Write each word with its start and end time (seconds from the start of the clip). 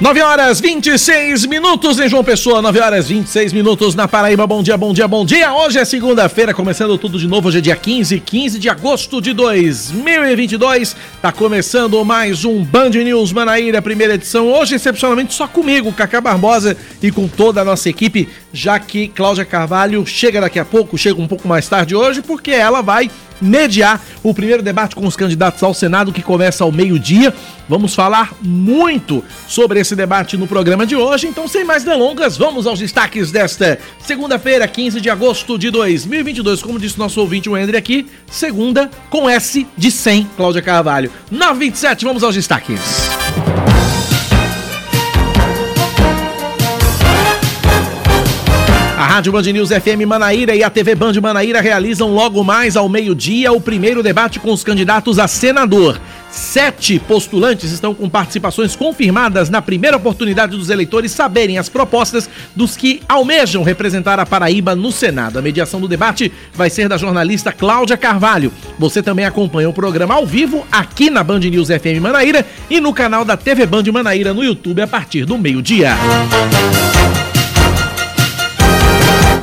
9 0.00 0.20
horas 0.20 0.60
26 0.60 1.46
minutos 1.46 2.00
em 2.00 2.08
João 2.08 2.24
Pessoa, 2.24 2.60
9 2.60 2.80
horas 2.80 3.08
26 3.08 3.52
minutos 3.52 3.94
na 3.94 4.08
Paraíba. 4.08 4.44
Bom 4.44 4.60
dia, 4.60 4.76
bom 4.76 4.92
dia, 4.92 5.06
bom 5.06 5.24
dia. 5.24 5.54
Hoje 5.54 5.78
é 5.78 5.84
segunda-feira, 5.84 6.52
começando 6.52 6.98
tudo 6.98 7.16
de 7.16 7.28
novo. 7.28 7.46
Hoje 7.46 7.58
é 7.58 7.60
dia 7.60 7.76
15, 7.76 8.18
15 8.18 8.58
de 8.58 8.68
agosto 8.68 9.22
de 9.22 9.32
2022. 9.32 10.96
Tá 11.22 11.30
começando 11.30 12.04
mais 12.04 12.44
um 12.44 12.64
Band 12.64 12.90
News 12.90 13.32
Manaíra, 13.32 13.80
primeira 13.80 14.14
edição. 14.14 14.48
Hoje, 14.48 14.74
excepcionalmente, 14.74 15.32
só 15.32 15.46
comigo, 15.46 15.92
Cacá 15.92 16.20
Barbosa 16.20 16.76
e 17.00 17.12
com 17.12 17.28
toda 17.28 17.60
a 17.60 17.64
nossa 17.64 17.88
equipe, 17.88 18.28
já 18.52 18.80
que 18.80 19.06
Cláudia 19.08 19.44
Carvalho 19.44 20.04
chega 20.04 20.40
daqui 20.40 20.58
a 20.58 20.64
pouco, 20.64 20.98
chega 20.98 21.22
um 21.22 21.28
pouco 21.28 21.46
mais 21.46 21.68
tarde 21.68 21.94
hoje, 21.94 22.20
porque 22.20 22.50
ela 22.50 22.82
vai 22.82 23.08
mediar 23.40 24.00
o 24.22 24.32
primeiro 24.32 24.62
debate 24.62 24.94
com 24.94 25.06
os 25.06 25.16
candidatos 25.16 25.62
ao 25.62 25.74
Senado 25.74 26.12
que 26.12 26.22
começa 26.22 26.64
ao 26.64 26.72
meio-dia. 26.72 27.34
Vamos 27.68 27.94
falar 27.94 28.32
muito 28.40 29.24
sobre 29.48 29.80
esse 29.84 29.94
debate 29.94 30.34
no 30.38 30.46
programa 30.46 30.86
de 30.86 30.96
hoje, 30.96 31.26
então 31.26 31.46
sem 31.46 31.62
mais 31.62 31.84
delongas, 31.84 32.38
vamos 32.38 32.66
aos 32.66 32.78
destaques 32.78 33.30
desta 33.30 33.78
segunda-feira, 33.98 34.66
15 34.66 34.98
de 34.98 35.10
agosto 35.10 35.58
de 35.58 35.70
2022. 35.70 36.62
Como 36.62 36.78
disse 36.78 36.98
nosso 36.98 37.20
ouvinte 37.20 37.50
o 37.50 37.54
André 37.54 37.76
aqui, 37.76 38.06
segunda 38.30 38.90
com 39.10 39.28
S 39.28 39.66
de 39.76 39.90
100, 39.90 40.30
Cláudia 40.38 40.62
Carvalho. 40.62 41.10
927, 41.30 42.04
vamos 42.06 42.24
aos 42.24 42.34
destaques. 42.34 42.80
A 48.96 49.06
Rádio 49.06 49.32
Band 49.32 49.42
News 49.42 49.68
FM 49.68 50.06
Manaíra 50.06 50.56
e 50.56 50.64
a 50.64 50.70
TV 50.70 50.94
Band 50.94 51.12
Manaíra 51.20 51.60
realizam 51.60 52.14
logo 52.14 52.42
mais 52.42 52.74
ao 52.74 52.88
meio-dia 52.88 53.52
o 53.52 53.60
primeiro 53.60 54.02
debate 54.02 54.40
com 54.40 54.50
os 54.50 54.64
candidatos 54.64 55.18
a 55.18 55.28
senador. 55.28 56.00
Sete 56.34 56.98
postulantes 56.98 57.70
estão 57.70 57.94
com 57.94 58.08
participações 58.08 58.74
confirmadas 58.74 59.48
na 59.48 59.62
primeira 59.62 59.96
oportunidade 59.96 60.56
dos 60.56 60.68
eleitores 60.68 61.12
saberem 61.12 61.58
as 61.58 61.68
propostas 61.68 62.28
dos 62.56 62.76
que 62.76 63.00
almejam 63.08 63.62
representar 63.62 64.18
a 64.18 64.26
Paraíba 64.26 64.74
no 64.74 64.90
Senado. 64.90 65.38
A 65.38 65.42
mediação 65.42 65.80
do 65.80 65.86
debate 65.86 66.32
vai 66.52 66.68
ser 66.68 66.88
da 66.88 66.96
jornalista 66.96 67.52
Cláudia 67.52 67.96
Carvalho. 67.96 68.52
Você 68.80 69.00
também 69.00 69.24
acompanha 69.24 69.68
o 69.68 69.72
programa 69.72 70.14
ao 70.14 70.26
vivo 70.26 70.66
aqui 70.72 71.08
na 71.08 71.22
Band 71.22 71.38
News 71.38 71.68
FM 71.68 72.00
Manaíra 72.02 72.44
e 72.68 72.80
no 72.80 72.92
canal 72.92 73.24
da 73.24 73.36
TV 73.36 73.64
Band 73.64 73.84
Manaíra 73.92 74.34
no 74.34 74.42
YouTube 74.42 74.82
a 74.82 74.88
partir 74.88 75.24
do 75.24 75.38
meio-dia. 75.38 75.96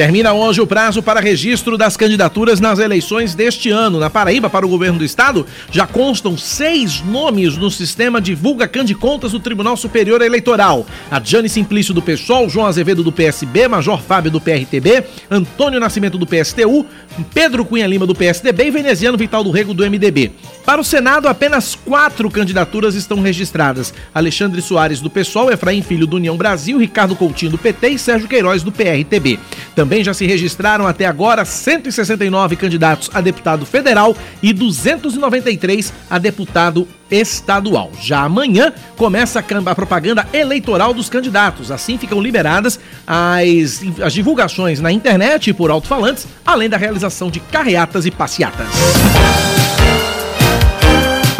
Termina 0.02 0.34
hoje 0.34 0.60
o 0.60 0.66
prazo 0.66 1.04
para 1.04 1.20
registro 1.20 1.78
das 1.78 1.96
candidaturas 1.96 2.60
nas 2.60 2.80
eleições 2.80 3.36
deste 3.36 3.70
ano. 3.70 4.00
Na 4.00 4.10
Paraíba, 4.10 4.50
para 4.50 4.66
o 4.66 4.70
governo 4.70 4.98
do 4.98 5.06
estado, 5.06 5.46
já 5.70 5.86
constam 5.86 6.36
seis 6.36 7.02
nomes 7.02 7.56
no 7.56 7.70
sistema 7.70 8.20
Divulga 8.20 8.68
Contas 9.00 9.34
do 9.34 9.40
Tribunal 9.40 9.78
Superior 9.78 10.24
Eleitoral. 10.24 10.88
A 11.12 11.22
Jane 11.24 11.48
Simplício 11.48 11.94
do 11.94 12.02
PSOL, 12.02 12.50
João 12.50 12.66
Azevedo 12.66 13.04
do 13.04 13.12
PSB, 13.12 13.68
Major 13.68 14.02
Fábio 14.02 14.32
do 14.32 14.42
PRTB, 14.42 15.04
Antônio 15.30 15.80
Nascimento 15.80 16.18
do 16.18 16.26
PSTU, 16.26 16.84
Pedro 17.32 17.64
Cunha 17.64 17.86
Lima 17.86 18.08
do 18.08 18.16
PSDB 18.16 18.66
e 18.66 18.72
Veneziano 18.72 19.20
Vital 19.20 19.44
do 19.44 19.52
Rego 19.52 19.72
do 19.72 19.88
MDB. 19.88 20.32
Para 20.66 20.80
o 20.80 20.84
Senado, 20.84 21.28
apenas 21.28 21.76
quatro 21.76 22.30
candidaturas 22.30 22.96
estão 22.96 23.22
registradas. 23.22 23.94
Alexandre 24.14 24.62
Soares 24.62 25.02
do 25.02 25.10
PSOL, 25.10 25.52
Efraim 25.52 25.82
Filho 25.82 26.08
do 26.08 26.18
União 26.18 26.38
Brasil, 26.38 26.78
Ricardo 26.78 27.16
Coutinho 27.16 27.52
do 27.52 27.58
PT 27.58 27.90
e 27.90 28.00
Sérgio 28.00 28.28
Queiroz 28.28 28.64
do 28.64 28.72
PRTB. 28.72 29.40
Também 29.76 30.04
já 30.04 30.14
se 30.14 30.26
registraram 30.26 30.86
até 30.86 31.06
agora 31.06 31.44
169 31.44 32.56
candidatos 32.56 33.10
a 33.14 33.22
deputado 33.22 33.66
federal 33.66 34.16
e 34.42 34.54
293 34.54 35.94
a 36.10 36.18
deputado 36.18 36.88
estadual. 37.10 37.92
Já 38.02 38.22
amanhã 38.22 38.72
começa 38.96 39.44
a 39.66 39.76
propaganda 39.76 40.26
eleitoral 40.32 40.94
dos 40.94 41.10
candidatos. 41.10 41.72
Assim 41.72 41.98
ficam 41.98 42.22
liberadas 42.22 42.80
as, 43.06 43.82
as 44.02 44.14
divulgações 44.14 44.80
na 44.80 44.92
internet 44.92 45.50
e 45.50 45.54
por 45.54 45.70
alto-falantes, 45.70 46.26
além 46.46 46.70
da 46.70 46.78
realização 46.78 47.30
de 47.30 47.40
carreatas 47.40 48.06
e 48.06 48.12
passeatas. 48.12 48.68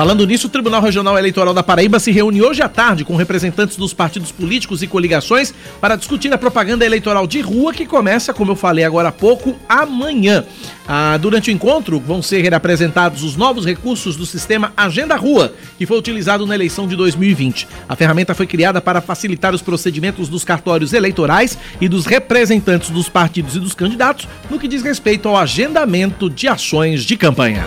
Falando 0.02 0.26
nisso, 0.26 0.48
o 0.48 0.50
Tribunal 0.50 0.82
Regional 0.82 1.16
Eleitoral 1.16 1.54
da 1.54 1.62
Paraíba 1.62 2.00
se 2.00 2.12
reúne 2.12 2.42
hoje 2.42 2.64
à 2.64 2.68
tarde 2.68 3.06
com 3.06 3.16
representantes 3.16 3.78
dos 3.78 3.94
partidos 3.94 4.32
políticos 4.32 4.82
e 4.82 4.88
coligações 4.88 5.54
para 5.80 5.96
discutir 5.96 6.34
a 6.34 6.40
propaganda 6.40 6.84
eleitoral 6.84 7.28
de 7.28 7.40
rua 7.40 7.72
que 7.72 7.86
começa, 7.86 8.34
como 8.34 8.50
eu 8.50 8.56
falei 8.56 8.84
agora 8.84 9.10
há 9.10 9.12
pouco, 9.12 9.56
amanhã. 9.70 10.44
Ah, 10.88 11.20
durante 11.22 11.52
o 11.52 11.54
encontro 11.54 12.00
vão 12.00 12.20
ser 12.20 12.52
apresentados 12.52 13.22
os 13.22 13.36
novos 13.36 13.64
recursos 13.64 14.16
do 14.16 14.26
sistema 14.26 14.74
Agenda 14.76 15.16
Rua, 15.16 15.54
que 15.78 15.86
foi 15.86 16.00
utilizado 16.00 16.48
na 16.48 16.56
eleição 16.56 16.88
de 16.88 16.96
2020. 16.96 17.68
A 17.88 17.96
ferramenta 17.96 18.34
foi 18.34 18.48
criada 18.48 18.82
para 18.82 19.02
facilitar 19.02 19.54
os 19.54 19.62
procedimentos 19.62 20.28
dos 20.28 20.44
cartórios 20.44 20.94
eleitorais 20.94 21.56
e 21.80 21.88
dos 21.88 22.08
representantes 22.08 22.90
dos 22.90 23.08
partidos 23.08 23.56
e 23.56 23.60
dos 23.60 23.76
candidatos 23.76 24.28
no 24.50 24.58
que 24.58 24.68
diz 24.68 24.82
respeito 24.82 25.30
ao 25.30 25.38
agendamento 25.38 26.28
de 26.28 26.48
ações 26.48 27.04
de 27.04 27.16
campanha. 27.16 27.64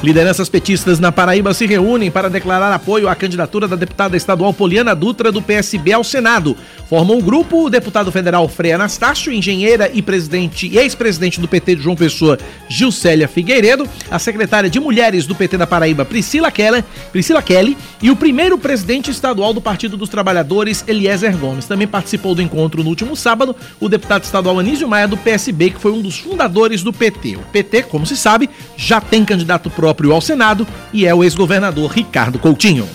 Lideranças 0.00 0.48
petistas 0.48 1.00
na 1.00 1.10
Paraíba 1.10 1.52
se 1.52 1.66
reúnem 1.66 2.08
para 2.08 2.30
declarar 2.30 2.72
apoio 2.72 3.08
à 3.08 3.16
candidatura 3.16 3.66
da 3.66 3.74
deputada 3.74 4.16
estadual 4.16 4.54
Poliana 4.54 4.94
Dutra 4.94 5.32
do 5.32 5.42
PSB 5.42 5.92
ao 5.92 6.04
Senado. 6.04 6.56
Formam 6.88 7.18
um 7.18 7.20
grupo 7.20 7.66
o 7.66 7.68
deputado 7.70 8.12
federal 8.12 8.48
Frei 8.48 8.72
Anastácio, 8.72 9.32
engenheira 9.32 9.90
e 9.92 10.00
presidente 10.00 10.68
e 10.68 10.78
ex-presidente 10.78 11.40
do 11.40 11.48
PT 11.48 11.74
de 11.74 11.82
João 11.82 11.96
Pessoa, 11.96 12.38
Gilcélia 12.68 13.26
Figueiredo, 13.26 13.88
a 14.08 14.20
secretária 14.20 14.70
de 14.70 14.78
Mulheres 14.78 15.26
do 15.26 15.34
PT 15.34 15.58
da 15.58 15.66
Paraíba, 15.66 16.04
Priscila 16.04 16.52
Kelly, 16.52 16.84
Priscila 17.10 17.42
Kelly 17.42 17.76
e 18.00 18.08
o 18.08 18.16
primeiro 18.16 18.56
presidente 18.56 19.10
estadual 19.10 19.52
do 19.52 19.60
Partido 19.60 19.96
dos 19.96 20.08
Trabalhadores, 20.08 20.84
Eliezer 20.86 21.36
Gomes. 21.36 21.66
Também 21.66 21.88
participou 21.88 22.36
do 22.36 22.42
encontro 22.42 22.84
no 22.84 22.88
último 22.88 23.16
sábado 23.16 23.54
o 23.80 23.88
deputado 23.88 24.22
estadual 24.22 24.60
Anísio 24.60 24.86
Maia 24.86 25.08
do 25.08 25.16
PSB, 25.16 25.70
que 25.70 25.80
foi 25.80 25.90
um 25.90 26.00
dos 26.00 26.18
fundadores 26.18 26.84
do 26.84 26.92
PT. 26.92 27.34
O 27.34 27.40
PT, 27.52 27.82
como 27.82 28.06
se 28.06 28.16
sabe, 28.16 28.48
já 28.76 29.00
tem 29.00 29.24
candidato 29.24 29.68
próprio 29.68 29.87
próprio 29.88 30.12
ao 30.12 30.20
Senado 30.20 30.66
e 30.92 31.06
é 31.06 31.14
o 31.14 31.24
ex-governador 31.24 31.90
Ricardo 31.90 32.38
Coutinho. 32.38 32.86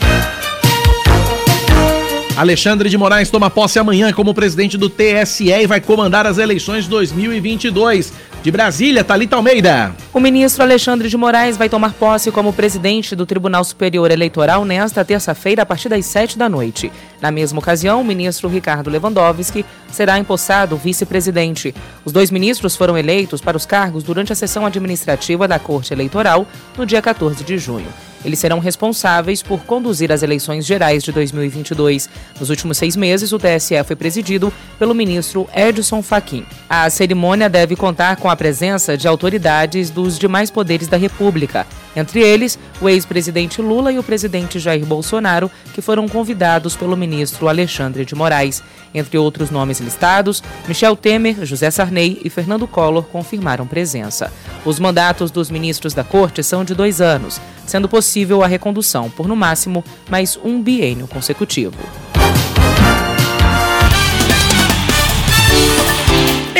Alexandre 2.37 2.87
de 2.87 2.97
Moraes 2.97 3.31
toma 3.31 3.49
posse 3.49 3.79
amanhã 3.79 4.13
como 4.13 4.33
presidente 4.33 4.77
do 4.77 4.89
TSE 4.89 5.49
e 5.51 5.67
vai 5.67 5.81
comandar 5.81 6.27
as 6.27 6.37
eleições 6.37 6.87
2022. 6.87 8.13
De 8.43 8.51
Brasília, 8.51 9.05
Talita 9.05 9.37
Almeida. 9.37 9.95
O 10.13 10.19
ministro 10.19 10.63
Alexandre 10.63 11.07
de 11.07 11.15
Moraes 11.15 11.55
vai 11.55 11.69
tomar 11.69 11.93
posse 11.93 12.29
como 12.29 12.51
presidente 12.51 13.15
do 13.15 13.25
Tribunal 13.25 13.63
Superior 13.63 14.11
Eleitoral 14.11 14.65
nesta 14.65 15.05
terça-feira, 15.05 15.61
a 15.61 15.65
partir 15.65 15.87
das 15.87 16.05
sete 16.05 16.37
da 16.37 16.49
noite. 16.49 16.91
Na 17.21 17.31
mesma 17.31 17.59
ocasião, 17.59 18.01
o 18.01 18.03
ministro 18.03 18.49
Ricardo 18.49 18.89
Lewandowski 18.89 19.65
será 19.89 20.19
empossado 20.19 20.75
vice-presidente. 20.75 21.73
Os 22.03 22.11
dois 22.11 22.29
ministros 22.29 22.75
foram 22.75 22.97
eleitos 22.97 23.39
para 23.39 23.55
os 23.55 23.65
cargos 23.65 24.03
durante 24.03 24.33
a 24.33 24.35
sessão 24.35 24.65
administrativa 24.65 25.47
da 25.47 25.57
Corte 25.57 25.93
Eleitoral 25.93 26.45
no 26.77 26.85
dia 26.85 27.01
14 27.01 27.45
de 27.45 27.57
junho. 27.57 27.87
Eles 28.25 28.39
serão 28.39 28.59
responsáveis 28.59 29.43
por 29.43 29.63
conduzir 29.65 30.11
as 30.11 30.23
eleições 30.23 30.65
gerais 30.65 31.03
de 31.03 31.11
2022. 31.11 32.09
Nos 32.39 32.49
últimos 32.49 32.77
seis 32.77 32.95
meses, 32.95 33.33
o 33.33 33.39
TSE 33.39 33.83
foi 33.85 33.95
presidido 33.95 34.51
pelo 34.79 34.95
ministro 34.95 35.47
Edson 35.53 36.01
Fachin. 36.01 36.45
A 36.69 36.89
cerimônia 36.89 37.49
deve 37.49 37.75
contar 37.75 38.15
com 38.15 38.29
a 38.29 38.32
presença 38.35 38.97
de 38.97 39.07
autoridades 39.07 39.89
dos 39.89 40.17
demais 40.17 40.49
poderes 40.49 40.87
da 40.87 40.97
República, 40.97 41.65
entre 41.95 42.21
eles 42.21 42.57
o 42.81 42.89
ex-presidente 42.89 43.61
Lula 43.61 43.91
e 43.91 43.99
o 43.99 44.03
presidente 44.03 44.59
Jair 44.59 44.85
Bolsonaro, 44.85 45.49
que 45.73 45.81
foram 45.81 46.07
convidados 46.07 46.75
pelo 46.75 46.97
ministro 46.97 47.47
Alexandre 47.47 48.05
de 48.05 48.15
Moraes. 48.15 48.63
Entre 48.93 49.17
outros 49.17 49.49
nomes 49.49 49.79
listados, 49.79 50.43
Michel 50.67 50.95
Temer, 50.95 51.45
José 51.45 51.71
Sarney 51.71 52.21
e 52.23 52.29
Fernando 52.29 52.67
Collor 52.67 53.05
confirmaram 53.05 53.65
presença. 53.65 54.31
Os 54.63 54.79
mandatos 54.79 55.31
dos 55.31 55.49
ministros 55.49 55.93
da 55.93 56.03
corte 56.03 56.43
são 56.43 56.63
de 56.63 56.75
dois 56.75 57.01
anos, 57.01 57.41
sendo 57.65 57.89
possível 57.89 58.43
a 58.43 58.47
recondução 58.47 59.09
por, 59.09 59.27
no 59.27 59.35
máximo, 59.35 59.83
mais 60.09 60.37
um 60.43 60.61
biênio 60.61 61.07
consecutivo. 61.07 61.77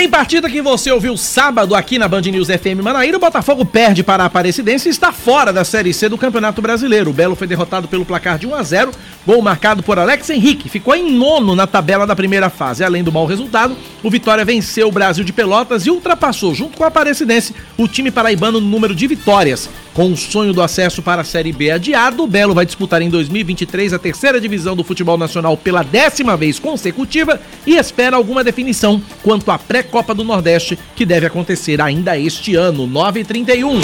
Em 0.04 0.10
partida 0.10 0.50
que 0.50 0.62
você 0.62 0.92
ouviu 0.92 1.16
sábado 1.16 1.74
aqui 1.74 1.98
na 1.98 2.10
Band 2.10 2.24
News 2.24 2.50
FM 2.50 2.84
Manaíra, 2.84 3.16
o 3.16 3.22
Botafogo 3.22 3.64
perde 3.64 4.04
para 4.04 4.24
a 4.24 4.26
Aparecidense 4.26 4.90
e 4.90 4.92
está 4.92 5.14
fora 5.14 5.54
da 5.54 5.64
Série 5.64 5.94
C 5.94 6.10
do 6.10 6.18
Campeonato 6.18 6.62
Brasileiro. 6.62 7.10
O 7.10 7.14
Belo 7.14 7.38
foi 7.38 7.48
derrotado 7.48 7.88
pelo 7.88 8.04
placar 8.04 8.38
de 8.38 8.46
1 8.46 8.54
a 8.54 8.64
0, 8.64 8.92
gol 9.26 9.42
marcado 9.42 9.82
por 9.82 9.98
Alex 9.98 10.30
Henrique. 10.30 10.68
Ficou 10.68 10.94
em 10.94 11.10
nono 11.10 11.56
na 11.56 11.66
tabela 11.66 12.06
da 12.06 12.18
primeira 12.18 12.50
fase. 12.50 12.84
Além 12.84 13.02
do 13.02 13.14
mau 13.14 13.26
resultado, 13.26 13.78
o 14.04 14.10
Vitória 14.10 14.44
venceu 14.44 14.90
o 14.90 14.92
Brasil 14.92 15.24
de 15.24 15.32
Pelotas 15.32 15.86
e 15.86 15.90
ultrapassou, 15.90 16.54
junto 16.54 16.78
com 16.78 16.84
a 16.84 16.88
Aparecidense, 16.88 17.56
o 17.78 17.88
time 17.88 18.12
paraibano 18.12 18.60
no 18.60 18.68
número 18.68 18.94
de 18.94 19.08
vitórias. 19.08 19.70
Com 19.94 20.12
o 20.12 20.18
sonho 20.18 20.54
do 20.54 20.62
acesso 20.62 21.04
para 21.04 21.22
a 21.22 21.26
Série 21.26 21.52
B 21.52 21.70
adiado, 21.70 22.24
o 22.24 22.28
Belo 22.28 22.56
vai 22.56 22.66
disputar 22.66 23.02
em 23.02 23.10
2023 23.10 23.94
a 23.94 24.00
terceira 24.00 24.42
divisão 24.42 24.76
do 24.76 24.84
futebol 24.84 25.18
nacional 25.18 25.56
pela 25.56 25.84
décima 25.84 26.36
vez 26.36 26.58
consecutiva 26.58 27.40
e 27.66 27.76
espera 27.76 28.16
alguma 28.16 28.44
definição 28.44 29.02
quanto 29.22 29.52
à 29.52 29.60
pré-Copa 29.60 30.16
do 30.16 30.24
Nordeste, 30.24 30.80
que 30.96 31.06
deve 31.06 31.28
acontecer 31.28 31.80
ainda 31.80 32.18
este 32.18 32.56
ano, 32.56 32.88
931. 32.88 33.80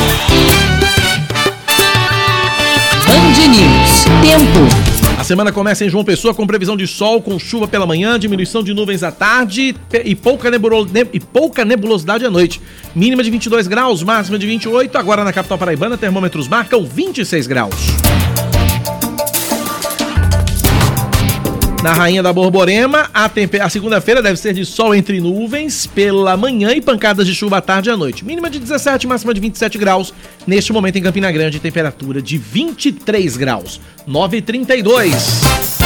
Band 3.05 3.47
News. 3.47 4.05
Tempo. 4.21 4.88
Semana 5.29 5.51
começa 5.51 5.85
em 5.85 5.89
João 5.89 6.03
Pessoa 6.03 6.33
com 6.33 6.47
previsão 6.47 6.75
de 6.75 6.87
sol, 6.87 7.21
com 7.21 7.37
chuva 7.37 7.67
pela 7.67 7.85
manhã, 7.85 8.17
diminuição 8.17 8.63
de 8.63 8.73
nuvens 8.73 9.03
à 9.03 9.11
tarde 9.11 9.75
e 10.03 10.15
pouca, 10.15 10.49
nebulo, 10.49 10.89
e 11.13 11.19
pouca 11.19 11.63
nebulosidade 11.63 12.25
à 12.25 12.31
noite. 12.31 12.59
Mínima 12.95 13.21
de 13.21 13.29
22 13.29 13.67
graus, 13.67 14.01
máxima 14.01 14.39
de 14.39 14.47
28. 14.47 14.97
Agora 14.97 15.23
na 15.23 15.31
capital 15.31 15.59
paraibana, 15.59 15.99
termômetros 15.99 16.47
marcam 16.47 16.83
26 16.83 17.45
graus. 17.45 17.75
Na 21.81 21.93
Rainha 21.93 22.21
da 22.21 22.33
Borborema, 22.33 23.09
a, 23.13 23.31
a 23.61 23.69
segunda-feira 23.69 24.21
deve 24.21 24.35
ser 24.35 24.53
de 24.53 24.65
sol 24.65 24.93
entre 24.93 25.21
nuvens 25.21 25.87
pela 25.87 26.35
manhã 26.35 26.71
e 26.71 26.81
pancadas 26.81 27.25
de 27.25 27.33
chuva 27.33 27.59
à 27.59 27.61
tarde 27.61 27.89
e 27.89 27.91
à 27.93 27.95
noite. 27.95 28.25
Mínima 28.25 28.49
de 28.49 28.59
17, 28.59 29.07
máxima 29.07 29.33
de 29.33 29.39
27 29.39 29.77
graus. 29.77 30.13
Neste 30.45 30.73
momento 30.73 30.97
em 30.97 31.01
Campina 31.01 31.31
Grande, 31.31 31.57
temperatura 31.57 32.21
de 32.21 32.37
23 32.37 33.37
graus. 33.37 33.79
932. 34.05 35.78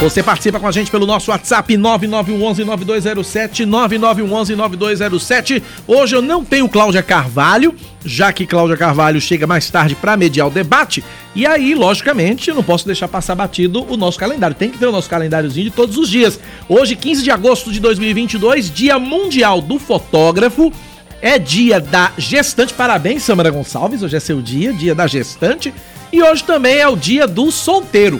Você 0.00 0.22
participa 0.22 0.58
com 0.58 0.66
a 0.66 0.72
gente 0.72 0.90
pelo 0.90 1.04
nosso 1.04 1.30
WhatsApp 1.30 1.76
9911-9207, 1.76 3.66
9911-9207. 3.66 5.62
Hoje 5.86 6.16
eu 6.16 6.22
não 6.22 6.42
tenho 6.42 6.66
Cláudia 6.70 7.02
Carvalho, 7.02 7.74
já 8.02 8.32
que 8.32 8.46
Cláudia 8.46 8.78
Carvalho 8.78 9.20
chega 9.20 9.46
mais 9.46 9.68
tarde 9.68 9.94
para 9.94 10.16
mediar 10.16 10.46
o 10.46 10.50
debate. 10.50 11.04
E 11.34 11.46
aí, 11.46 11.74
logicamente, 11.74 12.50
não 12.50 12.62
posso 12.62 12.86
deixar 12.86 13.08
passar 13.08 13.34
batido 13.34 13.84
o 13.92 13.96
nosso 13.98 14.18
calendário. 14.18 14.56
Tem 14.56 14.70
que 14.70 14.78
ter 14.78 14.86
o 14.86 14.92
nosso 14.92 15.10
calendáriozinho 15.10 15.68
de 15.68 15.70
todos 15.70 15.98
os 15.98 16.08
dias. 16.08 16.40
Hoje, 16.66 16.96
15 16.96 17.22
de 17.22 17.30
agosto 17.30 17.70
de 17.70 17.78
2022, 17.78 18.72
Dia 18.72 18.98
Mundial 18.98 19.60
do 19.60 19.78
Fotógrafo. 19.78 20.72
É 21.20 21.38
dia 21.38 21.78
da 21.78 22.10
gestante. 22.16 22.72
Parabéns, 22.72 23.22
Samara 23.22 23.50
Gonçalves. 23.50 24.02
Hoje 24.02 24.16
é 24.16 24.20
seu 24.20 24.40
dia, 24.40 24.72
dia 24.72 24.94
da 24.94 25.06
gestante. 25.06 25.74
E 26.10 26.22
hoje 26.22 26.42
também 26.42 26.78
é 26.78 26.88
o 26.88 26.96
dia 26.96 27.26
do 27.26 27.50
solteiro. 27.50 28.18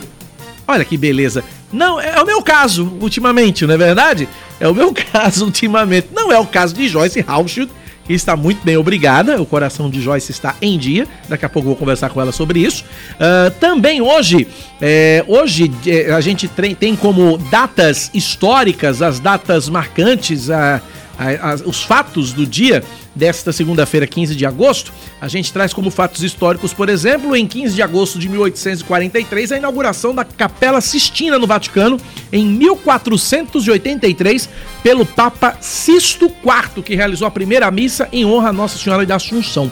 Olha 0.67 0.85
que 0.85 0.97
beleza. 0.97 1.43
Não, 1.71 1.99
é 1.99 2.21
o 2.21 2.25
meu 2.25 2.41
caso, 2.41 2.91
ultimamente, 2.99 3.65
não 3.65 3.73
é 3.73 3.77
verdade? 3.77 4.27
É 4.59 4.67
o 4.67 4.73
meu 4.73 4.93
caso, 5.11 5.45
ultimamente. 5.45 6.09
Não 6.13 6.31
é 6.31 6.39
o 6.39 6.45
caso 6.45 6.73
de 6.73 6.87
Joyce 6.87 7.23
Hauschild, 7.25 7.71
que 8.05 8.13
está 8.13 8.35
muito 8.35 8.63
bem, 8.63 8.77
obrigada. 8.77 9.41
O 9.41 9.45
coração 9.45 9.89
de 9.89 10.01
Joyce 10.01 10.31
está 10.31 10.55
em 10.61 10.77
dia. 10.77 11.07
Daqui 11.29 11.45
a 11.45 11.49
pouco 11.49 11.67
vou 11.67 11.75
conversar 11.75 12.09
com 12.09 12.21
ela 12.21 12.31
sobre 12.31 12.59
isso. 12.59 12.83
Uh, 13.13 13.51
também 13.59 14.01
hoje, 14.01 14.47
é, 14.81 15.23
hoje 15.27 15.71
é, 15.85 16.11
a 16.11 16.21
gente 16.21 16.49
tem 16.77 16.95
como 16.95 17.37
datas 17.37 18.09
históricas, 18.13 19.01
as 19.01 19.19
datas 19.19 19.69
marcantes, 19.69 20.49
a, 20.49 20.81
a, 21.21 21.51
a, 21.51 21.55
os 21.55 21.83
fatos 21.83 22.31
do 22.33 22.47
dia 22.47 22.83
desta 23.13 23.51
segunda-feira, 23.51 24.07
15 24.07 24.33
de 24.35 24.45
agosto, 24.45 24.93
a 25.19 25.27
gente 25.27 25.51
traz 25.53 25.73
como 25.73 25.91
fatos 25.91 26.23
históricos, 26.23 26.73
por 26.73 26.87
exemplo, 26.89 27.35
em 27.35 27.45
15 27.45 27.75
de 27.75 27.83
agosto 27.83 28.17
de 28.17 28.27
1843, 28.27 29.51
a 29.51 29.57
inauguração 29.57 30.15
da 30.15 30.23
Capela 30.23 30.81
Sistina 30.81 31.37
no 31.37 31.45
Vaticano, 31.45 31.99
em 32.31 32.43
1483, 32.45 34.49
pelo 34.81 35.05
Papa 35.05 35.57
Sisto 35.61 36.25
IV, 36.25 36.81
que 36.83 36.95
realizou 36.95 37.27
a 37.27 37.31
primeira 37.31 37.69
missa 37.69 38.09
em 38.11 38.25
honra 38.25 38.49
a 38.49 38.53
Nossa 38.53 38.79
Senhora 38.79 39.05
da 39.05 39.17
Assunção. 39.17 39.71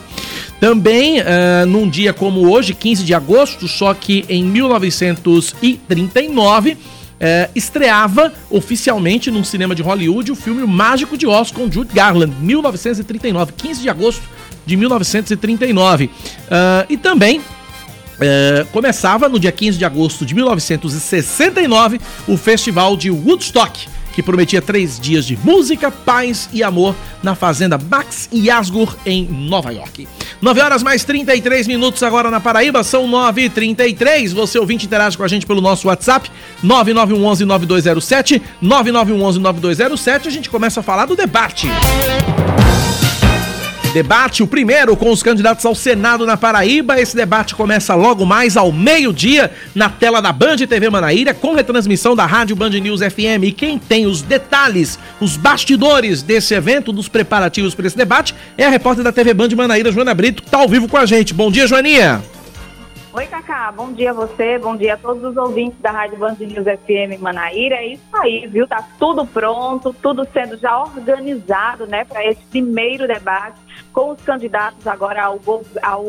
Também, 0.60 1.22
uh, 1.22 1.66
num 1.66 1.90
dia 1.90 2.13
como 2.13 2.48
hoje, 2.51 2.75
15 2.75 3.04
de 3.04 3.13
agosto, 3.13 3.66
só 3.68 3.94
que 3.94 4.25
em 4.28 4.44
1939, 4.44 6.78
é, 7.19 7.50
estreava 7.54 8.33
oficialmente 8.50 9.30
num 9.30 9.44
cinema 9.44 9.75
de 9.75 9.81
Hollywood 9.81 10.31
o 10.31 10.36
filme 10.36 10.63
o 10.63 10.68
Mágico 10.68 11.18
de 11.18 11.27
Oz 11.27 11.51
com 11.51 11.69
Jude 11.69 11.94
Garland, 11.94 12.33
1939, 12.39 13.54
15 13.54 13.81
de 13.81 13.89
agosto 13.89 14.24
de 14.66 14.77
1939. 14.77 16.06
Uh, 16.06 16.10
e 16.89 16.98
também 16.98 17.42
Uh, 18.19 18.66
começava 18.74 19.30
no 19.30 19.39
dia 19.39 19.50
15 19.50 19.77
de 19.77 19.86
agosto 19.86 20.25
de 20.25 20.36
1969 20.36 22.01
o 22.27 22.36
festival 22.36 22.98
de 22.98 23.10
Woodstock, 23.10 23.88
que 24.14 24.24
prometia 24.24 24.62
três 24.62 25.00
dias 25.00 25.26
de 25.26 25.38
música, 25.38 25.92
paz 25.92 26.50
e 26.52 26.64
amor 26.64 26.96
na 27.22 27.36
fazenda 27.36 27.78
Max 27.78 28.30
Yasgur, 28.34 28.96
em 29.06 29.26
Nova 29.26 29.72
York. 29.72 30.08
9 30.42 30.62
horas 30.62 30.84
mais 30.84 31.04
33 31.04 31.68
minutos 31.68 32.02
agora 32.02 32.32
na 32.32 32.40
Paraíba, 32.40 32.84
são 32.84 33.08
9h33. 33.10 34.34
Você 34.34 34.58
ouvinte 34.58 34.86
interage 34.86 35.18
com 35.18 35.24
a 35.24 35.28
gente 35.28 35.46
pelo 35.46 35.62
nosso 35.62 35.88
WhatsApp, 35.88 36.32
9911-9207, 36.64 38.42
9911-9207. 38.64 40.28
A 40.28 40.30
gente 40.30 40.50
começa 40.50 40.80
a 40.80 40.84
falar 40.84 41.06
do 41.06 41.16
debate. 41.16 41.68
Debate, 43.94 44.44
o 44.44 44.47
primeiro 44.47 44.95
com 44.95 45.09
os 45.09 45.24
candidatos 45.24 45.65
ao 45.65 45.74
Senado 45.74 46.24
na 46.24 46.38
Paraíba. 46.38 47.01
Esse 47.01 47.15
debate 47.15 47.56
começa 47.56 47.95
logo 47.95 48.24
mais 48.24 48.56
ao 48.56 48.71
meio-dia 48.71 49.51
na 49.74 49.89
tela 49.89 50.21
da 50.21 50.31
Band 50.31 50.57
TV 50.57 50.91
Manaíra, 50.91 51.33
com 51.33 51.56
retransmissão 51.56 52.15
da 52.15 52.24
Rádio 52.24 52.56
Band 52.56 52.69
News 52.69 53.01
FM. 53.01 53.45
E 53.45 53.51
quem 53.51 53.80
tem 53.80 54.06
os 54.06 54.21
detalhes, 54.21 55.00
os 55.19 55.36
bastidores 55.36 56.21
desse 56.21 56.53
evento, 56.53 56.91
dos 56.91 57.07
preparativos 57.07 57.74
para 57.74 57.88
esse 57.88 57.97
debate, 57.97 58.36
é 58.56 58.65
a 58.65 58.69
repórter 58.69 59.03
da 59.03 59.12
TV 59.12 59.33
Band 59.33 59.50
Manaíra, 59.56 59.91
Joana 59.91 60.13
Brito, 60.13 60.44
que 60.44 60.47
está 60.47 60.59
ao 60.59 60.69
vivo 60.69 60.88
com 60.88 60.97
a 60.97 61.07
gente. 61.07 61.33
Bom 61.33 61.50
dia, 61.50 61.65
Joaninha. 61.65 62.21
Oi, 63.19 63.27
Cacá. 63.27 63.69
Bom 63.69 63.92
dia 63.92 64.12
a 64.12 64.13
você, 64.13 64.57
bom 64.57 64.77
dia 64.77 64.94
a 64.94 64.98
todos 64.98 65.21
os 65.21 65.36
ouvintes 65.36 65.77
da 65.81 65.92
Rádio 65.92 66.18
Band 66.18 66.38
News 66.39 66.63
FM 66.63 67.19
Manaíra. 67.19 67.75
É 67.75 67.88
isso 67.88 68.06
aí, 68.13 68.48
viu? 68.48 68.66
Tá 68.66 68.81
tudo 68.98 69.25
pronto, 69.25 69.94
tudo 70.01 70.25
sendo 70.31 70.56
já 70.56 70.81
organizado, 70.81 71.86
né, 71.86 72.06
para 72.06 72.25
esse 72.25 72.42
primeiro 72.45 73.06
debate 73.06 73.60
com 73.94 74.12
os 74.12 74.21
candidatos 74.21 74.86
agora 74.88 75.24
ao, 75.24 75.39
ao 75.81 76.06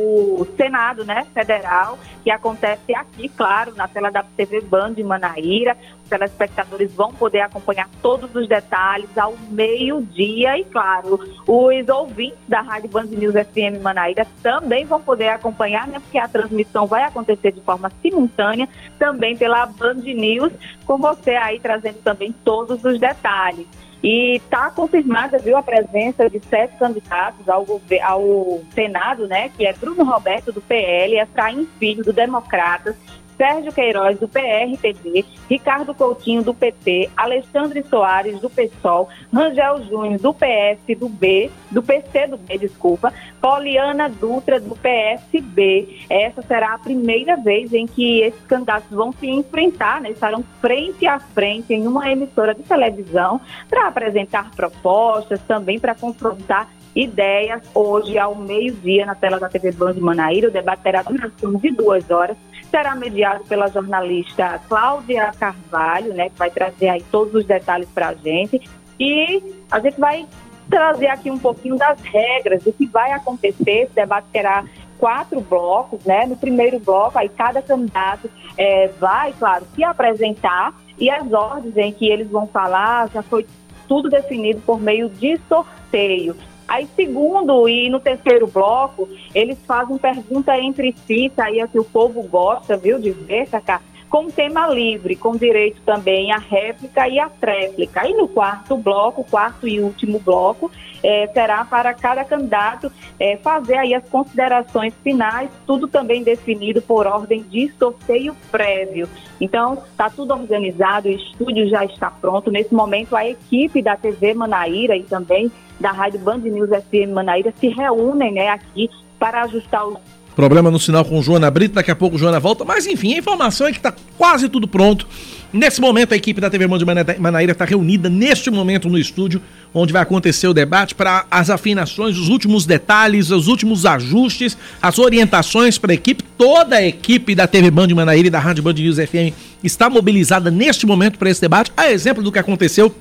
Senado 0.57 1.05
né, 1.05 1.27
Federal, 1.35 1.99
que 2.23 2.31
acontece 2.31 2.95
aqui, 2.95 3.29
claro, 3.29 3.75
na 3.75 3.89
tela 3.89 4.11
da 4.11 4.23
TV 4.23 4.61
Band 4.61 4.95
Manaíra. 5.05 5.77
Os 6.05 6.09
telespectadores 6.09 6.93
vão 6.95 7.13
poder 7.13 7.41
acompanhar 7.41 7.89
todos 8.03 8.35
os 8.35 8.49
detalhes 8.49 9.17
ao 9.17 9.35
meio-dia 9.51 10.59
e, 10.59 10.65
claro, 10.65 11.19
os 11.47 11.89
ouvintes 11.89 12.39
da 12.49 12.61
Rádio 12.61 12.91
Band 12.91 13.07
News 13.07 13.35
FM 13.35 13.83
Manaíra 13.83 14.27
também 14.43 14.85
vão 14.85 15.01
poder 15.01 15.29
acompanhar, 15.29 15.87
né, 15.89 15.99
porque 15.99 16.19
a 16.19 16.29
transmissão 16.29 16.87
vai 16.87 17.00
acontecer 17.05 17.53
de 17.53 17.61
forma 17.61 17.91
simultânea 18.03 18.69
também 18.99 19.37
pela 19.37 19.67
Band 19.67 20.03
News, 20.03 20.53
com 20.85 20.99
você 20.99 21.31
aí 21.31 21.59
trazendo 21.61 22.03
também 22.03 22.35
todos 22.45 22.85
os 22.85 22.99
detalhes. 22.99 23.67
E 24.03 24.37
está 24.37 24.71
confirmada, 24.71 25.39
viu, 25.39 25.57
a 25.59 25.63
presença 25.63 26.29
de 26.31 26.41
sete 26.41 26.77
candidatos 26.79 27.47
ao, 27.49 27.67
ao 28.03 28.61
Senado, 28.75 29.27
né, 29.27 29.51
que 29.51 29.67
é 29.67 29.75
Bruno 29.75 30.05
Roberto, 30.05 30.53
do 30.53 30.61
PL, 30.61 31.19
Efraim 31.19 31.69
Filho, 31.79 32.03
do 32.03 32.13
Democratas, 32.13 32.97
Sérgio 33.41 33.73
Queiroz, 33.73 34.19
do 34.19 34.29
PRTB, 34.29 35.25
Ricardo 35.49 35.95
Coutinho, 35.95 36.43
do 36.43 36.53
PT, 36.53 37.09
Alexandre 37.17 37.83
Soares, 37.83 38.39
do 38.39 38.51
PSOL, 38.51 39.09
Rangel 39.33 39.83
Júnior, 39.85 40.21
do 40.21 40.35
PS, 40.35 40.99
do 40.99 41.09
B, 41.09 41.51
do 41.71 41.83
PC, 41.83 42.27
do 42.27 42.37
B, 42.37 42.59
desculpa, 42.59 43.15
Poliana 43.41 44.11
Dutra, 44.11 44.61
do 44.61 44.77
PSB. 44.77 46.01
Essa 46.11 46.43
será 46.43 46.75
a 46.75 46.79
primeira 46.79 47.35
vez 47.35 47.73
em 47.73 47.87
que 47.87 48.21
esses 48.21 48.43
candidatos 48.43 48.91
vão 48.91 49.11
se 49.11 49.27
enfrentar, 49.27 50.03
né? 50.03 50.11
estarão 50.11 50.45
frente 50.61 51.07
a 51.07 51.19
frente 51.19 51.73
em 51.73 51.87
uma 51.87 52.13
emissora 52.13 52.55
de 52.55 52.63
televisão 52.63 53.41
para 53.71 53.89
apresentar 53.89 54.51
propostas, 54.51 55.41
também 55.49 55.81
para 55.81 55.95
confrontar 55.95 56.69
ideias 56.95 57.63
hoje 57.75 58.19
ao 58.19 58.35
meio-dia 58.35 59.07
na 59.07 59.15
tela 59.15 59.41
da 59.41 59.49
TV 59.49 59.73
Band 59.73 59.95
Manaíra. 59.95 60.49
O 60.49 60.53
debate 60.53 60.83
terá 60.83 61.03
de 61.03 61.71
duas 61.71 62.11
horas 62.11 62.37
será 62.71 62.95
mediado 62.95 63.45
pela 63.45 63.69
jornalista 63.69 64.61
Cláudia 64.69 65.33
Carvalho, 65.39 66.15
né, 66.15 66.31
que 66.31 66.39
vai 66.39 66.51
trazer 66.51 66.89
aí 66.89 67.05
todos 67.11 67.35
os 67.35 67.45
detalhes 67.45 67.89
para 67.91 68.09
a 68.09 68.15
gente. 68.15 68.61
E 68.99 69.43
a 69.71 69.81
gente 69.81 69.99
vai 69.99 70.27
trazer 70.69 71.09
aqui 71.09 71.31
um 71.31 71.39
pouquinho 71.39 71.77
das 71.77 72.01
regras 72.01 72.63
do 72.63 72.73
que 72.73 72.87
vai 72.87 73.13
acontecer. 73.13 73.83
Esse 73.83 73.95
debate 73.95 74.29
terá 74.33 74.65
quatro 74.99 75.41
blocos, 75.41 76.05
né? 76.05 76.27
No 76.27 76.37
primeiro 76.37 76.79
bloco, 76.79 77.19
aí 77.19 77.29
cada 77.29 77.63
candidato 77.63 78.31
é, 78.57 78.89
vai, 79.01 79.33
claro, 79.33 79.67
se 79.75 79.83
apresentar 79.83 80.75
e 80.99 81.11
as 81.11 81.33
ordens 81.33 81.77
em 81.77 81.93
que 81.93 82.07
eles 82.07 82.31
vão 82.31 82.47
falar 82.47 83.09
já 83.09 83.23
foi 83.23 83.47
tudo 83.89 84.11
definido 84.11 84.61
por 84.61 84.79
meio 84.79 85.09
de 85.09 85.41
sorteio. 85.49 86.37
Aí, 86.71 86.89
segundo 86.95 87.69
e 87.69 87.91
no 87.91 87.99
terceiro 87.99 88.47
bloco, 88.47 89.09
eles 89.35 89.59
fazem 89.67 89.99
pergunta 89.99 90.57
entre 90.57 90.95
si, 91.05 91.27
isso 91.27 91.43
aí 91.43 91.59
é 91.59 91.67
que 91.67 91.81
o 91.81 91.85
povo 91.85 92.23
gosta, 92.23 92.77
viu, 92.77 92.97
de 92.97 93.11
ver, 93.11 93.49
Cacá? 93.49 93.81
Com 94.11 94.29
tema 94.29 94.67
livre, 94.67 95.15
com 95.15 95.37
direito 95.37 95.81
também 95.83 96.33
à 96.33 96.37
réplica 96.37 97.09
e 97.09 97.21
à 97.21 97.29
tréplica. 97.29 98.07
E 98.07 98.13
no 98.13 98.27
quarto 98.27 98.77
bloco, 98.77 99.23
quarto 99.23 99.69
e 99.69 99.81
último 99.81 100.19
bloco, 100.19 100.69
é, 101.03 101.29
será 101.29 101.65
para 101.65 101.95
cada 101.95 102.25
candidato 102.25 102.91
é, 103.21 103.37
fazer 103.37 103.77
aí 103.77 103.95
as 103.95 104.07
considerações 104.09 104.93
finais, 105.05 105.49
tudo 105.65 105.87
também 105.87 106.25
definido 106.25 106.83
por 106.83 107.07
ordem 107.07 107.43
de 107.45 107.71
sorteio 107.79 108.37
prévio. 108.51 109.09
Então, 109.41 109.75
está 109.91 110.11
tudo 110.11 110.35
organizado, 110.35 111.09
o 111.09 111.13
estúdio 111.13 111.69
já 111.69 111.85
está 111.85 112.11
pronto. 112.11 112.51
Nesse 112.51 112.75
momento, 112.75 113.15
a 113.15 113.27
equipe 113.27 113.81
da 113.81 113.97
TV 113.97 114.35
Manaíra 114.35 114.97
e 114.97 115.05
também 115.05 115.51
da 115.79 115.93
Rádio 115.93 116.19
Band 116.19 116.39
News 116.39 116.69
FM 116.69 117.13
Manaíra 117.15 117.55
se 117.57 117.69
reúnem 117.69 118.33
né, 118.33 118.49
aqui 118.49 118.91
para 119.21 119.43
ajustar 119.45 119.87
os 119.87 119.99
Problema 120.35 120.71
no 120.71 120.79
sinal 120.79 121.05
com 121.05 121.21
Joana 121.21 121.51
Brito, 121.51 121.75
daqui 121.75 121.91
a 121.91 121.97
pouco 121.97 122.17
Joana 122.17 122.41
volta. 122.41 122.65
Mas 122.65 122.87
enfim, 122.87 123.15
a 123.15 123.19
informação 123.19 123.67
é 123.67 123.73
que 123.73 123.79
está 123.79 123.93
quase 124.17 124.49
tudo 124.49 124.67
pronto. 124.69 125.07
Nesse 125.53 125.81
momento, 125.81 126.13
a 126.13 126.17
equipe 126.17 126.41
da 126.41 126.49
TV 126.49 126.69
Mundo 126.69 126.85
de 126.85 127.19
Manaíra 127.19 127.53
está 127.53 127.65
reunida 127.65 128.09
neste 128.09 128.51
momento 128.51 128.89
no 128.89 128.97
estúdio, 128.97 129.43
onde 129.75 129.93
vai 129.93 130.01
acontecer 130.01 130.47
o 130.47 130.55
debate 130.55 130.95
para 130.95 131.27
as 131.29 131.51
afinações, 131.51 132.17
os 132.17 132.29
últimos 132.29 132.65
detalhes, 132.65 133.31
os 133.31 133.49
últimos 133.49 133.85
ajustes, 133.85 134.57
as 134.81 134.99
orientações 135.01 135.77
para 135.77 135.91
a 135.91 135.95
equipe. 135.95 136.23
Toda 136.39 136.77
a 136.77 136.87
equipe 136.87 137.35
da 137.35 137.49
TV 137.49 137.69
Band 137.71 137.89
de 137.89 137.95
Manaíra 137.95 138.29
e 138.29 138.31
da 138.31 138.39
Rádio 138.39 138.63
Band 138.63 138.75
News 138.75 138.97
FM 138.97 139.35
está 139.63 139.91
mobilizada 139.91 140.51
neste 140.51 140.87
momento 140.87 141.19
para 141.19 141.29
esse 141.31 141.41
debate, 141.41 141.73
a 141.77 141.91
exemplo 141.91 142.23
do 142.23 142.31
que 142.31 142.39
aconteceu 142.39 142.95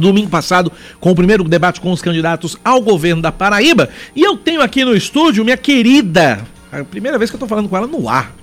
domingo 0.00 0.28
passado 0.28 0.70
com 1.00 1.10
o 1.10 1.14
primeiro 1.14 1.44
debate 1.44 1.80
com 1.80 1.92
os 1.92 2.02
candidatos 2.02 2.56
ao 2.64 2.80
governo 2.80 3.22
da 3.22 3.32
Paraíba. 3.32 3.88
E 4.14 4.22
eu 4.22 4.36
tenho 4.36 4.60
aqui 4.60 4.84
no 4.84 4.94
estúdio 4.94 5.44
minha 5.44 5.56
querida, 5.56 6.40
a 6.70 6.84
primeira 6.84 7.18
vez 7.18 7.30
que 7.30 7.36
eu 7.36 7.40
tô 7.40 7.46
falando 7.46 7.68
com 7.68 7.76
ela 7.76 7.86
no 7.86 8.08
ar. 8.08 8.34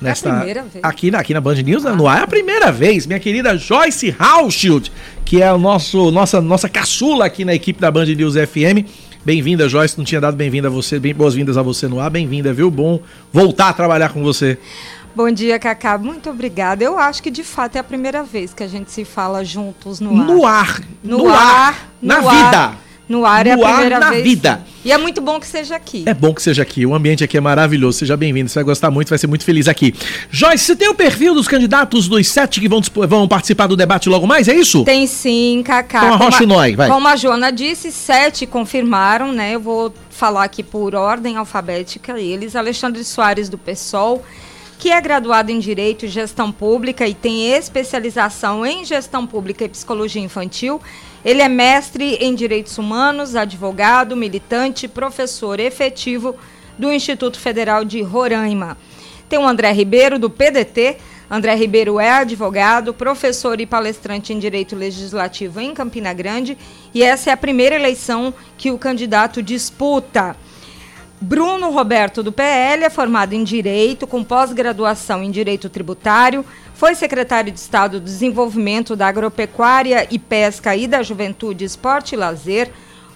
Nesta, 0.00 0.28
é 0.28 0.32
a 0.32 0.36
primeira 0.36 0.62
vez. 0.62 0.84
Aqui 0.84 1.10
na, 1.10 1.18
aqui 1.18 1.34
na 1.34 1.40
Band 1.40 1.56
News, 1.56 1.84
ah. 1.84 1.94
no 1.94 2.08
ar, 2.08 2.20
é 2.20 2.24
a 2.24 2.26
primeira 2.26 2.72
vez. 2.72 3.06
Minha 3.06 3.20
querida 3.20 3.56
Joyce 3.56 4.14
Hauschild, 4.18 4.90
que 5.24 5.42
é 5.42 5.52
o 5.52 5.58
nosso, 5.58 6.10
nossa, 6.10 6.40
nossa 6.40 6.68
caçula 6.68 7.26
aqui 7.26 7.44
na 7.44 7.54
equipe 7.54 7.80
da 7.80 7.90
Band 7.90 8.06
News 8.06 8.34
FM. 8.34 8.88
Bem-vinda, 9.22 9.68
Joyce. 9.68 9.98
Não 9.98 10.04
tinha 10.04 10.20
dado 10.20 10.36
bem-vinda 10.36 10.68
a 10.68 10.70
você, 10.70 10.98
bem 10.98 11.14
boas-vindas 11.14 11.58
a 11.58 11.62
você 11.62 11.86
no 11.86 12.00
ar. 12.00 12.08
Bem-vinda, 12.08 12.52
viu? 12.54 12.70
Bom 12.70 13.00
voltar 13.30 13.68
a 13.68 13.72
trabalhar 13.74 14.08
com 14.08 14.22
você. 14.22 14.56
Bom 15.14 15.30
dia, 15.30 15.58
Cacá. 15.58 15.98
Muito 15.98 16.30
obrigada. 16.30 16.84
Eu 16.84 16.96
acho 16.96 17.22
que 17.22 17.30
de 17.30 17.42
fato 17.42 17.76
é 17.76 17.80
a 17.80 17.84
primeira 17.84 18.22
vez 18.22 18.54
que 18.54 18.62
a 18.62 18.68
gente 18.68 18.92
se 18.92 19.04
fala 19.04 19.44
juntos 19.44 19.98
no 19.98 20.10
ar. 20.10 20.26
No 20.26 20.46
ar. 20.46 20.80
No, 21.02 21.18
no 21.18 21.28
ar, 21.28 21.36
ar. 21.36 21.88
Na 22.00 22.20
no 22.20 22.30
vida. 22.30 22.58
Ar, 22.58 22.78
no 23.08 23.26
ar 23.26 23.44
no 23.44 23.50
é 23.50 23.54
a 23.54 23.58
primeira 23.58 23.96
ar, 23.96 24.00
na 24.00 24.10
vez. 24.10 24.22
vida. 24.22 24.64
E 24.84 24.92
é 24.92 24.96
muito 24.96 25.20
bom 25.20 25.40
que 25.40 25.48
seja 25.48 25.74
aqui. 25.74 26.04
É 26.06 26.14
bom 26.14 26.32
que 26.32 26.40
seja 26.40 26.62
aqui. 26.62 26.86
O 26.86 26.94
ambiente 26.94 27.24
aqui 27.24 27.36
é 27.36 27.40
maravilhoso. 27.40 27.98
Seja 27.98 28.16
bem-vindo. 28.16 28.48
Você 28.48 28.54
vai 28.54 28.64
gostar 28.64 28.88
muito, 28.88 29.08
vai 29.08 29.18
ser 29.18 29.26
muito 29.26 29.44
feliz 29.44 29.66
aqui. 29.66 29.92
Joyce, 30.30 30.64
você 30.64 30.76
tem 30.76 30.88
o 30.88 30.94
perfil 30.94 31.34
dos 31.34 31.48
candidatos 31.48 32.08
dos 32.08 32.28
sete 32.28 32.60
que 32.60 32.68
vão, 32.68 32.80
vão 33.08 33.26
participar 33.26 33.66
do 33.66 33.76
debate 33.76 34.08
logo 34.08 34.28
mais? 34.28 34.46
É 34.46 34.54
isso? 34.54 34.84
Tem 34.84 35.08
sim, 35.08 35.62
Cacá. 35.66 36.04
Então 36.04 36.14
arrocha 36.14 36.44
o 36.44 36.46
nós, 36.46 36.74
vai. 36.76 36.88
Como 36.88 37.08
a 37.08 37.16
Joana 37.16 37.50
disse, 37.50 37.90
sete 37.90 38.46
confirmaram, 38.46 39.32
né? 39.32 39.56
Eu 39.56 39.60
vou 39.60 39.92
falar 40.08 40.44
aqui 40.44 40.62
por 40.62 40.94
ordem 40.94 41.36
alfabética 41.36 42.18
eles. 42.18 42.54
Alexandre 42.54 43.02
Soares, 43.02 43.48
do 43.48 43.58
PSOL 43.58 44.24
que 44.80 44.90
é 44.90 44.98
graduado 44.98 45.52
em 45.52 45.58
Direito 45.58 46.06
e 46.06 46.08
Gestão 46.08 46.50
Pública 46.50 47.06
e 47.06 47.12
tem 47.12 47.52
especialização 47.52 48.64
em 48.64 48.82
Gestão 48.82 49.26
Pública 49.26 49.62
e 49.62 49.68
Psicologia 49.68 50.22
Infantil. 50.22 50.80
Ele 51.22 51.42
é 51.42 51.48
mestre 51.50 52.14
em 52.14 52.34
Direitos 52.34 52.78
Humanos, 52.78 53.36
advogado, 53.36 54.16
militante, 54.16 54.88
professor 54.88 55.60
efetivo 55.60 56.34
do 56.78 56.90
Instituto 56.90 57.38
Federal 57.38 57.84
de 57.84 58.00
Roraima. 58.00 58.78
Tem 59.28 59.38
o 59.38 59.46
André 59.46 59.70
Ribeiro, 59.70 60.18
do 60.18 60.30
PDT. 60.30 60.96
André 61.30 61.54
Ribeiro 61.56 62.00
é 62.00 62.10
advogado, 62.10 62.94
professor 62.94 63.60
e 63.60 63.66
palestrante 63.66 64.32
em 64.32 64.38
Direito 64.38 64.74
Legislativo 64.74 65.60
em 65.60 65.74
Campina 65.74 66.14
Grande. 66.14 66.56
E 66.94 67.02
essa 67.02 67.28
é 67.28 67.32
a 67.34 67.36
primeira 67.36 67.76
eleição 67.76 68.32
que 68.56 68.70
o 68.70 68.78
candidato 68.78 69.42
disputa. 69.42 70.34
Bruno 71.22 71.70
Roberto 71.70 72.22
do 72.22 72.32
PL 72.32 72.82
é 72.82 72.88
formado 72.88 73.34
em 73.34 73.44
Direito, 73.44 74.06
com 74.06 74.24
pós-graduação 74.24 75.22
em 75.22 75.30
Direito 75.30 75.68
Tributário, 75.68 76.42
foi 76.72 76.94
secretário 76.94 77.52
de 77.52 77.58
Estado 77.58 78.00
do 78.00 78.06
Desenvolvimento 78.06 78.96
da 78.96 79.06
Agropecuária 79.06 80.08
e 80.10 80.18
Pesca 80.18 80.74
e 80.74 80.86
da 80.86 81.02
Juventude, 81.02 81.62
Esporte 81.62 82.14
e 82.14 82.16
Lazer, 82.16 82.70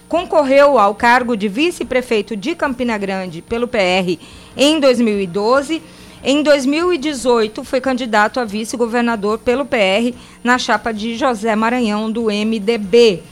concorreu 0.07 0.77
ao 0.77 0.93
cargo 0.93 1.35
de 1.35 1.47
vice-prefeito 1.47 2.37
de 2.37 2.53
Campina 2.53 2.95
Grande 2.95 3.41
pelo 3.41 3.67
PR 3.67 4.19
em 4.55 4.79
2012. 4.79 5.81
Em 6.23 6.43
2018, 6.43 7.63
foi 7.63 7.81
candidato 7.81 8.39
a 8.39 8.45
vice-governador 8.45 9.39
pelo 9.39 9.65
PR 9.65 10.15
na 10.43 10.59
chapa 10.59 10.93
de 10.93 11.15
José 11.15 11.55
Maranhão, 11.55 12.11
do 12.11 12.25
MDB. 12.25 13.23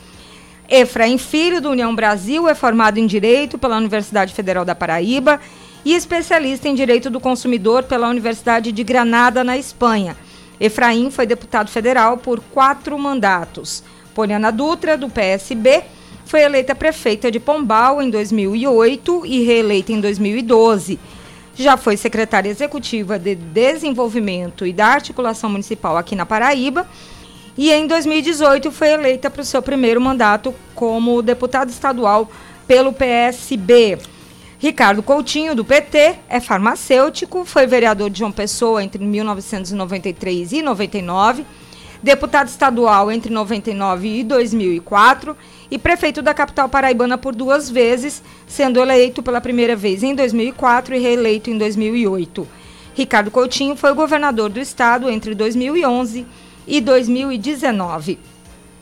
Efraim 0.70 1.18
Filho, 1.18 1.62
do 1.62 1.70
União 1.70 1.94
Brasil, 1.94 2.48
é 2.48 2.56
formado 2.56 2.98
em 2.98 3.06
Direito 3.06 3.58
pela 3.58 3.78
Universidade 3.78 4.34
Federal 4.34 4.64
da 4.64 4.74
Paraíba 4.74 5.40
e 5.84 5.94
especialista 5.94 6.70
em 6.70 6.76
Direito 6.76 7.10
do 7.10 7.20
Consumidor 7.20 7.84
pela 7.84 8.08
Universidade 8.08 8.72
de 8.72 8.84
Granada, 8.84 9.44
na 9.44 9.58
Espanha. 9.58 10.16
Efraim 10.60 11.12
foi 11.12 11.26
deputado 11.26 11.70
federal 11.70 12.18
por 12.18 12.40
quatro 12.40 12.98
mandatos. 12.98 13.84
Poliana 14.16 14.52
Dutra, 14.52 14.98
do 14.98 15.10
PSB, 15.10 15.84
foi 16.26 16.42
eleita 16.42 16.74
prefeita 16.74 17.30
de 17.30 17.40
Pombal 17.40 18.02
em 18.02 18.10
2008 18.10 19.26
e 19.26 19.44
reeleita 19.44 19.92
em 19.92 20.00
2012. 20.00 20.98
Já 21.56 21.76
foi 21.76 21.98
secretária 21.98 22.50
executiva 22.50 23.20
de 23.20 23.36
Desenvolvimento 23.36 24.66
e 24.66 24.72
da 24.72 24.88
Articulação 24.88 25.50
Municipal 25.50 25.98
aqui 25.98 26.16
na 26.16 26.26
Paraíba 26.26 26.88
e 27.58 27.72
em 27.72 27.86
2018 27.88 28.72
foi 28.72 28.90
eleita 28.90 29.30
para 29.30 29.42
o 29.42 29.46
seu 29.46 29.62
primeiro 29.62 30.02
mandato 30.02 30.54
como 30.74 31.22
deputado 31.22 31.70
estadual 31.70 32.30
pelo 32.68 32.92
PSB. 32.92 34.00
Ricardo 34.58 35.04
Coutinho, 35.04 35.54
do 35.54 35.66
PT, 35.66 36.16
é 36.30 36.40
farmacêutico, 36.40 37.44
foi 37.44 37.68
vereador 37.68 38.10
de 38.10 38.20
João 38.20 38.32
Pessoa 38.32 38.84
entre 38.84 39.04
1993 39.04 40.54
e 40.54 40.62
99, 40.62 41.46
deputado 42.02 42.48
estadual 42.48 43.12
entre 43.12 43.32
99 43.32 44.20
e 44.20 44.24
2004 44.24 45.36
e 45.70 45.78
prefeito 45.78 46.22
da 46.22 46.34
capital 46.34 46.70
paraibana 46.70 47.18
por 47.18 47.36
duas 47.36 47.70
vezes, 47.70 48.24
sendo 48.48 48.80
eleito 48.80 49.22
pela 49.22 49.42
primeira 49.42 49.76
vez 49.76 50.02
em 50.02 50.16
2004 50.16 50.96
e 50.96 51.00
reeleito 51.00 51.50
em 51.50 51.58
2008. 51.58 52.48
Ricardo 52.94 53.32
Coutinho 53.32 53.76
foi 53.76 53.94
governador 53.94 54.50
do 54.50 54.60
estado 54.60 55.10
entre 55.10 55.36
2011 55.36 56.20
e 56.22 56.43
2019. 56.82 58.20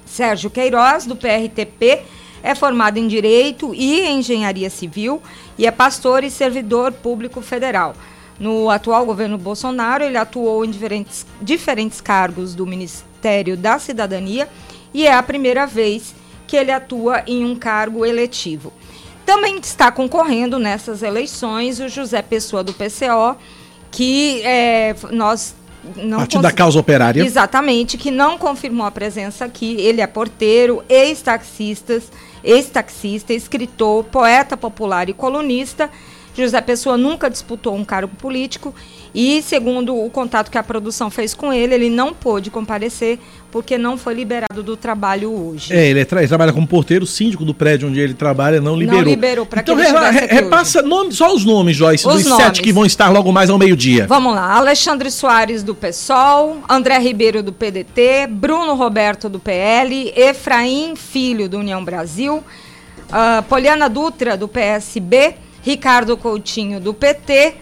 Sérgio 0.06 0.50
Queiroz, 0.50 1.06
do 1.06 1.16
PRTP, 1.16 2.04
é 2.44 2.56
formado 2.56 2.98
em 2.98 3.08
Direito 3.08 3.74
e 3.74 4.08
Engenharia 4.08 4.70
Civil 4.70 5.22
e 5.58 5.66
é 5.66 5.72
pastor 5.72 6.24
e 6.24 6.32
servidor 6.32 6.92
público 6.92 7.42
federal. 7.42 7.96
No 8.40 8.70
atual 8.70 9.06
governo 9.06 9.38
Bolsonaro, 9.38 10.04
ele 10.04 10.18
atuou 10.18 10.66
em 10.66 10.72
diferentes, 10.72 11.26
diferentes 11.42 12.02
cargos 12.02 12.56
do 12.56 12.66
Ministério 12.66 13.56
da 13.56 13.78
Cidadania 13.78 14.50
e 14.94 15.06
é 15.06 15.14
a 15.14 15.22
primeira 15.22 15.68
vez 15.68 16.16
que 16.48 16.58
ele 16.58 16.72
atua 16.72 17.24
em 17.28 17.46
um 17.46 17.56
cargo 17.56 18.06
eletivo. 18.06 18.74
Também 19.26 19.60
está 19.60 19.92
concorrendo 19.92 20.58
nessas 20.58 21.04
eleições 21.04 21.80
o 21.80 21.88
José 21.88 22.22
Pessoa 22.22 22.64
do 22.64 22.74
PCO, 22.74 23.38
que 23.92 24.42
é, 24.44 24.96
nós 25.12 25.56
não 25.96 26.20
Partido 26.20 26.42
da 26.42 26.52
causa 26.52 26.80
operária. 26.80 27.24
Exatamente, 27.24 27.98
que 27.98 28.12
não 28.12 28.38
confirmou 28.38 28.86
a 28.86 28.92
presença 28.92 29.46
aqui. 29.46 29.76
Ele 29.80 30.02
é 30.02 30.08
porteiro, 30.08 30.84
ex-taxista, 30.88 32.02
ex-taxista, 32.44 33.34
escritor, 33.34 34.04
poeta 34.06 34.56
popular 34.56 35.10
e 35.10 35.14
colunista. 35.14 35.90
José 36.36 36.62
Pessoa 36.62 36.98
nunca 36.98 37.30
disputou 37.30 37.76
um 37.76 37.84
cargo 37.84 38.16
político 38.16 38.74
e, 39.14 39.42
segundo 39.42 39.96
o 39.96 40.10
contato 40.10 40.50
que 40.50 40.58
a 40.58 40.64
produção 40.64 41.10
fez 41.10 41.34
com 41.34 41.52
ele, 41.52 41.76
ele 41.76 41.90
não 41.90 42.14
pôde 42.14 42.50
comparecer 42.50 43.20
porque 43.52 43.78
não 43.78 43.98
foi 43.98 44.14
liberado 44.14 44.64
do 44.64 44.78
trabalho 44.78 45.32
hoje. 45.32 45.74
É, 45.74 45.88
ele, 45.88 46.00
é 46.00 46.06
tra 46.06 46.22
ele 46.22 46.28
trabalha 46.28 46.54
como 46.54 46.66
porteiro, 46.66 47.06
síndico 47.06 47.44
do 47.44 47.54
prédio 47.54 47.90
onde 47.90 48.00
ele 48.00 48.14
trabalha 48.14 48.62
não 48.62 48.76
liberou. 48.76 49.02
Não 49.02 49.10
liberou 49.10 49.46
para 49.46 49.62
então, 49.62 49.76
re 49.76 50.26
repassa 50.28 50.82
nome, 50.82 51.12
só 51.12 51.34
os 51.36 51.44
nomes, 51.44 51.76
Joyce, 51.76 52.08
os 52.08 52.14
dos 52.14 52.26
nomes. 52.26 52.46
sete 52.46 52.62
que 52.62 52.72
vão 52.72 52.86
estar 52.86 53.10
logo 53.10 53.32
mais 53.32 53.50
ao 53.50 53.60
meio-dia. 53.60 54.08
Vamos 54.08 54.34
lá, 54.34 54.56
Alexandre 54.56 55.12
Soares 55.12 55.64
do 55.64 55.76
PSOL, 55.76 56.60
André 56.70 56.98
Ribeiro 57.00 57.44
do 57.44 57.52
PDT, 57.52 58.28
Bruno 58.30 58.74
Roberto 58.76 59.28
do 59.28 59.40
PL, 59.40 60.14
Efraim 60.16 60.96
Filho 60.96 61.50
do 61.50 61.58
União 61.58 61.84
Brasil, 61.84 62.38
uh, 62.38 63.44
Poliana 63.44 63.90
Dutra 63.90 64.38
do 64.38 64.48
PSB, 64.48 65.36
Ricardo 65.62 66.16
Coutinho 66.16 66.80
do 66.80 66.94
PT, 66.94 67.56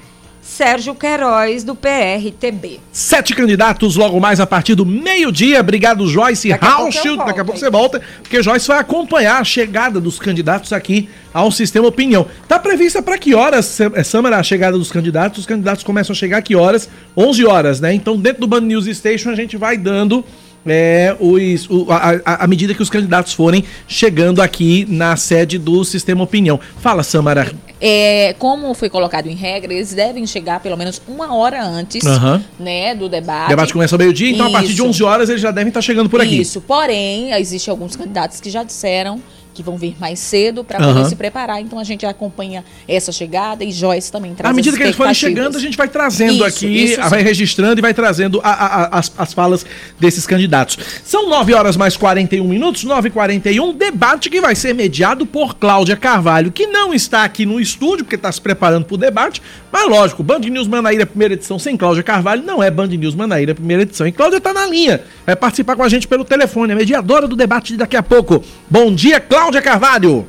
Sérgio 0.49 0.95
Queiroz, 0.95 1.63
do 1.63 1.75
PRTB. 1.75 2.79
Sete 2.91 3.35
candidatos 3.35 3.95
logo 3.95 4.19
mais 4.19 4.39
a 4.39 4.47
partir 4.47 4.73
do 4.73 4.83
meio-dia. 4.83 5.59
Obrigado, 5.59 6.07
Joyce 6.07 6.49
Rauschild. 6.49 7.17
Daqui 7.19 7.39
a 7.39 7.45
pouco 7.45 7.59
você 7.59 7.69
volta, 7.69 8.01
porque 8.21 8.41
Joyce 8.41 8.67
vai 8.67 8.79
acompanhar 8.79 9.39
a 9.39 9.43
chegada 9.43 10.01
dos 10.01 10.17
candidatos 10.17 10.73
aqui 10.73 11.07
ao 11.31 11.51
Sistema 11.51 11.87
Opinião. 11.87 12.25
Tá 12.47 12.57
prevista 12.57 12.99
para 12.99 13.17
que 13.17 13.35
horas, 13.35 13.79
é, 13.79 14.03
Samara, 14.03 14.37
a 14.37 14.43
chegada 14.43 14.75
dos 14.75 14.91
candidatos? 14.91 15.39
Os 15.39 15.45
candidatos 15.45 15.83
começam 15.83 16.13
a 16.13 16.17
chegar 16.17 16.39
a 16.39 16.41
que 16.41 16.55
horas? 16.55 16.89
11 17.15 17.45
horas, 17.45 17.79
né? 17.79 17.93
Então, 17.93 18.17
dentro 18.17 18.41
do 18.41 18.47
Band 18.47 18.61
News 18.61 18.85
Station, 18.97 19.29
a 19.29 19.35
gente 19.35 19.55
vai 19.55 19.77
dando 19.77 20.25
é, 20.65 21.15
os, 21.19 21.69
o, 21.69 21.85
a, 21.91 22.43
a, 22.43 22.47
medida 22.47 22.73
que 22.73 22.81
os 22.81 22.89
candidatos 22.89 23.33
forem 23.33 23.63
chegando 23.87 24.41
aqui 24.41 24.85
na 24.89 25.15
sede 25.15 25.59
do 25.59 25.85
Sistema 25.85 26.23
Opinião. 26.23 26.59
Fala, 26.81 27.03
Samara. 27.03 27.68
É, 27.81 28.35
como 28.37 28.73
foi 28.73 28.89
colocado 28.89 29.27
em 29.27 29.35
regra, 29.35 29.73
eles 29.73 29.93
devem 29.93 30.27
chegar 30.27 30.59
pelo 30.59 30.75
menos 30.75 31.01
uma 31.07 31.33
hora 31.33 31.63
antes 31.63 32.03
uhum. 32.03 32.41
né, 32.59 32.93
do 32.93 33.07
debate. 33.07 33.45
O 33.45 33.49
debate 33.49 33.73
começa 33.73 33.95
ao 33.95 33.99
meio-dia, 33.99 34.31
então 34.31 34.47
Isso. 34.47 34.55
a 34.55 34.59
partir 34.59 34.73
de 34.73 34.81
11 34.81 35.03
horas 35.03 35.29
eles 35.29 35.41
já 35.41 35.51
devem 35.51 35.69
estar 35.69 35.81
chegando 35.81 36.09
por 36.09 36.19
aqui. 36.19 36.41
Isso, 36.41 36.59
porém, 36.61 37.31
existem 37.33 37.71
alguns 37.71 37.95
candidatos 37.95 38.41
que 38.41 38.49
já 38.49 38.63
disseram 38.63 39.21
que 39.59 39.63
vão 39.63 39.77
vir 39.77 39.95
mais 39.99 40.19
cedo 40.19 40.63
para 40.63 40.79
poder 40.79 41.01
uhum. 41.01 41.09
se 41.09 41.15
preparar. 41.15 41.61
Então 41.61 41.77
a 41.77 41.83
gente 41.83 42.05
acompanha 42.05 42.63
essa 42.87 43.11
chegada 43.11 43.61
e 43.63 43.71
Joyce 43.71 44.09
também 44.09 44.33
traz 44.33 44.51
À 44.51 44.55
medida 44.55 44.77
que 44.77 44.83
eles 44.83 44.95
forem 44.95 45.13
chegando, 45.13 45.57
a 45.57 45.59
gente 45.59 45.77
vai 45.77 45.89
trazendo 45.89 46.35
isso, 46.35 46.45
aqui, 46.45 46.67
isso, 46.67 47.09
vai 47.09 47.21
registrando 47.21 47.79
e 47.79 47.81
vai 47.81 47.93
trazendo 47.93 48.39
a, 48.41 48.51
a, 48.51 48.99
as, 48.99 49.11
as 49.17 49.33
falas 49.33 49.65
desses 49.99 50.25
candidatos. 50.25 50.77
São 51.03 51.27
9 51.27 51.53
horas 51.53 51.75
mais 51.75 51.97
41 51.97 52.47
minutos, 52.47 52.85
9 52.85 53.09
e 53.09 53.11
41 53.11 53.73
debate 53.73 54.29
que 54.29 54.39
vai 54.39 54.55
ser 54.55 54.73
mediado 54.73 55.25
por 55.25 55.55
Cláudia 55.55 55.97
Carvalho, 55.97 56.51
que 56.51 56.65
não 56.65 56.93
está 56.93 57.25
aqui 57.25 57.45
no 57.45 57.59
estúdio, 57.59 58.05
porque 58.05 58.15
está 58.15 58.31
se 58.31 58.39
preparando 58.39 58.85
para 58.85 58.95
o 58.95 58.97
debate, 58.97 59.41
mas 59.71 59.89
lógico, 59.89 60.23
Band 60.23 60.39
News 60.39 60.67
Manaíra, 60.67 61.05
primeira 61.05 61.33
edição, 61.33 61.59
sem 61.59 61.75
Cláudia 61.75 62.01
Carvalho, 62.01 62.43
não 62.43 62.63
é 62.63 62.71
Band 62.71 62.87
News 62.87 63.13
Manaíra, 63.13 63.53
primeira 63.53 63.83
edição. 63.83 64.07
E 64.07 64.11
Cláudia 64.11 64.37
está 64.37 64.53
na 64.53 64.65
linha, 64.65 65.01
vai 65.25 65.35
participar 65.35 65.75
com 65.75 65.83
a 65.83 65.89
gente 65.89 66.07
pelo 66.07 66.23
telefone, 66.23 66.71
é 66.71 66.75
mediadora 66.75 67.27
do 67.27 67.35
debate 67.35 67.73
de 67.73 67.77
daqui 67.77 67.97
a 67.97 68.03
pouco. 68.03 68.41
Bom 68.69 68.93
dia, 68.93 69.19
Cláudia! 69.19 69.48
Cláudia 69.49 69.63
Carvalho. 69.63 70.27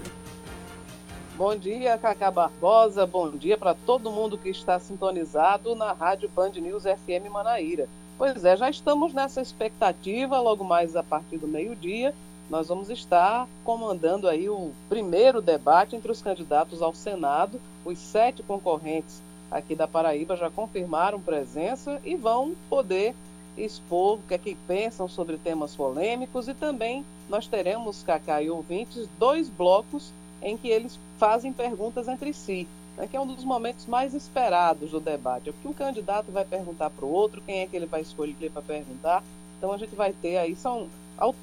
Bom 1.36 1.54
dia, 1.54 1.98
Cacá 1.98 2.30
Barbosa. 2.30 3.06
Bom 3.06 3.30
dia 3.30 3.58
para 3.58 3.74
todo 3.74 4.10
mundo 4.10 4.38
que 4.38 4.48
está 4.48 4.78
sintonizado 4.78 5.74
na 5.74 5.92
Rádio 5.92 6.26
Band 6.30 6.52
News 6.52 6.84
FM 6.84 7.30
Manaíra. 7.30 7.86
Pois 8.16 8.42
é, 8.46 8.56
já 8.56 8.70
estamos 8.70 9.12
nessa 9.12 9.42
expectativa, 9.42 10.40
logo 10.40 10.64
mais 10.64 10.96
a 10.96 11.02
partir 11.02 11.36
do 11.36 11.46
meio-dia, 11.46 12.14
nós 12.48 12.68
vamos 12.68 12.88
estar 12.88 13.46
comandando 13.62 14.26
aí 14.26 14.48
o 14.48 14.72
primeiro 14.88 15.42
debate 15.42 15.94
entre 15.94 16.10
os 16.10 16.22
candidatos 16.22 16.80
ao 16.80 16.94
Senado. 16.94 17.60
Os 17.84 17.98
sete 17.98 18.42
concorrentes 18.42 19.20
aqui 19.50 19.74
da 19.74 19.86
Paraíba 19.86 20.34
já 20.34 20.48
confirmaram 20.48 21.20
presença 21.20 22.00
e 22.06 22.16
vão 22.16 22.54
poder 22.70 23.14
expor 23.64 24.18
o 24.18 24.22
que 24.26 24.34
é 24.34 24.38
que 24.38 24.54
pensam 24.66 25.08
sobre 25.08 25.36
temas 25.36 25.74
polêmicos 25.74 26.48
e 26.48 26.54
também 26.54 27.04
nós 27.28 27.46
teremos, 27.46 28.02
Cacá 28.02 28.42
e 28.42 28.50
ouvintes, 28.50 29.08
dois 29.18 29.48
blocos 29.48 30.12
em 30.42 30.56
que 30.56 30.68
eles 30.68 30.98
fazem 31.18 31.52
perguntas 31.52 32.08
entre 32.08 32.32
si, 32.32 32.66
né, 32.96 33.06
que 33.06 33.16
é 33.16 33.20
um 33.20 33.26
dos 33.26 33.44
momentos 33.44 33.86
mais 33.86 34.14
esperados 34.14 34.90
do 34.90 35.00
debate. 35.00 35.50
É 35.50 35.52
que 35.52 35.68
um 35.68 35.72
candidato 35.72 36.32
vai 36.32 36.44
perguntar 36.44 36.90
para 36.90 37.04
o 37.04 37.12
outro, 37.12 37.42
quem 37.44 37.60
é 37.60 37.66
que 37.66 37.76
ele 37.76 37.86
vai 37.86 38.00
escolher 38.00 38.50
para 38.50 38.62
perguntar. 38.62 39.22
Então 39.58 39.72
a 39.72 39.78
gente 39.78 39.94
vai 39.94 40.12
ter 40.12 40.38
aí, 40.38 40.56
são, 40.56 40.88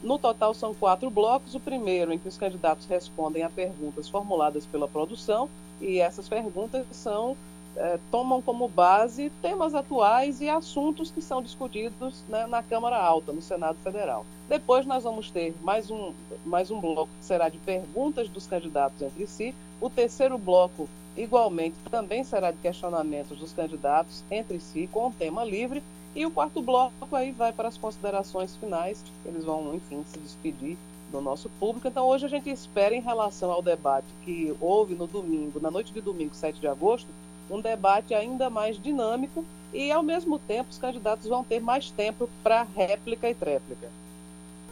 no 0.01 0.17
total 0.17 0.53
são 0.53 0.73
quatro 0.73 1.09
blocos. 1.09 1.53
O 1.53 1.59
primeiro 1.59 2.11
em 2.11 2.17
que 2.17 2.27
os 2.27 2.37
candidatos 2.37 2.87
respondem 2.87 3.43
a 3.43 3.49
perguntas 3.49 4.09
formuladas 4.09 4.65
pela 4.65 4.87
produção, 4.87 5.47
e 5.79 5.99
essas 5.99 6.27
perguntas 6.27 6.85
são 6.91 7.37
é, 7.77 7.99
tomam 8.09 8.41
como 8.41 8.67
base 8.67 9.31
temas 9.41 9.75
atuais 9.75 10.41
e 10.41 10.49
assuntos 10.49 11.11
que 11.11 11.21
são 11.21 11.41
discutidos 11.41 12.23
né, 12.27 12.47
na 12.47 12.63
Câmara 12.63 12.97
Alta, 12.97 13.31
no 13.31 13.41
Senado 13.41 13.77
Federal. 13.83 14.25
Depois 14.49 14.85
nós 14.85 15.03
vamos 15.03 15.29
ter 15.29 15.53
mais 15.61 15.91
um, 15.91 16.13
mais 16.45 16.71
um 16.71 16.79
bloco 16.79 17.09
que 17.19 17.25
será 17.25 17.49
de 17.49 17.57
perguntas 17.59 18.27
dos 18.29 18.47
candidatos 18.47 19.01
entre 19.01 19.27
si. 19.27 19.53
O 19.79 19.89
terceiro 19.89 20.37
bloco, 20.37 20.89
igualmente, 21.15 21.75
também 21.91 22.23
será 22.23 22.51
de 22.51 22.57
questionamentos 22.57 23.37
dos 23.37 23.53
candidatos 23.53 24.23
entre 24.31 24.59
si, 24.59 24.89
com 24.91 25.07
o 25.07 25.13
tema 25.13 25.43
livre. 25.43 25.83
E 26.15 26.25
o 26.25 26.31
quarto 26.31 26.61
bloco 26.61 27.15
aí 27.15 27.31
vai 27.31 27.53
para 27.53 27.67
as 27.67 27.77
considerações 27.77 28.55
finais. 28.55 29.03
Eles 29.23 29.43
vão, 29.43 29.75
enfim, 29.75 30.03
se 30.07 30.17
despedir 30.17 30.77
do 31.11 31.21
nosso 31.21 31.49
público. 31.59 31.87
Então 31.87 32.07
hoje 32.07 32.25
a 32.25 32.29
gente 32.29 32.49
espera, 32.49 32.95
em 32.95 33.01
relação 33.01 33.51
ao 33.51 33.61
debate 33.61 34.07
que 34.25 34.55
houve 34.59 34.95
no 34.95 35.05
domingo, 35.05 35.59
na 35.59 35.69
noite 35.69 35.93
de 35.93 36.01
domingo, 36.01 36.33
7 36.33 36.59
de 36.59 36.67
agosto, 36.67 37.07
um 37.49 37.61
debate 37.61 38.13
ainda 38.13 38.49
mais 38.49 38.81
dinâmico 38.81 39.45
e, 39.73 39.91
ao 39.91 40.03
mesmo 40.03 40.39
tempo, 40.39 40.69
os 40.69 40.77
candidatos 40.77 41.27
vão 41.27 41.43
ter 41.43 41.59
mais 41.59 41.91
tempo 41.91 42.29
para 42.43 42.65
réplica 42.75 43.29
e 43.29 43.33
tréplica. 43.33 43.87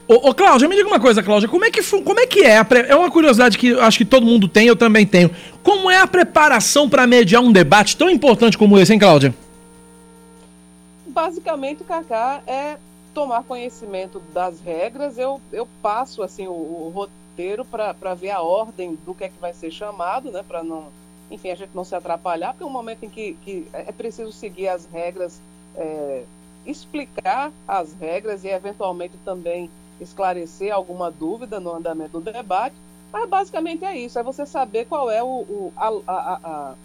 Ô, 0.07 0.29
ô 0.29 0.33
Cláudia, 0.33 0.67
me 0.67 0.75
diga 0.75 0.87
uma 0.87 0.99
coisa, 0.99 1.23
Cláudia, 1.23 1.49
como 1.49 1.65
é 1.65 1.71
que, 1.71 1.81
como 1.81 2.19
é, 2.19 2.27
que 2.27 2.41
é? 2.41 2.61
É 2.87 2.95
uma 2.95 3.09
curiosidade 3.09 3.57
que 3.57 3.73
acho 3.79 3.97
que 3.97 4.05
todo 4.05 4.25
mundo 4.25 4.47
tem, 4.47 4.67
eu 4.67 4.75
também 4.75 5.05
tenho. 5.05 5.31
Como 5.63 5.89
é 5.89 5.99
a 5.99 6.05
preparação 6.05 6.87
para 6.87 7.07
mediar 7.07 7.41
um 7.41 7.51
debate 7.51 7.97
tão 7.97 8.09
importante 8.09 8.57
como 8.57 8.77
esse, 8.77 8.93
hein, 8.93 8.99
Cláudia? 8.99 9.33
Basicamente, 11.07 11.81
o 11.81 11.85
Cacá 11.85 12.41
é 12.45 12.77
tomar 13.15 13.43
conhecimento 13.43 14.21
das 14.31 14.59
regras. 14.59 15.17
Eu, 15.17 15.41
eu 15.51 15.67
passo 15.81 16.21
assim 16.21 16.45
o, 16.45 16.51
o 16.51 16.91
roteiro 16.93 17.65
para 17.65 18.13
ver 18.13 18.29
a 18.29 18.41
ordem 18.41 18.97
do 19.05 19.15
que 19.15 19.23
é 19.23 19.29
que 19.29 19.39
vai 19.39 19.53
ser 19.53 19.71
chamado, 19.71 20.29
né? 20.29 20.43
Para 20.47 20.63
não 20.63 20.89
enfim, 21.29 21.49
a 21.49 21.55
gente 21.55 21.71
não 21.73 21.83
se 21.83 21.95
atrapalhar, 21.95 22.53
porque 22.53 22.63
é 22.63 22.67
um 22.67 22.71
momento 22.71 23.03
em 23.03 23.09
que, 23.09 23.33
que 23.43 23.67
é 23.73 23.91
preciso 23.91 24.31
seguir 24.31 24.67
as 24.67 24.85
regras, 24.85 25.39
é, 25.75 26.23
explicar 26.65 27.51
as 27.67 27.93
regras 27.93 28.43
e 28.43 28.49
eventualmente 28.49 29.15
também 29.23 29.69
esclarecer 29.99 30.73
alguma 30.73 31.09
dúvida 31.09 31.59
no 31.59 31.73
andamento 31.73 32.19
do 32.19 32.31
debate. 32.31 32.75
Mas 33.11 33.29
basicamente 33.29 33.85
é 33.85 33.97
isso, 33.97 34.19
é 34.19 34.23
você 34.23 34.45
saber 34.45 34.85
qual 34.85 35.09
é 35.09 35.23
o, 35.23 35.27
o, 35.27 35.73
a, 35.77 35.87
a, 36.07 36.39
a, 36.43 36.75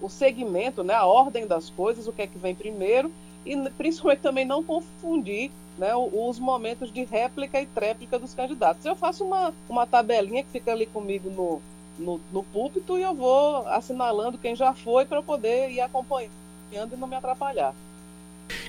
o 0.00 0.08
segmento, 0.08 0.84
né, 0.84 0.94
a 0.94 1.06
ordem 1.06 1.46
das 1.46 1.70
coisas, 1.70 2.06
o 2.06 2.12
que 2.12 2.22
é 2.22 2.26
que 2.26 2.38
vem 2.38 2.54
primeiro, 2.54 3.10
e 3.46 3.56
principalmente 3.70 4.20
também 4.20 4.44
não 4.44 4.62
confundir 4.62 5.50
né, 5.78 5.94
os 5.96 6.38
momentos 6.38 6.92
de 6.92 7.04
réplica 7.04 7.60
e 7.60 7.66
tréplica 7.66 8.18
dos 8.18 8.34
candidatos. 8.34 8.84
Eu 8.84 8.94
faço 8.94 9.24
uma, 9.24 9.54
uma 9.68 9.86
tabelinha 9.86 10.44
que 10.44 10.50
fica 10.50 10.72
ali 10.72 10.84
comigo 10.84 11.30
no, 11.30 11.62
no, 12.00 12.20
no 12.32 12.42
púlpito 12.42 12.98
e 12.98 13.02
eu 13.02 13.14
vou 13.14 13.66
assinalando 13.68 14.38
quem 14.38 14.56
já 14.56 14.72
foi 14.72 15.04
para 15.04 15.22
poder 15.22 15.70
ir 15.70 15.80
acompanhando 15.80 16.30
e 16.72 16.96
não 16.96 17.06
me 17.06 17.16
atrapalhar. 17.16 17.74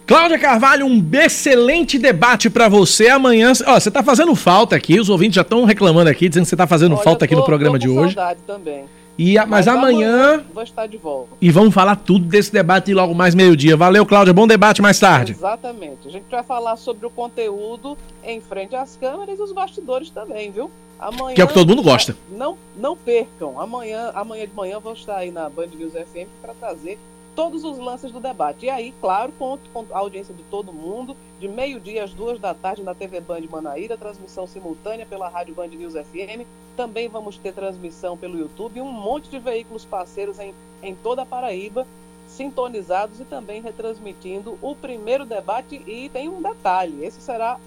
Cláudia 0.06 0.38
Carvalho, 0.38 0.86
um 0.86 1.04
excelente 1.14 1.98
debate 1.98 2.50
para 2.50 2.68
você 2.68 3.08
amanhã. 3.08 3.54
Ó, 3.66 3.80
você 3.80 3.90
tá 3.90 4.04
fazendo 4.04 4.36
falta 4.36 4.76
aqui, 4.76 5.00
os 5.00 5.10
ouvintes 5.10 5.36
já 5.36 5.42
estão 5.42 5.66
reclamando 5.66 6.10
aqui, 6.10 6.30
dizendo 6.30 6.44
que 6.44 6.50
você 6.50 6.56
tá 6.56 6.68
fazendo 6.68 6.94
Olha, 6.94 7.04
falta 7.04 7.26
aqui 7.26 7.36
no 7.36 7.44
programa 7.44 7.80
de 7.80 7.90
hoje. 7.90 8.16
também. 8.46 8.86
E 9.18 9.36
mas, 9.36 9.50
mas 9.50 9.68
amanhã, 9.68 10.34
amanhã, 10.34 10.44
vou 10.54 10.64
estar 10.64 10.88
de 10.88 10.98
volta. 10.98 11.30
E 11.42 11.52
vamos 11.52 11.74
falar 11.74 11.96
tudo 11.96 12.26
desse 12.26 12.52
debate 12.52 12.94
logo 12.94 13.14
mais 13.14 13.36
meio-dia. 13.36 13.76
Valeu, 13.76 14.06
Cláudia. 14.06 14.34
Bom 14.34 14.48
debate 14.48 14.82
mais 14.82 15.00
tarde. 15.00 15.34
Exatamente. 15.34 16.08
A 16.08 16.12
gente 16.12 16.26
vai 16.30 16.44
falar 16.44 16.76
sobre 16.76 17.06
o 17.06 17.10
conteúdo 17.10 17.98
em 18.24 18.42
frente 18.42 18.76
às 18.76 18.96
câmeras 18.96 19.38
e 19.38 19.42
os 19.42 19.52
bastidores 19.52 20.10
também, 20.10 20.52
viu? 20.52 20.72
Amanhã, 21.02 21.34
que 21.34 21.42
é 21.42 21.44
o 21.44 21.48
que 21.48 21.54
todo 21.56 21.68
mundo 21.68 21.82
gosta. 21.82 22.16
Não, 22.30 22.56
não 22.78 22.96
percam. 22.96 23.60
Amanhã, 23.60 24.12
amanhã 24.14 24.46
de 24.46 24.54
manhã 24.54 24.74
eu 24.74 24.82
vou 24.82 24.94
estar 24.94 25.18
aí 25.18 25.32
na 25.32 25.50
Band 25.50 25.68
News 25.76 25.94
FM 25.94 26.30
para 26.40 26.54
trazer 26.54 27.00
todos 27.36 27.64
os 27.64 27.80
lances 27.80 28.12
do 28.12 28.20
debate. 28.20 28.68
E 28.68 28.70
aí, 28.70 28.94
claro, 29.02 29.34
conto 29.40 29.68
com 29.74 29.84
a 29.92 29.98
audiência 29.98 30.32
de 30.32 30.44
todo 30.44 30.72
mundo, 30.72 31.18
de 31.40 31.48
meio-dia 31.48 32.04
às 32.04 32.14
duas 32.14 32.40
da 32.40 32.54
tarde 32.54 32.84
na 32.84 32.94
TV 32.94 33.20
Band 33.20 33.42
Manaíra, 33.50 33.98
transmissão 33.98 34.46
simultânea 34.46 35.08
pela 35.08 35.28
Rádio 35.28 35.56
Band 35.56 35.70
News 35.70 35.94
FM. 35.94 36.46
Também 36.78 37.08
vamos 37.08 37.36
ter 37.36 37.52
transmissão 37.52 38.16
pelo 38.16 38.38
YouTube 38.38 38.78
e 38.78 38.82
um 38.82 38.92
monte 38.92 39.28
de 39.28 39.40
veículos 39.40 39.84
parceiros 39.84 40.38
em, 40.40 40.54
em 40.84 40.94
toda 40.94 41.24
a 41.24 41.26
Paraíba, 41.26 41.88
sintonizados 42.28 43.20
e 43.20 43.26
também 43.26 43.60
retransmitindo 43.60 44.56
o 44.62 44.76
primeiro 44.76 45.26
debate. 45.26 45.82
E 45.88 46.10
tem 46.10 46.30
um 46.30 46.44
detalhe: 46.44 47.04
esse 47.04 47.22
será 47.22 47.60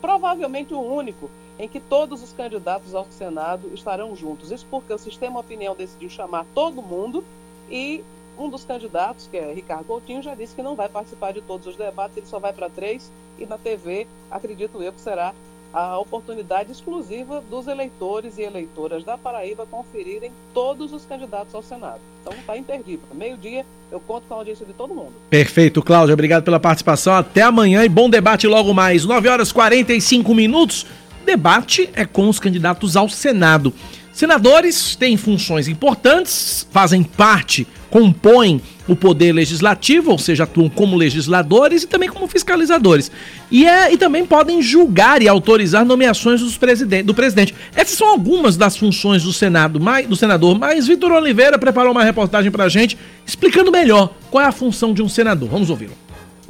provavelmente 0.00 0.74
o 0.74 0.80
único 0.80 1.30
em 1.58 1.68
que 1.68 1.80
todos 1.80 2.22
os 2.22 2.32
candidatos 2.32 2.94
ao 2.94 3.06
Senado 3.10 3.70
estarão 3.74 4.16
juntos. 4.16 4.50
Isso 4.50 4.66
porque 4.70 4.92
o 4.92 4.98
Sistema 4.98 5.40
Opinião 5.40 5.74
decidiu 5.74 6.08
chamar 6.08 6.46
todo 6.54 6.82
mundo 6.82 7.24
e 7.70 8.02
um 8.38 8.48
dos 8.48 8.64
candidatos, 8.64 9.28
que 9.30 9.36
é 9.36 9.52
Ricardo 9.52 9.84
Coutinho, 9.84 10.22
já 10.22 10.34
disse 10.34 10.54
que 10.54 10.62
não 10.62 10.74
vai 10.74 10.88
participar 10.88 11.32
de 11.32 11.42
todos 11.42 11.66
os 11.66 11.76
debates, 11.76 12.16
ele 12.16 12.26
só 12.26 12.38
vai 12.38 12.52
para 12.52 12.70
três 12.70 13.10
e 13.38 13.46
na 13.46 13.58
TV, 13.58 14.06
acredito 14.30 14.82
eu, 14.82 14.92
que 14.92 15.00
será 15.00 15.34
a 15.72 15.98
oportunidade 15.98 16.70
exclusiva 16.70 17.42
dos 17.48 17.66
eleitores 17.66 18.36
e 18.36 18.42
eleitoras 18.42 19.04
da 19.04 19.16
Paraíba 19.16 19.66
conferirem 19.70 20.30
todos 20.52 20.92
os 20.92 21.06
candidatos 21.06 21.54
ao 21.54 21.62
Senado. 21.62 22.00
Então 22.20 22.34
está 22.34 22.56
imperdível. 22.56 23.06
Meio-dia 23.14 23.64
eu 23.90 23.98
conto 23.98 24.24
com 24.28 24.34
a 24.34 24.36
audiência 24.38 24.66
de 24.66 24.74
todo 24.74 24.94
mundo. 24.94 25.12
Perfeito, 25.30 25.82
Cláudio. 25.82 26.12
Obrigado 26.12 26.44
pela 26.44 26.60
participação. 26.60 27.14
Até 27.14 27.40
amanhã 27.40 27.84
e 27.84 27.88
bom 27.88 28.10
debate 28.10 28.46
logo 28.46 28.74
mais. 28.74 29.04
9 29.06 29.28
horas 29.28 29.50
45 29.50 30.34
minutos. 30.34 30.86
Debate 31.22 31.88
é 31.94 32.04
com 32.04 32.28
os 32.28 32.38
candidatos 32.38 32.96
ao 32.96 33.08
Senado. 33.08 33.72
Senadores 34.12 34.94
têm 34.94 35.16
funções 35.16 35.68
importantes, 35.68 36.66
fazem 36.70 37.02
parte, 37.02 37.66
compõem 37.88 38.60
o 38.86 38.94
poder 38.94 39.32
legislativo, 39.32 40.10
ou 40.10 40.18
seja, 40.18 40.44
atuam 40.44 40.68
como 40.68 40.96
legisladores 40.96 41.84
e 41.84 41.86
também 41.86 42.08
como 42.08 42.26
fiscalizadores. 42.26 43.10
E, 43.50 43.66
é, 43.66 43.92
e 43.92 43.96
também 43.96 44.26
podem 44.26 44.60
julgar 44.60 45.22
e 45.22 45.28
autorizar 45.28 45.84
nomeações 45.84 46.40
dos 46.40 46.58
do 47.04 47.14
presidente. 47.14 47.54
Essas 47.74 47.96
são 47.96 48.08
algumas 48.08 48.56
das 48.56 48.76
funções 48.76 49.22
do 49.22 49.32
Senado, 49.32 49.80
mais, 49.80 50.06
do 50.06 50.16
senador, 50.16 50.58
mas 50.58 50.86
Vitor 50.86 51.12
Oliveira 51.12 51.58
preparou 51.58 51.92
uma 51.92 52.04
reportagem 52.04 52.50
para 52.50 52.64
a 52.64 52.68
gente 52.68 52.98
explicando 53.26 53.70
melhor 53.70 54.12
qual 54.30 54.44
é 54.44 54.46
a 54.46 54.52
função 54.52 54.92
de 54.92 55.02
um 55.02 55.08
senador. 55.08 55.48
Vamos 55.48 55.70
ouvi-lo. 55.70 55.92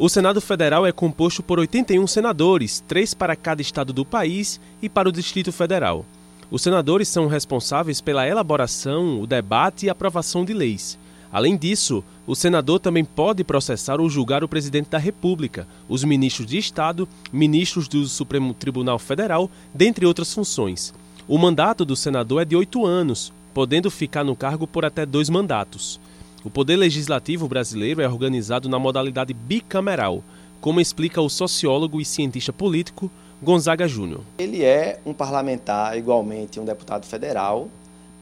O 0.02 0.08
Senado 0.08 0.40
Federal 0.40 0.84
é 0.84 0.90
composto 0.90 1.44
por 1.44 1.60
81 1.60 2.04
senadores, 2.08 2.82
três 2.88 3.14
para 3.14 3.36
cada 3.36 3.62
estado 3.62 3.92
do 3.92 4.04
país 4.04 4.60
e 4.82 4.88
para 4.88 5.08
o 5.08 5.12
Distrito 5.12 5.52
Federal. 5.52 6.04
Os 6.50 6.60
senadores 6.60 7.06
são 7.06 7.28
responsáveis 7.28 8.00
pela 8.00 8.26
elaboração, 8.26 9.20
o 9.20 9.28
debate 9.28 9.86
e 9.86 9.88
aprovação 9.88 10.44
de 10.44 10.52
leis. 10.52 10.98
Além 11.30 11.56
disso, 11.56 12.02
o 12.26 12.34
senador 12.34 12.80
também 12.80 13.04
pode 13.04 13.44
processar 13.44 14.00
ou 14.00 14.10
julgar 14.10 14.42
o 14.42 14.48
presidente 14.48 14.90
da 14.90 14.98
República, 14.98 15.68
os 15.88 16.02
ministros 16.02 16.48
de 16.48 16.58
Estado, 16.58 17.08
ministros 17.32 17.86
do 17.86 18.04
Supremo 18.08 18.52
Tribunal 18.54 18.98
Federal, 18.98 19.48
dentre 19.72 20.04
outras 20.04 20.34
funções. 20.34 20.92
O 21.28 21.38
mandato 21.38 21.84
do 21.84 21.94
senador 21.94 22.42
é 22.42 22.44
de 22.44 22.56
oito 22.56 22.84
anos, 22.84 23.32
podendo 23.54 23.88
ficar 23.88 24.24
no 24.24 24.34
cargo 24.34 24.66
por 24.66 24.84
até 24.84 25.06
dois 25.06 25.30
mandatos. 25.30 26.00
O 26.44 26.50
Poder 26.50 26.74
Legislativo 26.74 27.46
brasileiro 27.46 28.02
é 28.02 28.08
organizado 28.08 28.68
na 28.68 28.76
modalidade 28.76 29.32
bicameral, 29.32 30.24
como 30.60 30.80
explica 30.80 31.20
o 31.20 31.30
sociólogo 31.30 32.00
e 32.00 32.04
cientista 32.04 32.52
político 32.52 33.08
Gonzaga 33.40 33.86
Júnior. 33.86 34.22
Ele 34.38 34.64
é 34.64 34.98
um 35.06 35.12
parlamentar, 35.12 35.96
igualmente 35.96 36.58
um 36.58 36.64
deputado 36.64 37.06
federal, 37.06 37.68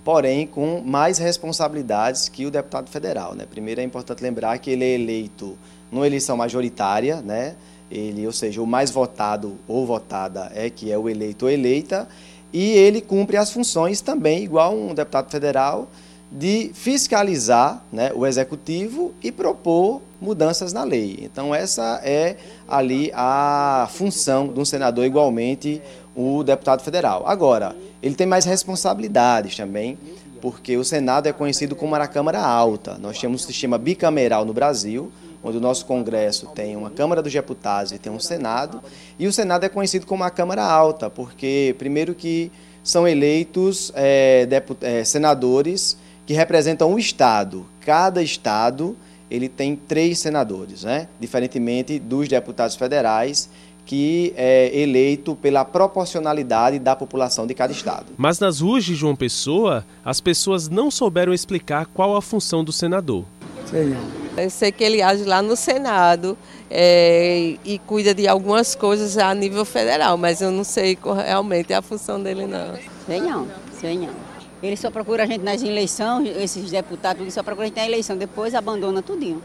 porém 0.04 0.46
com 0.46 0.83
mais 0.85 1.16
responsabilidades 1.16 2.28
que 2.28 2.44
o 2.44 2.50
deputado 2.50 2.90
federal. 2.90 3.35
Né? 3.35 3.46
Primeiro 3.48 3.80
é 3.80 3.85
importante 3.85 4.22
lembrar 4.22 4.59
que 4.59 4.70
ele 4.70 4.85
é 4.85 4.94
eleito 4.94 5.56
numa 5.90 6.06
eleição 6.06 6.37
majoritária, 6.37 7.22
né? 7.22 7.56
ele, 7.90 8.26
ou 8.26 8.33
seja, 8.33 8.61
o 8.61 8.66
mais 8.66 8.90
votado 8.90 9.56
ou 9.66 9.87
votada 9.87 10.52
é 10.54 10.68
que 10.68 10.92
é 10.92 10.98
o 10.98 11.09
eleito 11.09 11.46
ou 11.46 11.50
eleita, 11.50 12.06
e 12.52 12.72
ele 12.72 13.00
cumpre 13.00 13.38
as 13.38 13.50
funções 13.50 14.02
também, 14.02 14.44
igual 14.44 14.76
um 14.76 14.92
deputado 14.92 15.30
federal, 15.30 15.88
de 16.30 16.70
fiscalizar 16.74 17.82
né, 17.92 18.12
o 18.14 18.26
executivo 18.26 19.12
e 19.22 19.32
propor 19.32 20.00
mudanças 20.20 20.72
na 20.72 20.84
lei. 20.84 21.18
Então, 21.22 21.54
essa 21.54 22.00
é 22.04 22.36
ali 22.68 23.10
a 23.14 23.88
função 23.92 24.48
de 24.48 24.60
um 24.60 24.64
senador, 24.64 25.04
igualmente 25.04 25.82
o 26.14 26.42
deputado 26.44 26.82
federal. 26.82 27.24
Agora, 27.26 27.74
ele 28.02 28.14
tem 28.14 28.26
mais 28.26 28.44
responsabilidades 28.44 29.56
também, 29.56 29.98
porque 30.40 30.76
o 30.76 30.84
Senado 30.84 31.26
é 31.26 31.32
conhecido 31.32 31.74
como 31.74 31.94
a 31.94 32.06
Câmara 32.06 32.40
Alta. 32.40 32.96
Nós 32.98 33.18
temos 33.18 33.42
um 33.42 33.46
sistema 33.46 33.76
bicameral 33.76 34.44
no 34.44 34.52
Brasil, 34.52 35.10
onde 35.42 35.56
o 35.56 35.60
nosso 35.60 35.86
Congresso 35.86 36.46
tem 36.48 36.76
uma 36.76 36.90
Câmara 36.90 37.22
dos 37.22 37.32
Deputados 37.32 37.92
e 37.92 37.98
tem 37.98 38.12
um 38.12 38.20
Senado, 38.20 38.82
e 39.18 39.26
o 39.26 39.32
Senado 39.32 39.64
é 39.64 39.68
conhecido 39.68 40.06
como 40.06 40.22
a 40.22 40.30
Câmara 40.30 40.62
Alta, 40.62 41.08
porque, 41.08 41.74
primeiro, 41.78 42.14
que 42.14 42.52
são 42.82 43.08
eleitos 43.08 43.90
é, 43.94 44.46
é, 44.82 45.04
senadores 45.04 45.96
que 46.30 46.34
representam 46.34 46.94
o 46.94 46.96
Estado. 46.96 47.66
Cada 47.80 48.22
Estado 48.22 48.96
ele 49.28 49.48
tem 49.48 49.74
três 49.74 50.20
senadores, 50.20 50.84
né? 50.84 51.08
diferentemente 51.18 51.98
dos 51.98 52.28
deputados 52.28 52.76
federais, 52.76 53.50
que 53.84 54.32
é 54.36 54.70
eleito 54.72 55.34
pela 55.34 55.64
proporcionalidade 55.64 56.78
da 56.78 56.94
população 56.94 57.48
de 57.48 57.54
cada 57.54 57.72
estado. 57.72 58.06
Mas 58.16 58.38
nas 58.38 58.60
ruas 58.60 58.84
de 58.84 58.94
João 58.94 59.16
Pessoa, 59.16 59.84
as 60.04 60.20
pessoas 60.20 60.68
não 60.68 60.88
souberam 60.88 61.34
explicar 61.34 61.86
qual 61.86 62.14
a 62.14 62.22
função 62.22 62.62
do 62.62 62.70
senador. 62.70 63.24
Sei 63.66 63.92
Eu 64.36 64.50
sei 64.50 64.70
que 64.70 64.84
ele 64.84 65.02
age 65.02 65.24
lá 65.24 65.42
no 65.42 65.56
Senado 65.56 66.38
é, 66.70 67.56
e 67.64 67.80
cuida 67.80 68.14
de 68.14 68.28
algumas 68.28 68.76
coisas 68.76 69.18
a 69.18 69.34
nível 69.34 69.64
federal, 69.64 70.16
mas 70.16 70.40
eu 70.40 70.52
não 70.52 70.62
sei 70.62 70.96
realmente 71.26 71.74
a 71.74 71.82
função 71.82 72.22
dele 72.22 72.46
não. 72.46 72.78
Sei 73.04 73.20
não, 73.20 73.48
sei 73.80 73.98
não. 73.98 74.29
Ele 74.62 74.76
só 74.76 74.90
procura 74.90 75.22
a 75.22 75.26
gente 75.26 75.42
nas 75.42 75.62
eleições, 75.62 76.28
esses 76.36 76.70
deputados 76.70 77.32
só 77.32 77.42
procura 77.42 77.66
a 77.66 77.68
gente 77.68 77.76
na 77.76 77.86
eleição, 77.86 78.16
depois 78.16 78.54
abandona 78.54 79.00
tudinho. 79.00 79.42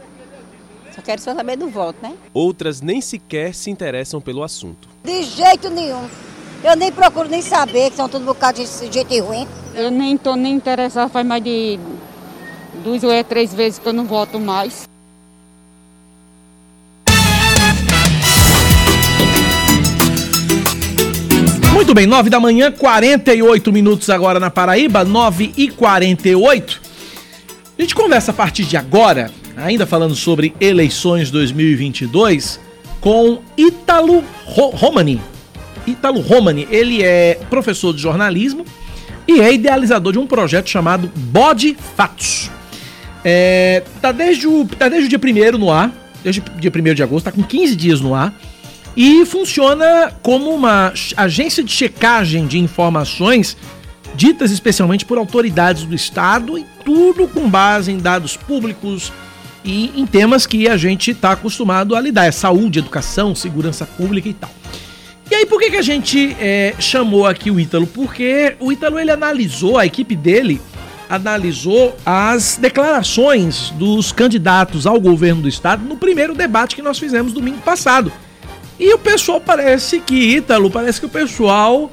Só 0.94 1.00
quero 1.00 1.20
só 1.20 1.34
saber 1.34 1.56
do 1.56 1.68
voto, 1.68 1.98
né? 2.02 2.14
Outras 2.32 2.80
nem 2.80 3.00
sequer 3.00 3.54
se 3.54 3.70
interessam 3.70 4.20
pelo 4.20 4.42
assunto. 4.42 4.88
De 5.04 5.22
jeito 5.22 5.70
nenhum. 5.70 6.08
Eu 6.62 6.74
nem 6.74 6.90
procuro 6.90 7.28
nem 7.28 7.42
saber, 7.42 7.90
que 7.90 7.96
são 7.96 8.08
tudo 8.08 8.22
um 8.22 8.26
bocado 8.26 8.62
de 8.62 8.92
jeito 8.92 9.24
ruim. 9.24 9.46
Eu 9.74 9.90
nem 9.90 10.14
estou 10.14 10.36
nem 10.36 10.54
interessado, 10.54 11.10
faz 11.10 11.26
mais 11.26 11.42
de 11.42 11.78
duas 12.82 13.04
ou 13.04 13.24
três 13.24 13.52
vezes 13.54 13.78
que 13.78 13.86
eu 13.86 13.92
não 13.92 14.04
voto 14.04 14.38
mais. 14.40 14.88
Muito 21.76 21.92
bem, 21.92 22.06
9 22.06 22.30
da 22.30 22.40
manhã, 22.40 22.72
48 22.72 23.70
minutos 23.70 24.08
agora 24.08 24.40
na 24.40 24.48
Paraíba, 24.48 25.04
9 25.04 25.52
e 25.58 25.68
48. 25.68 26.80
A 27.78 27.82
gente 27.82 27.94
conversa 27.94 28.30
a 28.30 28.34
partir 28.34 28.64
de 28.64 28.78
agora, 28.78 29.30
ainda 29.54 29.84
falando 29.84 30.14
sobre 30.14 30.54
eleições 30.58 31.30
2022, 31.30 32.58
com 32.98 33.42
Ítalo 33.58 34.24
Romani. 34.46 35.20
Ítalo 35.86 36.20
Romani, 36.20 36.66
ele 36.70 37.02
é 37.02 37.38
professor 37.50 37.92
de 37.92 38.00
jornalismo 38.00 38.64
e 39.28 39.42
é 39.42 39.52
idealizador 39.52 40.14
de 40.14 40.18
um 40.18 40.26
projeto 40.26 40.70
chamado 40.70 41.12
Bode 41.14 41.76
Fatos. 41.94 42.50
É, 43.22 43.82
tá, 44.00 44.12
desde 44.12 44.48
o, 44.48 44.64
tá 44.64 44.88
desde 44.88 45.14
o 45.14 45.18
dia 45.18 45.54
1 45.54 45.58
no 45.58 45.70
ar, 45.70 45.92
desde 46.24 46.40
o 46.40 46.58
dia 46.58 46.72
1 46.74 46.94
de 46.94 47.02
agosto, 47.02 47.26
tá 47.26 47.32
com 47.32 47.42
15 47.42 47.76
dias 47.76 48.00
no 48.00 48.14
ar 48.14 48.34
e 48.96 49.26
funciona 49.26 50.12
como 50.22 50.50
uma 50.50 50.92
agência 51.16 51.62
de 51.62 51.70
checagem 51.70 52.46
de 52.46 52.58
informações 52.58 53.56
ditas 54.14 54.50
especialmente 54.50 55.04
por 55.04 55.18
autoridades 55.18 55.84
do 55.84 55.94
Estado 55.94 56.56
e 56.58 56.64
tudo 56.84 57.28
com 57.28 57.48
base 57.48 57.92
em 57.92 57.98
dados 57.98 58.36
públicos 58.36 59.12
e 59.62 59.92
em 60.00 60.06
temas 60.06 60.46
que 60.46 60.68
a 60.68 60.76
gente 60.76 61.10
está 61.10 61.32
acostumado 61.32 61.94
a 61.94 62.00
lidar, 62.00 62.24
é 62.24 62.32
saúde, 62.32 62.78
educação, 62.78 63.34
segurança 63.34 63.84
pública 63.84 64.28
e 64.28 64.32
tal. 64.32 64.50
E 65.30 65.34
aí 65.34 65.44
por 65.44 65.60
que, 65.60 65.70
que 65.70 65.76
a 65.76 65.82
gente 65.82 66.36
é, 66.40 66.74
chamou 66.78 67.26
aqui 67.26 67.50
o 67.50 67.58
Ítalo? 67.58 67.86
Porque 67.86 68.56
o 68.60 68.70
Ítalo 68.70 68.98
ele 68.98 69.10
analisou, 69.10 69.76
a 69.76 69.84
equipe 69.84 70.14
dele 70.14 70.60
analisou 71.10 71.96
as 72.04 72.56
declarações 72.56 73.70
dos 73.70 74.12
candidatos 74.12 74.86
ao 74.86 75.00
governo 75.00 75.42
do 75.42 75.48
estado 75.48 75.84
no 75.84 75.96
primeiro 75.96 76.34
debate 76.34 76.74
que 76.74 76.82
nós 76.82 76.98
fizemos 76.98 77.32
domingo 77.32 77.58
passado. 77.58 78.12
E 78.78 78.92
o 78.92 78.98
pessoal 78.98 79.40
parece 79.40 80.00
que, 80.00 80.36
Ítalo, 80.36 80.70
parece 80.70 81.00
que 81.00 81.06
o 81.06 81.08
pessoal 81.08 81.90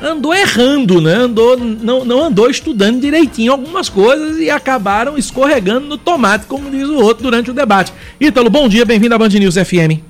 andou 0.00 0.32
errando, 0.32 1.00
né? 1.00 1.14
Andou, 1.14 1.56
não, 1.58 2.04
não 2.04 2.24
andou 2.24 2.48
estudando 2.48 3.00
direitinho 3.00 3.52
algumas 3.52 3.88
coisas 3.88 4.38
e 4.38 4.48
acabaram 4.48 5.18
escorregando 5.18 5.86
no 5.86 5.98
tomate, 5.98 6.46
como 6.46 6.70
diz 6.70 6.88
o 6.88 6.96
outro, 6.96 7.24
durante 7.24 7.50
o 7.50 7.54
debate. 7.54 7.92
Ítalo, 8.20 8.48
bom 8.48 8.68
dia, 8.68 8.84
bem-vindo 8.84 9.14
à 9.14 9.18
Band 9.18 9.28
News 9.28 9.56
FM. 9.56 10.00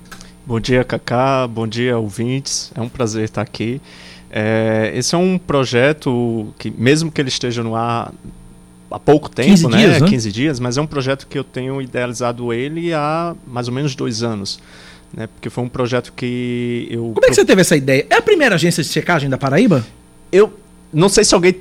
Bom 0.46 0.60
dia, 0.60 0.84
Cacá, 0.84 1.46
bom 1.46 1.66
dia, 1.66 1.96
ouvintes. 1.96 2.70
É 2.74 2.80
um 2.80 2.88
prazer 2.88 3.24
estar 3.24 3.42
aqui. 3.42 3.80
É, 4.30 4.92
esse 4.94 5.14
é 5.14 5.18
um 5.18 5.38
projeto 5.38 6.52
que, 6.58 6.70
mesmo 6.70 7.10
que 7.10 7.20
ele 7.20 7.30
esteja 7.30 7.62
no 7.62 7.74
ar 7.74 8.12
há 8.90 8.98
pouco 8.98 9.28
tempo, 9.28 9.48
15 9.48 9.68
né? 9.68 9.78
Dias, 9.78 10.00
né? 10.02 10.08
15 10.08 10.32
dias, 10.32 10.60
mas 10.60 10.76
é 10.76 10.80
um 10.80 10.86
projeto 10.86 11.26
que 11.26 11.38
eu 11.38 11.44
tenho 11.44 11.80
idealizado 11.80 12.52
ele 12.52 12.92
há 12.92 13.34
mais 13.46 13.68
ou 13.68 13.74
menos 13.74 13.94
dois 13.94 14.22
anos 14.22 14.60
né? 15.12 15.26
Porque 15.26 15.50
foi 15.50 15.64
um 15.64 15.68
projeto 15.68 16.12
que 16.14 16.88
eu. 16.90 17.12
Como 17.14 17.24
é 17.24 17.28
que 17.28 17.34
você 17.34 17.44
teve 17.44 17.60
essa 17.60 17.76
ideia? 17.76 18.06
É 18.08 18.16
a 18.16 18.22
primeira 18.22 18.54
agência 18.54 18.82
de 18.82 18.88
checagem 18.88 19.28
da 19.28 19.36
Paraíba? 19.36 19.84
Eu 20.30 20.52
não 20.92 21.08
sei 21.08 21.24
se 21.24 21.34
alguém 21.34 21.56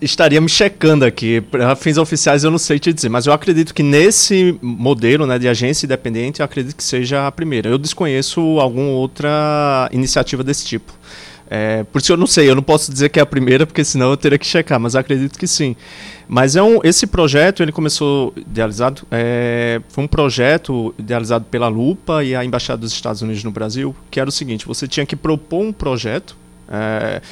estaria 0.00 0.40
me 0.40 0.48
checando 0.48 1.04
aqui. 1.04 1.40
Para 1.40 1.74
fins 1.76 1.96
oficiais 1.96 2.44
eu 2.44 2.50
não 2.50 2.58
sei 2.58 2.78
te 2.78 2.92
dizer, 2.92 3.08
mas 3.08 3.26
eu 3.26 3.32
acredito 3.32 3.74
que 3.74 3.82
nesse 3.82 4.58
modelo 4.62 5.26
né, 5.26 5.38
de 5.38 5.48
agência 5.48 5.86
independente, 5.86 6.40
eu 6.40 6.44
acredito 6.44 6.76
que 6.76 6.84
seja 6.84 7.26
a 7.26 7.32
primeira. 7.32 7.68
Eu 7.68 7.78
desconheço 7.78 8.40
alguma 8.60 8.90
outra 8.90 9.88
iniciativa 9.92 10.42
desse 10.42 10.64
tipo. 10.64 10.92
É, 11.50 11.82
por 11.84 12.00
isso 12.00 12.12
eu 12.12 12.16
não 12.16 12.26
sei, 12.26 12.48
eu 12.48 12.54
não 12.54 12.62
posso 12.62 12.92
dizer 12.92 13.08
que 13.08 13.18
é 13.18 13.22
a 13.22 13.26
primeira, 13.26 13.66
porque 13.66 13.82
senão 13.82 14.10
eu 14.10 14.16
teria 14.16 14.38
que 14.38 14.46
checar, 14.46 14.78
mas 14.78 14.94
acredito 14.94 15.38
que 15.38 15.46
sim. 15.46 15.74
Mas 16.28 16.56
é 16.56 16.62
um, 16.62 16.80
esse 16.84 17.06
projeto, 17.06 17.62
ele 17.62 17.72
começou 17.72 18.34
idealizado, 18.36 19.02
é, 19.10 19.80
foi 19.88 20.04
um 20.04 20.08
projeto 20.08 20.94
idealizado 20.98 21.46
pela 21.50 21.68
Lupa 21.68 22.22
e 22.22 22.36
a 22.36 22.44
Embaixada 22.44 22.80
dos 22.80 22.92
Estados 22.92 23.22
Unidos 23.22 23.42
no 23.42 23.50
Brasil, 23.50 23.96
que 24.10 24.20
era 24.20 24.28
o 24.28 24.32
seguinte, 24.32 24.66
você 24.66 24.86
tinha 24.86 25.06
que 25.06 25.16
propor 25.16 25.64
um 25.64 25.72
projeto 25.72 26.36
é, 26.68 27.22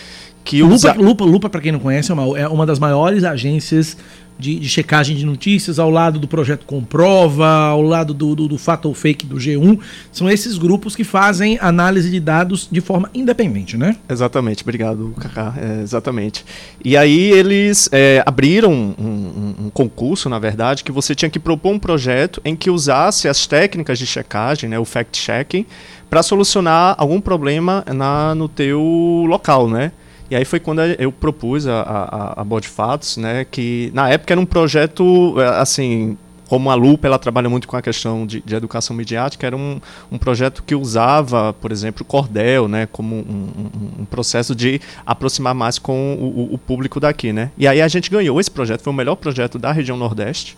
que 0.42 0.62
Lupa, 0.62 0.74
usa... 0.74 0.92
Lupa, 0.94 1.24
Lupa 1.24 1.50
para 1.50 1.60
quem 1.60 1.72
não 1.72 1.80
conhece, 1.80 2.10
é 2.10 2.14
uma, 2.14 2.38
é 2.38 2.48
uma 2.48 2.64
das 2.64 2.78
maiores 2.78 3.22
agências 3.22 3.98
de, 4.38 4.58
de, 4.58 4.68
checagem 4.68 5.16
de 5.16 5.24
notícias, 5.24 5.78
ao 5.78 5.90
lado 5.90 6.18
do 6.18 6.28
projeto 6.28 6.64
Comprova, 6.66 7.46
ao 7.46 7.82
lado 7.82 8.12
do, 8.12 8.34
do, 8.34 8.48
do 8.48 8.58
Fato 8.58 8.86
ou 8.86 8.94
Fake 8.94 9.26
do 9.26 9.36
G1. 9.36 9.78
São 10.12 10.28
esses 10.28 10.58
grupos 10.58 10.94
que 10.94 11.04
fazem 11.04 11.58
análise 11.60 12.10
de 12.10 12.20
dados 12.20 12.68
de 12.70 12.80
forma 12.80 13.10
independente, 13.14 13.76
né? 13.76 13.96
Exatamente, 14.08 14.62
obrigado, 14.62 15.14
Kaká. 15.18 15.54
É, 15.56 15.82
exatamente. 15.82 16.44
E 16.84 16.96
aí 16.96 17.30
eles 17.32 17.88
é, 17.92 18.22
abriram 18.26 18.72
um, 18.72 18.94
um, 18.98 19.66
um, 19.66 19.70
concurso, 19.70 20.28
na 20.28 20.38
verdade, 20.38 20.84
que 20.84 20.92
você 20.92 21.14
tinha 21.14 21.30
que 21.30 21.38
propor 21.38 21.72
um 21.72 21.78
projeto 21.78 22.40
em 22.44 22.54
que 22.54 22.70
usasse 22.70 23.28
as 23.28 23.46
técnicas 23.46 23.98
de 23.98 24.06
checagem, 24.06 24.68
né, 24.68 24.78
o 24.78 24.84
fact-checking, 24.84 25.66
para 26.08 26.22
solucionar 26.22 26.94
algum 26.98 27.20
problema 27.20 27.84
na, 27.94 28.34
no 28.34 28.48
teu 28.48 28.80
local, 29.26 29.68
né? 29.68 29.92
E 30.30 30.36
aí 30.36 30.44
foi 30.44 30.58
quando 30.60 30.80
eu 30.80 31.12
propus 31.12 31.66
a, 31.66 31.80
a, 31.80 32.42
a 32.42 32.62
Fatos, 32.62 33.16
né, 33.16 33.44
que 33.44 33.90
na 33.94 34.08
época 34.10 34.34
era 34.34 34.40
um 34.40 34.46
projeto, 34.46 35.40
é, 35.40 35.60
assim, 35.60 36.16
como 36.48 36.70
a 36.70 36.74
Lupa 36.74 37.06
ela 37.06 37.18
trabalha 37.18 37.48
muito 37.48 37.66
com 37.68 37.76
a 37.76 37.82
questão 37.82 38.26
de, 38.26 38.40
de 38.40 38.54
educação 38.54 38.94
midiática, 38.94 39.46
era 39.46 39.56
um, 39.56 39.80
um 40.10 40.18
projeto 40.18 40.62
que 40.64 40.74
usava, 40.74 41.52
por 41.52 41.70
exemplo, 41.72 42.02
o 42.02 42.04
cordel, 42.04 42.68
né, 42.68 42.88
como 42.90 43.16
um, 43.16 43.20
um, 43.20 44.02
um 44.02 44.04
processo 44.04 44.54
de 44.54 44.80
aproximar 45.04 45.54
mais 45.54 45.78
com 45.78 46.14
o, 46.14 46.54
o, 46.54 46.58
público 46.58 46.98
daqui, 46.98 47.32
né. 47.32 47.50
E 47.56 47.66
aí 47.66 47.80
a 47.80 47.88
gente 47.88 48.10
ganhou 48.10 48.40
esse 48.40 48.50
projeto, 48.50 48.82
foi 48.82 48.92
o 48.92 48.96
melhor 48.96 49.16
projeto 49.16 49.58
da 49.58 49.72
região 49.72 49.96
Nordeste, 49.96 50.56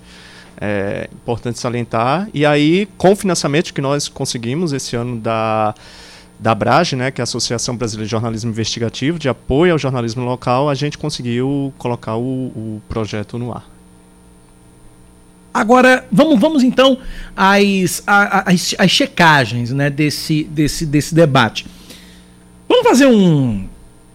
é 0.60 1.08
importante 1.12 1.58
salientar. 1.58 2.28
E 2.34 2.44
aí, 2.44 2.88
com 2.98 3.12
o 3.12 3.16
financiamento 3.16 3.72
que 3.72 3.80
nós 3.80 4.08
conseguimos 4.08 4.72
esse 4.72 4.96
ano 4.96 5.16
da 5.18 5.74
da 6.38 6.52
Abrage, 6.52 6.94
né, 6.94 7.10
que 7.10 7.20
é 7.20 7.22
a 7.22 7.24
Associação 7.24 7.76
Brasileira 7.76 8.06
de 8.06 8.10
Jornalismo 8.10 8.50
Investigativo, 8.50 9.18
de 9.18 9.28
apoio 9.28 9.72
ao 9.72 9.78
jornalismo 9.78 10.24
local, 10.24 10.68
a 10.68 10.74
gente 10.74 10.96
conseguiu 10.96 11.72
colocar 11.78 12.16
o, 12.16 12.22
o 12.22 12.82
projeto 12.88 13.38
no 13.38 13.52
ar. 13.52 13.68
Agora, 15.52 16.06
vamos, 16.12 16.38
vamos 16.38 16.62
então 16.62 16.98
às, 17.36 18.02
às, 18.06 18.74
às 18.78 18.90
checagens 18.90 19.72
né, 19.72 19.90
desse, 19.90 20.44
desse, 20.44 20.86
desse 20.86 21.14
debate. 21.14 21.66
Vamos 22.68 22.86
fazer 22.86 23.06
um, 23.06 23.66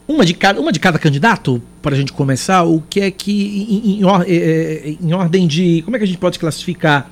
uma, 0.07 0.25
de 0.25 0.33
cada, 0.33 0.61
uma 0.61 0.71
de 0.71 0.79
cada 0.79 0.97
candidato 0.97 1.61
para 1.81 1.95
a 1.95 1.97
gente 1.97 2.13
começar? 2.13 2.63
O 2.63 2.81
que 2.89 3.01
é 3.01 3.11
que, 3.11 3.31
em, 3.31 3.99
em, 3.99 4.03
é, 4.25 4.35
é, 4.35 4.95
em, 5.01 5.13
ordem 5.13 5.47
de. 5.47 5.81
Como 5.83 5.97
é 5.97 5.99
que 5.99 6.05
a 6.05 6.07
gente 6.07 6.19
pode 6.19 6.39
classificar? 6.39 7.09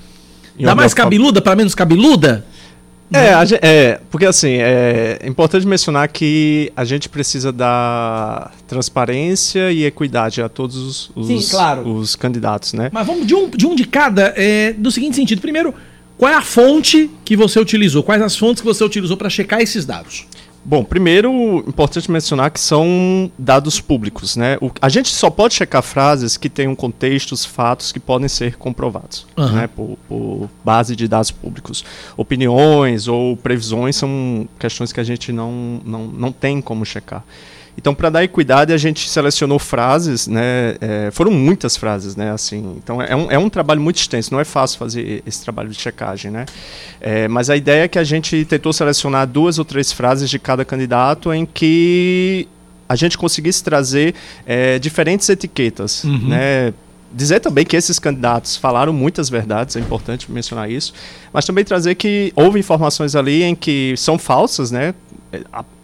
Em 0.57 0.65
da 0.65 0.75
mais 0.75 0.93
cabeluda 0.93 1.41
para 1.41 1.55
menos 1.55 1.73
cabeluda? 1.73 2.45
É, 3.13 3.33
a, 3.33 3.43
é, 3.61 3.99
porque 4.09 4.25
assim, 4.25 4.53
é 4.53 5.19
importante 5.25 5.67
mencionar 5.67 6.07
que 6.07 6.71
a 6.75 6.85
gente 6.85 7.09
precisa 7.09 7.51
dar 7.51 8.53
transparência 8.67 9.71
e 9.71 9.83
equidade 9.83 10.41
a 10.41 10.47
todos 10.47 11.11
os, 11.15 11.27
Sim, 11.27 11.39
claro. 11.49 11.87
os 11.87 12.15
candidatos, 12.15 12.73
né? 12.73 12.89
Mas 12.91 13.05
vamos 13.05 13.27
de 13.27 13.35
um, 13.35 13.49
de 13.49 13.67
um 13.67 13.75
de 13.75 13.85
cada, 13.85 14.33
é, 14.37 14.73
do 14.73 14.89
seguinte 14.89 15.17
sentido. 15.17 15.41
Primeiro, 15.41 15.73
qual 16.17 16.31
é 16.31 16.35
a 16.35 16.41
fonte 16.41 17.09
que 17.25 17.35
você 17.35 17.59
utilizou? 17.59 18.03
Quais 18.03 18.21
as 18.21 18.37
fontes 18.37 18.61
que 18.61 18.67
você 18.67 18.83
utilizou 18.83 19.17
para 19.17 19.29
checar 19.29 19.59
esses 19.59 19.85
dados? 19.85 20.25
Bom, 20.63 20.83
primeiro, 20.83 21.63
importante 21.67 22.11
mencionar 22.11 22.51
que 22.51 22.59
são 22.59 23.31
dados 23.37 23.81
públicos, 23.81 24.35
né? 24.35 24.57
O, 24.61 24.69
a 24.79 24.89
gente 24.89 25.09
só 25.09 25.29
pode 25.29 25.55
checar 25.55 25.81
frases 25.81 26.37
que 26.37 26.49
tenham 26.49 26.75
contextos, 26.75 27.43
fatos 27.43 27.91
que 27.91 27.99
podem 27.99 28.27
ser 28.27 28.57
comprovados, 28.57 29.25
uhum. 29.35 29.51
né? 29.51 29.67
Por, 29.67 29.97
por, 30.07 30.49
base 30.63 30.95
de 30.95 31.07
dados 31.07 31.31
públicos. 31.31 31.83
Opiniões 32.15 33.07
ou 33.07 33.35
previsões 33.35 33.95
são 33.95 34.47
questões 34.59 34.93
que 34.93 34.99
a 34.99 35.03
gente 35.03 35.31
não, 35.31 35.81
não, 35.83 36.05
não 36.05 36.31
tem 36.31 36.61
como 36.61 36.85
checar. 36.85 37.23
Então, 37.81 37.95
para 37.95 38.11
dar 38.11 38.23
equidade, 38.23 38.71
a 38.71 38.77
gente 38.77 39.09
selecionou 39.09 39.57
frases, 39.57 40.27
né? 40.27 40.75
É, 40.79 41.09
foram 41.11 41.31
muitas 41.31 41.75
frases, 41.75 42.15
né? 42.15 42.29
Assim, 42.29 42.75
então 42.77 43.01
é 43.01 43.15
um, 43.15 43.31
é 43.31 43.39
um 43.39 43.49
trabalho 43.49 43.81
muito 43.81 43.97
extenso. 43.97 44.31
Não 44.31 44.39
é 44.39 44.45
fácil 44.45 44.77
fazer 44.77 45.23
esse 45.25 45.43
trabalho 45.43 45.67
de 45.67 45.81
checagem, 45.81 46.29
né? 46.29 46.45
É, 46.99 47.27
mas 47.27 47.49
a 47.49 47.57
ideia 47.57 47.85
é 47.85 47.87
que 47.87 47.97
a 47.97 48.03
gente 48.03 48.45
tentou 48.45 48.71
selecionar 48.71 49.25
duas 49.25 49.57
ou 49.57 49.65
três 49.65 49.91
frases 49.91 50.29
de 50.29 50.37
cada 50.37 50.63
candidato 50.63 51.33
em 51.33 51.43
que 51.43 52.47
a 52.87 52.95
gente 52.95 53.17
conseguisse 53.17 53.63
trazer 53.63 54.13
é, 54.45 54.77
diferentes 54.77 55.27
etiquetas, 55.27 56.03
uhum. 56.03 56.27
né? 56.27 56.73
dizer 57.11 57.39
também 57.39 57.65
que 57.65 57.75
esses 57.75 57.99
candidatos 57.99 58.55
falaram 58.55 58.93
muitas 58.93 59.29
verdades, 59.29 59.75
é 59.75 59.79
importante 59.79 60.31
mencionar 60.31 60.69
isso, 60.71 60.93
mas 61.33 61.45
também 61.45 61.65
trazer 61.65 61.95
que 61.95 62.31
houve 62.35 62.59
informações 62.59 63.15
ali 63.15 63.43
em 63.43 63.55
que 63.55 63.95
são 63.97 64.17
falsas, 64.17 64.71
né? 64.71 64.93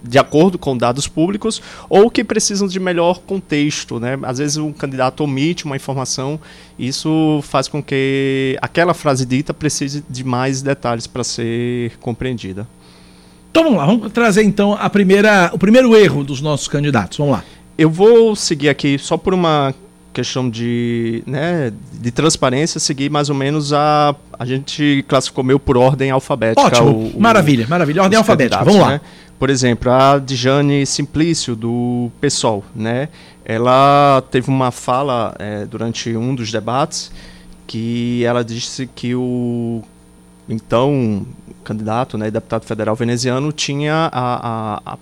De 0.07 0.17
acordo 0.17 0.57
com 0.57 0.77
dados 0.77 1.07
públicos 1.07 1.61
ou 1.89 2.09
que 2.09 2.23
precisam 2.23 2.67
de 2.67 2.79
melhor 2.79 3.19
contexto, 3.19 3.99
né? 3.99 4.17
Às 4.23 4.37
vezes 4.37 4.57
um 4.57 4.71
candidato 4.71 5.23
omite 5.23 5.65
uma 5.65 5.75
informação, 5.75 6.39
isso 6.77 7.39
faz 7.43 7.67
com 7.67 7.81
que 7.81 8.57
aquela 8.61 8.93
frase 8.93 9.25
dita 9.25 9.53
precise 9.53 10.03
de 10.09 10.23
mais 10.23 10.61
detalhes 10.61 11.07
para 11.07 11.23
ser 11.23 11.97
compreendida. 11.99 12.67
Então 13.51 13.63
vamos 13.63 13.77
lá, 13.79 13.85
vamos 13.85 14.11
trazer 14.11 14.43
então 14.43 14.73
a 14.79 14.89
primeira, 14.89 15.49
o 15.53 15.57
primeiro 15.57 15.95
erro 15.95 16.23
dos 16.23 16.41
nossos 16.41 16.67
candidatos. 16.67 17.17
Vamos 17.17 17.33
lá. 17.33 17.43
Eu 17.77 17.89
vou 17.89 18.35
seguir 18.35 18.69
aqui 18.69 18.97
só 18.97 19.17
por 19.17 19.33
uma 19.33 19.73
questão 20.17 20.49
de, 20.49 21.21
né, 21.27 21.71
de 21.93 22.09
transparência, 22.09 22.79
seguir 22.79 23.09
mais 23.09 23.29
ou 23.29 23.35
menos 23.35 23.71
a. 23.71 24.15
A 24.39 24.45
gente 24.45 25.05
classificou 25.07 25.43
meio 25.43 25.59
por 25.59 25.77
ordem 25.77 26.09
alfabética. 26.09 26.67
Ótimo, 26.67 27.11
o, 27.15 27.19
maravilha, 27.19 27.67
maravilha. 27.67 28.01
Ordem 28.01 28.17
alfabética, 28.17 28.63
vamos 28.63 28.81
lá. 28.81 28.91
Né? 28.91 29.01
Por 29.39 29.49
exemplo, 29.49 29.91
a 29.91 30.17
Dijane 30.17 30.85
Simplício, 30.85 31.55
do 31.55 32.11
PSOL, 32.19 32.63
né? 32.75 33.09
Ela 33.45 34.23
teve 34.31 34.49
uma 34.49 34.71
fala 34.71 35.35
é, 35.37 35.65
durante 35.65 36.15
um 36.17 36.33
dos 36.33 36.51
debates 36.51 37.11
que 37.67 38.23
ela 38.23 38.43
disse 38.43 38.87
que 38.87 39.13
o 39.13 39.83
então 40.49 41.25
candidato, 41.63 42.17
né, 42.17 42.31
deputado 42.31 42.63
federal 42.63 42.95
veneziano, 42.95 43.51
tinha 43.51 44.09
a, 44.11 44.79
a, 44.85 44.93
a, 44.93 44.97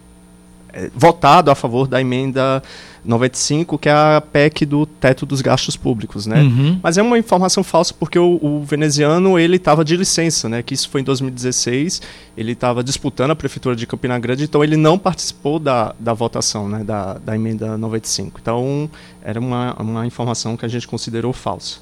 é, 0.73 0.89
votado 0.95 1.51
a 1.51 1.55
favor 1.55 1.87
da 1.87 2.01
emenda 2.01 2.61
95, 3.05 3.77
que 3.77 3.89
é 3.89 3.91
a 3.91 4.21
PEC 4.21 4.65
do 4.65 4.85
teto 4.85 5.25
dos 5.25 5.41
gastos 5.41 5.77
públicos, 5.77 6.25
né? 6.25 6.41
Uhum. 6.41 6.79
Mas 6.81 6.97
é 6.97 7.01
uma 7.01 7.17
informação 7.17 7.63
falsa 7.63 7.93
porque 7.97 8.17
o, 8.17 8.39
o 8.41 8.63
veneziano 8.63 9.37
ele 9.37 9.57
estava 9.57 9.85
de 9.85 9.95
licença, 9.95 10.49
né? 10.49 10.63
Que 10.63 10.73
isso 10.73 10.89
foi 10.89 11.01
em 11.01 11.03
2016, 11.03 12.01
ele 12.37 12.53
estava 12.53 12.83
disputando 12.83 13.31
a 13.31 13.35
prefeitura 13.35 13.75
de 13.75 13.85
Campina 13.85 14.17
Grande, 14.17 14.43
então 14.43 14.63
ele 14.63 14.75
não 14.75 14.97
participou 14.97 15.59
da, 15.59 15.93
da 15.99 16.13
votação, 16.13 16.67
né? 16.67 16.83
Da, 16.83 17.13
da 17.13 17.35
emenda 17.35 17.77
95. 17.77 18.39
Então 18.41 18.89
era 19.23 19.39
uma, 19.39 19.73
uma 19.79 20.05
informação 20.05 20.57
que 20.57 20.65
a 20.65 20.69
gente 20.69 20.87
considerou 20.87 21.33
falsa. 21.33 21.79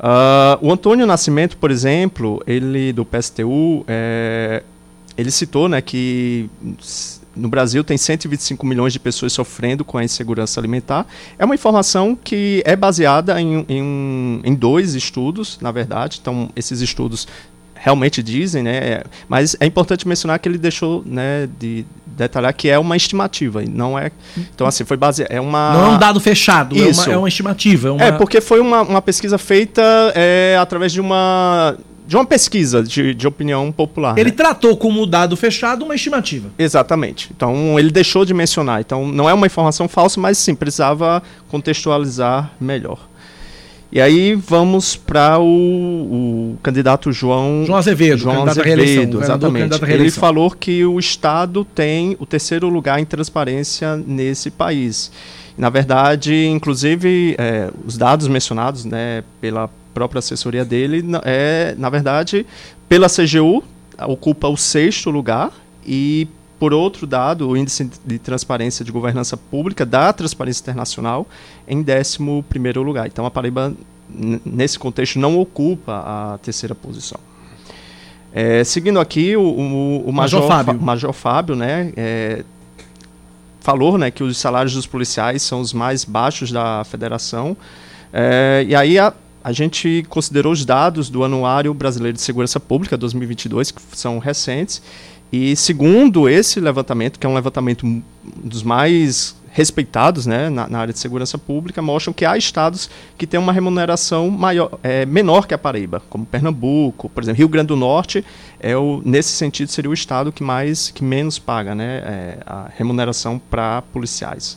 Uh, 0.00 0.66
o 0.66 0.72
Antônio 0.72 1.06
Nascimento, 1.06 1.58
por 1.58 1.70
exemplo, 1.70 2.42
ele 2.46 2.90
do 2.90 3.04
PSTU, 3.04 3.84
é, 3.86 4.62
ele 5.16 5.30
citou, 5.30 5.68
né, 5.68 5.82
que 5.82 6.48
no 7.34 7.48
Brasil 7.48 7.84
tem 7.84 7.96
125 7.96 8.66
milhões 8.66 8.92
de 8.92 8.98
pessoas 8.98 9.32
sofrendo 9.32 9.84
com 9.84 9.98
a 9.98 10.04
insegurança 10.04 10.60
alimentar. 10.60 11.06
É 11.38 11.44
uma 11.44 11.54
informação 11.54 12.16
que 12.16 12.62
é 12.66 12.74
baseada 12.74 13.40
em, 13.40 13.64
em, 13.68 14.40
em 14.44 14.54
dois 14.54 14.94
estudos, 14.94 15.58
na 15.60 15.70
verdade. 15.70 16.18
Então, 16.20 16.50
esses 16.56 16.80
estudos 16.80 17.26
realmente 17.74 18.22
dizem, 18.22 18.62
né? 18.62 19.02
Mas 19.26 19.56
é 19.58 19.64
importante 19.64 20.06
mencionar 20.06 20.38
que 20.38 20.48
ele 20.48 20.58
deixou, 20.58 21.02
né, 21.06 21.48
de 21.58 21.86
detalhar 22.06 22.52
que 22.52 22.68
é 22.68 22.78
uma 22.78 22.94
estimativa, 22.94 23.62
não 23.62 23.98
é. 23.98 24.10
Então 24.36 24.66
assim 24.66 24.84
foi 24.84 24.98
base, 24.98 25.24
é 25.30 25.40
uma. 25.40 25.72
Não 25.72 25.86
é 25.86 25.88
um 25.88 25.98
dado 25.98 26.20
fechado, 26.20 26.76
Isso. 26.76 27.02
É, 27.02 27.06
uma, 27.06 27.14
é 27.14 27.16
uma 27.16 27.28
estimativa. 27.28 27.88
É, 27.88 27.90
uma... 27.90 28.04
é, 28.04 28.12
porque 28.12 28.40
foi 28.42 28.60
uma, 28.60 28.82
uma 28.82 29.00
pesquisa 29.00 29.38
feita 29.38 29.82
é, 30.14 30.58
através 30.60 30.92
de 30.92 31.00
uma 31.00 31.76
de 32.10 32.16
uma 32.16 32.24
pesquisa 32.24 32.82
de, 32.82 33.14
de 33.14 33.28
opinião 33.28 33.70
popular. 33.70 34.18
Ele 34.18 34.30
né? 34.30 34.36
tratou 34.36 34.76
como 34.76 35.06
dado 35.06 35.36
fechado 35.36 35.84
uma 35.84 35.94
estimativa. 35.94 36.50
Exatamente. 36.58 37.30
Então 37.32 37.78
ele 37.78 37.88
deixou 37.88 38.24
de 38.24 38.34
mencionar. 38.34 38.80
Então 38.80 39.06
não 39.06 39.30
é 39.30 39.32
uma 39.32 39.46
informação 39.46 39.86
falsa, 39.86 40.20
mas 40.20 40.36
sim 40.36 40.56
precisava 40.56 41.22
contextualizar 41.48 42.50
melhor. 42.60 42.98
E 43.92 44.00
aí 44.00 44.34
vamos 44.34 44.96
para 44.96 45.38
o, 45.38 45.44
o, 45.44 46.58
candidato 46.64 47.12
João 47.12 47.62
João 47.64 47.78
Azevedo, 47.78 48.18
João 48.18 48.42
Azevedo, 48.44 49.22
exatamente. 49.22 49.84
Ele 49.84 50.10
falou 50.10 50.50
que 50.50 50.84
o 50.84 50.98
Estado 50.98 51.64
tem 51.64 52.16
o 52.18 52.26
terceiro 52.26 52.68
lugar 52.68 52.98
em 52.98 53.04
transparência 53.04 53.94
nesse 53.96 54.50
país. 54.50 55.12
Na 55.56 55.70
verdade, 55.70 56.46
inclusive, 56.46 57.36
é, 57.38 57.70
os 57.86 57.96
dados 57.96 58.26
mencionados 58.26 58.84
né, 58.84 59.22
pela 59.40 59.70
própria 59.92 60.18
assessoria 60.18 60.64
dele, 60.64 61.04
é, 61.24 61.74
na 61.78 61.90
verdade, 61.90 62.46
pela 62.88 63.08
CGU, 63.08 63.62
ocupa 64.06 64.48
o 64.48 64.56
sexto 64.56 65.10
lugar 65.10 65.52
e, 65.86 66.28
por 66.58 66.72
outro 66.72 67.06
dado, 67.06 67.48
o 67.48 67.56
índice 67.56 67.90
de 68.04 68.18
transparência 68.18 68.84
de 68.84 68.92
governança 68.92 69.36
pública 69.36 69.84
da 69.84 70.12
Transparência 70.12 70.62
Internacional 70.62 71.26
em 71.66 71.82
décimo 71.82 72.44
primeiro 72.48 72.82
lugar. 72.82 73.06
Então, 73.06 73.26
a 73.26 73.30
Paraíba, 73.30 73.74
nesse 74.44 74.78
contexto, 74.78 75.18
não 75.18 75.38
ocupa 75.38 76.02
a 76.34 76.38
terceira 76.38 76.74
posição. 76.74 77.20
É, 78.32 78.62
seguindo 78.62 79.00
aqui, 79.00 79.36
o, 79.36 79.42
o, 79.42 80.08
o 80.08 80.12
Major, 80.12 80.40
Major, 80.40 80.48
Fábio. 80.48 80.80
Major 80.80 81.12
Fábio, 81.12 81.56
né, 81.56 81.92
é, 81.96 82.44
falou 83.60 83.98
né, 83.98 84.10
que 84.10 84.22
os 84.22 84.38
salários 84.38 84.74
dos 84.74 84.86
policiais 84.86 85.42
são 85.42 85.60
os 85.60 85.72
mais 85.72 86.04
baixos 86.04 86.52
da 86.52 86.84
federação. 86.84 87.56
É, 88.12 88.64
e 88.68 88.74
aí 88.74 88.98
a, 88.98 89.12
a 89.42 89.52
gente 89.52 90.04
considerou 90.08 90.52
os 90.52 90.64
dados 90.64 91.08
do 91.08 91.24
Anuário 91.24 91.72
Brasileiro 91.72 92.16
de 92.16 92.22
Segurança 92.22 92.60
Pública 92.60 92.96
2022, 92.96 93.70
que 93.70 93.80
são 93.92 94.18
recentes, 94.18 94.82
e 95.32 95.54
segundo 95.54 96.28
esse 96.28 96.60
levantamento, 96.60 97.18
que 97.18 97.26
é 97.26 97.28
um 97.28 97.34
levantamento 97.34 98.02
dos 98.22 98.62
mais 98.62 99.36
respeitados 99.52 100.26
né, 100.26 100.48
na, 100.48 100.68
na, 100.68 100.78
área 100.78 100.92
de 100.92 100.98
segurança 100.98 101.36
pública, 101.36 101.82
mostram 101.82 102.12
que 102.12 102.24
há 102.24 102.36
estados 102.36 102.88
que 103.18 103.26
têm 103.26 103.38
uma 103.38 103.52
remuneração 103.52 104.30
maior, 104.30 104.78
é, 104.82 105.04
menor 105.04 105.46
que 105.46 105.54
a 105.54 105.58
Paraíba, 105.58 106.02
como 106.08 106.24
Pernambuco, 106.24 107.08
por 107.08 107.22
exemplo, 107.22 107.38
Rio 107.38 107.48
Grande 107.48 107.68
do 107.68 107.76
Norte, 107.76 108.24
é 108.60 108.76
o, 108.76 109.02
nesse 109.04 109.30
sentido 109.30 109.68
seria 109.70 109.90
o 109.90 109.94
estado 109.94 110.30
que 110.30 110.42
mais 110.42 110.90
que 110.90 111.02
menos 111.02 111.38
paga 111.38 111.74
né, 111.74 112.02
é, 112.04 112.38
a 112.46 112.70
remuneração 112.76 113.40
para 113.50 113.82
policiais. 113.82 114.56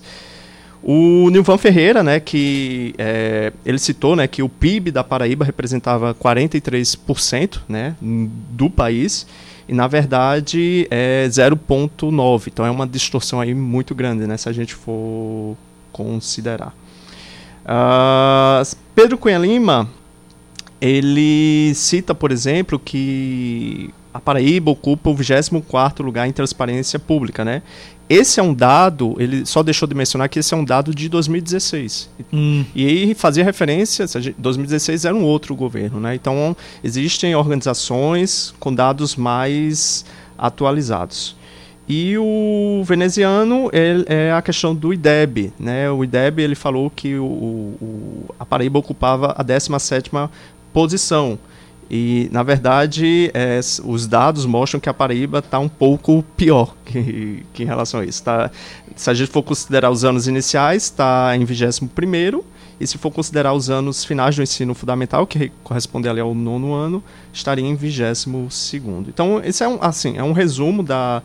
O 0.83 1.29
Nilvan 1.29 1.57
Ferreira, 1.57 2.03
né, 2.03 2.19
que 2.19 2.93
é, 2.97 3.53
ele 3.65 3.79
citou 3.79 4.17
né, 4.17 4.27
que 4.27 4.43
o 4.43 4.49
PIB 4.49 4.91
da 4.91 5.01
Paraíba 5.01 5.45
representava 5.45 6.13
43% 6.13 7.61
né, 7.69 7.95
do 8.01 8.69
país, 8.69 9.25
e 9.65 9.73
na 9.73 9.87
verdade 9.87 10.85
é 10.91 11.25
0.9. 11.29 12.47
Então 12.47 12.65
é 12.65 12.69
uma 12.69 12.85
distorção 12.85 13.39
aí 13.39 13.53
muito 13.53 13.95
grande, 13.95 14.27
né, 14.27 14.35
se 14.35 14.49
a 14.49 14.51
gente 14.51 14.75
for 14.75 15.55
considerar. 15.93 16.75
Uh, 17.63 18.75
Pedro 18.93 19.17
Cunha 19.17 19.37
Lima, 19.37 19.89
ele 20.81 21.71
cita, 21.75 22.13
por 22.13 22.29
exemplo, 22.29 22.77
que 22.77 23.93
a 24.13 24.19
Paraíba 24.19 24.69
ocupa 24.69 25.09
o 25.09 25.15
24º 25.15 26.03
lugar 26.03 26.27
em 26.27 26.31
transparência 26.31 26.99
pública, 26.99 27.43
né? 27.43 27.63
Esse 28.07 28.39
é 28.39 28.43
um 28.43 28.53
dado, 28.53 29.15
ele 29.17 29.45
só 29.45 29.63
deixou 29.63 29.87
de 29.87 29.95
mencionar 29.95 30.29
que 30.29 30.37
esse 30.37 30.53
é 30.53 30.57
um 30.57 30.63
dado 30.63 30.93
de 30.93 31.09
2016. 31.09 32.09
Hum. 32.31 32.63
E 32.75 32.85
aí 32.85 33.15
fazia 33.15 33.43
referência, 33.43 34.05
2016 34.37 35.05
era 35.05 35.15
um 35.15 35.23
outro 35.23 35.55
governo, 35.55 35.99
né? 35.99 36.13
Então 36.13 36.55
existem 36.83 37.33
organizações 37.33 38.53
com 38.59 38.73
dados 38.73 39.15
mais 39.15 40.05
atualizados. 40.37 41.35
E 41.87 42.17
o 42.17 42.81
veneziano 42.85 43.69
é, 43.73 44.27
é 44.27 44.31
a 44.31 44.41
questão 44.41 44.75
do 44.75 44.93
IDEB, 44.93 45.51
né? 45.59 45.89
O 45.89 46.03
IDEB 46.03 46.41
ele 46.41 46.55
falou 46.55 46.89
que 46.89 47.15
o, 47.15 47.25
o 47.25 48.25
a 48.39 48.45
Paraíba 48.45 48.79
ocupava 48.79 49.33
a 49.37 49.43
17ª 49.43 50.29
posição. 50.71 51.37
E, 51.95 52.27
na 52.31 52.41
verdade, 52.41 53.29
é, 53.35 53.59
os 53.85 54.07
dados 54.07 54.47
mostram 54.47 54.79
que 54.79 54.89
a 54.89 54.93
Paraíba 54.95 55.37
está 55.37 55.59
um 55.59 55.69
pouco 55.69 56.25
pior 56.35 56.75
que, 56.83 57.45
que, 57.53 57.61
em 57.61 57.67
relação 57.67 57.99
a 57.99 58.03
isso. 58.03 58.23
Tá, 58.23 58.49
se 58.95 59.11
a 59.11 59.13
gente 59.13 59.29
for 59.29 59.43
considerar 59.43 59.91
os 59.91 60.03
anos 60.03 60.27
iniciais, 60.27 60.85
está 60.85 61.37
em 61.37 61.45
21 61.45 62.41
e 62.79 62.87
se 62.87 62.97
for 62.97 63.11
considerar 63.11 63.53
os 63.53 63.69
anos 63.69 64.03
finais 64.03 64.35
do 64.35 64.41
ensino 64.41 64.73
fundamental, 64.73 65.27
que 65.27 65.51
corresponde 65.63 66.09
ali 66.09 66.19
ao 66.19 66.33
nono 66.33 66.73
ano, 66.73 67.03
estaria 67.31 67.63
em 67.63 67.75
22 67.75 68.25
Então, 69.07 69.39
esse 69.45 69.63
é 69.63 69.67
um, 69.67 69.77
assim, 69.79 70.17
é 70.17 70.23
um 70.23 70.31
resumo 70.31 70.81
da, 70.81 71.21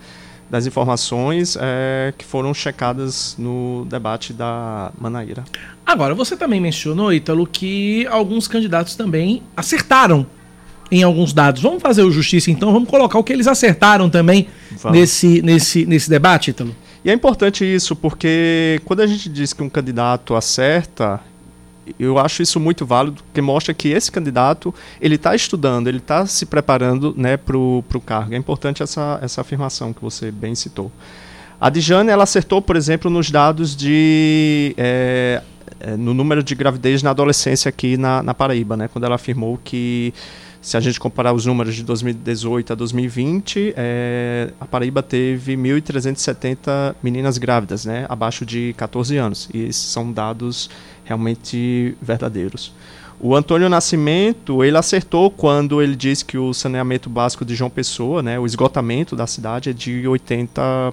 das 0.50 0.66
informações 0.66 1.57
é, 1.59 2.12
que 2.18 2.26
foram 2.26 2.52
checadas 2.52 3.37
no 3.38 3.87
debate 3.88 4.35
da 4.35 4.92
Manaíra. 5.00 5.44
Agora, 5.87 6.14
você 6.14 6.37
também 6.37 6.61
mencionou, 6.61 7.11
Ítalo, 7.11 7.46
que 7.46 8.07
alguns 8.09 8.46
candidatos 8.46 8.94
também 8.94 9.42
acertaram 9.57 10.26
em 10.90 11.03
alguns 11.03 11.33
dados. 11.33 11.62
Vamos 11.62 11.83
fazer 11.83 12.03
o 12.03 12.11
justiça 12.11 12.51
então, 12.51 12.72
vamos 12.72 12.88
colocar 12.88 13.18
o 13.18 13.24
que 13.24 13.33
eles 13.33 13.46
acertaram 13.46 14.09
também 14.09 14.48
nesse, 14.90 15.42
nesse, 15.42 15.87
nesse 15.87 16.09
debate, 16.09 16.51
Ítalo. 16.51 16.74
E 17.05 17.11
é 17.11 17.12
importante 17.12 17.64
isso, 17.64 17.94
porque 17.94 18.81
quando 18.85 19.01
a 19.01 19.07
gente 19.07 19.29
diz 19.29 19.53
que 19.53 19.62
um 19.62 19.68
candidato 19.68 20.35
acerta, 20.35 21.20
eu 21.98 22.18
acho 22.18 22.42
isso 22.42 22.59
muito 22.59 22.85
válido, 22.85 23.22
porque 23.22 23.40
mostra 23.40 23.72
que 23.72 23.88
esse 23.88 24.11
candidato 24.11 24.74
ele 25.01 25.14
está 25.14 25.35
estudando, 25.35 25.87
ele 25.87 25.98
está 25.98 26.27
se 26.27 26.44
preparando 26.44 27.14
né, 27.16 27.37
para 27.37 27.57
o 27.57 28.03
cargo. 28.05 28.35
É 28.35 28.37
importante 28.37 28.83
essa, 28.83 29.18
essa 29.22 29.40
afirmação 29.40 29.92
que 29.92 30.03
você 30.03 30.31
bem 30.31 30.55
citou. 30.55 30.90
A 31.61 31.70
Dijane, 31.70 32.11
ela 32.11 32.24
acertou, 32.24 32.61
por 32.61 32.77
exemplo, 32.77 33.11
nos 33.11 33.31
dados 33.31 33.77
de... 33.77 34.74
É, 34.77 35.42
no 35.96 36.12
número 36.12 36.42
de 36.42 36.55
gravidez 36.55 37.03
na 37.03 37.11
adolescência 37.11 37.68
aqui 37.68 37.96
na, 37.96 38.20
na 38.22 38.35
Paraíba, 38.35 38.77
né, 38.77 38.88
quando 38.88 39.05
ela 39.05 39.14
afirmou 39.14 39.61
que 39.62 40.12
se 40.61 40.77
a 40.77 40.81
gente 40.81 40.99
comparar 40.99 41.33
os 41.33 41.47
números 41.47 41.75
de 41.75 41.83
2018 41.83 42.73
a 42.73 42.77
2020, 42.77 43.75
é, 43.77 44.53
a 44.61 44.66
Paraíba 44.66 45.03
teve 45.03 45.57
1.370 45.57 46.94
meninas 47.03 47.38
grávidas, 47.38 47.85
né, 47.85 48.07
abaixo 48.09 48.44
de 48.44 48.75
14 48.77 49.16
anos. 49.16 49.49
E 49.55 49.62
esses 49.64 49.83
são 49.83 50.12
dados 50.12 50.68
realmente 51.05 51.97
verdadeiros. 52.03 52.73
O 53.21 53.35
Antônio 53.35 53.68
Nascimento, 53.68 54.62
ele 54.62 54.77
acertou 54.77 55.31
quando 55.31 55.83
ele 55.83 55.97
disse 55.97 56.25
que 56.25 56.38
o 56.38 56.55
saneamento 56.55 57.11
básico 57.11 57.44
de 57.44 57.55
João 57.55 57.71
Pessoa, 57.71 58.23
né, 58.23 58.38
o 58.38 58.47
esgotamento 58.47 59.16
da 59.16 59.27
cidade 59.27 59.71
é 59.71 59.73
de 59.73 60.05
80%. 60.05 60.92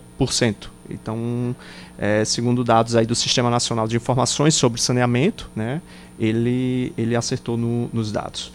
Então, 0.90 1.56
é, 1.98 2.24
segundo 2.26 2.64
dados 2.64 2.96
aí 2.96 3.06
do 3.06 3.16
Sistema 3.16 3.50
Nacional 3.50 3.88
de 3.88 3.96
Informações 3.96 4.56
sobre 4.56 4.82
Saneamento, 4.82 5.50
né, 5.56 5.82
ele, 6.20 6.94
ele 6.98 7.16
acertou 7.16 7.58
no, 7.58 7.90
nos 7.94 8.12
dados. 8.12 8.52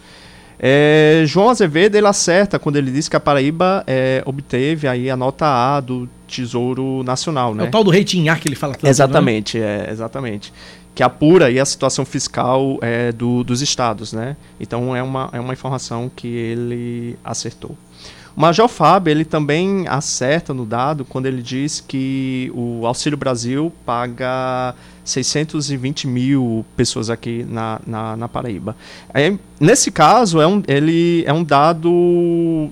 É, 0.63 1.23
João 1.25 1.49
Azevedo 1.49 1.95
ele 1.95 2.05
acerta 2.05 2.59
quando 2.59 2.75
ele 2.75 2.91
diz 2.91 3.09
que 3.09 3.15
a 3.15 3.19
Paraíba 3.19 3.83
é, 3.87 4.21
obteve 4.27 4.87
aí 4.87 5.09
a 5.09 5.17
nota 5.17 5.47
A 5.47 5.79
do 5.79 6.07
Tesouro 6.27 7.03
Nacional, 7.03 7.55
né? 7.55 7.65
É 7.65 7.67
o 7.67 7.71
tal 7.71 7.83
do 7.83 7.89
rating 7.89 8.29
A 8.29 8.35
que 8.35 8.47
ele 8.47 8.55
fala 8.55 8.73
tanto, 8.73 8.85
Exatamente, 8.85 9.59
é, 9.59 9.89
exatamente. 9.89 10.53
Que 10.93 11.01
apura 11.01 11.47
aí 11.47 11.59
a 11.59 11.65
situação 11.65 12.05
fiscal 12.05 12.77
é, 12.79 13.11
do, 13.11 13.43
dos 13.43 13.63
estados, 13.63 14.13
né? 14.13 14.37
Então 14.59 14.95
é 14.95 15.01
uma, 15.01 15.29
é 15.33 15.39
uma 15.39 15.51
informação 15.51 16.11
que 16.15 16.27
ele 16.27 17.17
acertou. 17.23 17.75
O 18.35 18.41
Major 18.41 18.67
Fábio, 18.67 19.11
ele 19.11 19.25
também 19.25 19.87
acerta 19.87 20.53
no 20.53 20.65
dado 20.65 21.03
quando 21.03 21.25
ele 21.25 21.41
diz 21.41 21.83
que 21.85 22.51
o 22.55 22.85
Auxílio 22.85 23.17
Brasil 23.17 23.71
paga 23.85 24.73
620 25.03 26.07
mil 26.07 26.65
pessoas 26.75 27.09
aqui 27.09 27.45
na, 27.49 27.81
na, 27.85 28.15
na 28.15 28.27
Paraíba. 28.27 28.75
É, 29.13 29.33
nesse 29.59 29.91
caso, 29.91 30.39
é 30.39 30.47
um, 30.47 30.63
ele 30.67 31.23
é 31.25 31.33
um 31.33 31.43
dado 31.43 32.71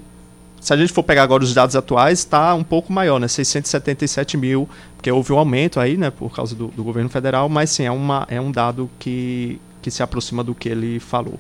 se 0.60 0.74
a 0.74 0.78
gente 0.78 0.92
for 0.92 1.04
pegar 1.04 1.24
agora 1.24 1.44
os 1.44 1.54
dados 1.54 1.76
atuais, 1.76 2.20
está 2.20 2.54
um 2.54 2.64
pouco 2.64 2.92
maior, 2.92 3.20
né? 3.20 3.28
677 3.28 4.36
mil, 4.38 4.68
porque 4.96 5.10
houve 5.10 5.32
um 5.32 5.38
aumento 5.38 5.80
aí, 5.80 5.96
né, 5.96 6.10
por 6.10 6.34
causa 6.34 6.54
do, 6.54 6.68
do, 6.68 6.84
governo 6.84 7.10
federal, 7.10 7.48
mas 7.48 7.70
sim, 7.70 7.84
é, 7.84 7.92
uma, 7.92 8.28
é 8.30 8.42
um 8.42 8.52
dado 8.52 8.90
que, 9.00 9.60
que 9.82 9.90
se 9.90 10.04
aproxima 10.04 10.44
do 10.44 10.54
que 10.54 10.68
ele 10.68 11.00
falou. 11.00 11.40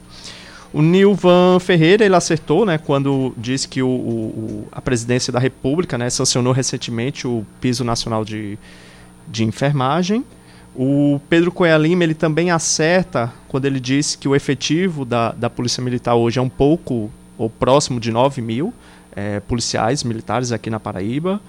O 0.71 0.81
Nilvan 0.83 1.59
Ferreira 1.59 2.05
ele 2.05 2.15
acertou, 2.15 2.63
né, 2.63 2.77
quando 2.77 3.33
disse 3.35 3.67
que 3.67 3.81
o, 3.81 3.87
o, 3.87 4.67
a 4.71 4.79
presidência 4.79 5.33
da 5.33 5.39
República, 5.39 5.97
né, 5.97 6.09
sancionou 6.09 6.53
recentemente 6.53 7.27
o 7.27 7.43
piso 7.59 7.83
nacional 7.83 8.23
de, 8.23 8.57
de 9.27 9.43
enfermagem. 9.43 10.23
O 10.75 11.19
Pedro 11.27 11.51
Coelho 11.51 11.81
Lima 11.81 12.03
ele 12.03 12.13
também 12.13 12.51
acerta 12.51 13.33
quando 13.47 13.65
ele 13.65 13.79
disse 13.79 14.17
que 14.17 14.27
o 14.27 14.35
efetivo 14.35 15.03
da, 15.03 15.31
da 15.31 15.49
Polícia 15.49 15.83
Militar 15.83 16.13
hoje 16.13 16.37
é 16.37 16.41
um 16.41 16.49
pouco 16.49 17.09
ou 17.35 17.49
próximo 17.49 17.99
de 17.99 18.11
9 18.11 18.41
mil 18.41 18.71
é, 19.15 19.39
policiais 19.39 20.03
militares 20.03 20.51
aqui 20.51 20.69
na 20.69 20.79
Paraíba. 20.79 21.41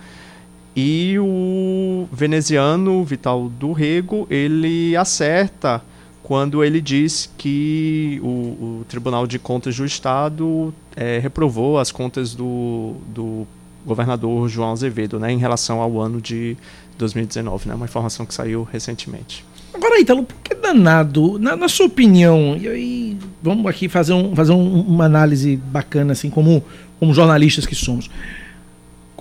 E 0.74 1.16
o 1.18 2.09
veneziano 2.12 3.04
Vital 3.04 3.48
do 3.48 3.72
Rego 3.72 4.26
ele 4.30 4.96
acerta 4.96 5.83
quando 6.30 6.62
ele 6.62 6.80
diz 6.80 7.28
que 7.36 8.20
o, 8.22 8.28
o 8.28 8.86
Tribunal 8.88 9.26
de 9.26 9.36
Contas 9.36 9.76
do 9.76 9.84
Estado 9.84 10.72
é, 10.94 11.18
reprovou 11.18 11.76
as 11.76 11.90
contas 11.90 12.36
do, 12.36 12.94
do 13.08 13.44
governador 13.84 14.48
João 14.48 14.70
Azevedo 14.70 15.18
né, 15.18 15.32
em 15.32 15.38
relação 15.38 15.80
ao 15.80 16.00
ano 16.00 16.20
de 16.20 16.56
2019, 16.96 17.68
né, 17.68 17.74
uma 17.74 17.84
informação 17.84 18.24
que 18.24 18.32
saiu 18.32 18.62
recentemente. 18.62 19.44
Agora, 19.74 19.98
Italo, 19.98 20.22
por 20.22 20.36
que 20.36 20.54
danado, 20.54 21.36
na, 21.36 21.56
na 21.56 21.68
sua 21.68 21.86
opinião, 21.86 22.56
e 22.56 22.68
aí 22.68 23.18
vamos 23.42 23.66
aqui 23.66 23.88
fazer, 23.88 24.12
um, 24.12 24.32
fazer 24.36 24.52
um, 24.52 24.82
uma 24.82 25.06
análise 25.06 25.56
bacana, 25.56 26.12
assim, 26.12 26.30
como, 26.30 26.62
como 27.00 27.12
jornalistas 27.12 27.66
que 27.66 27.74
somos. 27.74 28.08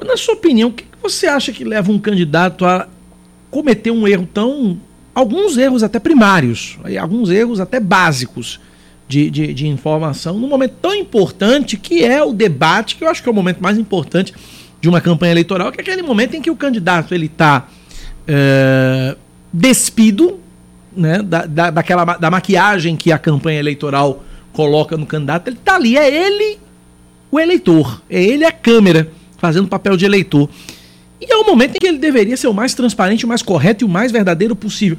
Na 0.06 0.16
sua 0.16 0.36
opinião, 0.36 0.70
o 0.70 0.74
que 0.74 0.86
você 1.02 1.26
acha 1.26 1.52
que 1.52 1.64
leva 1.64 1.92
um 1.92 1.98
candidato 1.98 2.68
a 2.68 2.88
cometer 3.50 3.90
um 3.90 4.08
erro 4.08 4.30
tão 4.32 4.80
alguns 5.14 5.58
erros 5.58 5.84
até 5.84 6.00
primários, 6.00 6.78
alguns 7.00 7.30
erros 7.30 7.60
até 7.60 7.80
básicos 7.80 8.60
de, 9.08 9.30
de, 9.30 9.54
de, 9.54 9.68
informação, 9.68 10.38
num 10.38 10.48
momento 10.48 10.76
tão 10.82 10.94
importante 10.94 11.78
que 11.78 12.06
é 12.06 12.24
o 12.24 12.32
debate, 12.32 12.96
que 12.96 13.04
eu 13.04 13.10
acho 13.10 13.24
que 13.24 13.28
é 13.28 13.32
o 13.32 13.36
momento 13.36 13.62
mais 13.62 13.78
importante 13.78 14.34
de 14.80 14.88
uma 14.88 15.02
campanha 15.02 15.32
eleitoral, 15.32 15.72
que 15.72 15.80
é 15.80 15.82
aquele 15.82 16.04
momento 16.04 16.36
em 16.36 16.42
que 16.42 16.52
o 16.52 16.56
candidato 16.56 17.14
ele 17.14 17.26
está 17.26 17.68
é, 18.28 19.18
despido 19.52 20.40
né, 20.96 21.24
da, 21.24 21.46
da, 21.46 21.72
daquela, 21.72 22.06
da 22.18 22.30
maquiagem 22.30 22.96
que 22.96 23.12
a 23.12 23.18
campanha 23.18 23.60
eleitoral 23.60 24.24
coloca 24.54 24.96
no 24.96 25.06
candidato, 25.06 25.48
ele 25.48 25.58
está 25.58 25.76
ali, 25.76 25.98
é 25.98 26.08
ele 26.08 26.60
o 27.32 27.40
eleitor, 27.40 28.02
é 28.10 28.22
ele 28.22 28.46
a 28.46 28.52
câmera 28.52 29.12
fazendo 29.38 29.68
papel 29.68 29.96
de 29.96 30.06
eleitor. 30.06 30.50
E 31.22 31.32
é 31.32 31.36
o 31.36 31.46
momento 31.46 31.76
em 31.76 31.80
que 31.80 31.88
ele 31.88 31.98
deveria 31.98 32.38
ser 32.38 32.48
o 32.48 32.54
mais 32.54 32.74
transparente, 32.74 33.26
o 33.26 33.28
mais 33.28 33.42
correto 33.42 33.84
e 33.84 33.86
o 33.86 33.90
mais 33.90 34.12
verdadeiro 34.12 34.56
possível. 34.56 34.98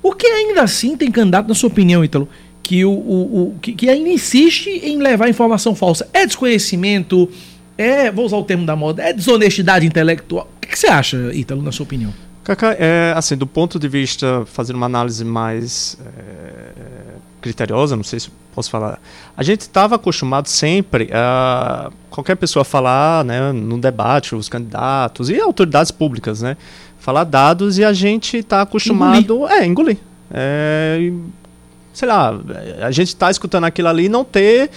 Por 0.00 0.16
que 0.16 0.26
ainda 0.26 0.62
assim 0.62 0.96
tem 0.96 1.10
candidato, 1.10 1.48
na 1.48 1.54
sua 1.54 1.68
opinião, 1.68 2.04
Ítalo, 2.04 2.28
que, 2.62 2.84
o, 2.84 2.90
o, 2.90 3.48
o 3.48 3.58
que, 3.60 3.72
que, 3.72 3.88
ainda 3.88 4.08
insiste 4.08 4.68
em 4.68 4.98
levar 4.98 5.28
informação 5.28 5.74
falsa? 5.74 6.08
É 6.12 6.26
desconhecimento? 6.26 7.28
É, 7.76 8.10
vou 8.10 8.24
usar 8.24 8.36
o 8.36 8.44
termo 8.44 8.64
da 8.64 8.76
moda, 8.76 9.02
é 9.02 9.12
desonestidade 9.12 9.86
intelectual? 9.86 10.48
O 10.56 10.60
que, 10.60 10.68
que 10.68 10.78
você 10.78 10.86
acha, 10.86 11.30
Ítalo, 11.34 11.62
na 11.62 11.72
sua 11.72 11.84
opinião? 11.84 12.12
Cacá, 12.44 12.74
é, 12.78 13.12
assim, 13.16 13.36
do 13.36 13.46
ponto 13.46 13.78
de 13.78 13.88
vista, 13.88 14.44
fazendo 14.46 14.76
uma 14.76 14.86
análise 14.86 15.24
mais 15.24 15.96
é, 16.04 17.16
criteriosa, 17.40 17.96
não 17.96 18.02
sei 18.02 18.20
se 18.20 18.30
posso 18.54 18.70
falar, 18.70 19.00
a 19.36 19.42
gente 19.42 19.62
estava 19.62 19.96
acostumado 19.96 20.46
sempre 20.46 21.08
a 21.12 21.90
qualquer 22.10 22.36
pessoa 22.36 22.64
falar, 22.64 23.24
né, 23.24 23.52
no 23.52 23.78
debate, 23.78 24.34
os 24.34 24.48
candidatos 24.48 25.30
e 25.30 25.40
autoridades 25.40 25.90
públicas, 25.90 26.42
né, 26.42 26.56
falar 26.98 27.24
dados 27.24 27.78
e 27.78 27.84
a 27.84 27.92
gente 27.92 28.36
está 28.36 28.62
acostumado, 28.62 29.18
engolir. 29.18 29.56
é, 29.56 29.66
engolir. 29.66 29.98
É, 30.30 31.12
sei 31.92 32.08
lá, 32.08 32.34
a 32.82 32.90
gente 32.90 33.08
está 33.08 33.30
escutando 33.30 33.64
aquilo 33.64 33.88
ali 33.88 34.04
e 34.04 34.08
não 34.08 34.24
ter, 34.24 34.70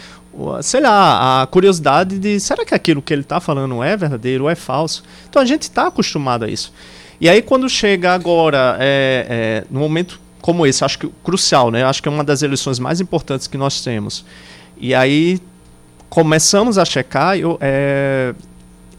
sei 0.61 0.82
lá, 0.82 1.41
a 1.41 1.47
curiosidade 1.47 2.17
de 2.19 2.39
será 2.39 2.65
que 2.65 2.73
aquilo 2.73 3.01
que 3.01 3.13
ele 3.13 3.21
está 3.21 3.39
falando 3.39 3.82
é 3.84 3.95
verdadeiro 3.95 4.45
ou 4.45 4.49
é 4.49 4.55
falso? 4.55 5.03
Então 5.30 5.41
a 5.41 5.45
gente 5.45 5.63
está 5.63 5.88
acostumado 5.88 6.45
a 6.45 6.49
isso. 6.49 6.73
E 7.19 7.30
aí 7.30 7.41
quando 7.41 7.69
chega 7.69 8.13
agora, 8.13 8.76
é, 8.80 9.26
é, 9.30 9.63
no 9.69 9.80
momento 9.80 10.19
como 10.45 10.63
esse, 10.67 10.85
acho 10.85 10.99
que 10.99 11.09
crucial, 11.23 11.71
né? 11.71 11.83
Acho 11.83 12.03
que 12.03 12.07
é 12.07 12.11
uma 12.11 12.23
das 12.23 12.43
eleições 12.43 12.77
mais 12.77 13.01
importantes 13.01 13.47
que 13.47 13.57
nós 13.57 13.81
temos. 13.81 14.23
E 14.77 14.93
aí 14.93 15.39
começamos 16.07 16.77
a 16.77 16.85
checar 16.85 17.35
eu, 17.35 17.57
é, 17.59 18.35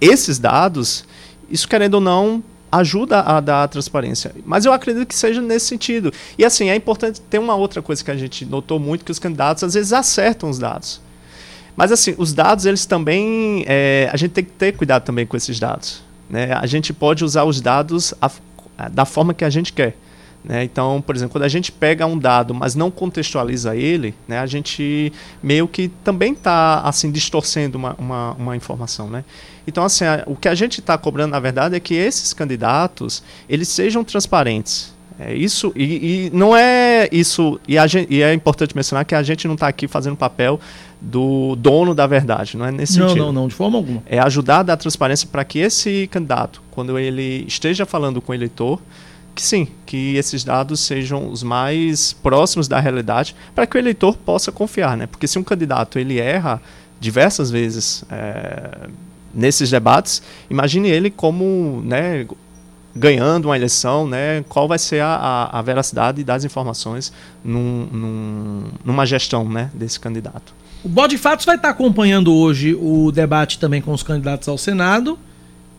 esses 0.01 0.40
dados, 0.40 1.05
isso 1.49 1.68
querendo 1.68 1.94
ou 1.94 2.01
não 2.01 2.42
ajuda 2.72 3.20
a 3.20 3.38
dar 3.38 3.68
transparência. 3.68 4.34
Mas 4.44 4.64
eu 4.64 4.72
acredito 4.72 5.07
que 5.07 5.14
seja 5.14 5.40
nesse 5.40 5.66
sentido. 5.66 6.12
E 6.36 6.44
assim, 6.44 6.68
é 6.68 6.74
importante 6.74 7.20
ter 7.20 7.38
uma 7.38 7.55
outra 7.55 7.80
coisa 7.80 8.03
que 8.03 8.11
a 8.11 8.16
gente 8.16 8.44
notou 8.44 8.80
muito, 8.80 9.05
que 9.05 9.12
os 9.12 9.20
candidatos 9.20 9.62
às 9.62 9.74
vezes 9.74 9.92
acertam 9.92 10.51
os 10.51 10.59
dados. 10.59 11.01
Mas 11.76 11.92
assim, 11.92 12.12
os 12.18 12.32
dados, 12.32 12.66
eles 12.66 12.86
também. 12.86 13.62
É, 13.68 14.11
a 14.12 14.16
gente 14.16 14.32
tem 14.32 14.42
que 14.42 14.51
ter 14.51 14.72
cuidado 14.72 15.05
também 15.05 15.24
com 15.24 15.36
esses 15.36 15.61
dados. 15.61 16.03
Né? 16.28 16.53
A 16.53 16.66
gente 16.66 16.92
pode 16.92 17.24
usar 17.24 17.44
os 17.44 17.61
dados 17.61 18.12
a, 18.20 18.28
a, 18.76 18.88
da 18.88 19.05
forma 19.05 19.32
que 19.32 19.44
a 19.44 19.51
gente 19.51 19.72
quer. 19.72 19.94
Né? 20.47 20.62
Então, 20.62 21.03
por 21.03 21.16
exemplo, 21.16 21.32
quando 21.32 21.42
a 21.42 21.49
gente 21.49 21.72
pega 21.72 22.07
um 22.07 22.16
dado, 22.16 22.55
mas 22.55 22.76
não 22.76 22.88
contextualiza 22.88 23.74
ele, 23.74 24.14
né, 24.28 24.38
a 24.38 24.47
gente 24.47 25.12
meio 25.42 25.66
que 25.66 25.88
também 26.05 26.32
está 26.32 26.82
assim 26.82 27.11
distorcendo 27.11 27.76
uma, 27.76 27.94
uma, 27.99 28.32
uma, 28.34 28.57
informação, 28.57 29.11
né? 29.11 29.24
Então, 29.66 29.82
assim, 29.82 30.05
a, 30.05 30.22
o 30.24 30.36
que 30.36 30.49
a 30.49 30.55
gente 30.55 30.78
está 30.78 30.97
cobrando, 30.97 31.32
na 31.32 31.40
verdade, 31.40 31.74
é 31.74 31.80
que 31.80 31.94
esses 31.94 32.32
candidatos 32.32 33.24
eles 33.49 33.66
sejam 33.66 34.05
transparentes. 34.05 34.94
É 35.18 35.34
isso 35.34 35.72
e, 35.74 36.26
e 36.26 36.30
não 36.30 36.55
é 36.55 37.09
isso 37.11 37.59
e, 37.66 37.88
gente, 37.88 38.12
e, 38.12 38.22
é 38.22 38.34
importante 38.34 38.76
mencionar 38.76 39.03
que 39.03 39.14
a 39.14 39.22
gente 39.22 39.49
não 39.49 39.55
está 39.55 39.66
aqui 39.66 39.88
fazendo 39.88 40.14
papel 40.14 40.61
do 41.01 41.57
dono 41.57 41.94
da 41.94 42.07
verdade, 42.07 42.55
não 42.55 42.66
é 42.66 42.70
nesse 42.70 42.99
não, 42.99 43.09
sentido. 43.09 43.24
Não, 43.24 43.32
não, 43.32 43.49
de 43.49 43.55
forma 43.55 43.78
alguma. 43.78 44.03
É 44.05 44.18
ajudar 44.18 44.59
a 44.59 44.62
dar 44.62 44.76
transparência 44.76 45.26
para 45.26 45.42
que 45.42 45.59
esse 45.59 46.07
candidato, 46.09 46.62
quando 46.70 46.99
ele 46.99 47.47
esteja 47.49 47.86
falando 47.86 48.20
com 48.20 48.30
o 48.30 48.34
eleitor, 48.34 48.78
que 49.37 49.43
sim, 49.43 49.68
que 49.84 50.16
esses 50.16 50.43
dados 50.43 50.80
sejam 50.80 51.30
os 51.30 51.43
mais 51.43 52.14
próximos 52.14 52.66
da 52.66 52.80
realidade, 52.80 53.37
para 53.55 53.66
que 53.66 53.76
o 53.76 53.78
eleitor 53.78 54.16
possa 54.16 54.51
confiar, 54.51 54.97
né? 54.97 55.07
Porque 55.07 55.28
se 55.28 55.39
um 55.39 55.45
candidato 55.45 55.99
ele 55.99 56.18
erra 56.18 56.61
diversas 56.99 57.51
vezes 57.51 58.03
é, 58.11 58.89
nesses 59.34 59.68
debates, 59.68 60.22
imagine 60.49 60.89
ele 60.89 61.11
como, 61.11 61.82
né, 61.84 62.26
ganhando 62.95 63.45
uma 63.45 63.57
eleição, 63.57 64.09
né, 64.09 64.43
qual 64.49 64.66
vai 64.66 64.78
ser 64.78 65.03
a, 65.03 65.51
a, 65.53 65.61
veracidade 65.61 66.24
das 66.24 66.43
informações 66.43 67.12
num, 67.45 67.87
num, 67.93 68.64
numa 68.82 69.05
gestão 69.05 69.47
né, 69.47 69.70
desse 69.74 70.01
candidato. 70.01 70.55
O 70.82 70.89
Bode 70.89 71.18
Fatos 71.18 71.45
vai 71.45 71.57
estar 71.57 71.68
acompanhando 71.68 72.32
hoje 72.32 72.74
o 72.74 73.12
debate 73.12 73.59
também 73.59 73.82
com 73.82 73.93
os 73.93 74.03
candidatos 74.03 74.49
ao 74.49 74.57
Senado. 74.57 75.18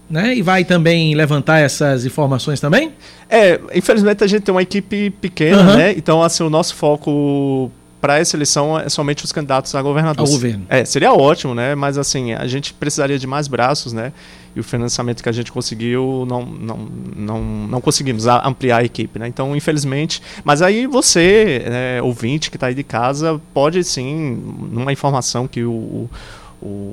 Né? 0.10 0.36
E 0.36 0.42
vai 0.42 0.64
também 0.64 1.14
levantar 1.16 1.60
essas 1.60 2.06
informações 2.06 2.62
também? 2.62 2.94
É, 3.30 3.60
infelizmente 3.76 4.24
a 4.24 4.28
gente 4.28 4.44
tem 4.44 4.54
uma 4.54 4.62
equipe 4.62 5.10
pequena, 5.10 5.62
uhum. 5.62 5.76
né? 5.76 5.92
Então, 5.98 6.24
assim, 6.24 6.44
o 6.44 6.50
nosso 6.50 6.76
foco 6.76 7.70
para 8.00 8.20
essa 8.20 8.36
eleição 8.36 8.80
é 8.80 8.88
somente 8.90 9.26
os 9.26 9.32
candidatos 9.32 9.74
a 9.76 9.82
governador. 9.82 10.26
Ao 10.26 10.32
governo. 10.32 10.66
É, 10.70 10.86
seria 10.86 11.12
ótimo, 11.12 11.54
né? 11.54 11.76
Mas 11.76 11.98
assim, 11.98 12.34
a 12.34 12.48
gente 12.48 12.74
precisaria 12.74 13.18
de 13.18 13.28
mais 13.28 13.48
braços, 13.48 13.92
né? 13.92 14.14
E 14.56 14.60
o 14.60 14.64
financiamento 14.64 15.22
que 15.22 15.30
a 15.30 15.32
gente 15.32 15.52
conseguiu, 15.52 16.26
não, 16.28 16.46
não, 16.46 16.88
não, 17.16 17.44
não 17.44 17.82
conseguimos 17.82 18.28
ampliar 18.28 18.78
a 18.78 18.84
equipe, 18.84 19.20
né? 19.20 19.28
Então, 19.28 19.56
infelizmente. 19.56 20.22
Mas 20.44 20.62
aí 20.62 20.88
você, 20.88 21.64
né, 21.70 22.02
ouvinte 22.02 22.50
que 22.50 22.58
está 22.58 22.68
aí 22.68 22.76
de 22.76 22.84
casa, 22.84 23.42
pode 23.54 23.84
sim, 23.84 24.42
numa 24.72 24.92
informação 24.92 25.48
que 25.48 25.64
o 25.64 25.72
o 25.72 26.10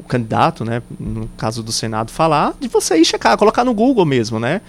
candidato, 0.09 0.65
né, 0.65 0.83
no 0.99 1.29
caso 1.37 1.62
do 1.62 1.73
Senado, 1.73 2.11
falar, 2.11 2.55
de 2.61 2.69
você 2.69 2.97
ir 2.97 3.05
checar, 3.05 3.37
colocar 3.37 3.65
no 3.65 3.73
Google 3.73 4.05
mesmo, 4.05 4.39
né? 4.39 4.61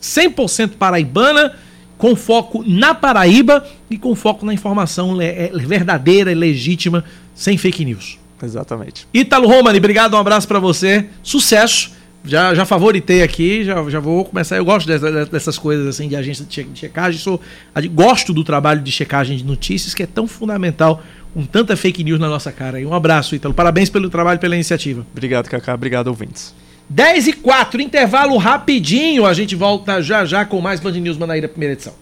100% 0.00 0.72
paraibana 0.78 1.54
com 1.96 2.14
foco 2.14 2.62
na 2.66 2.94
Paraíba 2.94 3.66
e 3.88 3.96
com 3.96 4.14
foco 4.14 4.44
na 4.44 4.52
informação 4.52 5.20
é, 5.20 5.50
verdadeira 5.54 6.30
e 6.30 6.34
legítima, 6.34 7.04
sem 7.34 7.56
fake 7.58 7.84
news. 7.84 8.18
Exatamente. 8.42 9.06
Ítalo 9.12 9.48
Romani, 9.48 9.78
obrigado, 9.78 10.14
um 10.14 10.18
abraço 10.18 10.46
para 10.46 10.58
você, 10.58 11.06
sucesso. 11.22 11.92
Já, 12.26 12.54
já 12.54 12.64
favoritei 12.64 13.22
aqui, 13.22 13.64
já, 13.64 13.74
já 13.90 14.00
vou 14.00 14.24
começar. 14.24 14.56
Eu 14.56 14.64
gosto 14.64 14.86
dessa, 14.86 15.26
dessas 15.26 15.58
coisas 15.58 15.86
assim 15.86 16.08
de 16.08 16.16
agência 16.16 16.44
de 16.44 16.66
checagem. 16.74 17.20
Sou, 17.20 17.38
gosto 17.92 18.32
do 18.32 18.42
trabalho 18.42 18.80
de 18.80 18.90
checagem 18.90 19.36
de 19.36 19.44
notícias, 19.44 19.92
que 19.92 20.02
é 20.02 20.06
tão 20.06 20.26
fundamental 20.26 21.02
com 21.34 21.44
tanta 21.44 21.76
fake 21.76 22.02
news 22.02 22.18
na 22.18 22.28
nossa 22.28 22.50
cara. 22.50 22.80
E 22.80 22.86
um 22.86 22.94
abraço, 22.94 23.34
Ítalo. 23.34 23.52
Parabéns 23.52 23.90
pelo 23.90 24.08
trabalho, 24.08 24.38
pela 24.38 24.54
iniciativa. 24.54 25.06
Obrigado, 25.12 25.50
Cacá. 25.50 25.74
Obrigado, 25.74 26.06
ouvintes. 26.06 26.54
10 26.88 27.28
e 27.28 27.32
4, 27.34 27.80
intervalo 27.82 28.36
rapidinho. 28.38 29.26
A 29.26 29.34
gente 29.34 29.54
volta 29.54 30.02
já 30.02 30.24
já 30.24 30.44
com 30.44 30.60
mais 30.60 30.80
Band 30.80 30.92
News 30.92 31.18
Manaíra, 31.18 31.48
primeira 31.48 31.74
edição. 31.74 31.92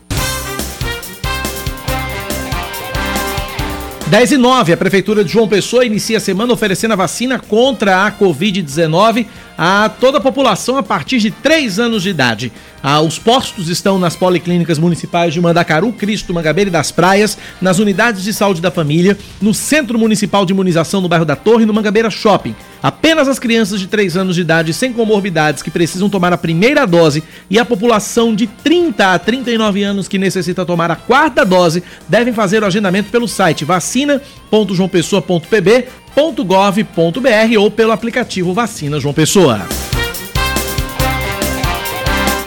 10 4.13 4.33
e 4.33 4.37
9, 4.37 4.75
a 4.75 4.77
Prefeitura 4.77 5.25
de 5.25 5.33
João 5.33 5.49
Pessoa 5.49 5.87
inicia 5.87 6.19
a 6.19 6.21
semana 6.21 6.53
oferecendo 6.53 6.93
a 6.93 6.97
vacina 6.97 7.39
contra 7.39 8.05
a 8.05 8.13
Covid-19 8.13 9.25
a 9.57 9.89
toda 9.89 10.19
a 10.19 10.21
população 10.21 10.77
a 10.77 10.83
partir 10.83 11.19
de 11.19 11.31
3 11.31 11.79
anos 11.79 12.03
de 12.03 12.11
idade. 12.11 12.53
Ah, 12.83 13.01
os 13.01 13.19
postos 13.19 13.69
estão 13.69 13.99
nas 13.99 14.17
policlínicas 14.17 14.79
municipais 14.79 15.33
de 15.33 15.41
Mandacaru, 15.41 15.93
Cristo, 15.93 16.35
Mangabeira 16.35 16.69
e 16.69 16.73
das 16.73 16.91
Praias, 16.91 17.39
nas 17.61 17.79
unidades 17.79 18.25
de 18.25 18.33
saúde 18.33 18.61
da 18.61 18.73
família, 18.73 19.17
no 19.41 19.55
Centro 19.55 19.99
Municipal 19.99 20.45
de 20.45 20.53
Imunização 20.53 21.01
no 21.01 21.09
bairro 21.09 21.25
da 21.25 21.37
Torre 21.37 21.63
e 21.63 21.67
no 21.67 21.73
Mangabeira 21.73 22.11
Shopping. 22.11 22.57
Apenas 22.83 23.29
as 23.29 23.39
crianças 23.39 23.79
de 23.79 23.87
3 23.87 24.17
anos 24.17 24.35
de 24.35 24.41
idade 24.41 24.73
sem 24.73 24.93
comorbidades 24.93 25.63
que 25.63 25.71
precisam 25.71 26.11
tomar 26.11 26.33
a 26.33 26.39
primeira 26.39 26.85
dose 26.85 27.23
e 27.49 27.57
a 27.57 27.65
população 27.65 28.35
de 28.35 28.49
30 28.49 29.15
a 29.15 29.19
39 29.19 29.85
anos 29.85 30.09
que 30.09 30.19
necessita 30.19 30.67
tomar 30.67 30.91
a 30.91 30.97
quarta 30.97 31.45
dose 31.45 31.85
devem 32.09 32.35
fazer 32.35 32.65
o 32.65 32.67
agendamento 32.67 33.11
pelo 33.11 33.29
site 33.29 33.65
vacina.joaopessoa.pb.gov.br 36.15 37.59
ou 37.59 37.71
pelo 37.71 37.93
aplicativo 37.93 38.53
Vacina 38.53 39.01
João 39.01 39.15
Pessoa. 39.15 39.82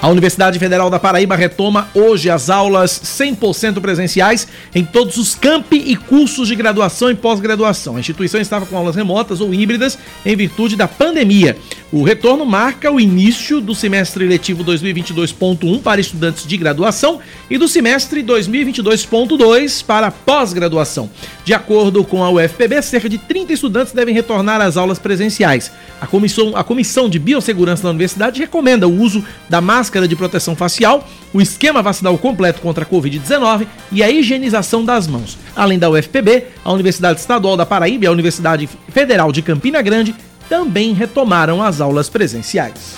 A 0.06 0.10
Universidade 0.10 0.60
Federal 0.60 0.88
da 0.88 1.00
Paraíba 1.00 1.36
retoma 1.36 1.90
hoje 1.96 2.30
as 2.30 2.48
aulas 2.48 2.92
100% 2.92 3.82
presenciais 3.82 4.48
em 4.76 4.86
todos 4.86 5.18
os 5.18 5.34
campi 5.34 5.78
e 5.78 5.96
cursos 5.96 6.48
de 6.48 6.56
graduação 6.56 7.10
e 7.10 7.16
pós-graduação. 7.16 7.96
A 7.96 8.00
instituição 8.00 8.40
estava 8.40 8.68
com 8.68 8.78
aulas 8.78 8.96
remotas 8.96 9.42
ou 9.42 9.52
híbridas 9.52 9.98
em 10.24 10.36
virtude 10.36 10.76
da 10.76 10.88
pandemia. 10.88 11.58
O 11.92 12.04
retorno 12.04 12.46
marca 12.46 12.92
o 12.92 13.00
início 13.00 13.60
do 13.60 13.74
semestre 13.74 14.28
letivo 14.28 14.64
2022.1 14.64 15.82
para 15.82 16.00
estudantes 16.00 16.46
de 16.46 16.56
graduação 16.56 17.20
e 17.50 17.58
do 17.58 17.68
semestre 17.68 18.22
2022.2 18.22 19.84
para 19.84 20.12
pós-graduação. 20.12 21.10
De 21.44 21.54
acordo 21.54 22.04
com 22.04 22.24
a 22.24 22.30
UFPB, 22.30 22.80
cerca 22.84 23.10
de 23.10 23.18
30 23.18 23.54
estudantes 23.54 23.92
devem 23.92 24.14
retornar 24.14 24.62
às 24.62 24.78
aulas 24.78 25.00
presenciais. 25.00 25.72
A 26.00 26.06
comissão, 26.06 26.56
a 26.56 26.64
comissão 26.64 27.10
de 27.10 27.18
Biossegurança 27.18 27.82
da 27.82 27.90
Universidade 27.90 28.40
recomenda 28.40 28.88
o 28.88 29.02
uso 29.02 29.24
da 29.50 29.62
máscara 29.62 29.95
de 30.02 30.16
proteção 30.16 30.56
facial, 30.56 31.08
o 31.34 31.42
esquema 31.42 31.82
vacinal 31.82 32.18
completo 32.18 32.62
contra 32.62 32.84
a 32.84 32.88
Covid-19 32.88 33.66
e 33.92 34.04
a 34.04 34.10
higienização 34.10 34.84
das 34.84 35.08
mãos. 35.08 35.38
Além 35.56 35.80
da 35.80 35.90
UFPB, 35.90 36.48
a 36.64 36.72
Universidade 36.72 37.20
Estadual 37.20 37.56
da 37.56 37.66
Paraíba 37.66 38.06
e 38.06 38.08
a 38.08 38.12
Universidade 38.12 38.70
Federal 38.90 39.32
de 39.32 39.42
Campina 39.42 39.82
Grande 39.82 40.14
também 40.50 40.94
retomaram 40.94 41.64
as 41.64 41.82
aulas 41.82 42.10
presenciais. 42.10 42.96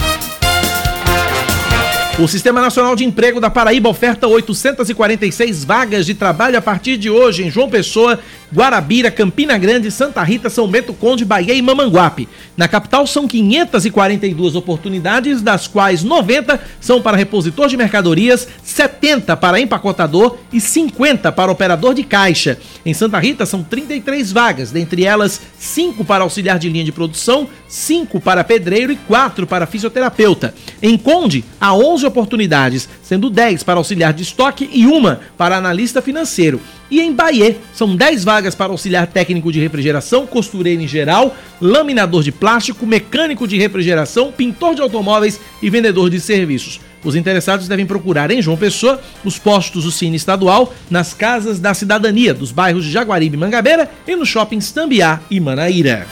O 2.20 2.28
Sistema 2.28 2.60
Nacional 2.60 2.96
de 2.96 3.06
Emprego 3.06 3.40
da 3.40 3.48
Paraíba 3.48 3.90
oferta 3.90 4.28
846 4.28 5.64
vagas 5.64 6.04
de 6.04 6.16
trabalho 6.16 6.58
a 6.58 6.62
partir 6.62 6.98
de 6.98 7.12
hoje 7.12 7.46
em 7.46 7.52
João 7.52 7.70
Pessoa, 7.70 8.20
Guarabira, 8.54 9.12
Campina 9.12 9.58
Grande, 9.58 9.92
Santa 9.92 10.24
Rita, 10.24 10.50
São 10.50 10.68
Bento 10.68 10.94
Conde, 10.94 11.26
Bahia 11.26 11.54
e 11.54 11.62
Mamanguape. 11.62 12.30
Na 12.56 12.68
capital 12.68 13.06
são 13.06 13.28
542 13.28 14.56
oportunidades, 14.56 15.42
das 15.42 15.68
quais 15.68 16.04
90 16.04 16.60
são 16.80 17.02
para 17.02 17.18
repositor 17.18 17.68
de 17.68 17.76
mercadorias, 17.76 18.48
70 18.64 19.36
para 19.36 19.60
empacotador 19.60 20.38
e 20.52 20.62
50 20.62 21.32
para 21.32 21.52
operador 21.52 21.94
de 21.94 22.04
caixa. 22.04 22.58
Em 22.86 22.94
Santa 22.94 23.20
Rita 23.20 23.46
são 23.46 23.62
33 23.64 24.32
vagas, 24.32 24.72
dentre 24.72 25.04
elas 25.04 25.42
5 25.60 26.06
para 26.06 26.24
auxiliar 26.24 26.58
de 26.58 26.70
linha 26.70 26.86
de 26.86 26.92
produção, 26.92 27.48
5 27.68 28.22
para 28.22 28.44
pedreiro 28.44 28.92
e 28.92 28.96
4 28.96 29.46
para 29.46 29.68
fisioterapeuta. 29.68 30.54
Em 30.82 30.98
Conde, 30.98 31.44
há 31.60 31.74
11 31.76 32.06
oportunidades, 32.06 32.88
sendo 33.04 33.30
10 33.30 33.64
para 33.64 33.80
auxiliar 33.80 34.14
de 34.14 34.24
estoque 34.24 34.70
e 34.72 34.86
uma 34.86 35.20
para 35.38 35.58
analista 35.58 36.02
financeiro. 36.02 36.62
E 36.90 37.02
em 37.02 37.14
Bahia, 37.14 37.58
são 37.74 37.96
10 37.96 38.24
vagas 38.24 38.37
para 38.56 38.72
auxiliar 38.72 39.08
técnico 39.08 39.52
de 39.52 39.60
refrigeração, 39.60 40.28
costureiro 40.28 40.82
em 40.82 40.88
geral, 40.88 41.36
laminador 41.60 42.24
de 42.24 42.32
plástico, 42.32 42.86
mecânico 42.86 43.48
de 43.48 43.58
refrigeração, 43.58 44.32
pintor 44.32 44.76
de 44.76 44.82
automóveis 44.82 45.40
e 45.62 45.70
vendedor 45.70 46.10
de 46.10 46.20
serviços. 46.20 46.80
Os 47.04 47.16
interessados 47.16 47.68
devem 47.68 47.86
procurar 47.86 48.32
em 48.32 48.42
João 48.42 48.58
Pessoa 48.58 49.02
os 49.24 49.38
postos 49.38 49.84
do 49.84 49.92
Cine 49.92 50.16
Estadual, 50.16 50.74
nas 50.90 51.14
casas 51.14 51.60
da 51.60 51.74
cidadania 51.74 52.34
dos 52.34 52.52
bairros 52.52 52.86
de 52.86 52.92
Jaguaribe 52.92 53.36
e 53.36 53.40
Mangabeira 53.40 53.90
e 54.08 54.16
no 54.16 54.26
shopping 54.26 54.60
Tambiá 54.60 55.20
e 55.30 55.40
Manaíra. 55.40 56.06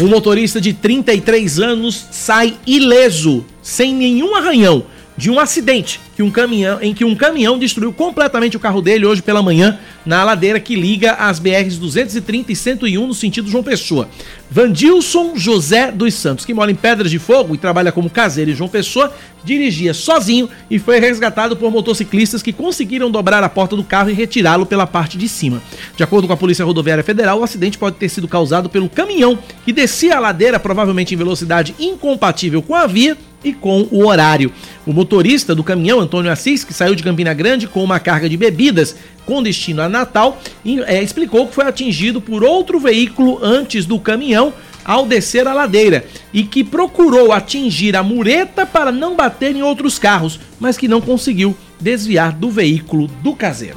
Um 0.00 0.06
motorista 0.06 0.60
de 0.60 0.72
33 0.72 1.58
anos 1.58 2.06
sai 2.12 2.56
ileso, 2.64 3.44
sem 3.60 3.92
nenhum 3.92 4.36
arranhão, 4.36 4.84
de 5.18 5.32
um 5.32 5.40
acidente 5.40 6.00
que 6.14 6.22
um 6.22 6.30
caminhão, 6.30 6.78
em 6.80 6.94
que 6.94 7.04
um 7.04 7.12
caminhão 7.12 7.58
destruiu 7.58 7.92
completamente 7.92 8.56
o 8.56 8.60
carro 8.60 8.80
dele 8.80 9.04
hoje 9.04 9.20
pela 9.20 9.42
manhã 9.42 9.76
na 10.06 10.22
ladeira 10.22 10.60
que 10.60 10.76
liga 10.76 11.14
as 11.14 11.40
BRs 11.40 11.76
230 11.76 12.52
e 12.52 12.56
101 12.56 13.04
no 13.04 13.12
sentido 13.12 13.50
João 13.50 13.64
Pessoa. 13.64 14.08
Vandilson 14.48 15.32
José 15.34 15.90
dos 15.90 16.14
Santos, 16.14 16.44
que 16.44 16.54
mora 16.54 16.70
em 16.70 16.74
Pedras 16.76 17.10
de 17.10 17.18
Fogo 17.18 17.52
e 17.52 17.58
trabalha 17.58 17.90
como 17.90 18.08
caseiro 18.08 18.52
em 18.52 18.54
João 18.54 18.70
Pessoa, 18.70 19.12
dirigia 19.42 19.92
sozinho 19.92 20.48
e 20.70 20.78
foi 20.78 21.00
resgatado 21.00 21.56
por 21.56 21.72
motociclistas 21.72 22.40
que 22.40 22.52
conseguiram 22.52 23.10
dobrar 23.10 23.42
a 23.42 23.48
porta 23.48 23.74
do 23.74 23.82
carro 23.82 24.10
e 24.10 24.14
retirá-lo 24.14 24.66
pela 24.66 24.86
parte 24.86 25.18
de 25.18 25.28
cima. 25.28 25.60
De 25.96 26.04
acordo 26.04 26.28
com 26.28 26.32
a 26.32 26.36
Polícia 26.36 26.64
Rodoviária 26.64 27.02
Federal, 27.02 27.40
o 27.40 27.44
acidente 27.44 27.76
pode 27.76 27.96
ter 27.96 28.08
sido 28.08 28.28
causado 28.28 28.70
pelo 28.70 28.88
caminhão 28.88 29.36
que 29.64 29.72
descia 29.72 30.16
a 30.16 30.20
ladeira, 30.20 30.60
provavelmente 30.60 31.12
em 31.12 31.18
velocidade 31.18 31.74
incompatível 31.80 32.62
com 32.62 32.76
a 32.76 32.86
via 32.86 33.16
e 33.42 33.52
com 33.52 33.86
o 33.90 34.06
horário. 34.06 34.52
O 34.86 34.92
motorista 34.92 35.54
do 35.54 35.64
caminhão, 35.64 36.00
Antônio 36.00 36.30
Assis, 36.30 36.64
que 36.64 36.74
saiu 36.74 36.94
de 36.94 37.02
Campina 37.02 37.34
Grande 37.34 37.66
com 37.66 37.82
uma 37.82 38.00
carga 38.00 38.28
de 38.28 38.36
bebidas 38.36 38.96
com 39.24 39.42
destino 39.42 39.82
a 39.82 39.88
Natal, 39.88 40.40
é, 40.86 41.02
explicou 41.02 41.46
que 41.46 41.54
foi 41.54 41.66
atingido 41.66 42.20
por 42.20 42.42
outro 42.42 42.80
veículo 42.80 43.38
antes 43.42 43.84
do 43.84 43.98
caminhão 44.00 44.54
ao 44.84 45.04
descer 45.04 45.46
a 45.46 45.52
ladeira 45.52 46.06
e 46.32 46.42
que 46.42 46.64
procurou 46.64 47.30
atingir 47.30 47.94
a 47.94 48.02
mureta 48.02 48.64
para 48.64 48.90
não 48.90 49.14
bater 49.14 49.54
em 49.54 49.62
outros 49.62 49.98
carros, 49.98 50.40
mas 50.58 50.78
que 50.78 50.88
não 50.88 51.00
conseguiu 51.00 51.54
desviar 51.78 52.32
do 52.32 52.50
veículo 52.50 53.06
do 53.22 53.34
caseiro. 53.34 53.76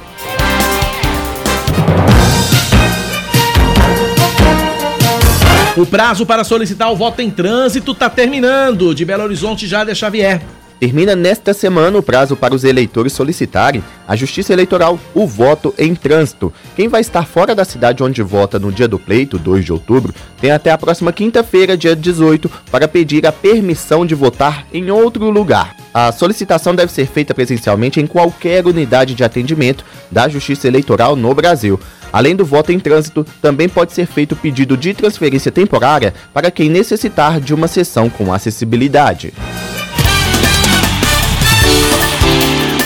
O 5.74 5.86
prazo 5.86 6.26
para 6.26 6.44
solicitar 6.44 6.92
o 6.92 6.96
voto 6.96 7.22
em 7.22 7.30
trânsito 7.30 7.92
está 7.92 8.10
terminando. 8.10 8.94
De 8.94 9.06
Belo 9.06 9.24
Horizonte, 9.24 9.66
Jáder 9.66 9.94
Xavier. 9.94 10.42
Termina 10.82 11.14
nesta 11.14 11.54
semana 11.54 11.96
o 11.96 12.02
prazo 12.02 12.34
para 12.34 12.52
os 12.52 12.64
eleitores 12.64 13.12
solicitarem 13.12 13.84
à 14.04 14.16
Justiça 14.16 14.52
Eleitoral 14.52 14.98
o 15.14 15.28
voto 15.28 15.72
em 15.78 15.94
trânsito. 15.94 16.52
Quem 16.74 16.88
vai 16.88 17.00
estar 17.00 17.24
fora 17.24 17.54
da 17.54 17.64
cidade 17.64 18.02
onde 18.02 18.20
vota 18.20 18.58
no 18.58 18.72
dia 18.72 18.88
do 18.88 18.98
pleito, 18.98 19.38
2 19.38 19.64
de 19.64 19.72
outubro, 19.72 20.12
tem 20.40 20.50
até 20.50 20.72
a 20.72 20.76
próxima 20.76 21.12
quinta-feira, 21.12 21.76
dia 21.76 21.94
18, 21.94 22.50
para 22.68 22.88
pedir 22.88 23.24
a 23.28 23.30
permissão 23.30 24.04
de 24.04 24.16
votar 24.16 24.66
em 24.74 24.90
outro 24.90 25.30
lugar. 25.30 25.76
A 25.94 26.10
solicitação 26.10 26.74
deve 26.74 26.90
ser 26.90 27.06
feita 27.06 27.32
presencialmente 27.32 28.00
em 28.00 28.06
qualquer 28.08 28.66
unidade 28.66 29.14
de 29.14 29.22
atendimento 29.22 29.84
da 30.10 30.28
Justiça 30.28 30.66
Eleitoral 30.66 31.14
no 31.14 31.32
Brasil. 31.32 31.78
Além 32.12 32.34
do 32.34 32.44
voto 32.44 32.72
em 32.72 32.80
trânsito, 32.80 33.24
também 33.40 33.68
pode 33.68 33.92
ser 33.92 34.06
feito 34.06 34.34
pedido 34.34 34.76
de 34.76 34.92
transferência 34.94 35.52
temporária 35.52 36.12
para 36.34 36.50
quem 36.50 36.68
necessitar 36.68 37.40
de 37.40 37.54
uma 37.54 37.68
sessão 37.68 38.10
com 38.10 38.32
acessibilidade. 38.32 39.32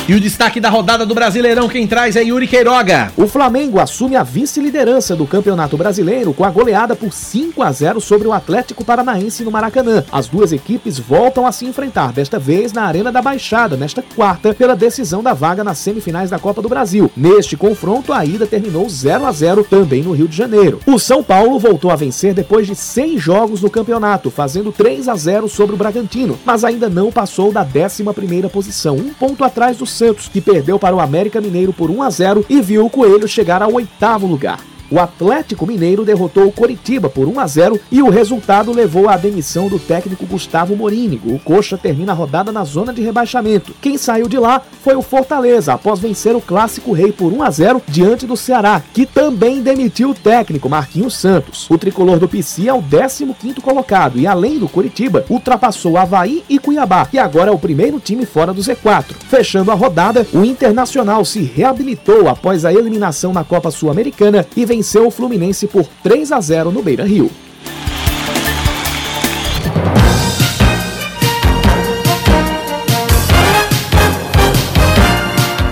E 0.09 0.15
o 0.15 0.21
destaque 0.21 0.61
da 0.61 0.71
rodada 0.71 1.05
do 1.05 1.17
Brasileirão 1.17 1.69
quem 1.69 1.85
traz 1.85 2.15
é 2.15 2.23
Yuri 2.23 2.47
Queiroga. 2.47 3.13
O 3.17 3.27
Flamengo 3.27 3.81
assume 3.81 4.15
a 4.15 4.23
vice-liderança 4.23 5.17
do 5.17 5.27
Campeonato 5.27 5.77
Brasileiro 5.77 6.33
com 6.33 6.45
a 6.45 6.51
goleada 6.51 6.95
por 6.95 7.13
5 7.13 7.61
a 7.61 7.73
0 7.73 8.01
sobre 8.01 8.29
o 8.29 8.33
Atlético 8.33 8.85
Paranaense 8.85 9.43
no 9.43 9.51
Maracanã. 9.51 10.05
As 10.13 10.29
duas 10.29 10.53
equipes 10.53 10.97
voltam 10.97 11.45
a 11.45 11.51
se 11.51 11.67
enfrentar, 11.67 12.13
desta 12.13 12.39
vez 12.39 12.73
na 12.73 12.85
Arena 12.85 13.11
da 13.11 13.21
Baixada, 13.21 13.77
nesta 13.77 14.01
quarta, 14.01 14.55
pela 14.55 14.77
decisão 14.77 15.25
da 15.25 15.35
vaga 15.35 15.65
nas 15.65 15.79
semifinais 15.79 16.31
da 16.31 16.39
Copa 16.39 16.63
do 16.63 16.69
Brasil. 16.69 17.11
Neste 17.17 17.57
confronto, 17.57 18.13
a 18.13 18.25
ida 18.25 18.47
terminou 18.47 18.89
0 18.89 19.27
a 19.27 19.33
0 19.33 19.65
também 19.65 20.05
no 20.05 20.13
Rio 20.13 20.29
de 20.29 20.37
Janeiro. 20.37 20.79
O 20.87 21.01
São 21.01 21.21
Paulo 21.21 21.59
voltou 21.59 21.91
a 21.91 21.97
vencer 21.97 22.33
depois 22.33 22.69
de 22.69 22.77
seis 22.77 23.21
jogos 23.21 23.61
no 23.61 23.69
campeonato, 23.69 24.31
fazendo 24.31 24.71
3 24.71 25.09
a 25.09 25.17
0 25.17 25.49
sobre 25.49 25.75
o 25.75 25.79
Bragantino, 25.79 26.39
mas 26.45 26.63
ainda 26.63 26.89
não 26.89 27.11
passou 27.11 27.51
da 27.51 27.67
11 27.67 28.05
primeira 28.15 28.49
posição, 28.49 28.95
um 28.95 29.13
ponto 29.13 29.43
atrás 29.43 29.77
do 29.79 29.96
Santos, 29.97 30.29
que 30.29 30.41
perdeu 30.41 30.79
para 30.79 30.95
o 30.95 31.01
América 31.01 31.41
Mineiro 31.41 31.73
por 31.73 31.91
1 31.91 32.03
a 32.03 32.11
0 32.11 32.47
e 32.49 32.61
viu 32.61 32.85
o 32.87 32.91
Coelho 32.91 33.27
chegar 33.27 33.63
ao 33.63 33.73
oitavo 33.73 34.27
lugar. 34.27 34.61
O 34.91 35.01
Atlético 35.01 35.67
Mineiro 35.67 36.05
derrotou 36.05 36.47
o 36.47 36.53
Coritiba 36.53 37.09
por 37.09 37.27
1 37.27 37.41
a 37.41 37.47
0 37.47 37.81
e 37.91 38.03
o 38.03 38.09
resultado 38.09 38.73
levou 38.73 39.09
à 39.09 39.17
demissão 39.17 39.69
do 39.69 39.79
técnico 39.79 40.27
Gustavo 40.27 40.77
Morínigo. 40.77 41.35
O 41.35 41.39
Coxa 41.41 41.77
termina 41.77 42.13
a 42.13 42.15
rodada 42.15 42.53
na 42.53 42.63
zona 42.65 42.93
de 42.93 43.03
rebaixamento. 43.03 43.75
Quem 43.81 43.99
saiu 43.99 44.29
de 44.29 44.39
lá 44.39 44.63
foi 44.83 44.95
o 44.95 45.03
Fortaleza, 45.03 45.73
após 45.73 45.99
vencer 45.99 46.37
o 46.37 46.41
Clássico 46.41 46.93
Rei 46.93 47.11
por 47.11 47.33
1 47.33 47.43
a 47.43 47.51
0 47.51 47.83
diante 47.89 48.27
do 48.27 48.37
Ceará, 48.37 48.83
que 48.95 49.05
também 49.05 49.61
demitiu 49.61 50.11
o 50.11 50.15
técnico 50.15 50.69
Marquinhos 50.69 51.17
Santos. 51.17 51.69
O 51.69 51.77
tricolor 51.77 52.19
do 52.19 52.29
PC 52.29 52.69
é 52.69 52.73
o 52.73 52.83
15º 52.83 53.61
colocado 53.61 54.19
e 54.19 54.27
além 54.27 54.59
do 54.59 54.69
Coritiba, 54.69 55.25
ultrapassou 55.29 55.97
Havaí 55.97 56.45
e 56.49 56.59
Cuiabá, 56.59 57.07
que 57.07 57.19
agora 57.19 57.51
é 57.51 57.55
o 57.55 57.59
primeiro 57.59 57.99
time 57.99 58.25
fora 58.25 58.53
do 58.53 58.61
Z4. 58.61 59.15
Fechando 59.29 59.73
a 59.73 59.75
rodada, 59.75 60.27
o 60.33 60.45
Internacional 60.45 61.25
se 61.25 61.43
reabilitou 61.43 62.29
após 62.29 62.65
a 62.65 62.73
eliminação 62.73 63.33
na 63.33 63.43
Copa 63.43 63.71
Sul-Americana 63.71 64.47
e 64.57 64.65
venceu 64.77 65.07
o 65.07 65.11
Fluminense 65.11 65.67
por 65.67 65.87
3 66.03 66.33
a 66.33 66.41
0 66.41 66.71
no 66.71 66.83
Beira-Rio. 66.83 67.31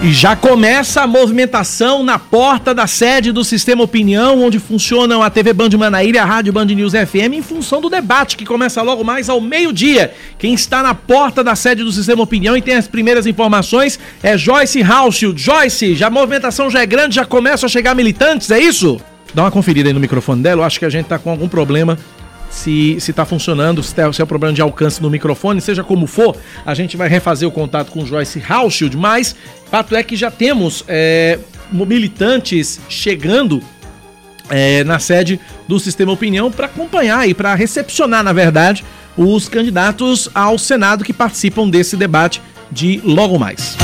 E 0.04 0.12
já 0.12 0.36
começa 0.36 1.00
a 1.00 1.06
movimentação 1.06 2.02
na 2.02 2.18
porta 2.18 2.74
da 2.74 2.86
sede 2.86 3.32
do 3.32 3.42
Sistema 3.42 3.84
Opinião, 3.84 4.42
onde 4.42 4.58
funcionam 4.58 5.22
a 5.22 5.30
TV 5.30 5.54
Band 5.54 5.70
Manaíra 5.78 6.20
a 6.20 6.26
Rádio 6.26 6.52
Band 6.52 6.66
News 6.66 6.92
FM, 6.92 7.32
em 7.32 7.40
função 7.40 7.80
do 7.80 7.88
debate 7.88 8.36
que 8.36 8.44
começa 8.44 8.82
logo 8.82 9.02
mais 9.02 9.30
ao 9.30 9.40
meio-dia. 9.40 10.12
Quem 10.38 10.52
está 10.52 10.82
na 10.82 10.94
porta 10.94 11.42
da 11.42 11.56
sede 11.56 11.82
do 11.82 11.90
Sistema 11.90 12.22
Opinião 12.22 12.54
e 12.54 12.60
tem 12.60 12.74
as 12.74 12.86
primeiras 12.86 13.26
informações 13.26 13.98
é 14.22 14.36
Joyce 14.36 14.82
Hauschild. 14.82 15.40
Joyce, 15.40 15.94
já 15.94 16.08
a 16.08 16.10
movimentação 16.10 16.68
já 16.68 16.82
é 16.82 16.86
grande, 16.86 17.14
já 17.14 17.24
começam 17.24 17.66
a 17.66 17.70
chegar 17.70 17.94
militantes, 17.94 18.50
é 18.50 18.60
isso? 18.60 19.00
Dá 19.32 19.44
uma 19.44 19.50
conferida 19.50 19.88
aí 19.88 19.94
no 19.94 20.00
microfone 20.00 20.42
dela, 20.42 20.60
eu 20.60 20.66
acho 20.66 20.78
que 20.78 20.84
a 20.84 20.90
gente 20.90 21.06
tá 21.06 21.18
com 21.18 21.30
algum 21.30 21.48
problema 21.48 21.98
se 22.54 23.10
está 23.10 23.24
funcionando, 23.24 23.82
se, 23.82 24.00
é, 24.00 24.12
se 24.12 24.20
é 24.20 24.24
o 24.24 24.26
problema 24.26 24.54
de 24.54 24.62
alcance 24.62 25.02
no 25.02 25.10
microfone, 25.10 25.60
seja 25.60 25.82
como 25.82 26.06
for, 26.06 26.36
a 26.64 26.72
gente 26.74 26.96
vai 26.96 27.08
refazer 27.08 27.48
o 27.48 27.52
contato 27.52 27.90
com 27.90 28.06
Joyce 28.06 28.42
Hauschild, 28.48 28.96
mas 28.96 29.34
fato 29.70 29.94
é 29.96 30.02
que 30.02 30.16
já 30.16 30.30
temos 30.30 30.84
é, 30.86 31.38
militantes 31.72 32.80
chegando 32.88 33.62
é, 34.48 34.84
na 34.84 34.98
sede 34.98 35.40
do 35.66 35.80
Sistema 35.80 36.12
Opinião 36.12 36.50
para 36.50 36.66
acompanhar 36.66 37.28
e 37.28 37.34
para 37.34 37.54
recepcionar, 37.54 38.22
na 38.22 38.32
verdade, 38.32 38.84
os 39.16 39.48
candidatos 39.48 40.28
ao 40.34 40.58
Senado 40.58 41.04
que 41.04 41.12
participam 41.12 41.68
desse 41.68 41.96
debate 41.96 42.40
de 42.70 43.00
logo 43.04 43.38
mais. 43.38 43.76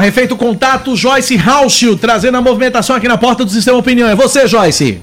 Refeito 0.00 0.36
contato, 0.36 0.96
Joyce 0.96 1.36
Rauschio, 1.36 1.96
trazendo 1.96 2.36
a 2.36 2.40
movimentação 2.40 2.96
aqui 2.96 3.06
na 3.06 3.18
porta 3.18 3.44
do 3.44 3.50
Sistema 3.50 3.78
Opinião. 3.78 4.08
É 4.08 4.14
você, 4.14 4.46
Joyce. 4.46 5.02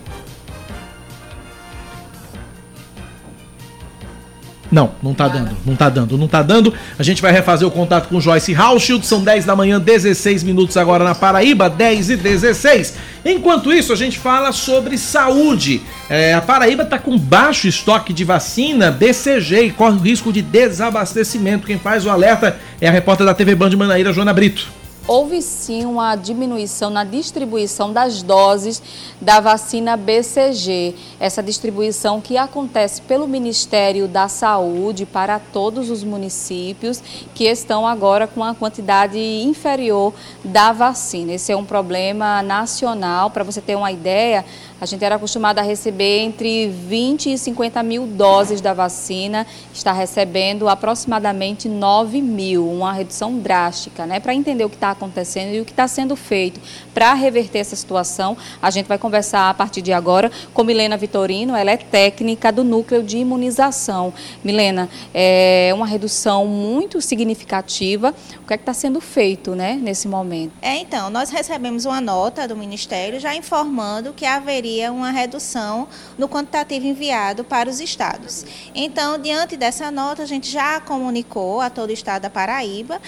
Não, 4.71 4.91
não 5.01 5.13
tá 5.13 5.27
dando, 5.27 5.57
não 5.65 5.75
tá 5.75 5.89
dando, 5.89 6.17
não 6.17 6.27
tá 6.27 6.41
dando. 6.41 6.73
A 6.99 7.03
gente 7.03 7.21
vai 7.21 7.31
refazer 7.31 7.67
o 7.67 7.71
contato 7.71 8.09
com 8.09 8.19
Joyce 8.19 8.51
Rauschild, 8.51 9.05
são 9.05 9.23
10 9.23 9.45
da 9.45 9.55
manhã, 9.55 9.79
16 9.79 10.43
minutos 10.43 10.75
agora 10.75 11.03
na 11.03 11.15
Paraíba, 11.15 11.69
10 11.69 12.09
e 12.09 12.17
16. 12.17 12.95
Enquanto 13.25 13.71
isso, 13.71 13.93
a 13.93 13.95
gente 13.95 14.19
fala 14.19 14.51
sobre 14.51 14.97
saúde. 14.97 15.81
É, 16.09 16.33
a 16.33 16.41
Paraíba 16.41 16.83
tá 16.83 16.99
com 16.99 17.17
baixo 17.17 17.67
estoque 17.67 18.11
de 18.11 18.23
vacina 18.23 18.91
BCG 18.91 19.63
e 19.63 19.71
corre 19.71 19.95
o 19.95 20.01
risco 20.01 20.33
de 20.33 20.41
desabastecimento. 20.41 21.65
Quem 21.65 21.79
faz 21.79 22.05
o 22.05 22.09
alerta 22.09 22.57
é 22.81 22.87
a 22.87 22.91
repórter 22.91 23.25
da 23.25 23.33
TV 23.33 23.55
Band 23.55 23.69
de 23.69 23.77
Manaíra, 23.77 24.11
Joana 24.11 24.33
Brito 24.33 24.76
houve 25.07 25.41
sim 25.41 25.85
uma 25.85 26.15
diminuição 26.15 26.89
na 26.89 27.05
distribuição 27.05 27.93
das 27.93 28.21
doses 28.21 28.83
da 29.21 29.39
vacina 29.39 29.95
BCG. 29.95 30.95
Essa 31.19 31.41
distribuição 31.41 32.19
que 32.19 32.37
acontece 32.37 33.01
pelo 33.01 33.27
Ministério 33.27 34.07
da 34.07 34.27
Saúde 34.27 35.05
para 35.05 35.39
todos 35.39 35.89
os 35.89 36.03
municípios 36.03 37.01
que 37.33 37.45
estão 37.45 37.87
agora 37.87 38.27
com 38.27 38.43
a 38.43 38.53
quantidade 38.53 39.17
inferior 39.17 40.13
da 40.43 40.73
vacina. 40.73 41.33
Esse 41.33 41.53
é 41.53 41.57
um 41.57 41.65
problema 41.65 42.43
nacional. 42.43 43.29
Para 43.29 43.45
você 43.45 43.61
ter 43.61 43.75
uma 43.75 43.91
ideia, 43.91 44.43
a 44.79 44.85
gente 44.85 45.03
era 45.03 45.15
acostumado 45.15 45.59
a 45.59 45.61
receber 45.61 46.19
entre 46.19 46.67
20 46.67 47.33
e 47.33 47.37
50 47.37 47.81
mil 47.81 48.05
doses 48.05 48.61
da 48.61 48.73
vacina, 48.73 49.45
está 49.73 49.91
recebendo 49.91 50.69
aproximadamente 50.69 51.67
9 51.67 52.21
mil, 52.21 52.69
uma 52.69 52.93
redução 52.93 53.39
drástica. 53.39 54.05
Né? 54.05 54.19
Para 54.19 54.35
entender 54.35 54.63
o 54.65 54.69
que 54.69 54.75
está 54.75 54.91
acontecendo 54.91 55.53
e 55.53 55.61
o 55.61 55.65
que 55.65 55.71
está 55.71 55.87
sendo 55.87 56.15
feito 56.15 56.59
para 56.93 57.13
reverter 57.13 57.59
essa 57.59 57.75
situação, 57.75 58.37
a 58.61 58.69
gente 58.69 58.85
vai 58.85 58.97
conversar 58.97 59.49
a 59.49 59.53
partir 59.53 59.81
de 59.81 59.91
agora 59.91 60.31
com 60.53 60.63
Milena 60.63 60.95
Vitorino, 60.95 61.55
ela 61.55 61.71
é 61.71 61.77
técnica 61.77 62.51
do 62.51 62.63
núcleo 62.63 63.01
de 63.01 63.17
imunização. 63.17 64.13
Milena, 64.43 64.89
é 65.13 65.71
uma 65.73 65.87
redução 65.87 66.45
muito 66.45 67.01
significativa. 67.01 68.13
O 68.43 68.47
que 68.47 68.53
é 68.53 68.57
que 68.57 68.61
está 68.63 68.73
sendo 68.73 69.01
feito 69.01 69.55
né, 69.55 69.79
nesse 69.81 70.07
momento? 70.07 70.53
É, 70.61 70.77
então, 70.77 71.09
nós 71.09 71.29
recebemos 71.29 71.85
uma 71.85 71.99
nota 71.99 72.47
do 72.47 72.55
Ministério 72.55 73.19
já 73.19 73.35
informando 73.35 74.13
que 74.13 74.25
haveria 74.25 74.66
haveria 74.67 74.91
uma 74.91 75.11
redução 75.11 75.87
no 76.17 76.27
quantitativo 76.27 76.85
enviado 76.85 77.43
para 77.43 77.69
os 77.69 77.79
estados. 77.79 78.45
Então, 78.75 79.17
diante 79.17 79.55
dessa 79.55 79.89
nota, 79.89 80.23
a 80.23 80.25
gente 80.25 80.51
já 80.51 80.81
comunicou 80.81 81.61
a 81.61 81.69
todo 81.69 81.89
o 81.89 81.93
estado 81.93 82.23
da 82.23 82.29
Paraíba 82.29 83.01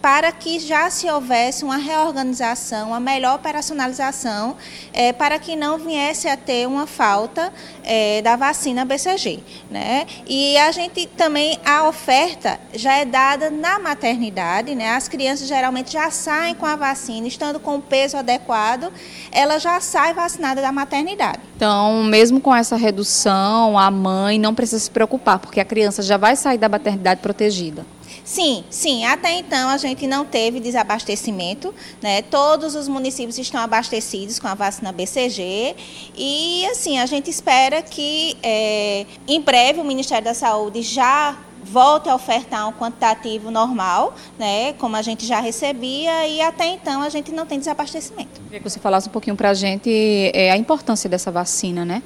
para 0.00 0.30
que 0.32 0.58
já 0.58 0.90
se 0.90 1.10
houvesse 1.10 1.64
uma 1.64 1.76
reorganização, 1.76 2.88
uma 2.88 3.00
melhor 3.00 3.36
operacionalização, 3.36 4.56
é, 4.92 5.12
para 5.12 5.38
que 5.38 5.56
não 5.56 5.78
viesse 5.78 6.28
a 6.28 6.36
ter 6.36 6.66
uma 6.66 6.86
falta 6.86 7.52
é, 7.82 8.20
da 8.22 8.36
vacina 8.36 8.84
BCG. 8.84 9.42
Né? 9.70 10.06
E 10.26 10.56
a 10.58 10.70
gente 10.72 11.06
também, 11.06 11.58
a 11.64 11.88
oferta 11.88 12.58
já 12.74 12.94
é 12.94 13.04
dada 13.04 13.50
na 13.50 13.78
maternidade, 13.78 14.74
né? 14.74 14.90
as 14.90 15.08
crianças 15.08 15.48
geralmente 15.48 15.92
já 15.92 16.10
saem 16.10 16.54
com 16.54 16.66
a 16.66 16.76
vacina, 16.76 17.26
estando 17.26 17.58
com 17.58 17.76
o 17.76 17.82
peso 17.82 18.16
adequado, 18.16 18.92
ela 19.32 19.58
já 19.58 19.80
sai 19.80 20.14
vacinada 20.14 20.60
da 20.60 20.72
maternidade. 20.72 21.40
Então, 21.56 22.02
mesmo 22.04 22.40
com 22.40 22.54
essa 22.54 22.76
redução, 22.76 23.78
a 23.78 23.90
mãe 23.90 24.38
não 24.38 24.54
precisa 24.54 24.80
se 24.80 24.90
preocupar, 24.90 25.38
porque 25.38 25.60
a 25.60 25.64
criança 25.64 26.02
já 26.02 26.16
vai 26.16 26.36
sair 26.36 26.58
da 26.58 26.68
maternidade 26.68 27.20
protegida. 27.20 27.86
Sim, 28.24 28.64
sim. 28.70 29.04
Até 29.04 29.38
então 29.38 29.68
a 29.68 29.76
gente 29.76 30.06
não 30.06 30.24
teve 30.24 30.58
desabastecimento, 30.58 31.74
né? 32.00 32.22
Todos 32.22 32.74
os 32.74 32.88
municípios 32.88 33.36
estão 33.38 33.60
abastecidos 33.60 34.38
com 34.38 34.48
a 34.48 34.54
vacina 34.54 34.90
BCG 34.90 35.76
e 36.16 36.66
assim 36.70 36.98
a 36.98 37.04
gente 37.04 37.28
espera 37.28 37.82
que 37.82 38.36
é, 38.42 39.04
em 39.28 39.40
breve 39.40 39.80
o 39.80 39.84
Ministério 39.84 40.24
da 40.24 40.32
Saúde 40.32 40.80
já 40.80 41.36
volte 41.62 42.08
a 42.08 42.14
ofertar 42.14 42.68
um 42.68 42.72
quantitativo 42.72 43.50
normal, 43.50 44.14
né, 44.38 44.74
como 44.74 44.96
a 44.96 45.02
gente 45.02 45.24
já 45.24 45.40
recebia, 45.40 46.26
e 46.26 46.40
até 46.40 46.66
então 46.66 47.02
a 47.02 47.08
gente 47.08 47.32
não 47.32 47.46
tem 47.46 47.58
desabastecimento. 47.58 48.40
Queria 48.42 48.60
que 48.60 48.68
você 48.68 48.78
falasse 48.78 49.08
um 49.08 49.12
pouquinho 49.12 49.34
para 49.34 49.50
a 49.50 49.54
gente 49.54 49.90
é, 50.34 50.50
a 50.50 50.56
importância 50.56 51.08
dessa 51.08 51.30
vacina, 51.30 51.84
né? 51.84 52.02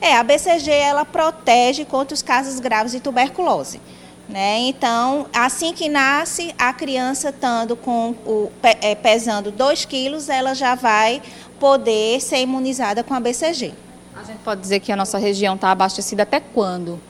É, 0.00 0.14
a 0.14 0.22
BCG 0.22 0.70
ela 0.70 1.04
protege 1.04 1.84
contra 1.84 2.14
os 2.14 2.22
casos 2.22 2.60
graves 2.60 2.92
de 2.92 3.00
tuberculose. 3.00 3.80
Né? 4.28 4.58
Então, 4.58 5.26
assim 5.32 5.72
que 5.72 5.88
nasce, 5.88 6.54
a 6.58 6.72
criança 6.72 7.30
estando 7.30 7.74
com 7.74 8.10
o, 8.26 8.52
é, 8.62 8.94
pesando 8.94 9.50
2 9.50 9.86
quilos, 9.86 10.28
ela 10.28 10.54
já 10.54 10.74
vai 10.74 11.22
poder 11.58 12.20
ser 12.20 12.40
imunizada 12.40 13.02
com 13.02 13.14
a 13.14 13.20
BCG. 13.20 13.72
A 14.14 14.24
gente 14.24 14.38
pode 14.40 14.60
dizer 14.60 14.80
que 14.80 14.92
a 14.92 14.96
nossa 14.96 15.16
região 15.16 15.54
está 15.54 15.70
abastecida 15.70 16.24
até 16.24 16.40
quando? 16.40 17.00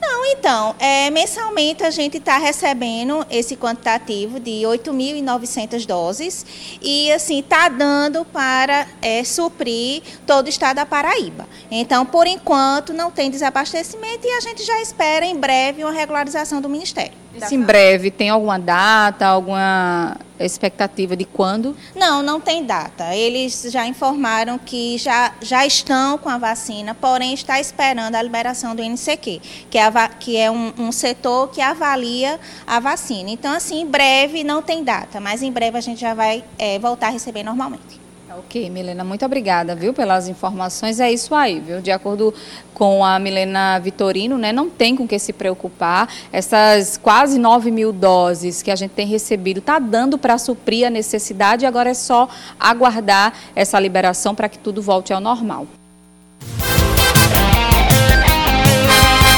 Não, 0.00 0.26
então, 0.26 0.74
é, 0.78 1.10
mensalmente 1.10 1.82
a 1.82 1.90
gente 1.90 2.18
está 2.18 2.38
recebendo 2.38 3.24
esse 3.30 3.56
quantitativo 3.56 4.38
de 4.38 4.62
8.900 4.62 5.86
doses 5.86 6.46
e, 6.82 7.10
assim, 7.12 7.40
está 7.40 7.68
dando 7.68 8.24
para 8.24 8.86
é, 9.00 9.24
suprir 9.24 10.02
todo 10.26 10.46
o 10.46 10.48
estado 10.48 10.76
da 10.76 10.86
Paraíba. 10.86 11.46
Então, 11.70 12.04
por 12.04 12.26
enquanto, 12.26 12.92
não 12.92 13.10
tem 13.10 13.30
desabastecimento 13.30 14.26
e 14.26 14.30
a 14.30 14.40
gente 14.40 14.62
já 14.62 14.80
espera 14.80 15.24
em 15.24 15.36
breve 15.36 15.82
uma 15.84 15.92
regularização 15.92 16.60
do 16.60 16.68
Ministério. 16.68 17.24
Isso 17.34 17.54
em 17.54 17.60
breve, 17.60 18.10
tem 18.10 18.30
alguma 18.30 18.58
data, 18.58 19.26
alguma 19.26 20.16
expectativa 20.38 21.16
de 21.16 21.24
quando? 21.24 21.76
Não, 21.94 22.22
não 22.22 22.40
tem 22.40 22.64
data. 22.64 23.14
Eles 23.14 23.66
já 23.70 23.86
informaram 23.86 24.58
que 24.58 24.98
já, 24.98 25.32
já 25.40 25.66
estão 25.66 26.18
com 26.18 26.28
a 26.28 26.38
vacina, 26.38 26.94
porém 26.94 27.34
está 27.34 27.60
esperando 27.60 28.14
a 28.14 28.22
liberação 28.22 28.74
do 28.74 28.82
NCQ, 28.82 29.40
que 29.70 29.78
é, 29.78 29.90
que 30.20 30.36
é 30.36 30.50
um, 30.50 30.72
um 30.78 30.92
setor 30.92 31.50
que 31.50 31.60
avalia 31.60 32.38
a 32.66 32.80
vacina. 32.80 33.30
Então, 33.30 33.52
assim, 33.52 33.80
em 33.80 33.86
breve 33.86 34.44
não 34.44 34.62
tem 34.62 34.84
data, 34.84 35.20
mas 35.20 35.42
em 35.42 35.52
breve 35.52 35.78
a 35.78 35.80
gente 35.80 36.00
já 36.00 36.14
vai 36.14 36.44
é, 36.58 36.78
voltar 36.78 37.08
a 37.08 37.10
receber 37.10 37.42
normalmente. 37.42 38.04
Ok, 38.36 38.68
Milena, 38.68 39.04
muito 39.04 39.24
obrigada, 39.24 39.76
viu, 39.76 39.94
pelas 39.94 40.26
informações. 40.26 40.98
É 40.98 41.12
isso 41.12 41.36
aí, 41.36 41.60
viu? 41.60 41.80
De 41.80 41.92
acordo 41.92 42.34
com 42.72 43.04
a 43.04 43.16
Milena 43.16 43.78
Vitorino, 43.78 44.36
né, 44.36 44.52
não 44.52 44.68
tem 44.68 44.96
com 44.96 45.06
que 45.06 45.16
se 45.20 45.32
preocupar. 45.32 46.12
Essas 46.32 46.96
quase 46.96 47.38
9 47.38 47.70
mil 47.70 47.92
doses 47.92 48.60
que 48.60 48.72
a 48.72 48.76
gente 48.76 48.90
tem 48.90 49.06
recebido 49.06 49.58
está 49.58 49.78
dando 49.78 50.18
para 50.18 50.36
suprir 50.36 50.84
a 50.84 50.90
necessidade. 50.90 51.64
Agora 51.64 51.90
é 51.90 51.94
só 51.94 52.28
aguardar 52.58 53.32
essa 53.54 53.78
liberação 53.78 54.34
para 54.34 54.48
que 54.48 54.58
tudo 54.58 54.82
volte 54.82 55.12
ao 55.12 55.20
normal. 55.20 55.68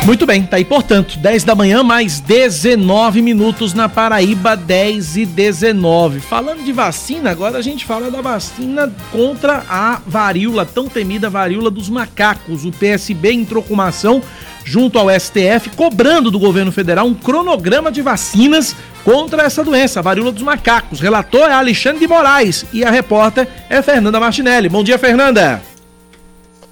Muito 0.07 0.25
bem, 0.25 0.45
tá 0.45 0.57
aí, 0.57 0.65
portanto, 0.65 1.19
10 1.19 1.43
da 1.43 1.57
manhã, 1.57 1.83
mais 1.83 2.21
19 2.21 3.21
minutos 3.21 3.75
na 3.75 3.89
Paraíba, 3.89 4.57
10 4.57 5.17
e 5.17 5.27
19. 5.27 6.21
Falando 6.21 6.63
de 6.63 6.71
vacina, 6.71 7.33
agora 7.33 7.59
a 7.59 7.61
gente 7.61 7.85
fala 7.85 8.09
da 8.09 8.21
vacina 8.21 8.89
contra 9.11 9.65
a 9.69 10.01
varíola, 10.07 10.65
tão 10.65 10.89
temida 10.89 11.29
varíola 11.29 11.73
dos 11.73 11.89
macacos. 11.89 12.65
O 12.65 12.71
PSB 12.71 13.33
entrou 13.33 13.65
com 13.65 13.75
uma 13.75 13.89
ação 13.89 14.23
junto 14.65 14.97
ao 14.97 15.11
STF, 15.11 15.71
cobrando 15.75 16.31
do 16.31 16.39
governo 16.39 16.71
federal 16.71 17.09
um 17.09 17.15
cronograma 17.15 17.91
de 17.91 18.01
vacinas 18.01 18.77
contra 19.05 19.43
essa 19.43 19.65
doença, 19.65 19.99
a 19.99 20.03
varíola 20.05 20.31
dos 20.31 20.43
macacos. 20.43 21.01
Relator 21.01 21.51
é 21.51 21.55
Alexandre 21.55 21.99
de 21.99 22.07
Moraes 22.07 22.65
e 22.73 22.85
a 22.85 22.93
repórter 22.93 23.49
é 23.69 23.83
Fernanda 23.83 24.21
Martinelli. 24.21 24.69
Bom 24.69 24.85
dia, 24.85 24.99
Fernanda. 24.99 25.61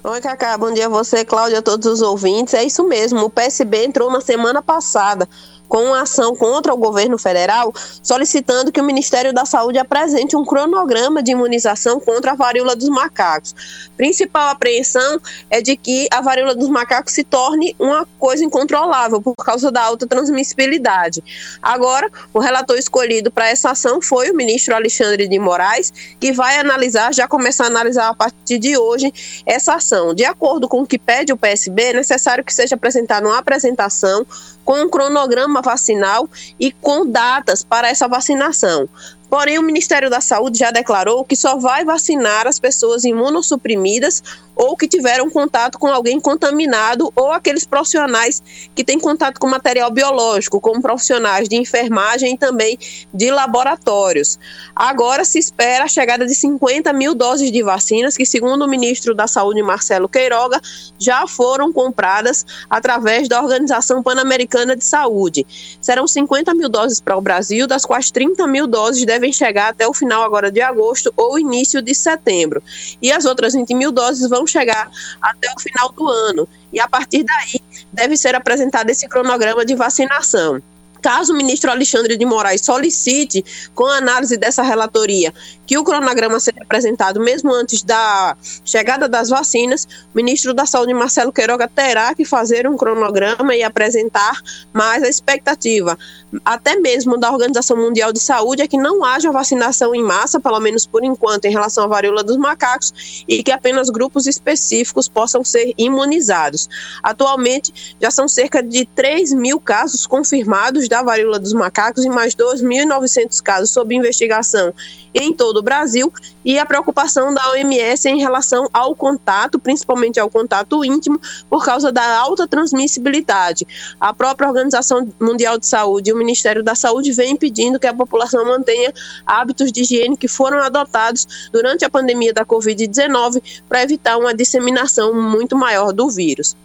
Oi, 0.07 0.21
Cacá, 0.21 0.55
bom 0.55 0.71
dia 0.71 0.85
a 0.85 0.89
você, 0.89 1.25
Cláudia, 1.25 1.57
a 1.57 1.61
todos 1.63 1.87
os 1.87 1.99
ouvintes. 1.99 2.53
É 2.53 2.63
isso 2.63 2.83
mesmo, 2.83 3.21
o 3.21 3.29
PSB 3.29 3.85
entrou 3.85 4.11
na 4.11 4.21
semana 4.21 4.61
passada 4.61 5.27
com 5.67 5.83
uma 5.83 6.01
ação 6.01 6.35
contra 6.35 6.73
o 6.73 6.77
governo 6.77 7.17
federal, 7.17 7.73
solicitando 8.01 8.71
que 8.71 8.79
o 8.79 8.83
Ministério 8.83 9.33
da 9.33 9.45
Saúde 9.45 9.77
apresente 9.77 10.35
um 10.35 10.45
cronograma 10.45 11.21
de 11.21 11.31
imunização 11.31 11.99
contra 11.99 12.31
a 12.31 12.35
varíola 12.35 12.75
dos 12.75 12.89
macacos. 12.89 13.55
Principal 13.97 14.49
apreensão 14.49 15.19
é 15.49 15.61
de 15.61 15.75
que 15.77 16.07
a 16.11 16.21
varíola 16.21 16.55
dos 16.55 16.69
macacos 16.69 17.13
se 17.13 17.23
torne 17.23 17.75
uma 17.79 18.07
coisa 18.19 18.43
incontrolável 18.43 19.21
por 19.21 19.35
causa 19.35 19.71
da 19.71 19.81
alta 19.81 20.07
transmissibilidade. 20.07 21.23
Agora, 21.61 22.09
o 22.33 22.39
relator 22.39 22.77
escolhido 22.77 23.31
para 23.31 23.49
essa 23.49 23.71
ação 23.71 24.01
foi 24.01 24.31
o 24.31 24.35
ministro 24.35 24.75
Alexandre 24.75 25.27
de 25.27 25.39
Moraes, 25.39 25.91
que 26.19 26.31
vai 26.31 26.57
analisar, 26.57 27.13
já 27.13 27.27
começar 27.27 27.65
a 27.65 27.67
analisar 27.67 28.09
a 28.09 28.13
partir 28.13 28.59
de 28.59 28.77
hoje 28.77 29.13
essa 29.45 29.75
ação. 29.75 30.13
De 30.13 30.25
acordo 30.25 30.67
com 30.67 30.81
o 30.81 30.87
que 30.87 30.99
pede 30.99 31.31
o 31.33 31.37
PSB, 31.37 31.81
é 31.83 31.93
necessário 31.93 32.43
que 32.43 32.53
seja 32.53 32.75
apresentada 32.75 33.27
uma 33.27 33.37
apresentação 33.37 34.25
com 34.65 34.81
um 34.81 34.89
cronograma 34.89 35.61
vacinal 35.61 36.27
e 36.59 36.71
com 36.71 37.05
datas 37.05 37.63
para 37.63 37.87
essa 37.87 38.07
vacinação. 38.07 38.89
Porém, 39.29 39.57
o 39.57 39.63
Ministério 39.63 40.09
da 40.09 40.21
Saúde 40.21 40.59
já 40.59 40.71
declarou 40.71 41.25
que 41.25 41.35
só 41.35 41.57
vai 41.57 41.83
vacinar 41.83 42.47
as 42.47 42.59
pessoas 42.59 43.03
imunossuprimidas 43.03 44.23
ou 44.55 44.77
que 44.77 44.87
tiveram 44.87 45.29
contato 45.29 45.77
com 45.77 45.87
alguém 45.87 46.19
contaminado 46.19 47.11
ou 47.15 47.31
aqueles 47.31 47.65
profissionais 47.65 48.41
que 48.73 48.83
têm 48.83 48.99
contato 48.99 49.39
com 49.39 49.47
material 49.47 49.91
biológico, 49.91 50.61
como 50.61 50.81
profissionais 50.81 51.49
de 51.49 51.57
enfermagem 51.57 52.35
e 52.35 52.37
também 52.37 52.79
de 53.13 53.29
laboratórios. 53.29 54.39
Agora 54.75 55.25
se 55.25 55.37
espera 55.37 55.83
a 55.83 55.87
chegada 55.87 56.25
de 56.25 56.33
50 56.33 56.93
mil 56.93 57.13
doses 57.13 57.51
de 57.51 57.61
vacinas 57.61 58.15
que, 58.15 58.25
segundo 58.25 58.63
o 58.63 58.67
ministro 58.67 59.13
da 59.13 59.27
Saúde, 59.27 59.61
Marcelo 59.61 60.07
Queiroga, 60.07 60.61
já 60.97 61.27
foram 61.27 61.73
compradas 61.73 62.45
através 62.69 63.27
da 63.27 63.41
Organização 63.41 64.01
Pan-Americana 64.01 64.75
de 64.75 64.83
Saúde. 64.83 65.45
Serão 65.81 66.07
50 66.07 66.53
mil 66.53 66.69
doses 66.69 67.01
para 67.01 67.17
o 67.17 67.21
Brasil, 67.21 67.67
das 67.67 67.85
quais 67.85 68.09
30 68.09 68.47
mil 68.47 68.67
doses 68.67 69.05
devem 69.05 69.24
chegar 69.31 69.69
até 69.69 69.87
o 69.87 69.93
final 69.93 70.23
agora 70.23 70.51
de 70.51 70.61
agosto 70.61 71.13
ou 71.15 71.39
início 71.39 71.81
de 71.81 71.93
setembro. 71.93 72.61
E 73.01 73.11
as 73.11 73.25
outras 73.25 73.53
20 73.53 73.73
mil 73.73 73.91
doses 73.91 74.29
vão 74.29 74.45
chegar 74.45 74.89
até 75.21 75.51
o 75.55 75.59
final 75.59 75.91
do 75.91 76.07
ano. 76.07 76.47
E 76.71 76.79
a 76.79 76.87
partir 76.87 77.23
daí 77.23 77.61
deve 77.91 78.17
ser 78.17 78.35
apresentado 78.35 78.89
esse 78.89 79.07
cronograma 79.07 79.65
de 79.65 79.75
vacinação 79.75 80.61
caso 81.05 81.33
o 81.33 81.37
ministro 81.37 81.69
Alexandre 81.69 82.17
de 82.17 82.25
Moraes 82.25 82.61
solicite, 82.61 83.45
com 83.75 83.85
a 83.85 83.97
análise 83.97 84.37
dessa 84.37 84.63
relatoria, 84.63 85.31
que 85.67 85.77
o 85.77 85.83
cronograma 85.83 86.39
seja 86.39 86.57
apresentado 86.59 87.19
mesmo 87.19 87.53
antes 87.53 87.83
da 87.83 88.35
chegada 88.63 89.07
das 89.07 89.29
vacinas, 89.29 89.85
o 89.85 90.17
ministro 90.17 90.51
da 90.51 90.65
Saúde, 90.65 90.95
Marcelo 90.95 91.31
Queiroga, 91.31 91.67
terá 91.67 92.15
que 92.15 92.25
fazer 92.25 92.67
um 92.67 92.75
cronograma 92.75 93.55
e 93.55 93.61
apresentar 93.61 94.41
mais 94.73 95.03
a 95.03 95.07
expectativa, 95.07 95.95
até 96.43 96.75
mesmo 96.75 97.17
da 97.17 97.31
Organização 97.31 97.77
Mundial 97.77 98.11
de 98.11 98.19
Saúde, 98.19 98.63
é 98.63 98.67
que 98.67 98.77
não 98.77 99.05
haja 99.05 99.31
vacinação 99.31 99.93
em 99.93 100.01
massa, 100.01 100.39
pelo 100.39 100.59
menos 100.59 100.87
por 100.87 101.03
enquanto, 101.03 101.45
em 101.45 101.51
relação 101.51 101.83
à 101.83 101.87
varíola 101.87 102.23
dos 102.23 102.37
macacos, 102.37 103.23
e 103.27 103.43
que 103.43 103.51
apenas 103.51 103.91
grupos 103.91 104.25
específicos 104.25 105.07
possam 105.07 105.43
ser 105.43 105.71
imunizados. 105.77 106.67
Atualmente, 107.03 107.95
já 108.01 108.09
são 108.09 108.27
cerca 108.27 108.63
de 108.63 108.85
3 108.85 109.33
mil 109.33 109.59
casos 109.59 110.07
confirmados 110.07 110.87
da 110.87 110.94
varíola 111.03 111.39
dos 111.39 111.53
macacos 111.53 112.05
e 112.05 112.09
mais 112.09 112.35
2.900 112.35 113.41
casos 113.41 113.71
sob 113.71 113.95
investigação 113.95 114.73
em 115.15 115.33
todo 115.33 115.57
o 115.57 115.63
Brasil 115.63 116.11
e 116.43 116.59
a 116.59 116.65
preocupação 116.65 117.33
da 117.33 117.51
OMS 117.51 118.07
em 118.07 118.19
relação 118.19 118.69
ao 118.73 118.93
contato, 118.93 119.57
principalmente 119.57 120.19
ao 120.19 120.29
contato 120.29 120.83
íntimo, 120.83 121.19
por 121.49 121.63
causa 121.63 121.91
da 121.91 122.19
alta 122.19 122.45
transmissibilidade. 122.45 123.65
A 123.99 124.13
própria 124.13 124.49
Organização 124.49 125.07
Mundial 125.19 125.57
de 125.57 125.65
Saúde 125.65 126.09
e 126.09 126.13
o 126.13 126.17
Ministério 126.17 126.61
da 126.61 126.75
Saúde 126.75 127.13
vem 127.13 127.35
pedindo 127.35 127.79
que 127.79 127.87
a 127.87 127.93
população 127.93 128.45
mantenha 128.45 128.93
hábitos 129.25 129.71
de 129.71 129.81
higiene 129.81 130.17
que 130.17 130.27
foram 130.27 130.59
adotados 130.59 131.49
durante 131.51 131.85
a 131.85 131.89
pandemia 131.89 132.33
da 132.33 132.45
Covid-19 132.45 133.41
para 133.69 133.83
evitar 133.83 134.17
uma 134.17 134.33
disseminação 134.33 135.13
muito 135.13 135.55
maior 135.55 135.93
do 135.93 136.09
vírus. 136.09 136.55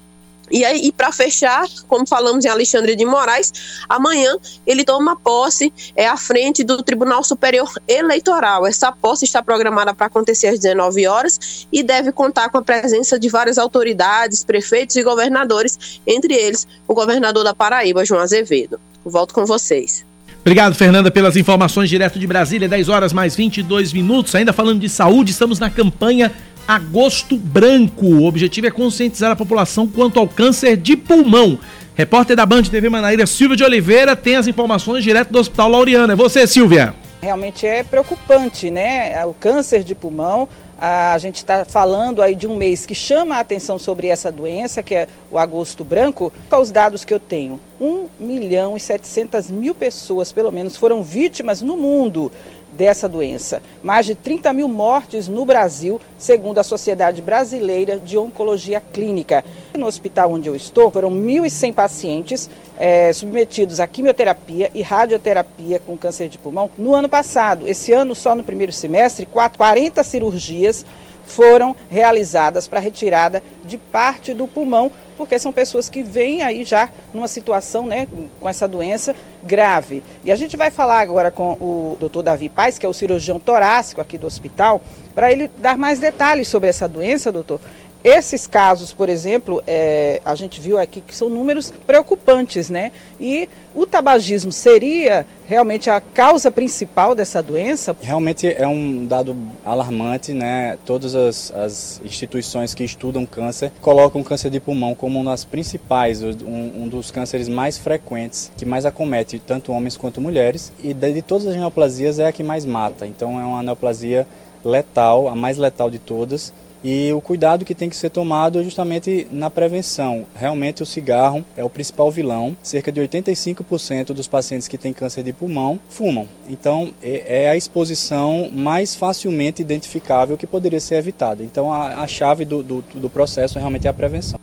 E 0.50 0.64
e 0.64 0.92
para 0.92 1.12
fechar, 1.12 1.64
como 1.86 2.06
falamos 2.06 2.44
em 2.44 2.48
Alexandre 2.48 2.96
de 2.96 3.04
Moraes, 3.04 3.52
amanhã 3.88 4.36
ele 4.66 4.84
toma 4.84 5.16
posse 5.16 5.72
é 5.94 6.06
à 6.06 6.16
frente 6.16 6.64
do 6.64 6.82
Tribunal 6.82 7.22
Superior 7.24 7.70
Eleitoral. 7.86 8.66
Essa 8.66 8.92
posse 8.92 9.24
está 9.24 9.42
programada 9.42 9.94
para 9.94 10.06
acontecer 10.06 10.48
às 10.48 10.58
19 10.58 11.06
horas 11.06 11.66
e 11.72 11.82
deve 11.82 12.12
contar 12.12 12.48
com 12.50 12.58
a 12.58 12.62
presença 12.62 13.18
de 13.18 13.28
várias 13.28 13.58
autoridades, 13.58 14.44
prefeitos 14.44 14.96
e 14.96 15.02
governadores, 15.02 16.00
entre 16.06 16.34
eles 16.34 16.66
o 16.86 16.94
governador 16.94 17.44
da 17.44 17.54
Paraíba, 17.54 18.04
João 18.04 18.20
Azevedo. 18.20 18.80
Volto 19.04 19.34
com 19.34 19.46
vocês. 19.46 20.04
Obrigado, 20.40 20.74
Fernanda, 20.74 21.10
pelas 21.10 21.36
informações 21.36 21.90
direto 21.90 22.18
de 22.18 22.26
Brasília, 22.26 22.66
10 22.66 22.88
horas 22.88 23.12
mais 23.12 23.36
22 23.36 23.92
minutos. 23.92 24.34
Ainda 24.34 24.54
falando 24.54 24.80
de 24.80 24.88
saúde, 24.88 25.32
estamos 25.32 25.58
na 25.58 25.68
campanha 25.68 26.32
Agosto 26.66 27.36
Branco. 27.36 28.06
O 28.06 28.26
objetivo 28.26 28.66
é 28.66 28.70
conscientizar 28.70 29.30
a 29.30 29.36
população 29.36 29.86
quanto 29.86 30.18
ao 30.18 30.28
câncer 30.28 30.76
de 30.76 30.96
pulmão. 30.96 31.58
Repórter 31.94 32.36
da 32.36 32.46
Band 32.46 32.62
TV 32.62 32.88
Manaíra, 32.88 33.26
Silvia 33.26 33.56
de 33.56 33.64
Oliveira, 33.64 34.16
tem 34.16 34.36
as 34.36 34.46
informações 34.46 35.04
direto 35.04 35.32
do 35.32 35.38
Hospital 35.38 35.68
Laureano. 35.68 36.12
É 36.12 36.16
você, 36.16 36.46
Silvia. 36.46 36.94
Realmente 37.20 37.66
é 37.66 37.82
preocupante, 37.82 38.70
né? 38.70 39.24
O 39.26 39.34
câncer 39.34 39.84
de 39.84 39.94
pulmão. 39.94 40.48
A 40.82 41.18
gente 41.18 41.36
está 41.36 41.66
falando 41.66 42.22
aí 42.22 42.34
de 42.34 42.46
um 42.46 42.56
mês 42.56 42.86
que 42.86 42.94
chama 42.94 43.36
a 43.36 43.40
atenção 43.40 43.78
sobre 43.78 44.06
essa 44.06 44.32
doença, 44.32 44.82
que 44.82 44.94
é 44.94 45.06
o 45.30 45.38
agosto 45.38 45.84
branco. 45.84 46.32
Quais 46.48 46.68
os 46.68 46.70
dados 46.70 47.04
que 47.04 47.12
eu 47.12 47.20
tenho? 47.20 47.60
1 47.78 48.06
milhão 48.18 48.78
e 48.78 48.80
700 48.80 49.50
mil 49.50 49.74
pessoas, 49.74 50.32
pelo 50.32 50.50
menos, 50.50 50.78
foram 50.78 51.02
vítimas 51.02 51.60
no 51.60 51.76
mundo 51.76 52.32
dessa 52.80 53.06
doença. 53.06 53.60
Mais 53.82 54.06
de 54.06 54.14
30 54.14 54.54
mil 54.54 54.66
mortes 54.66 55.28
no 55.28 55.44
Brasil, 55.44 56.00
segundo 56.16 56.56
a 56.56 56.62
Sociedade 56.62 57.20
Brasileira 57.20 57.98
de 57.98 58.16
Oncologia 58.16 58.80
Clínica. 58.80 59.44
No 59.76 59.84
hospital 59.84 60.32
onde 60.32 60.48
eu 60.48 60.56
estou, 60.56 60.90
foram 60.90 61.10
1.100 61.10 61.74
pacientes 61.74 62.48
é, 62.78 63.12
submetidos 63.12 63.80
a 63.80 63.86
quimioterapia 63.86 64.70
e 64.74 64.80
radioterapia 64.80 65.78
com 65.78 65.94
câncer 65.94 66.30
de 66.30 66.38
pulmão 66.38 66.70
no 66.78 66.94
ano 66.94 67.06
passado. 67.06 67.68
Esse 67.68 67.92
ano, 67.92 68.14
só 68.14 68.34
no 68.34 68.42
primeiro 68.42 68.72
semestre, 68.72 69.26
40 69.26 70.02
cirurgias 70.02 70.86
foram 71.26 71.76
realizadas 71.90 72.66
para 72.66 72.80
retirada 72.80 73.42
de 73.62 73.76
parte 73.76 74.32
do 74.32 74.48
pulmão, 74.48 74.90
porque 75.20 75.38
são 75.38 75.52
pessoas 75.52 75.90
que 75.90 76.02
vêm 76.02 76.40
aí 76.40 76.64
já 76.64 76.88
numa 77.12 77.28
situação, 77.28 77.84
né, 77.84 78.08
com 78.40 78.48
essa 78.48 78.66
doença 78.66 79.14
grave. 79.42 80.02
E 80.24 80.32
a 80.32 80.34
gente 80.34 80.56
vai 80.56 80.70
falar 80.70 81.00
agora 81.00 81.30
com 81.30 81.52
o 81.60 81.98
Dr. 82.00 82.22
Davi 82.22 82.48
Paz, 82.48 82.78
que 82.78 82.86
é 82.86 82.88
o 82.88 82.94
cirurgião 82.94 83.38
torácico 83.38 84.00
aqui 84.00 84.16
do 84.16 84.26
hospital, 84.26 84.80
para 85.14 85.30
ele 85.30 85.50
dar 85.58 85.76
mais 85.76 85.98
detalhes 85.98 86.48
sobre 86.48 86.70
essa 86.70 86.88
doença, 86.88 87.30
doutor, 87.30 87.60
esses 88.02 88.46
casos, 88.46 88.92
por 88.92 89.08
exemplo, 89.10 89.62
é, 89.66 90.22
a 90.24 90.34
gente 90.34 90.60
viu 90.60 90.78
aqui 90.78 91.02
que 91.02 91.14
são 91.14 91.28
números 91.28 91.72
preocupantes, 91.86 92.70
né? 92.70 92.92
E 93.20 93.46
o 93.74 93.84
tabagismo 93.86 94.50
seria 94.50 95.26
realmente 95.46 95.90
a 95.90 96.00
causa 96.00 96.50
principal 96.50 97.14
dessa 97.14 97.42
doença? 97.42 97.94
Realmente 98.00 98.46
é 98.46 98.66
um 98.66 99.04
dado 99.04 99.36
alarmante, 99.64 100.32
né? 100.32 100.78
Todas 100.86 101.14
as, 101.14 101.52
as 101.52 102.00
instituições 102.02 102.72
que 102.72 102.82
estudam 102.82 103.26
câncer 103.26 103.70
colocam 103.82 104.22
o 104.22 104.24
câncer 104.24 104.50
de 104.50 104.60
pulmão 104.60 104.94
como 104.94 105.20
uma 105.20 105.32
das 105.32 105.44
principais, 105.44 106.22
um, 106.22 106.84
um, 106.84 106.88
dos 106.88 107.10
cânceres 107.10 107.48
mais 107.48 107.76
frequentes, 107.76 108.50
que 108.56 108.64
mais 108.64 108.86
acomete 108.86 109.38
tanto 109.38 109.72
homens 109.72 109.98
quanto 109.98 110.22
mulheres. 110.22 110.72
E 110.82 110.94
de 110.94 111.20
todas 111.20 111.46
as 111.46 111.54
neoplasias 111.54 112.18
é 112.18 112.26
a 112.26 112.32
que 112.32 112.42
mais 112.42 112.64
mata. 112.64 113.06
Então 113.06 113.38
é 113.38 113.44
uma 113.44 113.62
neoplasia 113.62 114.26
letal, 114.64 115.28
a 115.28 115.36
mais 115.36 115.58
letal 115.58 115.90
de 115.90 115.98
todas 115.98 116.50
e 116.82 117.12
o 117.12 117.20
cuidado 117.20 117.64
que 117.64 117.74
tem 117.74 117.90
que 117.90 117.96
ser 117.96 118.10
tomado 118.10 118.58
é 118.58 118.64
justamente 118.64 119.26
na 119.30 119.50
prevenção. 119.50 120.24
Realmente 120.34 120.82
o 120.82 120.86
cigarro 120.86 121.44
é 121.56 121.62
o 121.62 121.68
principal 121.68 122.10
vilão. 122.10 122.56
Cerca 122.62 122.90
de 122.90 123.00
85% 123.00 124.12
dos 124.12 124.26
pacientes 124.26 124.66
que 124.66 124.78
têm 124.78 124.92
câncer 124.92 125.22
de 125.22 125.32
pulmão 125.32 125.78
fumam. 125.88 126.26
Então 126.48 126.92
é, 127.02 127.44
é 127.44 127.50
a 127.50 127.56
exposição 127.56 128.50
mais 128.52 128.94
facilmente 128.94 129.60
identificável 129.60 130.38
que 130.38 130.46
poderia 130.46 130.80
ser 130.80 130.96
evitada. 130.96 131.42
Então 131.42 131.72
a, 131.72 132.02
a 132.02 132.06
chave 132.06 132.44
do, 132.44 132.62
do, 132.62 132.84
do 132.94 133.10
processo 133.10 133.58
realmente 133.58 133.86
é 133.86 133.90
a 133.90 133.94
prevenção. 133.94 134.40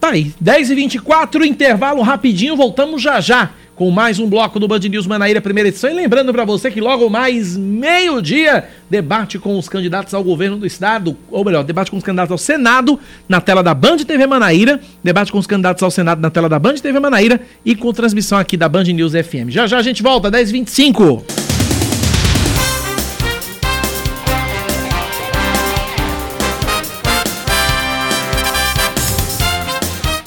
Tá 0.00 0.10
aí, 0.10 0.34
10h24, 0.42 1.46
intervalo 1.46 2.02
rapidinho, 2.02 2.56
voltamos 2.56 3.00
já 3.00 3.20
já 3.20 3.52
com 3.74 3.90
mais 3.90 4.18
um 4.18 4.28
bloco 4.28 4.60
do 4.60 4.68
Band 4.68 4.80
News 4.80 5.06
Manaíra, 5.06 5.40
primeira 5.40 5.68
edição. 5.68 5.90
E 5.90 5.94
lembrando 5.94 6.32
para 6.32 6.44
você 6.44 6.70
que 6.70 6.80
logo 6.80 7.08
mais 7.08 7.56
meio-dia, 7.56 8.68
debate 8.88 9.38
com 9.38 9.58
os 9.58 9.68
candidatos 9.68 10.14
ao 10.14 10.22
governo 10.22 10.56
do 10.56 10.66
estado, 10.66 11.16
ou 11.30 11.44
melhor, 11.44 11.64
debate 11.64 11.90
com 11.90 11.96
os 11.96 12.04
candidatos 12.04 12.32
ao 12.32 12.38
Senado 12.38 12.98
na 13.28 13.40
tela 13.40 13.62
da 13.62 13.74
Band 13.74 13.98
TV 13.98 14.26
Manaíra, 14.26 14.80
debate 15.02 15.32
com 15.32 15.38
os 15.38 15.46
candidatos 15.46 15.82
ao 15.82 15.90
Senado 15.90 16.20
na 16.20 16.30
tela 16.30 16.48
da 16.48 16.58
Band 16.58 16.74
TV 16.74 16.98
Manaíra 17.00 17.40
e 17.64 17.74
com 17.74 17.92
transmissão 17.92 18.38
aqui 18.38 18.56
da 18.56 18.68
Band 18.68 18.84
News 18.84 19.12
FM. 19.12 19.48
Já 19.48 19.66
já 19.66 19.78
a 19.78 19.82
gente 19.82 20.02
volta, 20.02 20.30
10h25. 20.30 21.41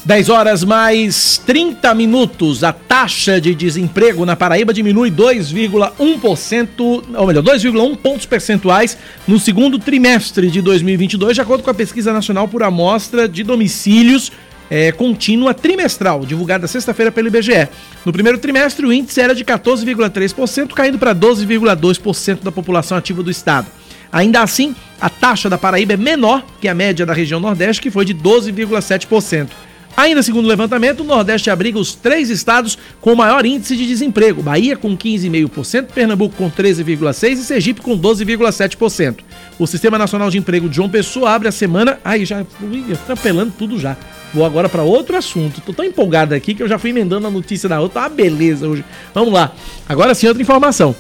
10 0.06 0.30
horas 0.30 0.64
mais 0.64 1.42
30 1.48 1.94
minutos. 1.96 2.64
A 2.64 2.72
taxa 2.72 3.42
de 3.42 3.56
desemprego 3.56 4.24
na 4.24 4.36
Paraíba 4.36 4.72
diminui 4.72 5.10
2,1%, 5.10 7.04
ou 7.18 7.26
melhor, 7.26 7.44
2,1 7.44 7.98
pontos 7.98 8.28
percentuais 8.28 8.96
no 9.28 9.40
segundo 9.40 9.80
trimestre 9.80 10.52
de 10.52 10.62
2022, 10.62 11.34
de 11.34 11.42
acordo 11.42 11.64
com 11.64 11.72
a 11.72 11.74
pesquisa 11.74 12.14
nacional 12.14 12.48
por 12.48 12.62
amostra 12.62 13.28
de 13.28 13.44
domicílios 13.44 14.32
é, 14.70 14.92
contínua 14.92 15.56
trimestral, 15.56 16.24
divulgada 16.24 16.68
sexta-feira 16.68 17.12
pelo 17.12 17.28
IBGE. 17.30 17.68
No 18.06 18.14
primeiro 18.14 18.38
trimestre, 18.38 18.86
o 18.86 18.94
índice 18.94 19.22
era 19.22 19.34
de 19.34 19.44
14,3%, 19.44 20.72
caindo 20.74 21.00
para 21.00 21.16
12,2% 21.16 22.44
da 22.44 22.52
população 22.52 22.96
ativa 22.96 23.24
do 23.24 23.32
estado. 23.32 23.66
Ainda 24.12 24.42
assim, 24.42 24.76
a 25.02 25.10
taxa 25.10 25.50
da 25.50 25.58
Paraíba 25.58 25.94
é 25.94 25.98
menor 25.98 26.46
que 26.62 26.68
a 26.68 26.76
média 26.76 27.08
da 27.08 27.14
região 27.14 27.40
Nordeste, 27.40 27.82
que 27.82 27.90
foi 27.90 28.06
de 28.06 28.14
12,7%. 28.14 29.50
Ainda 29.98 30.22
segundo 30.22 30.46
o 30.46 30.50
levantamento, 30.50 31.02
o 31.02 31.04
Nordeste 31.06 31.50
abriga 31.50 31.80
os 31.80 31.96
três 31.96 32.30
estados 32.30 32.78
com 33.00 33.16
maior 33.16 33.46
índice 33.46 33.78
de 33.78 33.88
desemprego: 33.88 34.44
Bahia 34.44 34.76
com 34.76 34.96
15,5%, 34.98 35.86
Pernambuco 35.94 36.36
com 36.36 36.52
13,6% 36.52 37.32
e 37.32 37.38
Sergipe 37.38 37.82
com 37.82 37.98
12,7%. 37.98 39.18
O 39.58 39.66
Sistema 39.66 39.98
Nacional 39.98 40.30
de 40.30 40.38
Emprego 40.38 40.68
de 40.68 40.76
João 40.76 40.90
Pessoa 40.90 41.32
abre 41.32 41.48
a 41.48 41.52
semana. 41.52 41.98
Aí 42.04 42.26
já 42.26 42.44
fui 42.44 42.86
atropelando 42.92 43.54
tudo 43.58 43.80
já. 43.80 43.96
Vou 44.34 44.46
agora 44.46 44.68
para 44.68 44.84
outro 44.84 45.16
assunto. 45.16 45.62
Tô 45.62 45.72
tão 45.72 45.86
empolgado 45.86 46.36
aqui 46.36 46.54
que 46.54 46.62
eu 46.62 46.68
já 46.68 46.78
fui 46.78 46.90
emendando 46.90 47.26
a 47.26 47.32
notícia 47.32 47.70
da 47.70 47.80
outra. 47.80 48.02
Uma 48.02 48.10
beleza 48.10 48.68
hoje. 48.68 48.84
Vamos 49.14 49.34
lá. 49.34 49.54
Agora 49.88 50.14
sim, 50.14 50.28
outra 50.28 50.42
informação. 50.42 50.94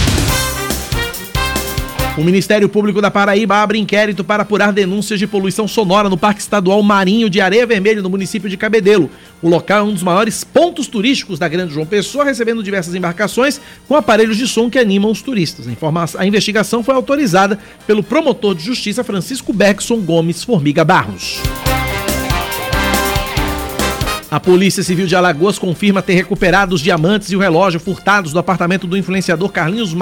O 2.21 2.23
Ministério 2.23 2.68
Público 2.68 3.01
da 3.01 3.11
Paraíba 3.11 3.57
abre 3.57 3.79
inquérito 3.79 4.23
para 4.23 4.43
apurar 4.43 4.75
denúncias 4.75 5.18
de 5.18 5.27
poluição 5.27 5.66
sonora 5.66 6.07
no 6.07 6.18
Parque 6.18 6.43
Estadual 6.43 6.83
Marinho 6.83 7.31
de 7.31 7.41
Areia 7.41 7.66
Vermelha, 7.66 8.03
no 8.03 8.11
município 8.11 8.47
de 8.47 8.59
Cabedelo. 8.59 9.09
O 9.41 9.49
local 9.49 9.79
é 9.79 9.83
um 9.89 9.95
dos 9.95 10.03
maiores 10.03 10.45
pontos 10.45 10.87
turísticos 10.87 11.39
da 11.39 11.49
Grande 11.49 11.73
João 11.73 11.87
Pessoa, 11.87 12.23
recebendo 12.23 12.62
diversas 12.62 12.95
embarcações 12.95 13.59
com 13.89 13.97
aparelhos 13.97 14.37
de 14.37 14.47
som 14.47 14.68
que 14.68 14.79
animam 14.79 15.11
os 15.11 15.23
turistas. 15.23 15.66
A, 15.66 16.21
a 16.21 16.27
investigação 16.27 16.85
foi 16.85 16.95
autorizada 16.95 17.59
pelo 17.87 18.03
promotor 18.03 18.55
de 18.55 18.64
justiça 18.64 19.03
Francisco 19.03 19.51
Bergson 19.55 19.97
Gomes 20.01 20.45
Formiga 20.45 20.85
Barros. 20.85 21.41
A 24.31 24.39
Polícia 24.39 24.85
Civil 24.85 25.09
de 25.09 25.16
Alagoas 25.16 25.59
confirma 25.59 26.01
ter 26.01 26.14
recuperado 26.14 26.72
os 26.72 26.81
diamantes 26.81 27.33
e 27.33 27.37
o 27.37 27.41
relógio 27.41 27.81
furtados 27.81 28.33
do 28.33 28.39
apartamento 28.39 28.87
do 28.87 28.97
influenciador 28.97 29.51
Carlinhos. 29.51 29.93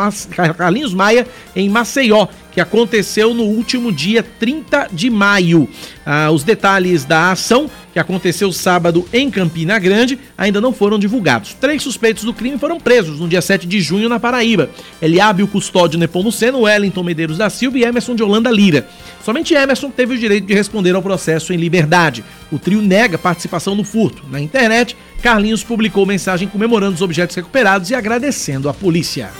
Carlinhos 0.55 0.93
Maia 0.93 1.27
em 1.57 1.67
Maceió, 1.71 2.29
que 2.59 2.61
aconteceu 2.61 3.33
no 3.33 3.45
último 3.45 3.93
dia 3.93 4.21
30 4.21 4.89
de 4.91 5.09
maio. 5.09 5.69
Ah, 6.05 6.29
os 6.33 6.43
detalhes 6.43 7.05
da 7.05 7.31
ação 7.31 7.71
que 7.93 8.01
aconteceu 8.01 8.53
sábado 8.53 9.09
em 9.13 9.31
Campina 9.31 9.79
Grande, 9.79 10.19
ainda 10.37 10.61
não 10.61 10.73
foram 10.73 10.99
divulgados. 10.99 11.55
Três 11.55 11.81
suspeitos 11.85 12.25
do 12.25 12.35
crime 12.35 12.59
foram 12.59 12.81
presos 12.81 13.21
no 13.21 13.29
dia 13.29 13.41
7 13.41 13.65
de 13.65 13.81
junho 13.81 14.09
na 14.09 14.19
Paraíba. 14.19 14.71
Eliábio 15.01 15.47
Custódio 15.47 16.01
Nepomuceno, 16.01 16.63
Wellington 16.63 17.05
Medeiros 17.05 17.39
da 17.39 17.49
Silva 17.49 17.79
e 17.79 17.85
Emerson 17.85 18.17
de 18.17 18.25
Holanda 18.25 18.51
Lira. 18.51 18.89
Somente 19.25 19.55
Emerson 19.55 19.89
teve 19.89 20.15
o 20.15 20.19
direito 20.19 20.47
de 20.49 20.55
responder 20.55 20.97
ao 20.97 21.03
processo 21.03 21.53
em 21.53 21.57
liberdade. 21.57 22.25
O 22.51 22.59
trio 22.59 22.83
nega 22.83 23.17
participação 23.17 23.77
no 23.77 23.85
furto. 23.85 24.25
Na 24.33 24.41
internet, 24.41 24.97
Carlinhos 25.23 25.63
publicou 25.63 26.05
mensagem 26.05 26.49
comemorando 26.49 26.97
os 26.97 27.03
objetos 27.03 27.37
recuperados 27.37 27.91
e 27.91 27.95
agradecendo 27.95 28.69
a 28.69 28.75
polícia. 28.75 29.31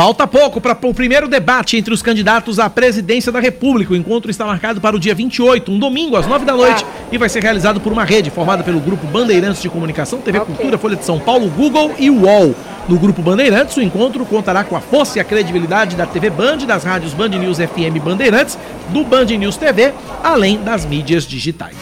Falta 0.00 0.26
pouco 0.26 0.62
para 0.62 0.78
o 0.82 0.94
primeiro 0.94 1.28
debate 1.28 1.76
entre 1.76 1.92
os 1.92 2.00
candidatos 2.00 2.58
à 2.58 2.70
presidência 2.70 3.30
da 3.30 3.38
República. 3.38 3.92
O 3.92 3.96
encontro 3.96 4.30
está 4.30 4.46
marcado 4.46 4.80
para 4.80 4.96
o 4.96 4.98
dia 4.98 5.14
28, 5.14 5.70
um 5.70 5.78
domingo, 5.78 6.16
às 6.16 6.26
9 6.26 6.46
da 6.46 6.54
noite, 6.54 6.86
e 7.12 7.18
vai 7.18 7.28
ser 7.28 7.42
realizado 7.42 7.82
por 7.82 7.92
uma 7.92 8.02
rede 8.02 8.30
formada 8.30 8.62
pelo 8.62 8.80
Grupo 8.80 9.06
Bandeirantes 9.08 9.60
de 9.60 9.68
Comunicação, 9.68 10.22
TV 10.22 10.38
okay. 10.38 10.54
Cultura, 10.54 10.78
Folha 10.78 10.96
de 10.96 11.04
São 11.04 11.18
Paulo, 11.18 11.50
Google 11.50 11.92
e 11.98 12.08
UOL. 12.08 12.54
No 12.88 12.98
Grupo 12.98 13.20
Bandeirantes, 13.20 13.76
o 13.76 13.82
encontro 13.82 14.24
contará 14.24 14.64
com 14.64 14.74
a 14.74 14.80
força 14.80 15.18
e 15.18 15.20
a 15.20 15.24
credibilidade 15.24 15.94
da 15.94 16.06
TV 16.06 16.30
Band, 16.30 16.56
das 16.66 16.82
rádios 16.82 17.12
Band 17.12 17.28
News 17.28 17.58
FM 17.58 18.02
Bandeirantes, 18.02 18.56
do 18.88 19.04
Band 19.04 19.26
News 19.26 19.58
TV, 19.58 19.92
além 20.24 20.62
das 20.62 20.86
mídias 20.86 21.24
digitais. 21.24 21.76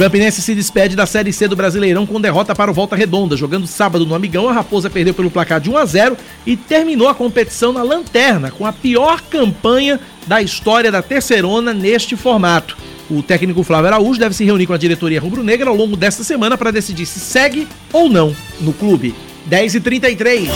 Campinense 0.00 0.40
se 0.40 0.54
despede 0.54 0.96
da 0.96 1.04
Série 1.04 1.30
C 1.30 1.46
do 1.46 1.54
Brasileirão 1.54 2.06
com 2.06 2.18
derrota 2.18 2.54
para 2.54 2.70
o 2.70 2.74
Volta 2.74 2.96
Redonda. 2.96 3.36
Jogando 3.36 3.66
sábado 3.66 4.06
no 4.06 4.14
Amigão, 4.14 4.48
a 4.48 4.52
Raposa 4.54 4.88
perdeu 4.88 5.12
pelo 5.12 5.30
placar 5.30 5.60
de 5.60 5.68
1 5.68 5.76
a 5.76 5.84
0 5.84 6.16
e 6.46 6.56
terminou 6.56 7.06
a 7.06 7.14
competição 7.14 7.70
na 7.70 7.82
lanterna, 7.82 8.50
com 8.50 8.64
a 8.64 8.72
pior 8.72 9.20
campanha 9.20 10.00
da 10.26 10.40
história 10.40 10.90
da 10.90 11.02
Terceirona 11.02 11.74
neste 11.74 12.16
formato. 12.16 12.78
O 13.10 13.22
técnico 13.22 13.62
Flávio 13.62 13.88
Araújo 13.88 14.18
deve 14.18 14.34
se 14.34 14.42
reunir 14.42 14.66
com 14.66 14.72
a 14.72 14.78
diretoria 14.78 15.20
rubro-negra 15.20 15.68
ao 15.68 15.76
longo 15.76 15.98
desta 15.98 16.24
semana 16.24 16.56
para 16.56 16.70
decidir 16.70 17.04
se 17.04 17.20
segue 17.20 17.68
ou 17.92 18.08
não 18.08 18.34
no 18.58 18.72
clube. 18.72 19.14
10 19.44 19.74
e 19.74 19.80
33 19.80 20.48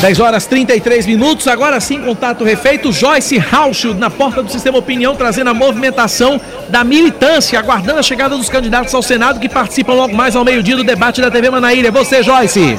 10 0.00 0.20
horas 0.20 0.46
33 0.46 1.06
minutos, 1.06 1.48
agora 1.48 1.80
sim, 1.80 2.00
contato 2.00 2.44
refeito. 2.44 2.92
Joyce 2.92 3.42
Hauschild 3.50 3.98
na 3.98 4.08
porta 4.08 4.44
do 4.44 4.50
Sistema 4.50 4.78
Opinião, 4.78 5.16
trazendo 5.16 5.50
a 5.50 5.54
movimentação 5.54 6.40
da 6.68 6.84
militância, 6.84 7.58
aguardando 7.58 7.98
a 7.98 8.02
chegada 8.02 8.36
dos 8.36 8.48
candidatos 8.48 8.94
ao 8.94 9.02
Senado 9.02 9.40
que 9.40 9.48
participam 9.48 9.94
logo 9.94 10.14
mais 10.14 10.36
ao 10.36 10.44
meio-dia 10.44 10.76
do 10.76 10.84
debate 10.84 11.20
da 11.20 11.32
TV 11.32 11.50
Manaíra. 11.50 11.90
Você, 11.90 12.22
Joyce. 12.22 12.78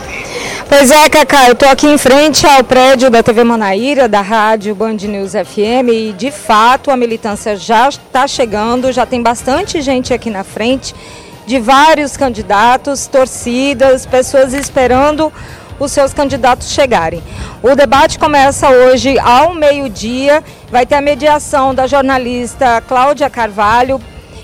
Pois 0.70 0.90
é, 0.92 1.10
Cacá, 1.10 1.48
eu 1.48 1.54
estou 1.54 1.68
aqui 1.68 1.88
em 1.88 1.98
frente 1.98 2.48
ao 2.48 2.64
prédio 2.64 3.10
da 3.10 3.22
TV 3.22 3.44
Manaíra, 3.44 4.08
da 4.08 4.22
rádio 4.22 4.74
Band 4.74 4.94
News 4.94 5.34
FM, 5.34 5.90
e 5.92 6.16
de 6.18 6.32
fato 6.32 6.90
a 6.90 6.96
militância 6.96 7.58
já 7.58 7.90
está 7.90 8.28
chegando, 8.28 8.94
já 8.94 9.06
tem 9.06 9.22
bastante 9.22 9.82
gente 9.82 10.14
aqui 10.14 10.30
na 10.30 10.46
frente, 10.46 10.96
de 11.46 11.60
vários 11.60 12.16
candidatos, 12.16 13.08
torcidas, 13.08 14.06
pessoas 14.06 14.54
esperando 14.54 15.34
os 15.80 15.92
seus 15.92 16.14
candidatos 16.14 16.72
chegarem. 16.72 17.24
O 17.64 17.76
debate 17.76 18.20
começa 18.20 18.70
hoje 18.70 19.18
ao 19.20 19.54
meio-dia, 19.54 20.44
vai 20.70 20.86
ter 20.86 20.96
a 20.96 21.02
mediação 21.02 21.74
da 21.74 21.88
jornalista 21.88 22.82
Cláudia 22.82 23.30
Carvalho 23.30 24.02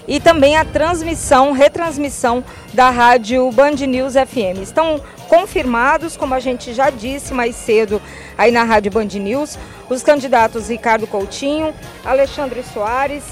e 0.07 0.19
também 0.19 0.55
a 0.55 0.63
transmissão, 0.63 1.51
retransmissão 1.51 2.43
da 2.73 2.89
rádio 2.89 3.49
Band 3.51 3.75
News 3.87 4.13
FM. 4.13 4.61
Estão 4.61 5.01
confirmados, 5.27 6.15
como 6.15 6.33
a 6.33 6.39
gente 6.39 6.73
já 6.73 6.89
disse 6.89 7.33
mais 7.33 7.55
cedo 7.55 8.01
aí 8.37 8.51
na 8.51 8.63
rádio 8.63 8.91
Band 8.91 9.05
News, 9.05 9.57
os 9.89 10.03
candidatos 10.03 10.69
Ricardo 10.69 11.07
Coutinho, 11.07 11.73
Alexandre 12.03 12.63
Soares, 12.73 13.23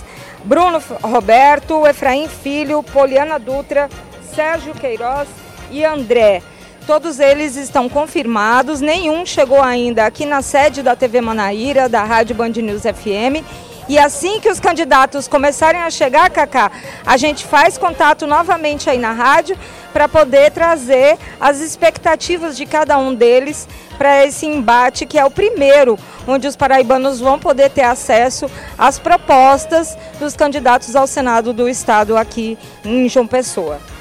Bruno 0.44 0.82
Roberto, 1.02 1.86
Efraim 1.88 2.28
Filho, 2.28 2.84
Poliana 2.84 3.40
Dutra, 3.40 3.90
Sérgio 4.34 4.74
Queiroz 4.74 5.28
e 5.72 5.86
André. 5.86 6.42
Todos 6.86 7.18
eles 7.18 7.56
estão 7.56 7.88
confirmados, 7.88 8.82
nenhum 8.82 9.26
chegou 9.26 9.62
ainda 9.62 10.06
aqui 10.06 10.26
na 10.26 10.42
sede 10.42 10.84
da 10.84 10.98
TV 10.98 11.22
Manaíra, 11.22 11.88
da 11.88 12.04
Rádio 12.04 12.36
Band 12.36 12.50
News 12.50 12.82
FM. 12.82 13.42
E 13.88 13.98
assim 13.98 14.42
que 14.42 14.50
os 14.50 14.60
candidatos 14.60 15.28
começarem 15.28 15.82
a 15.82 15.90
chegar, 15.90 16.30
Cacá, 16.30 16.72
a 17.06 17.16
gente 17.16 17.46
faz 17.46 17.78
contato 17.78 18.28
novamente 18.28 18.90
aí 18.90 18.98
na 18.98 19.14
rádio 19.14 19.58
para 19.94 20.10
poder 20.10 20.52
trazer 20.52 21.18
as 21.40 21.62
expectativas 21.62 22.58
de 22.58 22.66
cada 22.66 22.98
um 22.98 23.16
deles 23.16 23.68
para 23.98 24.26
esse 24.26 24.46
embate, 24.46 25.06
que 25.06 25.18
é 25.18 25.24
o 25.24 25.32
primeiro, 25.32 25.98
onde 26.28 26.48
os 26.48 26.56
paraibanos 26.56 27.22
vão 27.22 27.40
poder 27.40 27.70
ter 27.70 27.84
acesso 27.84 28.50
às 28.78 29.00
propostas 29.00 29.98
dos 30.20 30.36
candidatos 30.36 30.96
ao 30.98 31.08
Senado 31.08 31.54
do 31.54 31.70
Estado 31.70 32.18
aqui 32.18 32.58
em 32.84 33.08
João 33.08 33.28
Pessoa. 33.28 33.93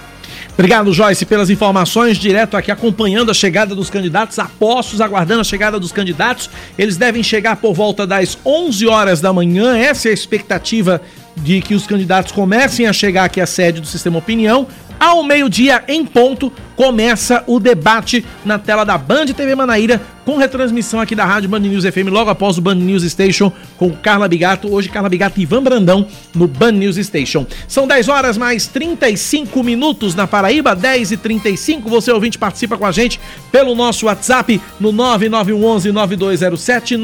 Obrigado, 0.55 0.93
Joyce, 0.93 1.25
pelas 1.25 1.49
informações. 1.49 2.19
Direto 2.19 2.57
aqui 2.57 2.71
acompanhando 2.71 3.31
a 3.31 3.35
chegada 3.35 3.75
dos 3.75 3.89
candidatos, 3.89 4.39
apostos, 4.39 5.01
aguardando 5.01 5.41
a 5.41 5.45
chegada 5.45 5.81
dos 5.81 5.93
candidatos. 5.93 6.51
Eles 6.79 6.97
devem 6.97 7.23
chegar 7.23 7.57
por 7.57 7.73
volta 7.73 8.07
das 8.07 8.37
11 8.45 8.87
horas 8.87 9.21
da 9.21 9.33
manhã. 9.33 9.77
Essa 9.77 10.09
é 10.09 10.11
a 10.11 10.15
expectativa 10.15 11.01
de 11.37 11.63
que 11.63 11.75
os 11.75 11.87
candidatos 11.87 12.33
comecem 12.33 12.87
a 12.87 12.93
chegar 12.93 13.25
aqui 13.25 13.41
à 13.41 13.47
sede 13.47 13.81
do 13.81 13.87
Sistema 13.87 14.19
Opinião 14.19 14.69
Ao 14.99 15.23
meio-dia, 15.23 15.85
em 15.89 16.05
ponto, 16.05 16.53
começa 16.77 17.43
o 17.47 17.61
debate 17.61 18.25
na 18.45 18.59
tela 18.59 18.85
da 18.85 18.99
Band 18.99 19.27
TV 19.27 19.55
Manaíra, 19.55 20.01
com 20.25 20.37
retransmissão 20.37 21.01
aqui 21.01 21.15
da 21.15 21.25
Rádio 21.25 21.49
Band 21.49 21.61
News 21.61 21.85
FM, 21.85 22.11
logo 22.11 22.29
após 22.31 22.59
o 22.59 22.61
Band 22.61 22.75
News 22.77 23.03
Station, 23.05 23.53
com 23.77 23.91
Carla 23.91 24.29
Bigato. 24.29 24.73
Hoje, 24.73 24.89
Carla 24.89 25.09
Bigato 25.09 25.41
e 25.41 25.43
Ivan 25.43 25.61
Brandão 25.63 26.07
no 26.35 26.47
Band 26.47 26.73
News 26.73 26.97
Station. 26.97 27.47
São 27.67 27.87
10 27.87 28.09
horas 28.09 28.39
mais 28.39 28.69
35 28.69 29.63
minutos 29.63 30.15
na 30.15 30.27
Paraíba, 30.27 30.77
10 30.77 31.13
e 31.13 31.17
35 31.17 31.89
Você 31.89 32.13
ouvinte 32.13 32.39
participa 32.39 32.77
com 32.79 32.87
a 32.87 32.93
gente 32.93 33.21
pelo 33.51 33.75
nosso 33.75 34.07
WhatsApp 34.07 34.61
no 34.79 34.93
9911-9207, 34.93 36.97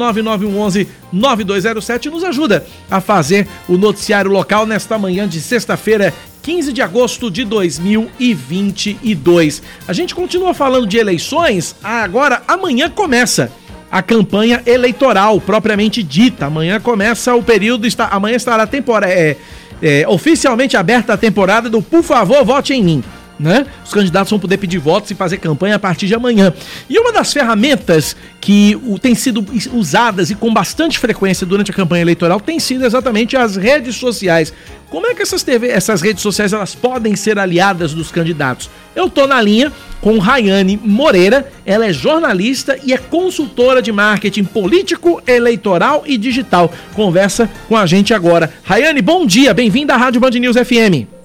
9911-9207. 1.13 2.05
Nos 2.05 2.23
ajuda 2.23 2.65
a 2.89 3.01
fazer 3.01 3.47
o 3.67 3.77
noticiário 3.77 4.31
local 4.31 4.65
nesta 4.65 4.97
manhã 4.97 5.27
de 5.27 5.41
sexta-feira, 5.41 6.13
15 6.49 6.73
de 6.73 6.81
agosto 6.81 7.29
de 7.29 7.45
2022. 7.45 9.61
A 9.87 9.93
gente 9.93 10.15
continua 10.15 10.51
falando 10.51 10.87
de 10.87 10.97
eleições, 10.97 11.75
agora 11.83 12.41
amanhã 12.47 12.89
começa 12.89 13.51
a 13.91 14.01
campanha 14.01 14.63
eleitoral 14.65 15.39
propriamente 15.39 16.01
dita. 16.01 16.47
Amanhã 16.47 16.79
começa 16.79 17.35
o 17.35 17.43
período, 17.43 17.85
está, 17.85 18.07
amanhã 18.07 18.35
estará 18.35 18.65
temporada, 18.65 19.13
é, 19.13 19.37
é, 19.79 20.07
oficialmente 20.07 20.75
aberta 20.75 21.13
a 21.13 21.17
temporada 21.17 21.69
do 21.69 21.83
Por 21.83 22.01
favor, 22.01 22.43
vote 22.43 22.73
em 22.73 22.83
mim 22.83 23.03
né? 23.39 23.65
Os 23.85 23.93
candidatos 23.93 24.29
vão 24.29 24.39
poder 24.39 24.57
pedir 24.57 24.79
votos 24.79 25.09
e 25.11 25.15
fazer 25.15 25.37
campanha 25.37 25.75
a 25.75 25.79
partir 25.79 26.07
de 26.07 26.13
amanhã. 26.13 26.53
E 26.89 26.99
uma 26.99 27.13
das 27.13 27.31
ferramentas 27.31 28.15
que 28.41 28.77
tem 29.01 29.15
sido 29.15 29.45
usadas 29.73 30.29
e 30.29 30.35
com 30.35 30.53
bastante 30.53 30.99
frequência 30.99 31.47
durante 31.47 31.71
a 31.71 31.73
campanha 31.73 32.01
eleitoral 32.01 32.39
tem 32.39 32.59
sido 32.59 32.85
exatamente 32.85 33.37
as 33.37 33.55
redes 33.55 33.95
sociais. 33.95 34.53
Como 34.89 35.05
é 35.07 35.13
que 35.13 35.21
essas, 35.21 35.43
TV, 35.43 35.67
essas 35.67 36.01
redes 36.01 36.21
sociais 36.21 36.51
elas 36.51 36.75
podem 36.75 37.15
ser 37.15 37.37
aliadas 37.39 37.93
dos 37.93 38.11
candidatos? 38.11 38.69
Eu 38.95 39.09
tô 39.09 39.27
na 39.27 39.41
linha 39.41 39.71
com 40.01 40.17
Rayane 40.17 40.79
Moreira, 40.83 41.49
ela 41.65 41.85
é 41.85 41.93
jornalista 41.93 42.77
e 42.83 42.91
é 42.91 42.97
consultora 42.97 43.81
de 43.81 43.91
marketing 43.91 44.45
político, 44.45 45.21
eleitoral 45.27 46.03
e 46.05 46.17
digital. 46.17 46.73
Conversa 46.93 47.49
com 47.67 47.77
a 47.77 47.85
gente 47.85 48.13
agora. 48.13 48.51
Rayane, 48.63 49.01
bom 49.01 49.25
dia, 49.25 49.53
bem-vinda 49.53 49.93
à 49.93 49.97
Rádio 49.97 50.19
Band 50.19 50.31
News 50.31 50.57
FM. 50.57 51.18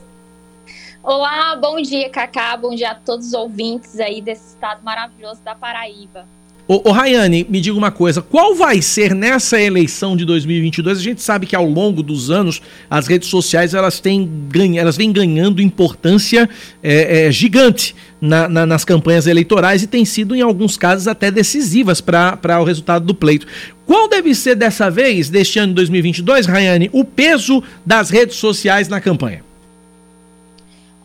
Olá, 1.04 1.54
bom 1.54 1.82
dia, 1.82 2.08
Cacá. 2.08 2.56
Bom 2.56 2.74
dia 2.74 2.92
a 2.92 2.94
todos 2.94 3.26
os 3.26 3.34
ouvintes 3.34 4.00
aí 4.00 4.22
desse 4.22 4.54
estado 4.54 4.82
maravilhoso 4.82 5.42
da 5.44 5.54
Paraíba. 5.54 6.24
Ô, 6.66 6.88
ô 6.88 6.92
Rayane, 6.92 7.46
me 7.46 7.60
diga 7.60 7.76
uma 7.76 7.90
coisa, 7.90 8.22
qual 8.22 8.54
vai 8.54 8.80
ser 8.80 9.14
nessa 9.14 9.60
eleição 9.60 10.16
de 10.16 10.24
2022? 10.24 10.96
A 10.96 11.02
gente 11.02 11.20
sabe 11.20 11.44
que 11.44 11.54
ao 11.54 11.66
longo 11.66 12.02
dos 12.02 12.30
anos 12.30 12.62
as 12.88 13.06
redes 13.06 13.28
sociais 13.28 13.74
elas 13.74 14.00
têm 14.00 14.26
ganha, 14.48 14.80
elas 14.80 14.96
vêm 14.96 15.12
ganhando 15.12 15.60
importância 15.60 16.48
é, 16.82 17.26
é, 17.26 17.30
gigante 17.30 17.94
na, 18.18 18.48
na, 18.48 18.64
nas 18.64 18.82
campanhas 18.82 19.26
eleitorais 19.26 19.82
e 19.82 19.86
têm 19.86 20.06
sido 20.06 20.34
em 20.34 20.40
alguns 20.40 20.78
casos 20.78 21.06
até 21.06 21.30
decisivas 21.30 22.00
para 22.00 22.58
o 22.58 22.64
resultado 22.64 23.04
do 23.04 23.14
pleito. 23.14 23.46
Qual 23.84 24.08
deve 24.08 24.34
ser 24.34 24.54
dessa 24.54 24.90
vez, 24.90 25.28
deste 25.28 25.58
ano 25.58 25.68
de 25.68 25.74
2022, 25.74 26.46
Rayane, 26.46 26.88
o 26.94 27.04
peso 27.04 27.62
das 27.84 28.08
redes 28.08 28.36
sociais 28.36 28.88
na 28.88 29.02
campanha? 29.02 29.44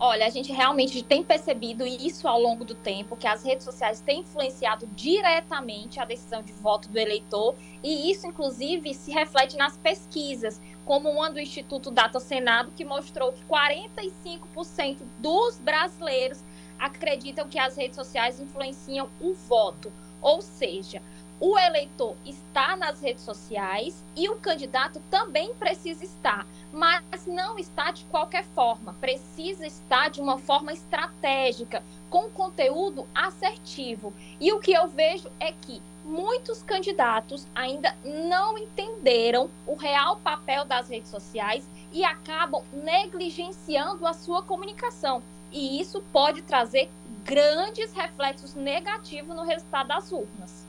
Olha, 0.01 0.25
a 0.25 0.29
gente 0.29 0.53
realmente 0.53 1.03
tem 1.03 1.21
percebido 1.21 1.85
isso 1.85 2.25
ao 2.25 2.39
longo 2.39 2.63
do 2.63 2.73
tempo, 2.73 3.17
que 3.17 3.27
as 3.27 3.43
redes 3.43 3.65
sociais 3.65 3.99
têm 3.99 4.21
influenciado 4.21 4.87
diretamente 4.95 5.99
a 5.99 6.05
decisão 6.05 6.41
de 6.41 6.53
voto 6.53 6.87
do 6.87 6.97
eleitor, 6.97 7.53
e 7.83 8.09
isso, 8.09 8.25
inclusive, 8.25 8.93
se 8.93 9.11
reflete 9.11 9.57
nas 9.57 9.75
pesquisas, 9.75 10.61
como 10.85 11.09
uma 11.09 11.29
do 11.29 11.37
Instituto 11.37 11.91
Data 11.91 12.17
Senado, 12.17 12.71
que 12.77 12.85
mostrou 12.85 13.33
que 13.33 13.43
45% 13.43 14.99
dos 15.17 15.59
brasileiros 15.59 16.41
acreditam 16.79 17.49
que 17.49 17.59
as 17.59 17.75
redes 17.75 17.97
sociais 17.97 18.39
influenciam 18.39 19.09
o 19.19 19.33
voto. 19.33 19.91
Ou 20.21 20.41
seja, 20.41 21.01
o 21.39 21.57
eleitor 21.57 22.15
está 22.25 22.75
nas 22.75 23.01
redes 23.01 23.23
sociais 23.23 24.03
e 24.15 24.27
o 24.27 24.35
candidato 24.35 25.01
também 25.09 25.53
precisa 25.53 26.03
estar, 26.03 26.45
mas 26.71 27.25
não 27.25 27.57
está 27.57 27.91
de 27.91 28.03
qualquer 28.05 28.43
forma, 28.43 28.93
precisa 28.99 29.65
estar 29.65 30.09
de 30.09 30.19
uma 30.19 30.37
forma 30.37 30.73
estratégica, 30.73 31.81
com 32.09 32.29
conteúdo 32.29 33.07
assertivo. 33.15 34.13
E 34.39 34.51
o 34.51 34.59
que 34.59 34.73
eu 34.73 34.87
vejo 34.87 35.31
é 35.39 35.51
que 35.51 35.81
muitos 36.03 36.61
candidatos 36.63 37.47
ainda 37.53 37.95
não 38.03 38.57
entenderam 38.57 39.49
o 39.65 39.75
real 39.75 40.17
papel 40.17 40.65
das 40.65 40.89
redes 40.89 41.09
sociais 41.09 41.67
e 41.91 42.03
acabam 42.03 42.63
negligenciando 42.73 44.05
a 44.05 44.13
sua 44.13 44.43
comunicação. 44.43 45.23
E 45.51 45.79
isso 45.79 46.03
pode 46.11 46.41
trazer 46.41 46.89
grandes 47.23 47.93
reflexos 47.93 48.55
negativos 48.55 49.35
no 49.35 49.43
resultado 49.43 49.87
das 49.87 50.11
urnas. 50.11 50.68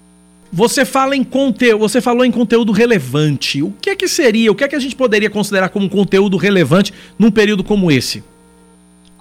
Você 0.52 0.84
fala 0.84 1.14
em 1.14 1.22
conteúdo, 1.22 1.78
você 1.78 2.00
falou 2.00 2.24
em 2.24 2.32
conteúdo 2.32 2.72
relevante. 2.72 3.62
O 3.62 3.70
que 3.70 3.90
é 3.90 3.94
que 3.94 4.08
seria, 4.08 4.50
o 4.50 4.54
que 4.54 4.64
é 4.64 4.68
que 4.68 4.74
a 4.74 4.80
gente 4.80 4.96
poderia 4.96 5.30
considerar 5.30 5.68
como 5.68 5.88
conteúdo 5.88 6.36
relevante 6.36 6.92
num 7.16 7.30
período 7.30 7.62
como 7.62 7.88
esse? 7.88 8.24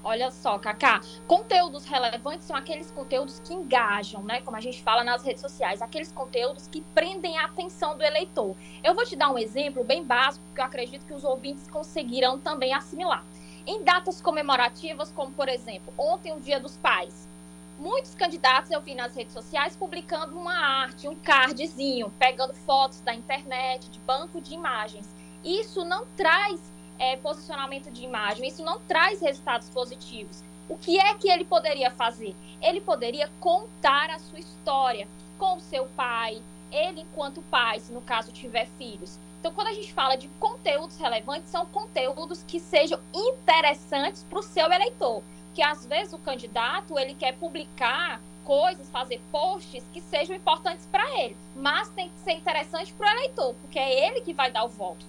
Olha 0.04 0.32
só, 0.32 0.58
Kaká, 0.58 1.02
conteúdos 1.28 1.86
relevantes 1.86 2.48
são 2.48 2.56
aqueles 2.56 2.90
conteúdos 2.90 3.40
que 3.46 3.54
engajam, 3.54 4.24
né? 4.24 4.42
Como 4.42 4.58
a 4.58 4.60
gente 4.60 4.82
fala 4.82 5.04
nas 5.04 5.24
redes 5.24 5.40
sociais, 5.40 5.84
aqueles 5.84 6.12
conteúdos 6.12 6.68
que 6.68 6.82
prendem 6.96 7.38
a 7.38 7.46
atenção 7.46 7.96
do 7.96 8.04
eleitor. 8.04 8.56
Eu 8.84 8.96
vou 8.96 9.06
te 9.06 9.16
dar 9.16 9.30
um 9.30 9.38
exemplo 9.38 9.84
bem 9.84 10.04
básico 10.04 10.44
que 10.56 10.60
eu 10.60 10.66
acredito 10.66 11.06
que 11.06 11.14
os 11.14 11.24
ouvintes 11.24 11.68
conseguirão 11.68 12.40
também 12.40 12.74
assimilar. 12.74 13.24
Em 13.68 13.84
datas 13.84 14.20
comemorativas, 14.20 15.12
como 15.12 15.32
por 15.32 15.48
exemplo, 15.48 15.94
ontem 15.96 16.34
o 16.34 16.40
Dia 16.40 16.60
dos 16.60 16.76
Pais, 16.78 17.29
muitos 17.80 18.14
candidatos 18.14 18.70
eu 18.70 18.82
vi 18.82 18.94
nas 18.94 19.16
redes 19.16 19.34
sociais 19.34 19.76
publicando 19.76 20.38
uma 20.38 20.54
arte, 20.54 21.08
um 21.08 21.16
cardzinho, 21.16 22.12
pegando 22.20 22.54
fotos 22.54 23.00
da 23.00 23.14
internet, 23.14 23.90
de 23.90 24.00
banco 24.00 24.42
de 24.42 24.54
imagens. 24.54 25.08
Isso 25.44 25.86
não 25.86 26.06
traz 26.18 26.60
é, 27.00 27.16
posicionamento 27.16 27.90
de 27.90 28.04
imagem, 28.04 28.48
isso 28.48 28.64
não 28.64 28.80
traz 28.82 29.22
resultados 29.22 29.70
positivos. 29.70 30.44
O 30.68 30.78
que 30.78 31.00
é 31.00 31.14
que 31.16 31.30
ele 31.30 31.46
poderia 31.46 31.90
fazer? 31.90 32.36
Ele 32.62 32.82
poderia 32.82 33.32
contar 33.40 34.10
a 34.10 34.20
sua 34.20 34.40
história 34.40 35.08
com 35.38 35.56
o 35.56 35.62
seu 35.62 35.86
pai, 35.88 36.44
ele 36.72 37.02
enquanto 37.02 37.42
pai, 37.44 37.80
se 37.80 37.94
no 37.94 38.02
caso 38.02 38.32
tiver 38.32 38.68
filhos. 38.78 39.18
Então, 39.40 39.54
quando 39.54 39.70
a 39.70 39.74
gente 39.74 39.94
fala 39.94 40.18
de 40.18 40.28
conteúdos 40.38 40.98
relevantes, 40.98 41.50
são 41.50 41.66
conteúdos 41.66 42.44
que 42.44 42.60
sejam 42.60 43.00
interessantes 43.14 44.24
para 44.30 44.40
o 44.40 44.44
seu 44.44 44.70
eleitor 44.70 45.24
que 45.54 45.62
às 45.62 45.86
vezes 45.86 46.14
o 46.14 46.18
candidato 46.18 46.98
ele 46.98 47.14
quer 47.14 47.34
publicar 47.36 48.22
coisas, 48.44 48.90
fazer 48.90 49.22
posts 49.32 49.84
que 49.94 50.02
sejam 50.02 50.36
importantes 50.36 50.88
para 50.92 51.06
ele, 51.20 51.36
mas 51.56 51.90
tem 51.90 52.08
que 52.10 52.24
ser 52.24 52.32
interessante 52.32 52.92
para 52.98 53.08
o 53.08 53.18
eleitor, 53.18 53.56
porque 53.62 53.78
é 53.78 54.08
ele 54.08 54.22
que 54.22 54.34
vai 54.34 54.52
dar 54.52 54.64
o 54.64 54.70
voto. 54.70 55.06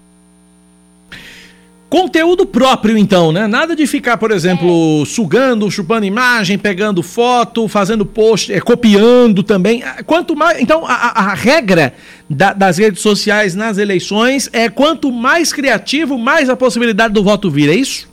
Conteúdo 1.89 2.47
próprio, 2.47 2.97
então, 2.97 3.33
né? 3.33 3.49
Nada 3.49 3.75
de 3.75 3.85
ficar, 3.85 4.17
por 4.17 4.31
exemplo, 4.31 5.03
é. 5.03 5.07
sugando, 5.07 5.69
chupando 5.71 6.07
imagem, 6.07 6.57
pegando 6.57 7.03
foto, 7.03 7.67
fazendo 7.67 8.07
post, 8.07 8.53
é, 8.53 8.61
copiando 8.61 9.43
também. 9.43 9.83
Quanto 10.07 10.37
mais. 10.37 10.61
Então, 10.61 10.85
a, 10.87 10.93
a 10.93 11.35
regra 11.35 11.95
da, 12.29 12.53
das 12.53 12.79
redes 12.79 13.01
sociais 13.01 13.57
nas 13.57 13.77
eleições 13.77 14.49
é 14.53 14.69
quanto 14.69 15.11
mais 15.11 15.53
criativo, 15.53 16.17
mais 16.17 16.49
a 16.49 16.55
possibilidade 16.55 17.13
do 17.13 17.25
voto 17.25 17.51
vir, 17.51 17.71
é 17.71 17.75
isso? 17.75 18.10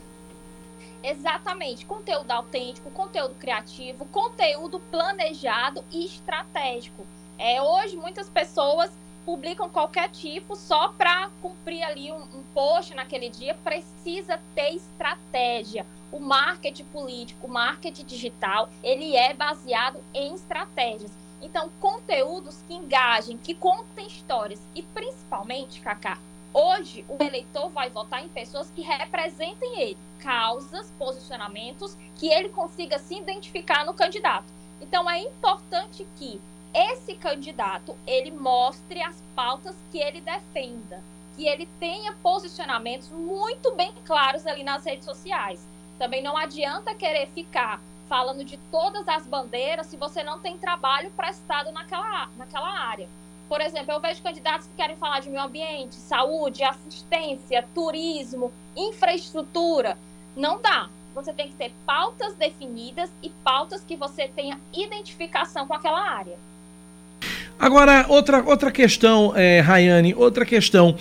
Exatamente, 1.02 1.86
conteúdo 1.86 2.30
autêntico, 2.30 2.90
conteúdo 2.90 3.34
criativo, 3.36 4.04
conteúdo 4.06 4.80
planejado 4.90 5.84
e 5.92 6.04
estratégico. 6.04 7.06
É, 7.38 7.62
hoje 7.62 7.96
muitas 7.96 8.28
pessoas 8.28 8.90
publicam 9.24 9.68
qualquer 9.68 10.08
tipo 10.08 10.56
só 10.56 10.88
para 10.88 11.30
cumprir 11.40 11.82
ali 11.84 12.10
um, 12.10 12.16
um 12.16 12.42
post 12.52 12.94
naquele 12.94 13.28
dia, 13.28 13.54
precisa 13.62 14.40
ter 14.54 14.74
estratégia. 14.74 15.86
O 16.10 16.18
marketing 16.18 16.84
político, 16.84 17.46
o 17.46 17.50
marketing 17.50 18.04
digital, 18.04 18.70
ele 18.82 19.14
é 19.14 19.34
baseado 19.34 20.02
em 20.14 20.34
estratégias. 20.34 21.12
Então, 21.40 21.70
conteúdos 21.78 22.64
que 22.66 22.74
engajem, 22.74 23.36
que 23.36 23.54
contem 23.54 24.06
histórias 24.06 24.60
e 24.74 24.82
principalmente, 24.82 25.80
Kaká, 25.80 26.18
Hoje, 26.52 27.04
o 27.08 27.22
eleitor 27.22 27.68
vai 27.68 27.90
votar 27.90 28.24
em 28.24 28.28
pessoas 28.28 28.70
que 28.70 28.80
representem 28.80 29.80
ele, 29.80 29.98
causas, 30.18 30.90
posicionamentos, 30.98 31.96
que 32.16 32.28
ele 32.28 32.48
consiga 32.48 32.98
se 32.98 33.16
identificar 33.16 33.84
no 33.84 33.94
candidato. 33.94 34.46
Então, 34.80 35.08
é 35.08 35.20
importante 35.20 36.06
que 36.16 36.40
esse 36.72 37.14
candidato 37.14 37.96
ele 38.06 38.30
mostre 38.30 39.02
as 39.02 39.22
pautas 39.34 39.76
que 39.90 39.98
ele 39.98 40.20
defenda, 40.20 41.02
que 41.36 41.46
ele 41.46 41.66
tenha 41.78 42.12
posicionamentos 42.14 43.10
muito 43.10 43.74
bem 43.74 43.92
claros 44.04 44.46
ali 44.46 44.62
nas 44.62 44.84
redes 44.84 45.04
sociais. 45.04 45.66
Também 45.98 46.22
não 46.22 46.36
adianta 46.36 46.94
querer 46.94 47.28
ficar 47.28 47.80
falando 48.08 48.44
de 48.44 48.56
todas 48.70 49.06
as 49.08 49.26
bandeiras 49.26 49.86
se 49.86 49.96
você 49.96 50.22
não 50.22 50.40
tem 50.40 50.56
trabalho 50.56 51.10
prestado 51.10 51.70
naquela, 51.72 52.28
naquela 52.36 52.70
área. 52.70 53.08
Por 53.48 53.60
exemplo, 53.60 53.92
eu 53.92 54.00
vejo 54.00 54.22
candidatos 54.22 54.66
que 54.66 54.74
querem 54.76 54.96
falar 54.96 55.20
de 55.20 55.30
meio 55.30 55.42
ambiente, 55.42 55.94
saúde, 55.94 56.62
assistência, 56.62 57.64
turismo, 57.74 58.52
infraestrutura. 58.76 59.96
Não 60.36 60.60
dá. 60.60 60.88
você 61.14 61.32
tem 61.32 61.48
que 61.48 61.54
ter 61.54 61.72
pautas 61.84 62.34
definidas 62.34 63.10
e 63.22 63.30
pautas 63.42 63.82
que 63.86 63.96
você 63.96 64.28
tenha 64.28 64.60
identificação 64.72 65.66
com 65.66 65.74
aquela 65.74 66.00
área. 66.00 66.36
Agora, 67.58 68.06
outra, 68.08 68.44
outra 68.44 68.70
questão, 68.70 69.32
é, 69.34 69.60
Rayane, 69.60 70.14
outra 70.14 70.44
questão. 70.44 70.94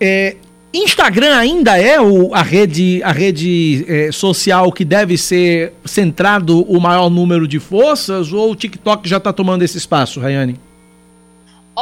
É, 0.00 0.36
Instagram 0.72 1.36
ainda 1.36 1.76
é 1.76 2.00
o, 2.00 2.34
a 2.34 2.42
rede, 2.42 3.00
a 3.04 3.12
rede 3.12 3.84
é, 3.88 4.10
social 4.10 4.72
que 4.72 4.84
deve 4.84 5.16
ser 5.16 5.72
centrado 5.84 6.62
o 6.62 6.80
maior 6.80 7.10
número 7.10 7.46
de 7.46 7.60
forças 7.60 8.32
ou 8.32 8.52
o 8.52 8.56
TikTok 8.56 9.08
já 9.08 9.18
está 9.18 9.32
tomando 9.32 9.62
esse 9.62 9.78
espaço, 9.78 10.18
Rayane? 10.18 10.56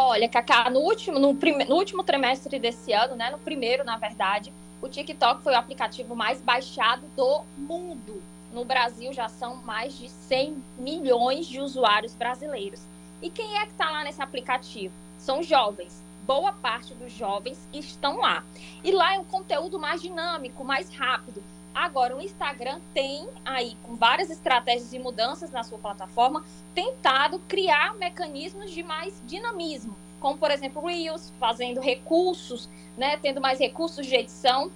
Olha, 0.00 0.28
Cacá, 0.28 0.70
no 0.70 0.78
último, 0.78 1.18
no, 1.18 1.32
no 1.32 1.74
último 1.74 2.04
trimestre 2.04 2.56
desse 2.60 2.92
ano, 2.92 3.16
né, 3.16 3.30
no 3.30 3.38
primeiro, 3.38 3.82
na 3.82 3.96
verdade, 3.96 4.52
o 4.80 4.88
TikTok 4.88 5.42
foi 5.42 5.52
o 5.52 5.58
aplicativo 5.58 6.14
mais 6.14 6.40
baixado 6.40 7.02
do 7.16 7.42
mundo. 7.56 8.22
No 8.52 8.64
Brasil 8.64 9.12
já 9.12 9.28
são 9.28 9.56
mais 9.56 9.98
de 9.98 10.08
100 10.08 10.62
milhões 10.78 11.48
de 11.48 11.60
usuários 11.60 12.14
brasileiros. 12.14 12.80
E 13.20 13.28
quem 13.28 13.56
é 13.56 13.66
que 13.66 13.72
está 13.72 13.90
lá 13.90 14.04
nesse 14.04 14.22
aplicativo? 14.22 14.94
São 15.18 15.42
jovens. 15.42 16.00
Boa 16.24 16.52
parte 16.52 16.94
dos 16.94 17.12
jovens 17.12 17.58
estão 17.72 18.18
lá. 18.18 18.44
E 18.84 18.92
lá 18.92 19.16
é 19.16 19.18
um 19.18 19.24
conteúdo 19.24 19.80
mais 19.80 20.00
dinâmico, 20.00 20.62
mais 20.62 20.94
rápido. 20.94 21.42
Agora, 21.74 22.16
o 22.16 22.20
Instagram 22.20 22.80
tem 22.92 23.28
aí, 23.44 23.76
com 23.82 23.94
várias 23.94 24.30
estratégias 24.30 24.92
e 24.92 24.98
mudanças 24.98 25.50
na 25.50 25.62
sua 25.62 25.78
plataforma, 25.78 26.44
tentado 26.74 27.38
criar 27.40 27.94
mecanismos 27.94 28.70
de 28.70 28.82
mais 28.82 29.22
dinamismo, 29.26 29.94
como, 30.20 30.36
por 30.36 30.50
exemplo, 30.50 30.84
Reels, 30.84 31.32
fazendo 31.38 31.80
recursos, 31.80 32.68
né, 32.96 33.16
tendo 33.18 33.40
mais 33.40 33.58
recursos 33.58 34.04
de 34.04 34.14
edição. 34.14 34.70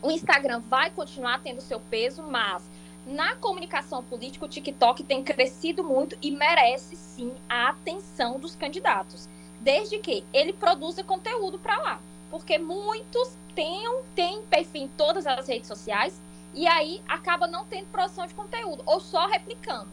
O 0.00 0.10
Instagram 0.10 0.60
vai 0.60 0.90
continuar 0.90 1.40
tendo 1.42 1.60
seu 1.60 1.80
peso, 1.80 2.22
mas 2.22 2.62
na 3.06 3.36
comunicação 3.36 4.02
política, 4.02 4.44
o 4.44 4.48
TikTok 4.48 5.04
tem 5.04 5.22
crescido 5.22 5.84
muito 5.84 6.16
e 6.20 6.30
merece 6.30 6.96
sim 6.96 7.32
a 7.48 7.68
atenção 7.68 8.38
dos 8.38 8.56
candidatos, 8.56 9.28
desde 9.60 9.98
que 9.98 10.24
ele 10.32 10.52
produza 10.52 11.04
conteúdo 11.04 11.58
para 11.58 11.76
lá. 11.78 12.00
Porque 12.30 12.58
muitos 12.58 13.36
têm, 13.54 13.84
têm 14.14 14.42
perfil 14.42 14.82
em 14.82 14.88
todas 14.88 15.26
as 15.26 15.46
redes 15.46 15.68
sociais 15.68 16.20
e 16.56 16.66
aí 16.66 17.02
acaba 17.06 17.46
não 17.46 17.66
tendo 17.66 17.86
produção 17.92 18.26
de 18.26 18.34
conteúdo 18.34 18.82
ou 18.86 18.98
só 18.98 19.26
replicando. 19.26 19.88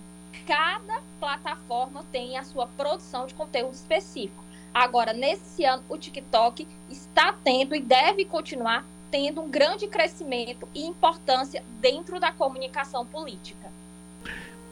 Cada 0.47 1.03
plataforma 1.19 2.05
tem 2.09 2.37
a 2.37 2.43
sua 2.43 2.65
produção 2.65 3.27
de 3.27 3.33
conteúdo 3.33 3.73
específico. 3.73 4.43
Agora, 4.73 5.11
nesse 5.11 5.65
ano, 5.65 5.83
o 5.89 5.97
TikTok 5.97 6.65
está 6.89 7.35
tendo 7.43 7.75
e 7.75 7.81
deve 7.81 8.23
continuar 8.23 8.85
tendo 9.11 9.41
um 9.41 9.49
grande 9.49 9.87
crescimento 9.87 10.67
e 10.73 10.85
importância 10.85 11.63
dentro 11.81 12.19
da 12.19 12.31
comunicação 12.31 13.05
política. 13.05 13.71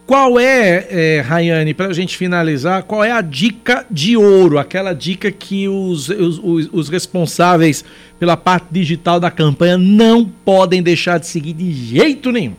Qual 0.05 0.39
é, 0.39 0.87
é 0.89 1.21
Rayane, 1.21 1.73
para 1.73 1.87
a 1.87 1.93
gente 1.93 2.17
finalizar, 2.17 2.83
qual 2.83 3.03
é 3.03 3.11
a 3.11 3.21
dica 3.21 3.85
de 3.89 4.17
ouro, 4.17 4.57
aquela 4.57 4.93
dica 4.93 5.31
que 5.31 5.69
os, 5.69 6.09
os, 6.09 6.69
os, 6.71 6.89
responsáveis 6.89 7.85
pela 8.19 8.35
parte 8.35 8.67
digital 8.71 9.19
da 9.19 9.31
campanha 9.31 9.77
não 9.77 10.25
podem 10.25 10.83
deixar 10.83 11.17
de 11.17 11.27
seguir 11.27 11.53
de 11.53 11.71
jeito 11.71 12.31
nenhum? 12.31 12.55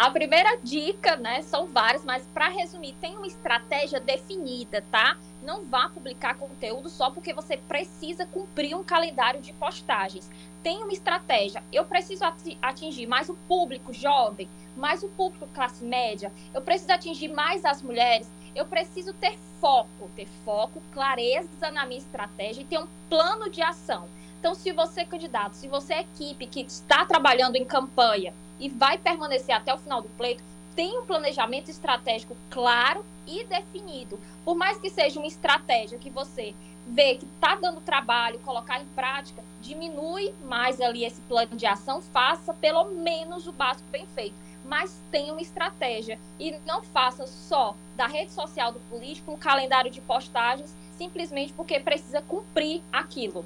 A 0.00 0.10
primeira 0.10 0.56
dica, 0.56 1.14
né, 1.16 1.42
são 1.42 1.66
várias, 1.66 2.02
mas 2.06 2.26
para 2.32 2.48
resumir, 2.48 2.94
tem 3.02 3.18
uma 3.18 3.26
estratégia 3.26 4.00
definida, 4.00 4.82
tá? 4.90 5.18
Não 5.42 5.62
vá 5.66 5.90
publicar 5.90 6.38
conteúdo 6.38 6.88
só 6.88 7.10
porque 7.10 7.34
você 7.34 7.58
precisa 7.58 8.24
cumprir 8.24 8.74
um 8.74 8.82
calendário 8.82 9.42
de 9.42 9.52
postagens. 9.52 10.30
Tem 10.62 10.82
uma 10.82 10.94
estratégia. 10.94 11.62
Eu 11.70 11.84
preciso 11.84 12.24
atingir 12.62 13.06
mais 13.06 13.28
o 13.28 13.34
público 13.46 13.92
jovem, 13.92 14.48
mais 14.74 15.02
o 15.02 15.08
público 15.10 15.46
classe 15.52 15.84
média. 15.84 16.32
Eu 16.54 16.62
preciso 16.62 16.92
atingir 16.92 17.28
mais 17.28 17.62
as 17.66 17.82
mulheres. 17.82 18.26
Eu 18.54 18.64
preciso 18.64 19.12
ter 19.12 19.36
foco, 19.60 20.10
ter 20.16 20.28
foco, 20.46 20.82
clareza 20.94 21.70
na 21.70 21.84
minha 21.84 22.00
estratégia 22.00 22.62
e 22.62 22.64
ter 22.64 22.78
um 22.78 22.88
plano 23.10 23.50
de 23.50 23.60
ação. 23.60 24.08
Então, 24.38 24.54
se 24.54 24.72
você, 24.72 25.04
candidato, 25.04 25.52
se 25.52 25.68
você 25.68 25.92
é 25.92 26.00
equipe 26.00 26.46
que 26.46 26.62
está 26.62 27.04
trabalhando 27.04 27.56
em 27.56 27.66
campanha 27.66 28.32
e 28.60 28.68
vai 28.68 28.98
permanecer 28.98 29.54
até 29.54 29.74
o 29.74 29.78
final 29.78 30.02
do 30.02 30.08
pleito, 30.10 30.44
tem 30.76 30.98
um 30.98 31.04
planejamento 31.04 31.70
estratégico 31.70 32.36
claro 32.48 33.04
e 33.26 33.44
definido. 33.44 34.20
Por 34.44 34.54
mais 34.54 34.78
que 34.78 34.90
seja 34.90 35.18
uma 35.18 35.26
estratégia 35.26 35.98
que 35.98 36.10
você 36.10 36.54
vê 36.86 37.16
que 37.16 37.26
está 37.26 37.54
dando 37.56 37.80
trabalho, 37.80 38.38
colocar 38.40 38.80
em 38.80 38.86
prática, 38.86 39.42
diminui 39.60 40.32
mais 40.44 40.80
ali 40.80 41.04
esse 41.04 41.20
plano 41.22 41.56
de 41.56 41.66
ação, 41.66 42.00
faça 42.00 42.54
pelo 42.54 42.84
menos 42.84 43.46
o 43.46 43.52
básico 43.52 43.88
bem 43.90 44.06
feito. 44.14 44.34
Mas 44.64 45.00
tenha 45.10 45.32
uma 45.32 45.40
estratégia 45.40 46.18
e 46.38 46.54
não 46.66 46.82
faça 46.82 47.26
só 47.26 47.74
da 47.96 48.06
rede 48.06 48.30
social 48.30 48.72
do 48.72 48.80
político 48.90 49.32
um 49.32 49.36
calendário 49.36 49.90
de 49.90 50.00
postagens 50.00 50.74
simplesmente 50.96 51.52
porque 51.54 51.80
precisa 51.80 52.20
cumprir 52.20 52.82
aquilo. 52.92 53.44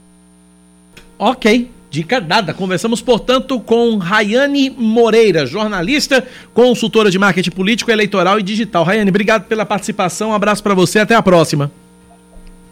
Ok, 1.19 1.71
dica 1.91 2.21
dada. 2.21 2.53
Conversamos, 2.53 3.01
portanto, 3.01 3.61
com 3.61 3.97
Rayane 3.99 4.71
Moreira, 4.71 5.47
jornalista, 5.47 6.27
consultora 6.53 7.11
de 7.11 7.19
marketing 7.19 7.51
político, 7.51 7.91
eleitoral 7.91 8.39
e 8.39 8.43
digital. 8.43 8.85
Rayane, 8.85 9.11
obrigado 9.11 9.45
pela 9.45 9.65
participação, 9.65 10.31
um 10.31 10.35
abraço 10.35 10.63
para 10.63 10.75
você, 10.75 10.99
até 10.99 11.15
a 11.15 11.23
próxima. 11.23 11.71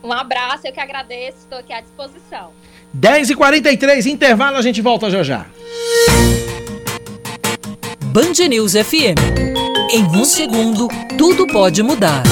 Um 0.03 0.13
abraço, 0.13 0.67
eu 0.67 0.73
que 0.73 0.81
agradeço, 0.81 1.39
estou 1.39 1.59
aqui 1.59 1.73
à 1.73 1.81
disposição. 1.81 2.51
10h43, 2.99 4.07
intervalo, 4.07 4.57
a 4.57 4.63
gente 4.63 4.83
volta 4.83 5.09
já 5.11 5.23
já. 5.23 5.47
Band 8.07 8.47
News 8.49 8.73
FM. 8.73 9.17
Em 9.91 10.05
um 10.05 10.25
segundo, 10.25 10.89
tudo 11.17 11.47
pode 11.47 11.83
mudar. 11.83 12.23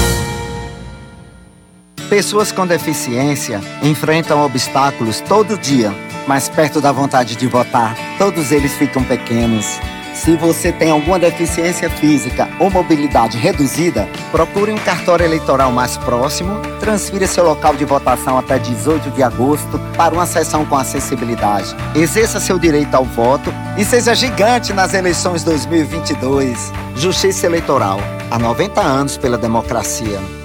Pessoas 2.11 2.51
com 2.51 2.67
deficiência 2.67 3.61
enfrentam 3.85 4.45
obstáculos 4.45 5.21
todo 5.21 5.57
dia, 5.57 5.95
mas 6.27 6.49
perto 6.49 6.81
da 6.81 6.91
vontade 6.91 7.37
de 7.37 7.47
votar, 7.47 7.97
todos 8.19 8.51
eles 8.51 8.73
ficam 8.73 9.05
pequenos. 9.05 9.79
Se 10.13 10.37
você 10.37 10.73
tem 10.73 10.91
alguma 10.91 11.21
deficiência 11.21 11.89
física 11.89 12.49
ou 12.59 12.69
mobilidade 12.69 13.39
reduzida, 13.39 14.09
procure 14.33 14.73
um 14.73 14.79
cartório 14.79 15.25
eleitoral 15.25 15.71
mais 15.71 15.97
próximo, 15.99 16.61
transfira 16.81 17.29
seu 17.29 17.45
local 17.45 17.77
de 17.77 17.85
votação 17.85 18.37
até 18.37 18.59
18 18.59 19.13
de 19.13 19.23
agosto 19.23 19.79
para 19.97 20.13
uma 20.13 20.27
sessão 20.27 20.67
com 20.67 20.77
acessibilidade. 20.77 21.77
Exerça 21.95 22.41
seu 22.41 22.59
direito 22.59 22.97
ao 22.97 23.05
voto 23.05 23.55
e 23.79 23.85
seja 23.85 24.17
gigante 24.17 24.73
nas 24.73 24.95
eleições 24.95 25.45
2022. 25.45 26.73
Justiça 26.97 27.47
Eleitoral. 27.47 28.01
Há 28.29 28.37
90 28.37 28.81
anos 28.81 29.17
pela 29.17 29.39
democracia. 29.39 30.40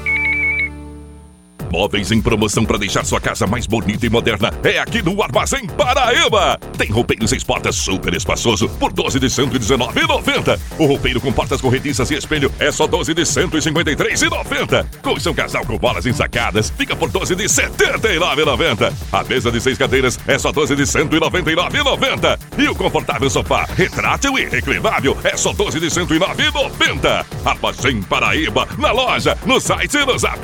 Móveis 1.75 2.09
em 2.09 2.21
promoção 2.21 2.63
para 2.63 2.77
deixar 2.77 3.03
sua 3.03 3.19
casa 3.19 3.45
mais 3.45 3.67
bonita 3.67 4.05
e 4.05 4.09
moderna 4.09 4.49
é 4.63 4.79
aqui 4.79 5.01
no 5.01 5.21
Armazém 5.21 5.67
Paraíba. 5.67 6.57
Tem 6.77 6.89
roupeiro 6.89 7.27
seis 7.27 7.43
portas 7.43 7.75
super 7.75 8.13
espaçoso 8.13 8.69
por 8.79 8.93
12 8.93 9.19
de 9.19 9.27
119,90. 9.27 10.57
O 10.79 10.85
roupeiro 10.85 11.19
com 11.19 11.33
portas 11.33 11.59
corrediças 11.59 12.09
e 12.11 12.15
espelho 12.15 12.49
é 12.59 12.71
só 12.71 12.87
12 12.87 13.13
de 13.13 13.23
153,90. 13.23 14.85
Colchão 15.01 15.33
casal 15.33 15.65
com 15.65 15.77
bolas 15.77 16.05
ensacadas 16.05 16.69
fica 16.77 16.95
por 16.95 17.09
12 17.09 17.35
de 17.35 17.43
79,90. 17.43 18.93
A 19.11 19.23
mesa 19.25 19.51
de 19.51 19.59
seis 19.59 19.77
cadeiras 19.77 20.17
é 20.25 20.39
só 20.39 20.53
12 20.53 20.77
de 20.77 20.83
199,90. 20.83 22.39
E 22.57 22.69
o 22.69 22.75
confortável 22.75 23.29
sofá 23.29 23.67
retrátil 23.75 24.39
e 24.39 24.45
reclinável 24.45 25.17
é 25.25 25.35
só 25.35 25.51
12 25.51 25.81
de 25.81 25.87
109,90. 25.87 27.25
Armazém 27.43 28.01
Paraíba 28.01 28.65
na 28.77 28.93
loja, 28.93 29.37
no 29.45 29.59
site 29.59 29.97
e 29.97 30.05
no 30.05 30.17
zap. 30.17 30.39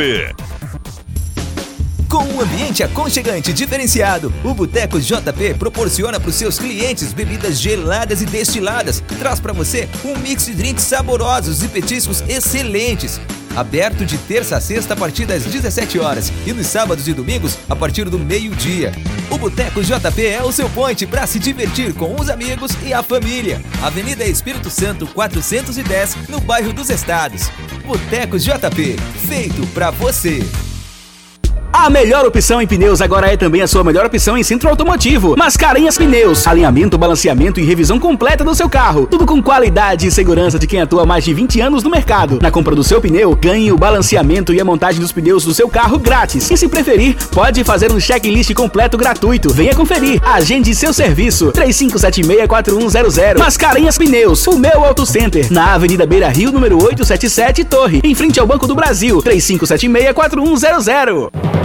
Com 2.12 2.26
um 2.26 2.41
ambiente 2.41 2.84
aconchegante 2.84 3.53
diferenciado, 3.53 4.34
o 4.43 4.53
Boteco 4.53 4.99
JP 4.99 5.53
proporciona 5.57 6.20
para 6.20 6.30
os 6.30 6.36
seus 6.36 6.59
clientes 6.59 7.14
bebidas 7.14 7.57
geladas 7.57 8.22
e 8.22 8.26
destiladas. 8.26 9.01
Traz 9.18 9.39
para 9.39 9.53
você 9.53 9.88
um 10.03 10.18
mix 10.18 10.45
de 10.45 10.53
drinks 10.53 10.84
saborosos 10.84 11.64
e 11.64 11.70
petiscos 11.70 12.22
excelentes. 12.28 13.18
Aberto 13.55 14.05
de 14.05 14.18
terça 14.18 14.57
a 14.57 14.62
sexta 14.62 14.93
a 14.93 14.97
partir 14.97 15.26
das 15.26 15.45
17 15.45 15.99
horas 15.99 16.34
e 16.45 16.51
nos 16.51 16.68
sábados 16.68 17.07
e 17.07 17.14
domingos 17.14 17.57
a 17.70 17.78
partir 17.78 18.09
do 18.09 18.20
meio-dia. 18.20 18.91
O 19.30 19.38
Boteco 19.38 19.82
JP 19.82 20.26
é 20.26 20.43
o 20.43 20.51
seu 20.51 20.70
ponte 20.70 21.07
para 21.07 21.26
se 21.26 21.39
divertir 21.39 21.93
com 21.93 22.14
os 22.20 22.30
amigos 22.30 22.74
e 22.84 22.93
a 22.93 23.01
família. 23.01 23.62
Avenida 23.82 24.26
Espírito 24.26 24.70
Santo 24.70 25.07
410, 25.07 26.28
no 26.28 26.41
bairro 26.41 26.74
dos 26.74 26.89
Estados. 26.89 27.49
Boteco 27.86 28.38
JP, 28.38 28.97
feito 29.30 29.66
para 29.68 29.91
você. 29.91 30.41
A 31.74 31.89
melhor 31.89 32.26
opção 32.26 32.61
em 32.61 32.67
pneus 32.67 33.01
agora 33.01 33.32
é 33.32 33.38
também 33.38 33.61
a 33.61 33.67
sua 33.67 33.82
melhor 33.84 34.05
opção 34.05 34.38
em 34.38 34.43
centro 34.43 34.69
automotivo. 34.69 35.36
Mascarenhas 35.38 35.97
Pneus. 35.97 36.45
Alinhamento, 36.45 36.97
balanceamento 36.97 37.61
e 37.61 37.63
revisão 37.63 37.97
completa 37.97 38.43
do 38.43 38.53
seu 38.53 38.69
carro. 38.69 39.07
Tudo 39.07 39.26
com 39.26 39.41
qualidade 39.41 40.05
e 40.05 40.11
segurança 40.11 40.59
de 40.59 40.67
quem 40.67 40.82
atua 40.82 41.03
há 41.03 41.05
mais 41.05 41.24
de 41.24 41.34
20 41.34 41.61
anos 41.61 41.82
no 41.82 41.89
mercado. 41.89 42.39
Na 42.41 42.51
compra 42.51 42.76
do 42.76 42.84
seu 42.84 42.99
pneu, 42.99 43.34
ganhe 43.36 43.72
o 43.72 43.78
balanceamento 43.78 44.53
e 44.53 44.59
a 44.59 44.65
montagem 44.65 45.00
dos 45.00 45.13
pneus 45.13 45.45
do 45.45 45.54
seu 45.54 45.70
carro 45.70 45.97
grátis. 45.97 46.51
E 46.51 46.58
se 46.58 46.67
preferir, 46.67 47.16
pode 47.32 47.63
fazer 47.63 47.89
um 47.91 48.00
checklist 48.00 48.54
completo 48.54 48.97
gratuito. 48.97 49.54
Venha 49.54 49.74
conferir. 49.74 50.20
Agende 50.24 50.75
seu 50.75 50.91
serviço. 50.91 51.54
35764100. 51.54 53.39
Mascarenhas 53.39 53.97
Pneus. 53.97 54.45
O 54.45 54.59
meu 54.59 54.83
Auto 54.83 55.05
Center. 55.05 55.51
Na 55.51 55.74
Avenida 55.74 56.05
Beira 56.05 56.28
Rio, 56.28 56.51
número 56.51 56.75
877, 56.75 57.63
Torre. 57.63 58.01
Em 58.04 58.13
frente 58.13 58.41
ao 58.41 58.45
Banco 58.45 58.67
do 58.67 58.75
Brasil. 58.75 59.20
35764100. 59.20 61.61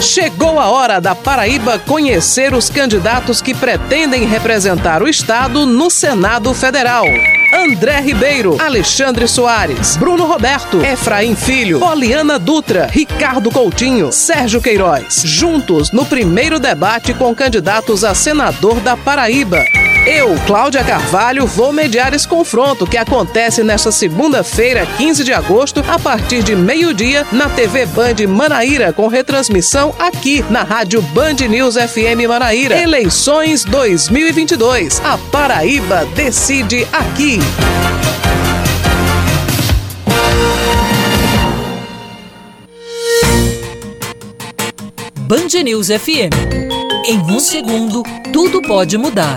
Chegou 0.00 0.58
a 0.60 0.68
hora 0.68 1.00
da 1.00 1.14
Paraíba 1.14 1.78
conhecer 1.78 2.54
os 2.54 2.70
candidatos 2.70 3.42
que 3.42 3.54
pretendem 3.54 4.26
representar 4.26 5.02
o 5.02 5.08
Estado 5.08 5.66
no 5.66 5.90
Senado 5.90 6.54
Federal. 6.54 7.04
André 7.52 8.00
Ribeiro, 8.00 8.56
Alexandre 8.60 9.26
Soares, 9.26 9.96
Bruno 9.96 10.26
Roberto, 10.26 10.82
Efraim 10.84 11.34
Filho, 11.34 11.80
Poliana 11.80 12.38
Dutra, 12.38 12.86
Ricardo 12.86 13.50
Coutinho, 13.50 14.12
Sérgio 14.12 14.60
Queiroz. 14.60 15.22
Juntos 15.24 15.90
no 15.90 16.04
primeiro 16.04 16.60
debate 16.60 17.14
com 17.14 17.34
candidatos 17.34 18.04
a 18.04 18.14
senador 18.14 18.80
da 18.80 18.96
Paraíba. 18.96 19.64
Eu, 20.10 20.34
Cláudia 20.46 20.82
Carvalho, 20.82 21.46
vou 21.46 21.70
mediar 21.70 22.14
esse 22.14 22.26
confronto 22.26 22.86
que 22.86 22.96
acontece 22.96 23.62
nesta 23.62 23.92
segunda-feira, 23.92 24.86
15 24.96 25.22
de 25.22 25.34
agosto, 25.34 25.84
a 25.86 25.98
partir 25.98 26.42
de 26.42 26.56
meio-dia, 26.56 27.26
na 27.30 27.46
TV 27.50 27.84
Band 27.84 28.26
Manaíra, 28.26 28.90
com 28.90 29.06
retransmissão 29.06 29.94
aqui 29.98 30.42
na 30.48 30.62
Rádio 30.62 31.02
Band 31.02 31.46
News 31.46 31.74
FM 31.74 32.26
Manaíra. 32.26 32.74
Eleições 32.80 33.66
2022. 33.66 34.98
A 35.04 35.18
Paraíba 35.30 36.06
decide 36.16 36.88
aqui. 36.90 37.38
Band 45.14 45.62
News 45.62 45.88
FM. 45.88 46.32
Em 47.04 47.18
um 47.30 47.38
segundo, 47.38 48.02
tudo 48.32 48.62
pode 48.62 48.96
mudar. 48.96 49.36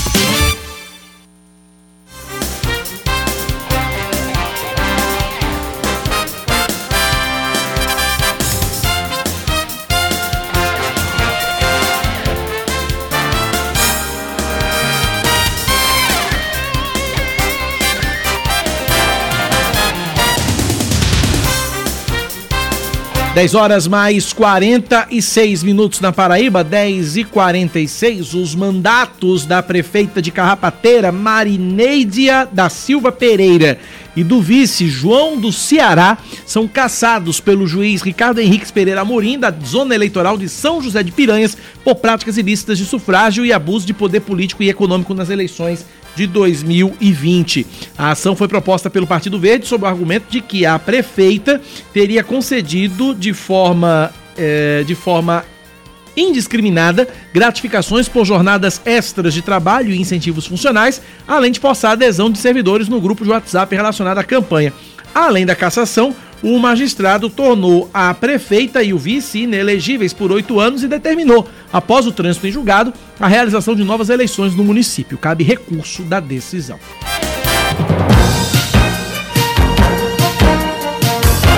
Dez 23.33 23.55
horas 23.55 23.87
mais 23.87 24.33
46 24.33 25.63
minutos 25.63 26.01
na 26.01 26.11
Paraíba, 26.11 26.65
10 26.65 27.15
e 27.15 27.23
46 27.23 28.33
Os 28.33 28.53
mandatos 28.53 29.45
da 29.45 29.63
prefeita 29.63 30.21
de 30.21 30.31
Carrapateira, 30.31 31.13
Marineidia 31.13 32.45
da 32.51 32.67
Silva 32.67 33.09
Pereira, 33.09 33.79
e 34.17 34.23
do 34.23 34.41
vice 34.41 34.89
João 34.89 35.39
do 35.39 35.49
Ceará 35.49 36.17
são 36.45 36.67
cassados 36.67 37.39
pelo 37.39 37.65
juiz 37.65 38.01
Ricardo 38.01 38.41
Henriques 38.41 38.69
Pereira 38.69 38.99
Amorim, 38.99 39.39
da 39.39 39.49
zona 39.65 39.95
eleitoral 39.95 40.37
de 40.37 40.49
São 40.49 40.81
José 40.81 41.01
de 41.01 41.13
Piranhas, 41.13 41.57
por 41.85 41.95
práticas 41.95 42.37
ilícitas 42.37 42.77
de 42.77 42.83
sufrágio 42.83 43.45
e 43.45 43.53
abuso 43.53 43.87
de 43.87 43.93
poder 43.93 44.19
político 44.19 44.61
e 44.61 44.69
econômico 44.69 45.13
nas 45.13 45.29
eleições 45.29 45.85
de 46.15 46.27
2020. 46.27 47.65
A 47.97 48.11
ação 48.11 48.35
foi 48.35 48.47
proposta 48.47 48.89
pelo 48.89 49.07
Partido 49.07 49.39
Verde 49.39 49.67
sob 49.67 49.83
o 49.83 49.87
argumento 49.87 50.25
de 50.29 50.41
que 50.41 50.65
a 50.65 50.77
prefeita 50.77 51.61
teria 51.93 52.23
concedido 52.23 53.13
de 53.13 53.33
forma, 53.33 54.11
eh, 54.37 54.83
de 54.85 54.95
forma 54.95 55.45
indiscriminada 56.15 57.07
gratificações 57.33 58.07
por 58.07 58.25
jornadas 58.25 58.81
extras 58.85 59.33
de 59.33 59.41
trabalho 59.41 59.91
e 59.91 59.99
incentivos 59.99 60.45
funcionais, 60.45 61.01
além 61.27 61.51
de 61.51 61.59
forçar 61.59 61.91
a 61.91 61.93
adesão 61.93 62.29
de 62.29 62.37
servidores 62.37 62.87
no 62.87 62.99
grupo 62.99 63.23
de 63.23 63.29
WhatsApp 63.29 63.73
relacionado 63.75 64.17
à 64.17 64.23
campanha. 64.23 64.73
Além 65.13 65.45
da 65.45 65.55
cassação, 65.55 66.15
o 66.43 66.57
magistrado 66.59 67.29
tornou 67.29 67.89
a 67.93 68.13
prefeita 68.13 68.81
e 68.83 68.93
o 68.93 68.97
vice 68.97 69.43
inelegíveis 69.43 70.13
por 70.13 70.31
oito 70.31 70.59
anos 70.59 70.83
e 70.83 70.87
determinou, 70.87 71.47
após 71.71 72.07
o 72.07 72.11
trânsito 72.11 72.47
em 72.47 72.51
julgado, 72.51 72.93
a 73.19 73.27
realização 73.27 73.75
de 73.75 73.83
novas 73.83 74.09
eleições 74.09 74.55
no 74.55 74.63
município. 74.63 75.17
Cabe 75.17 75.43
recurso 75.43 76.03
da 76.03 76.19
decisão. 76.19 76.79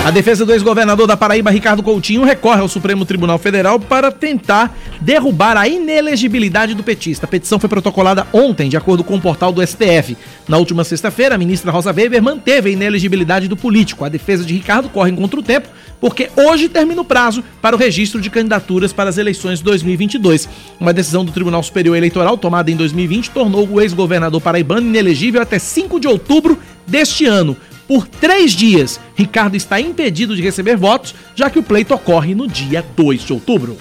A 0.04 0.10
defesa 0.10 0.44
do 0.44 0.52
ex-governador 0.52 1.06
da 1.06 1.16
Paraíba, 1.16 1.50
Ricardo 1.50 1.82
Coutinho, 1.82 2.24
recorre 2.24 2.60
ao 2.60 2.68
Supremo 2.68 3.06
Tribunal 3.06 3.38
Federal 3.38 3.80
para 3.80 4.12
tentar 4.12 4.76
derrubar 5.00 5.56
a 5.56 5.66
inelegibilidade 5.66 6.74
do 6.74 6.82
petista. 6.82 7.24
A 7.24 7.28
petição 7.28 7.58
foi 7.58 7.70
protocolada 7.70 8.26
ontem, 8.30 8.68
de 8.68 8.76
acordo 8.76 9.02
com 9.02 9.16
o 9.16 9.20
portal 9.20 9.50
do 9.50 9.66
STF. 9.66 10.14
Na 10.46 10.58
última 10.58 10.84
sexta-feira, 10.84 11.36
a 11.36 11.38
ministra 11.38 11.72
Rosa 11.72 11.90
Weber 11.90 12.22
manteve 12.22 12.68
a 12.68 12.72
inelegibilidade 12.74 13.48
do 13.48 13.56
político. 13.56 14.04
A 14.04 14.10
defesa 14.10 14.44
de 14.44 14.52
Ricardo 14.52 14.90
corre 14.90 15.10
contra 15.10 15.40
o 15.40 15.42
tempo, 15.42 15.68
porque 15.98 16.28
hoje 16.36 16.68
termina 16.68 17.00
o 17.00 17.04
prazo 17.04 17.42
para 17.62 17.74
o 17.74 17.78
registro 17.78 18.20
de 18.20 18.28
candidaturas 18.28 18.92
para 18.92 19.08
as 19.08 19.16
eleições 19.16 19.62
2022. 19.62 20.46
Uma 20.78 20.92
decisão 20.92 21.24
do 21.24 21.32
Tribunal 21.32 21.62
Superior 21.62 21.96
Eleitoral, 21.96 22.36
tomada 22.36 22.70
em 22.70 22.76
2020, 22.76 23.30
tornou 23.30 23.66
o 23.66 23.80
ex-governador 23.80 24.42
paraibano 24.42 24.86
inelegível 24.86 25.40
até 25.40 25.58
5 25.58 25.98
de 25.98 26.06
outubro 26.06 26.58
deste 26.86 27.24
ano. 27.24 27.56
Por 27.86 28.06
três 28.06 28.52
dias, 28.52 28.98
Ricardo 29.14 29.56
está 29.56 29.80
impedido 29.80 30.34
de 30.34 30.42
receber 30.42 30.76
votos, 30.76 31.14
já 31.34 31.50
que 31.50 31.58
o 31.58 31.62
pleito 31.62 31.94
ocorre 31.94 32.34
no 32.34 32.48
dia 32.48 32.84
2 32.96 33.22
de 33.22 33.32
outubro. 33.32 33.76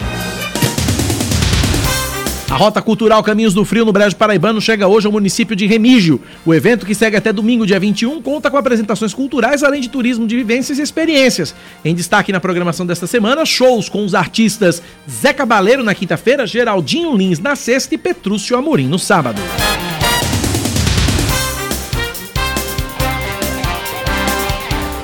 A 2.53 2.55
Rota 2.55 2.83
Cultural 2.83 3.23
Caminhos 3.23 3.55
do 3.55 3.65
Frio 3.65 3.83
no 3.83 3.91
Brejo 3.91 4.15
Paraibano 4.15 4.61
chega 4.61 4.87
hoje 4.87 5.07
ao 5.07 5.11
município 5.11 5.55
de 5.55 5.65
Remígio. 5.65 6.21
O 6.45 6.53
evento, 6.53 6.85
que 6.85 6.93
segue 6.93 7.17
até 7.17 7.33
domingo, 7.33 7.65
dia 7.65 7.79
21, 7.79 8.21
conta 8.21 8.51
com 8.51 8.57
apresentações 8.57 9.11
culturais, 9.11 9.63
além 9.63 9.81
de 9.81 9.89
turismo 9.89 10.27
de 10.27 10.35
vivências 10.35 10.77
e 10.77 10.83
experiências. 10.83 11.55
Em 11.83 11.95
destaque 11.95 12.31
na 12.31 12.39
programação 12.39 12.85
desta 12.85 13.07
semana, 13.07 13.43
shows 13.43 13.89
com 13.89 14.05
os 14.05 14.13
artistas 14.13 14.83
Zé 15.09 15.33
Cabaleiro 15.33 15.83
na 15.83 15.95
quinta-feira, 15.95 16.45
Geraldinho 16.45 17.17
Lins 17.17 17.39
na 17.39 17.55
sexta 17.55 17.95
e 17.95 17.97
Petrúcio 17.97 18.55
Amorim 18.55 18.87
no 18.87 18.99
sábado. 18.99 19.41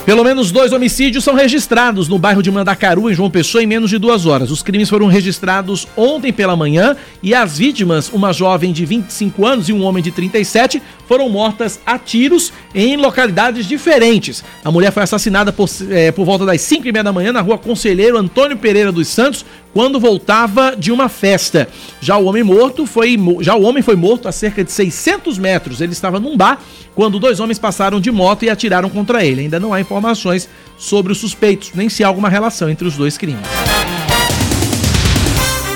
Pelo 0.09 0.23
menos 0.23 0.49
dois 0.49 0.73
homicídios 0.73 1.23
são 1.23 1.35
registrados 1.35 2.07
no 2.07 2.17
bairro 2.17 2.41
de 2.41 2.49
Mandacaru, 2.49 3.11
em 3.11 3.13
João 3.13 3.29
Pessoa, 3.29 3.63
em 3.63 3.67
menos 3.67 3.91
de 3.91 3.99
duas 3.99 4.25
horas. 4.25 4.49
Os 4.49 4.63
crimes 4.63 4.89
foram 4.89 5.05
registrados 5.05 5.87
ontem 5.95 6.33
pela 6.33 6.55
manhã 6.55 6.97
e 7.21 7.35
as 7.35 7.59
vítimas, 7.59 8.09
uma 8.11 8.33
jovem 8.33 8.73
de 8.73 8.87
25 8.87 9.45
anos 9.45 9.69
e 9.69 9.71
um 9.71 9.83
homem 9.83 10.01
de 10.01 10.09
37, 10.09 10.81
foram 11.07 11.29
mortas 11.29 11.79
a 11.85 11.99
tiros 11.99 12.51
em 12.73 12.97
localidades 12.97 13.67
diferentes. 13.67 14.43
A 14.65 14.71
mulher 14.71 14.91
foi 14.91 15.03
assassinada 15.03 15.53
por, 15.53 15.69
eh, 15.91 16.11
por 16.11 16.25
volta 16.25 16.43
das 16.43 16.59
5 16.61 16.87
e 16.87 16.91
meia 16.91 17.03
da 17.03 17.13
manhã 17.13 17.31
na 17.31 17.41
rua 17.41 17.59
Conselheiro 17.59 18.17
Antônio 18.17 18.57
Pereira 18.57 18.91
dos 18.91 19.07
Santos, 19.09 19.45
quando 19.73 19.99
voltava 19.99 20.75
de 20.75 20.91
uma 20.91 21.09
festa. 21.09 21.67
Já 22.01 22.17
o 22.17 22.25
homem 22.25 22.43
morto 22.43 22.85
foi 22.85 23.17
já 23.41 23.55
o 23.55 23.63
homem 23.63 23.83
foi 23.83 23.95
morto 23.95 24.27
a 24.27 24.31
cerca 24.31 24.63
de 24.63 24.71
600 24.71 25.37
metros. 25.37 25.81
Ele 25.81 25.93
estava 25.93 26.19
num 26.19 26.35
bar 26.35 26.61
quando 26.95 27.19
dois 27.19 27.39
homens 27.39 27.59
passaram 27.59 27.99
de 27.99 28.11
moto 28.11 28.43
e 28.43 28.49
atiraram 28.49 28.89
contra 28.89 29.25
ele. 29.25 29.41
Ainda 29.41 29.59
não 29.59 29.73
há 29.73 29.79
informações 29.79 30.49
sobre 30.77 31.11
os 31.11 31.17
suspeitos, 31.17 31.71
nem 31.73 31.89
se 31.89 32.03
há 32.03 32.07
alguma 32.07 32.29
relação 32.29 32.69
entre 32.69 32.87
os 32.87 32.95
dois 32.95 33.17
crimes. 33.17 33.68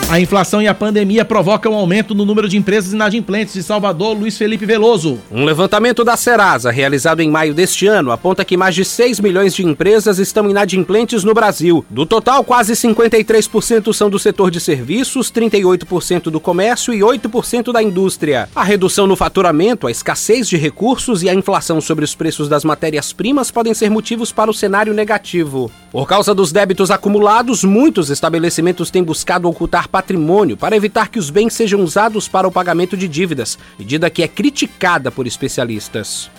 A 0.10 0.20
inflação 0.20 0.62
e 0.62 0.68
a 0.68 0.76
pandemia 0.76 1.26
provocam 1.26 1.72
um 1.72 1.76
aumento 1.76 2.14
no 2.14 2.26
número 2.26 2.48
de 2.48 2.58
empresas 2.58 2.94
inadimplentes 2.94 3.54
de 3.54 3.64
Salvador, 3.64 4.16
Luiz 4.16 4.38
Felipe 4.38 4.66
Veloso. 4.66 5.20
Um 5.32 5.44
levantamento 5.44 6.04
da 6.04 6.16
Serasa, 6.16 6.70
realizado 6.70 7.22
em 7.22 7.32
maio 7.32 7.54
deste 7.54 7.88
ano, 7.88 8.12
aponta 8.12 8.46
que 8.46 8.58
mais 8.58 8.76
de 8.76 8.86
6 8.86 9.20
milhões 9.22 9.56
de 9.56 9.66
empresas 9.66 10.20
estão 10.20 10.48
inadimplentes 10.50 11.24
no 11.24 11.34
Brasil. 11.34 11.84
Do 11.90 12.06
total, 12.06 12.44
quase 12.44 12.74
53% 12.74 13.92
são 13.94 14.10
do 14.10 14.20
setor 14.20 14.52
de 14.52 14.60
serviços, 14.60 15.32
38% 15.32 16.24
do 16.24 16.40
comércio 16.40 16.94
e 16.94 17.00
8% 17.00 17.72
da 17.72 17.82
indústria. 17.82 18.50
A 18.54 18.64
redução 18.64 19.08
no 19.08 19.16
faturamento, 19.16 19.88
a 19.88 19.92
escassez 19.92 20.48
de 20.48 20.58
recursos 20.58 21.24
e 21.24 21.30
a 21.30 21.34
inflação 21.34 21.82
sobre 21.82 22.06
os 22.06 22.14
preços 22.14 22.48
das 22.48 22.64
matérias-primas 22.64 23.50
podem 23.50 23.74
ser 23.74 23.90
motivos 23.90 24.32
para 24.32 24.52
o 24.52 24.54
cenário 24.54 24.94
negativo. 24.94 25.72
Por 25.92 26.08
causa 26.08 26.36
dos 26.36 26.52
débitos 26.52 26.92
acumulados, 26.92 27.64
muitos 27.64 28.10
estabelecimentos 28.10 28.92
têm 28.92 29.04
buscado 29.04 29.48
ocultar 29.48 29.88
patrimônio 29.94 30.24
patrimônio 30.24 30.58
para 30.58 30.76
evitar 30.76 31.10
que 31.10 31.20
os 31.20 31.30
bens 31.30 31.54
sejam 31.54 31.82
usados 31.82 32.28
para 32.28 32.48
o 32.48 32.52
pagamento 32.52 32.98
de 32.98 33.08
dívidas, 33.08 33.58
medida 33.78 34.10
que 34.10 34.24
é 34.24 34.28
criticada 34.28 35.12
por 35.12 35.28
especialistas. 35.28 36.30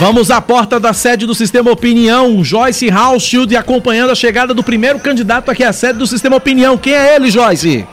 Vamos 0.00 0.30
à 0.30 0.40
porta 0.40 0.78
da 0.78 0.92
sede 0.92 1.26
do 1.26 1.34
Sistema 1.34 1.72
Opinião. 1.72 2.44
Joyce 2.44 2.88
Hauschild 2.88 3.56
acompanhando 3.56 4.10
a 4.10 4.14
chegada 4.14 4.54
do 4.54 4.62
primeiro 4.62 5.00
candidato 5.00 5.50
aqui 5.50 5.64
à 5.64 5.72
sede 5.72 5.98
do 5.98 6.06
Sistema 6.06 6.36
Opinião. 6.36 6.78
Quem 6.78 6.94
é 6.94 7.16
ele, 7.16 7.30
Joyce? 7.30 7.84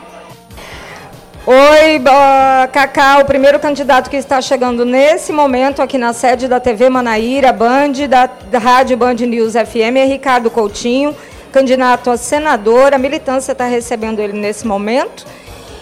Oi, 1.44 1.98
uh, 1.98 2.68
Cacá, 2.72 3.18
o 3.18 3.24
primeiro 3.24 3.58
candidato 3.58 4.10
que 4.10 4.16
está 4.16 4.40
chegando 4.40 4.84
nesse 4.84 5.32
momento 5.32 5.80
aqui 5.80 5.96
na 5.96 6.12
sede 6.12 6.48
da 6.48 6.58
TV 6.58 6.88
Manaíra, 6.88 7.52
Band, 7.52 7.92
da, 8.08 8.26
da 8.50 8.58
Rádio 8.58 8.96
Band 8.96 9.14
News 9.14 9.52
FM, 9.52 9.96
é 9.96 10.04
Ricardo 10.04 10.50
Coutinho, 10.50 11.14
candidato 11.56 12.10
a 12.10 12.18
senador. 12.18 12.92
A 12.92 12.98
militância 12.98 13.52
está 13.52 13.64
recebendo 13.64 14.20
ele 14.20 14.34
nesse 14.34 14.66
momento 14.66 15.24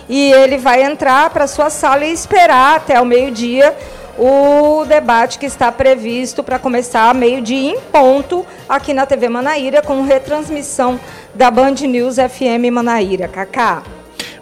e 0.09 0.31
ele 0.31 0.57
vai 0.57 0.85
entrar 0.85 1.29
para 1.31 1.49
sua 1.49 1.69
sala 1.69 2.05
e 2.05 2.13
esperar 2.13 2.77
até 2.77 3.01
o 3.01 3.05
meio-dia 3.05 3.75
o 4.17 4.85
debate 4.85 5.37
que 5.37 5.47
está 5.47 5.73
previsto 5.73 6.45
para 6.45 6.61
começar 6.61 7.13
meio-dia 7.13 7.73
em 7.73 7.81
ponto 7.91 8.47
aqui 8.69 8.95
na 8.95 9.05
TV 9.05 9.29
Manaíra, 9.29 9.83
com 9.83 10.03
retransmissão 10.03 11.01
da 11.35 11.51
Band 11.51 11.75
News 11.89 12.15
FM 12.15 12.71
Manaíra. 12.73 13.27
Cacá. 13.27 13.83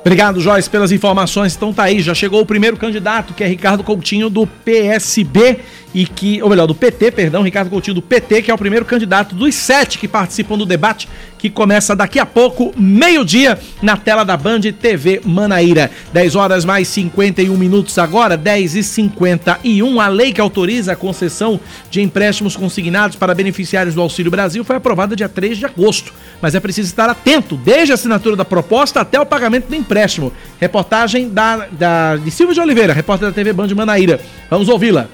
Obrigado, 0.01 0.39
Joyce, 0.39 0.69
pelas 0.69 0.93
informações. 0.93 1.57
Então 1.57 1.73
tá 1.73 1.85
aí, 1.85 2.03
já 2.03 2.13
chegou 2.13 2.43
o 2.43 2.47
primeiro 2.47 2.77
candidato, 2.77 3.33
que 3.33 3.43
é 3.43 3.47
Ricardo 3.47 3.83
Coutinho, 3.83 4.29
do 4.29 4.47
PSB 4.47 5.61
e 5.95 6.07
que, 6.07 6.43
ou 6.43 6.49
melhor, 6.49 6.67
do 6.67 6.75
PT, 6.75 7.11
perdão, 7.11 7.43
Ricardo 7.43 7.71
Coutinho 7.71 7.95
do 7.95 8.03
PT, 8.03 8.43
que 8.43 8.51
é 8.51 8.55
o 8.55 8.59
primeiro 8.59 8.85
candidato 8.85 9.35
dos 9.35 9.55
sete 9.55 9.99
que 9.99 10.09
participam 10.09 10.57
do 10.57 10.65
debate, 10.65 11.09
que 11.39 11.51
começa 11.51 11.97
daqui 11.97 12.19
a 12.19 12.25
pouco, 12.25 12.73
meio-dia, 12.77 13.59
na 13.83 13.97
tela 13.97 14.25
da 14.25 14.37
Band 14.37 14.61
TV 14.81 15.21
Manaíra. 15.25 15.91
10 16.13 16.37
horas 16.37 16.65
mais 16.65 16.87
51 16.89 17.57
minutos 17.57 17.99
agora, 17.99 18.37
10 18.37 18.77
e 18.77 18.83
51. 18.83 20.01
A 20.01 20.09
lei 20.09 20.33
que 20.33 20.41
autoriza 20.41 20.93
a 20.93 20.97
concessão 20.97 21.59
de 21.91 22.01
empréstimos 22.01 22.57
consignados 22.57 23.17
para 23.17 23.35
beneficiários 23.35 23.95
do 23.95 24.01
Auxílio 24.01 24.31
Brasil 24.31 24.63
foi 24.63 24.77
aprovada 24.77 25.17
dia 25.17 25.29
3 25.29 25.59
de 25.59 25.67
agosto. 25.67 26.13
Mas 26.41 26.55
é 26.55 26.61
preciso 26.61 26.89
estar 26.89 27.11
atento, 27.11 27.57
desde 27.57 27.91
a 27.91 27.95
assinatura 27.95 28.37
da 28.37 28.45
proposta 28.45 29.01
até 29.01 29.21
o 29.21 29.27
pagamento 29.27 29.67
do 29.67 29.75
empréstimo. 29.75 30.33
Reportagem 30.61 31.29
da, 31.29 31.67
da, 31.73 32.17
de 32.17 32.31
Silvio 32.31 32.55
de 32.55 32.61
Oliveira, 32.61 32.93
repórter 32.93 33.29
da 33.29 33.35
TV 33.35 33.53
Band 33.53 33.75
Manaíra. 33.75 34.21
Vamos 34.49 34.69
ouvi-la. 34.69 35.09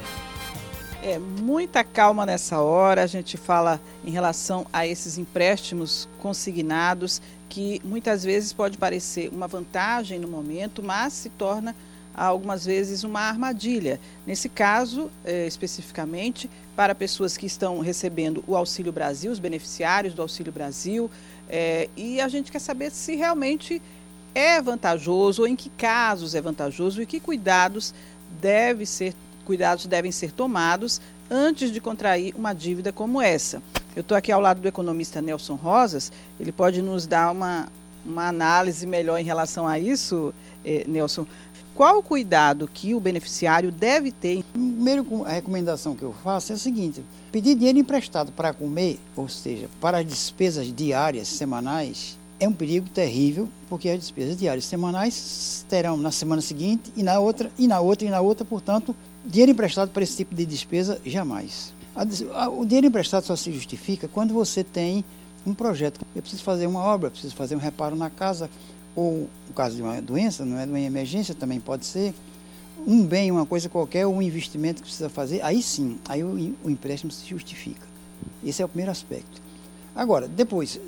É, 1.08 1.18
muita 1.18 1.82
calma 1.82 2.26
nessa 2.26 2.60
hora. 2.60 3.02
A 3.02 3.06
gente 3.06 3.38
fala 3.38 3.80
em 4.04 4.10
relação 4.10 4.66
a 4.70 4.86
esses 4.86 5.16
empréstimos 5.16 6.06
consignados, 6.20 7.22
que 7.48 7.80
muitas 7.82 8.22
vezes 8.22 8.52
pode 8.52 8.76
parecer 8.76 9.30
uma 9.32 9.48
vantagem 9.48 10.18
no 10.18 10.28
momento, 10.28 10.82
mas 10.82 11.14
se 11.14 11.30
torna 11.30 11.74
algumas 12.14 12.66
vezes 12.66 13.04
uma 13.04 13.20
armadilha. 13.20 13.98
Nesse 14.26 14.50
caso, 14.50 15.10
é, 15.24 15.46
especificamente, 15.46 16.50
para 16.76 16.94
pessoas 16.94 17.38
que 17.38 17.46
estão 17.46 17.78
recebendo 17.78 18.44
o 18.46 18.54
Auxílio 18.54 18.92
Brasil, 18.92 19.32
os 19.32 19.38
beneficiários 19.38 20.12
do 20.12 20.20
Auxílio 20.20 20.52
Brasil, 20.52 21.10
é, 21.48 21.88
e 21.96 22.20
a 22.20 22.28
gente 22.28 22.52
quer 22.52 22.58
saber 22.58 22.90
se 22.90 23.16
realmente 23.16 23.80
é 24.34 24.60
vantajoso, 24.60 25.40
ou 25.40 25.48
em 25.48 25.56
que 25.56 25.70
casos 25.70 26.34
é 26.34 26.40
vantajoso 26.42 27.00
e 27.00 27.06
que 27.06 27.18
cuidados 27.18 27.94
deve 28.42 28.84
ser 28.84 29.14
cuidados 29.48 29.86
devem 29.86 30.12
ser 30.12 30.30
tomados 30.30 31.00
antes 31.30 31.72
de 31.72 31.80
contrair 31.80 32.34
uma 32.36 32.52
dívida 32.52 32.92
como 32.92 33.22
essa. 33.22 33.62
Eu 33.96 34.02
estou 34.02 34.14
aqui 34.14 34.30
ao 34.30 34.42
lado 34.42 34.60
do 34.60 34.68
economista 34.68 35.22
Nelson 35.22 35.54
Rosas, 35.54 36.12
ele 36.38 36.52
pode 36.52 36.82
nos 36.82 37.06
dar 37.06 37.32
uma, 37.32 37.66
uma 38.04 38.28
análise 38.28 38.86
melhor 38.86 39.18
em 39.18 39.24
relação 39.24 39.66
a 39.66 39.78
isso, 39.78 40.34
eh, 40.62 40.84
Nelson. 40.86 41.26
Qual 41.74 41.98
o 41.98 42.02
cuidado 42.02 42.68
que 42.68 42.94
o 42.94 43.00
beneficiário 43.00 43.72
deve 43.72 44.12
ter? 44.12 44.44
Primeiro, 44.52 45.24
a 45.24 45.30
recomendação 45.30 45.96
que 45.96 46.02
eu 46.02 46.14
faço 46.22 46.52
é 46.52 46.56
a 46.56 46.58
seguinte: 46.58 47.02
pedir 47.32 47.54
dinheiro 47.54 47.78
emprestado 47.78 48.30
para 48.32 48.52
comer, 48.52 49.00
ou 49.16 49.30
seja, 49.30 49.66
para 49.80 50.00
as 50.00 50.06
despesas 50.06 50.70
diárias, 50.70 51.26
semanais, 51.26 52.18
é 52.40 52.46
um 52.46 52.52
perigo 52.52 52.88
terrível, 52.88 53.48
porque 53.68 53.88
as 53.88 53.98
despesas 53.98 54.36
diárias 54.36 54.64
semanais 54.64 55.64
terão 55.68 55.96
na 55.96 56.10
semana 56.10 56.40
seguinte 56.40 56.92
e 56.96 57.02
na 57.02 57.18
outra, 57.18 57.50
e 57.58 57.66
na 57.66 57.80
outra, 57.80 58.06
e 58.06 58.10
na 58.10 58.20
outra, 58.20 58.44
portanto, 58.44 58.94
Dinheiro 59.28 59.52
emprestado 59.52 59.90
para 59.90 60.02
esse 60.02 60.16
tipo 60.16 60.34
de 60.34 60.46
despesa, 60.46 60.98
jamais. 61.04 61.74
O 62.56 62.64
dinheiro 62.64 62.86
emprestado 62.86 63.24
só 63.24 63.36
se 63.36 63.52
justifica 63.52 64.08
quando 64.08 64.32
você 64.32 64.64
tem 64.64 65.04
um 65.46 65.52
projeto. 65.52 66.00
Eu 66.16 66.22
preciso 66.22 66.42
fazer 66.42 66.66
uma 66.66 66.80
obra, 66.80 67.10
preciso 67.10 67.36
fazer 67.36 67.54
um 67.54 67.58
reparo 67.58 67.94
na 67.94 68.08
casa, 68.08 68.48
ou 68.96 69.28
no 69.46 69.54
caso 69.54 69.76
de 69.76 69.82
uma 69.82 70.00
doença, 70.00 70.46
não 70.46 70.58
é 70.58 70.64
de 70.64 70.72
uma 70.72 70.80
emergência, 70.80 71.34
também 71.34 71.60
pode 71.60 71.84
ser. 71.84 72.14
Um 72.86 73.04
bem, 73.04 73.30
uma 73.30 73.44
coisa 73.44 73.68
qualquer, 73.68 74.06
um 74.06 74.22
investimento 74.22 74.76
que 74.76 74.88
precisa 74.88 75.10
fazer, 75.10 75.42
aí 75.42 75.62
sim, 75.62 75.98
aí 76.08 76.24
o, 76.24 76.56
o 76.64 76.70
empréstimo 76.70 77.12
se 77.12 77.26
justifica. 77.28 77.86
Esse 78.42 78.62
é 78.62 78.64
o 78.64 78.68
primeiro 78.68 78.90
aspecto. 78.90 79.42
Agora, 79.94 80.26
depois, 80.26 80.80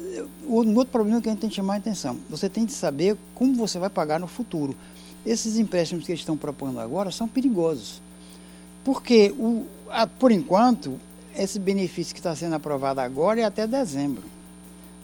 um 0.49 0.75
outro 0.77 0.93
problema 0.93 1.21
que 1.21 1.29
a 1.29 1.33
gente 1.33 1.41
tem 1.41 1.51
que 1.51 1.57
chamar 1.57 1.75
a 1.75 1.77
atenção. 1.77 2.17
Você 2.31 2.49
tem 2.49 2.65
que 2.65 2.73
saber 2.73 3.19
como 3.35 3.55
você 3.55 3.79
vai 3.79 3.91
pagar 3.91 4.19
no 4.19 4.27
futuro. 4.27 4.75
Esses 5.27 5.59
empréstimos 5.59 6.07
que 6.07 6.13
eles 6.13 6.21
estão 6.21 6.39
propondo 6.39 6.81
agora 6.81 7.11
são 7.11 7.29
perigosos. 7.29 8.01
Porque, 8.85 9.35
o, 9.39 9.67
a, 9.89 10.07
por 10.07 10.33
enquanto, 10.33 10.99
esse 11.37 11.59
benefício 11.59 12.15
que 12.15 12.21
está 12.21 12.35
sendo 12.35 12.55
aprovado 12.55 13.01
agora 13.01 13.41
é 13.41 13.45
até 13.45 13.67
dezembro. 13.67 14.25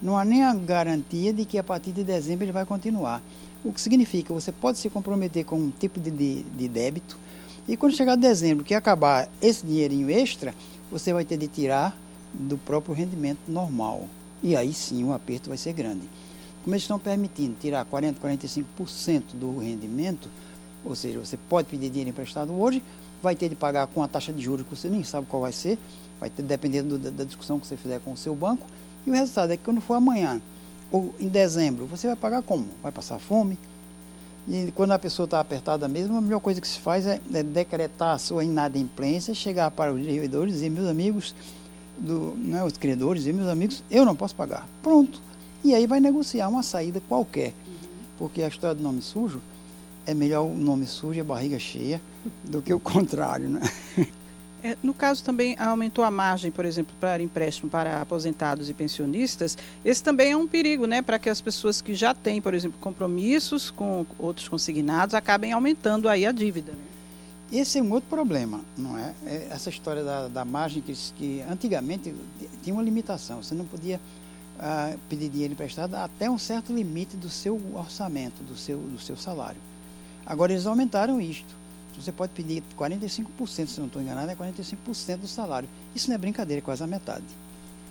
Não 0.01 0.17
há 0.17 0.23
nem 0.23 0.43
a 0.43 0.53
garantia 0.53 1.33
de 1.33 1.45
que 1.45 1.57
a 1.57 1.63
partir 1.63 1.91
de 1.91 2.03
dezembro 2.03 2.45
ele 2.45 2.51
vai 2.51 2.65
continuar. 2.65 3.21
O 3.63 3.73
que 3.73 3.81
significa 3.81 4.33
você 4.33 4.51
pode 4.51 4.77
se 4.77 4.89
comprometer 4.89 5.43
com 5.43 5.57
um 5.57 5.71
tipo 5.71 5.99
de, 5.99 6.11
de, 6.11 6.43
de 6.43 6.67
débito 6.67 7.17
e 7.67 7.75
quando 7.75 7.95
chegar 7.95 8.15
dezembro, 8.15 8.63
que 8.63 8.73
acabar 8.73 9.27
esse 9.41 9.65
dinheirinho 9.65 10.09
extra, 10.09 10.55
você 10.89 11.11
vai 11.11 11.25
ter 11.25 11.37
de 11.37 11.49
tirar 11.49 11.97
do 12.33 12.57
próprio 12.57 12.95
rendimento 12.95 13.39
normal. 13.45 14.07
E 14.41 14.55
aí 14.55 14.73
sim 14.73 15.03
o 15.03 15.11
aperto 15.11 15.49
vai 15.49 15.57
ser 15.57 15.73
grande. 15.73 16.07
Como 16.63 16.73
eles 16.73 16.83
estão 16.83 16.97
permitindo 16.97 17.57
tirar 17.59 17.85
40%, 17.85 18.15
45% 18.23 19.23
do 19.33 19.59
rendimento, 19.59 20.29
ou 20.85 20.95
seja, 20.95 21.19
você 21.19 21.35
pode 21.35 21.67
pedir 21.67 21.89
dinheiro 21.89 22.11
emprestado 22.11 22.57
hoje, 22.57 22.81
vai 23.21 23.35
ter 23.35 23.49
de 23.49 23.55
pagar 23.55 23.87
com 23.87 24.03
a 24.03 24.07
taxa 24.07 24.31
de 24.31 24.41
juros 24.41 24.65
que 24.67 24.75
você 24.75 24.89
nem 24.89 25.03
sabe 25.03 25.27
qual 25.27 25.41
vai 25.41 25.51
ser, 25.51 25.77
vai 26.19 26.29
ter 26.29 26.41
dependendo 26.41 26.97
da, 26.97 27.09
da 27.09 27.23
discussão 27.23 27.59
que 27.59 27.67
você 27.67 27.77
fizer 27.77 27.99
com 27.99 28.11
o 28.11 28.17
seu 28.17 28.35
banco, 28.35 28.65
e 29.05 29.09
o 29.09 29.13
resultado 29.13 29.51
é 29.51 29.57
que 29.57 29.63
quando 29.63 29.81
for 29.81 29.95
amanhã 29.95 30.41
ou 30.91 31.13
em 31.19 31.27
dezembro, 31.27 31.85
você 31.85 32.07
vai 32.07 32.15
pagar 32.15 32.41
como? 32.41 32.67
Vai 32.81 32.91
passar 32.91 33.19
fome? 33.19 33.57
E 34.47 34.71
quando 34.73 34.91
a 34.91 34.99
pessoa 34.99 35.25
está 35.25 35.41
apertada 35.41 35.87
mesmo, 35.89 36.17
a 36.17 36.21
melhor 36.21 36.39
coisa 36.39 36.61
que 36.61 36.67
se 36.67 36.79
faz 36.79 37.05
é, 37.05 37.19
é 37.33 37.43
decretar 37.43 38.15
a 38.15 38.17
sua 38.17 38.45
inadimplência, 38.45 39.33
chegar 39.33 39.69
para 39.71 39.93
os 39.93 40.01
devedores 40.01 40.53
e 40.53 40.55
dizer, 40.55 40.69
meus 40.69 40.87
amigos, 40.87 41.35
do, 41.97 42.33
né, 42.37 42.63
os 42.63 42.77
credores 42.77 43.25
e 43.25 43.33
meus 43.33 43.49
amigos, 43.49 43.83
eu 43.91 44.05
não 44.05 44.15
posso 44.15 44.35
pagar. 44.35 44.67
Pronto. 44.81 45.21
E 45.63 45.75
aí 45.75 45.85
vai 45.85 45.99
negociar 45.99 46.47
uma 46.47 46.63
saída 46.63 47.01
qualquer. 47.09 47.53
Porque 48.17 48.41
a 48.41 48.47
história 48.47 48.75
do 48.75 48.81
nome 48.81 49.01
sujo 49.01 49.41
é 50.07 50.13
melhor 50.13 50.43
o 50.43 50.55
nome 50.55 50.87
sujo 50.87 51.17
e 51.17 51.19
a 51.19 51.23
barriga 51.23 51.59
cheia 51.59 52.01
do 52.43 52.61
que 52.61 52.73
o 52.73 52.79
contrário, 52.79 53.49
né? 53.49 53.61
É, 54.63 54.75
no 54.81 54.91
caso 54.91 55.23
também 55.23 55.55
aumentou 55.59 56.03
a 56.03 56.09
margem, 56.09 56.49
por 56.49 56.65
exemplo, 56.65 56.93
para 56.99 57.21
empréstimo 57.21 57.69
para 57.69 58.01
aposentados 58.01 58.67
e 58.71 58.73
pensionistas. 58.73 59.55
Esse 59.85 60.03
também 60.03 60.31
é 60.31 60.35
um 60.35 60.47
perigo, 60.47 60.87
né, 60.87 60.99
para 60.99 61.19
que 61.19 61.29
as 61.29 61.39
pessoas 61.39 61.79
que 61.79 61.93
já 61.93 62.11
têm, 62.11 62.41
por 62.41 62.55
exemplo, 62.55 62.77
compromissos 62.81 63.69
com 63.69 64.03
outros 64.17 64.49
consignados 64.49 65.13
acabem 65.13 65.53
aumentando 65.53 66.09
aí 66.09 66.25
a 66.25 66.31
dívida. 66.31 66.71
Né? 66.71 67.59
Esse 67.59 67.77
é 67.77 67.83
um 67.83 67.91
outro 67.93 68.09
problema, 68.09 68.61
não 68.75 68.97
é? 68.97 69.13
é 69.27 69.47
essa 69.51 69.69
história 69.69 70.03
da, 70.03 70.27
da 70.27 70.43
margem 70.43 70.81
que, 70.81 70.93
que, 71.15 71.41
antigamente 71.49 72.13
tinha 72.63 72.73
uma 72.73 72.83
limitação. 72.83 73.43
Você 73.43 73.53
não 73.53 73.63
podia 73.63 74.01
ah, 74.59 74.95
pedir 75.07 75.29
dinheiro 75.29 75.53
emprestado 75.53 75.93
até 75.93 76.29
um 76.29 76.37
certo 76.39 76.73
limite 76.73 77.15
do 77.15 77.29
seu 77.29 77.61
orçamento, 77.75 78.41
do 78.43 78.57
seu, 78.57 78.79
do 78.79 78.99
seu 78.99 79.15
salário. 79.15 79.66
Agora 80.27 80.51
eles 80.51 80.65
aumentaram 80.65 81.21
isto. 81.21 81.55
Você 81.97 82.11
pode 82.11 82.33
pedir 82.33 82.61
45%, 82.77 83.67
se 83.67 83.79
não 83.79 83.87
estou 83.87 84.01
enganado, 84.01 84.29
é 84.29 84.35
45% 84.35 85.17
do 85.17 85.27
salário. 85.27 85.67
Isso 85.95 86.09
não 86.09 86.15
é 86.15 86.17
brincadeira, 86.17 86.59
é 86.59 86.61
quase 86.61 86.83
a 86.83 86.87
metade. 86.87 87.25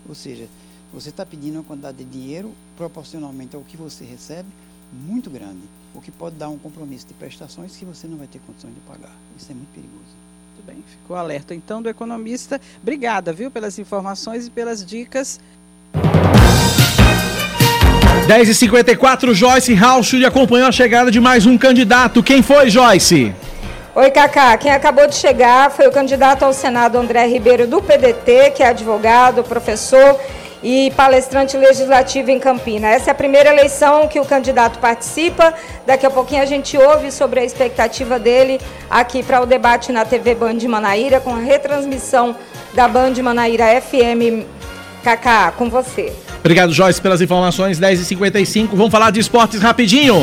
Ou 0.08 0.14
seja, 0.14 0.46
você 0.92 1.08
está 1.08 1.26
pedindo 1.26 1.54
uma 1.54 1.64
quantidade 1.64 1.96
de 1.96 2.04
dinheiro 2.04 2.52
proporcionalmente 2.76 3.56
ao 3.56 3.62
que 3.62 3.76
você 3.76 4.04
recebe 4.04 4.48
muito 4.92 5.28
grande, 5.28 5.62
o 5.94 6.00
que 6.00 6.12
pode 6.12 6.36
dar 6.36 6.48
um 6.48 6.58
compromisso 6.58 7.08
de 7.08 7.14
prestações 7.14 7.76
que 7.76 7.84
você 7.84 8.06
não 8.06 8.16
vai 8.16 8.28
ter 8.28 8.38
condições 8.46 8.74
de 8.74 8.80
pagar. 8.80 9.12
Isso 9.36 9.50
é 9.50 9.54
muito 9.54 9.72
perigoso. 9.74 10.14
Muito 10.54 10.66
bem, 10.66 10.84
ficou 10.86 11.16
alerta 11.16 11.54
então 11.54 11.82
do 11.82 11.88
economista. 11.88 12.60
Obrigada, 12.80 13.32
viu, 13.32 13.50
pelas 13.50 13.78
informações 13.78 14.46
e 14.46 14.50
pelas 14.50 14.84
dicas. 14.86 15.40
10h54, 18.26 19.32
Joyce 19.34 19.72
Rausch 19.72 20.14
acompanhou 20.26 20.66
a 20.66 20.72
chegada 20.72 21.12
de 21.12 21.20
mais 21.20 21.46
um 21.46 21.56
candidato. 21.56 22.24
Quem 22.24 22.42
foi, 22.42 22.68
Joyce? 22.68 23.32
Oi, 23.94 24.10
Cacá. 24.10 24.56
Quem 24.58 24.72
acabou 24.72 25.06
de 25.06 25.14
chegar 25.14 25.70
foi 25.70 25.86
o 25.86 25.92
candidato 25.92 26.44
ao 26.44 26.52
Senado 26.52 26.98
André 26.98 27.24
Ribeiro 27.28 27.68
do 27.68 27.80
PDT, 27.80 28.50
que 28.50 28.64
é 28.64 28.66
advogado, 28.66 29.44
professor 29.44 30.18
e 30.60 30.90
palestrante 30.96 31.56
legislativo 31.56 32.28
em 32.32 32.40
Campina. 32.40 32.88
Essa 32.88 33.10
é 33.10 33.12
a 33.12 33.14
primeira 33.14 33.50
eleição 33.50 34.08
que 34.08 34.18
o 34.18 34.24
candidato 34.24 34.80
participa. 34.80 35.54
Daqui 35.86 36.04
a 36.04 36.10
pouquinho 36.10 36.42
a 36.42 36.46
gente 36.46 36.76
ouve 36.76 37.12
sobre 37.12 37.38
a 37.38 37.44
expectativa 37.44 38.18
dele 38.18 38.60
aqui 38.90 39.22
para 39.22 39.40
o 39.40 39.46
debate 39.46 39.92
na 39.92 40.04
TV 40.04 40.34
Band 40.34 40.58
Manaíra, 40.66 41.20
com 41.20 41.32
a 41.32 41.38
retransmissão 41.38 42.34
da 42.74 42.88
Band 42.88 43.14
Manaíra 43.22 43.80
FM. 43.80 44.44
Kaká, 45.04 45.52
com 45.52 45.70
você. 45.70 46.25
Obrigado, 46.46 46.72
Joyce, 46.72 47.00
pelas 47.00 47.20
informações. 47.20 47.80
10h55. 47.80 48.68
Vamos 48.70 48.92
falar 48.92 49.10
de 49.10 49.18
esportes 49.18 49.60
rapidinho. 49.60 50.20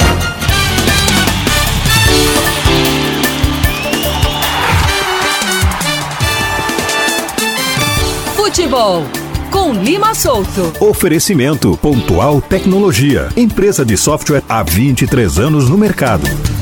Futebol 8.37 9.03
com 9.51 9.73
Lima 9.73 10.15
Solto. 10.15 10.71
Oferecimento 10.79 11.77
Pontual 11.77 12.41
Tecnologia. 12.41 13.27
Empresa 13.35 13.83
de 13.83 13.97
software 13.97 14.43
há 14.47 14.63
23 14.63 15.39
anos 15.39 15.69
no 15.69 15.77
mercado. 15.77 16.52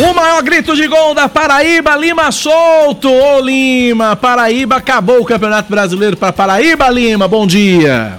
O 0.00 0.14
maior 0.14 0.42
grito 0.42 0.74
de 0.74 0.88
gol 0.88 1.14
da 1.14 1.28
Paraíba, 1.28 1.94
Lima 1.96 2.32
solto. 2.32 3.10
Ô 3.10 3.40
Lima, 3.40 4.16
Paraíba 4.16 4.76
acabou 4.76 5.20
o 5.20 5.24
Campeonato 5.24 5.68
Brasileiro 5.68 6.16
para 6.16 6.32
Paraíba, 6.32 6.88
Lima. 6.88 7.28
Bom 7.28 7.46
dia. 7.46 8.18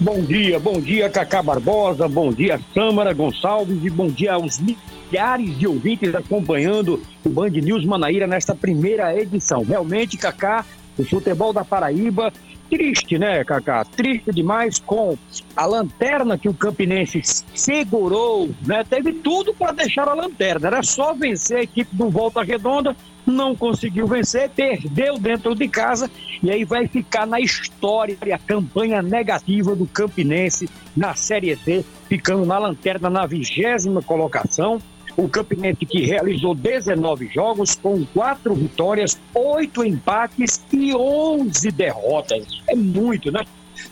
Bom 0.00 0.22
dia, 0.22 0.58
bom 0.58 0.80
dia, 0.80 1.10
Cacá 1.10 1.42
Barbosa, 1.42 2.06
bom 2.06 2.30
dia, 2.30 2.60
Sâmara 2.74 3.14
Gonçalves 3.14 3.82
e 3.82 3.88
bom 3.88 4.08
dia 4.08 4.34
aos 4.34 4.58
milhares 4.58 5.58
de 5.58 5.66
ouvintes 5.66 6.14
acompanhando 6.14 7.02
o 7.24 7.28
Band 7.30 7.48
News 7.48 7.84
Manaíra 7.84 8.26
nesta 8.26 8.54
primeira 8.54 9.14
edição. 9.18 9.62
Realmente, 9.62 10.18
Cacá, 10.18 10.64
o 10.98 11.04
futebol 11.04 11.52
da 11.52 11.64
Paraíba, 11.64 12.32
triste, 12.68 13.18
né, 13.18 13.44
Cacá? 13.44 13.84
Triste 13.84 14.32
demais 14.32 14.78
com 14.78 15.16
a 15.56 15.66
lanterna 15.66 16.38
que 16.38 16.48
o 16.48 16.54
Campinense 16.54 17.20
segurou, 17.54 18.50
né? 18.66 18.84
Teve 18.84 19.12
tudo 19.12 19.54
para 19.54 19.72
deixar 19.72 20.08
a 20.08 20.14
lanterna, 20.14 20.68
era 20.68 20.82
só 20.82 21.14
vencer 21.14 21.58
a 21.58 21.62
equipe 21.62 21.94
do 21.94 22.10
Volta 22.10 22.42
Redonda, 22.42 22.96
não 23.24 23.56
conseguiu 23.56 24.06
vencer, 24.06 24.48
perdeu 24.50 25.18
dentro 25.18 25.54
de 25.54 25.68
casa 25.68 26.10
e 26.42 26.50
aí 26.50 26.64
vai 26.64 26.86
ficar 26.86 27.26
na 27.26 27.40
história 27.40 28.16
a 28.32 28.38
campanha 28.38 29.02
negativa 29.02 29.74
do 29.74 29.86
Campinense 29.86 30.68
na 30.96 31.14
Série 31.14 31.56
C, 31.56 31.84
ficando 32.08 32.46
na 32.46 32.58
lanterna 32.58 33.10
na 33.10 33.26
vigésima 33.26 34.02
colocação. 34.02 34.80
O 35.16 35.28
Campinense 35.28 35.86
que 35.86 36.04
realizou 36.04 36.54
19 36.54 37.28
jogos 37.28 37.74
com 37.74 38.04
quatro 38.06 38.54
vitórias, 38.54 39.18
oito 39.34 39.82
empates 39.84 40.62
e 40.72 40.94
11 40.94 41.70
derrotas. 41.70 42.46
É 42.68 42.76
muito, 42.76 43.32
né? 43.32 43.44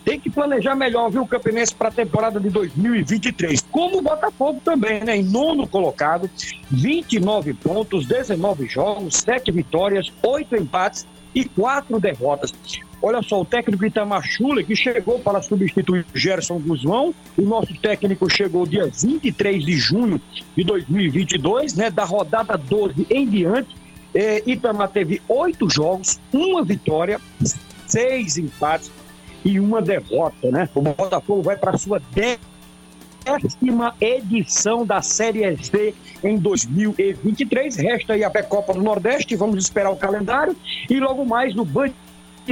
Tem 0.04 0.20
que 0.20 0.28
planejar 0.28 0.74
melhor, 0.74 1.10
viu, 1.10 1.22
o 1.22 1.26
Campinense 1.26 1.74
para 1.74 1.88
a 1.88 1.92
temporada 1.92 2.38
de 2.38 2.50
2023. 2.50 3.62
Como 3.70 3.98
o 3.98 4.02
Botafogo 4.02 4.60
também, 4.64 5.02
né? 5.02 5.16
Em 5.16 5.22
nono 5.22 5.66
colocado, 5.66 6.30
29 6.70 7.54
pontos, 7.54 8.06
19 8.06 8.66
jogos, 8.66 9.16
7 9.16 9.50
vitórias, 9.50 10.12
8 10.22 10.56
empates 10.56 11.06
e 11.34 11.44
4 11.44 11.98
derrotas. 12.00 12.52
Olha 13.02 13.20
só, 13.22 13.42
o 13.42 13.44
técnico 13.44 13.84
Itamar 13.84 14.22
Schuller, 14.22 14.64
que 14.64 14.74
chegou 14.74 15.18
para 15.18 15.42
substituir 15.42 16.06
Gerson 16.14 16.58
Guzmão. 16.58 17.14
O 17.36 17.42
nosso 17.42 17.74
técnico 17.74 18.30
chegou 18.30 18.66
dia 18.66 18.86
23 18.86 19.62
de 19.62 19.76
junho 19.76 20.20
de 20.56 20.64
2022, 20.64 21.74
né? 21.74 21.90
Da 21.90 22.04
rodada 22.04 22.56
12 22.56 23.06
em 23.10 23.26
diante. 23.26 23.76
É, 24.14 24.42
Itamar 24.46 24.88
teve 24.88 25.20
oito 25.28 25.68
jogos, 25.68 26.18
uma 26.32 26.64
vitória, 26.64 27.20
seis 27.86 28.38
empates 28.38 28.90
e 29.44 29.60
uma 29.60 29.82
derrota, 29.82 30.50
né? 30.50 30.68
O 30.74 30.80
Botafogo 30.80 31.42
vai 31.42 31.56
para 31.56 31.76
sua 31.76 32.00
décima 32.14 32.53
edição 34.00 34.84
da 34.84 35.02
Série 35.02 35.56
C 35.64 35.94
em 36.22 36.36
2023. 36.36 37.76
Resta 37.76 38.12
aí 38.14 38.24
a 38.24 38.30
Copa 38.42 38.72
do 38.74 38.82
Nordeste, 38.82 39.36
vamos 39.36 39.64
esperar 39.64 39.90
o 39.90 39.96
calendário 39.96 40.56
e 40.88 40.98
logo 40.98 41.24
mais 41.24 41.54
no 41.54 41.64
Band 41.64 41.92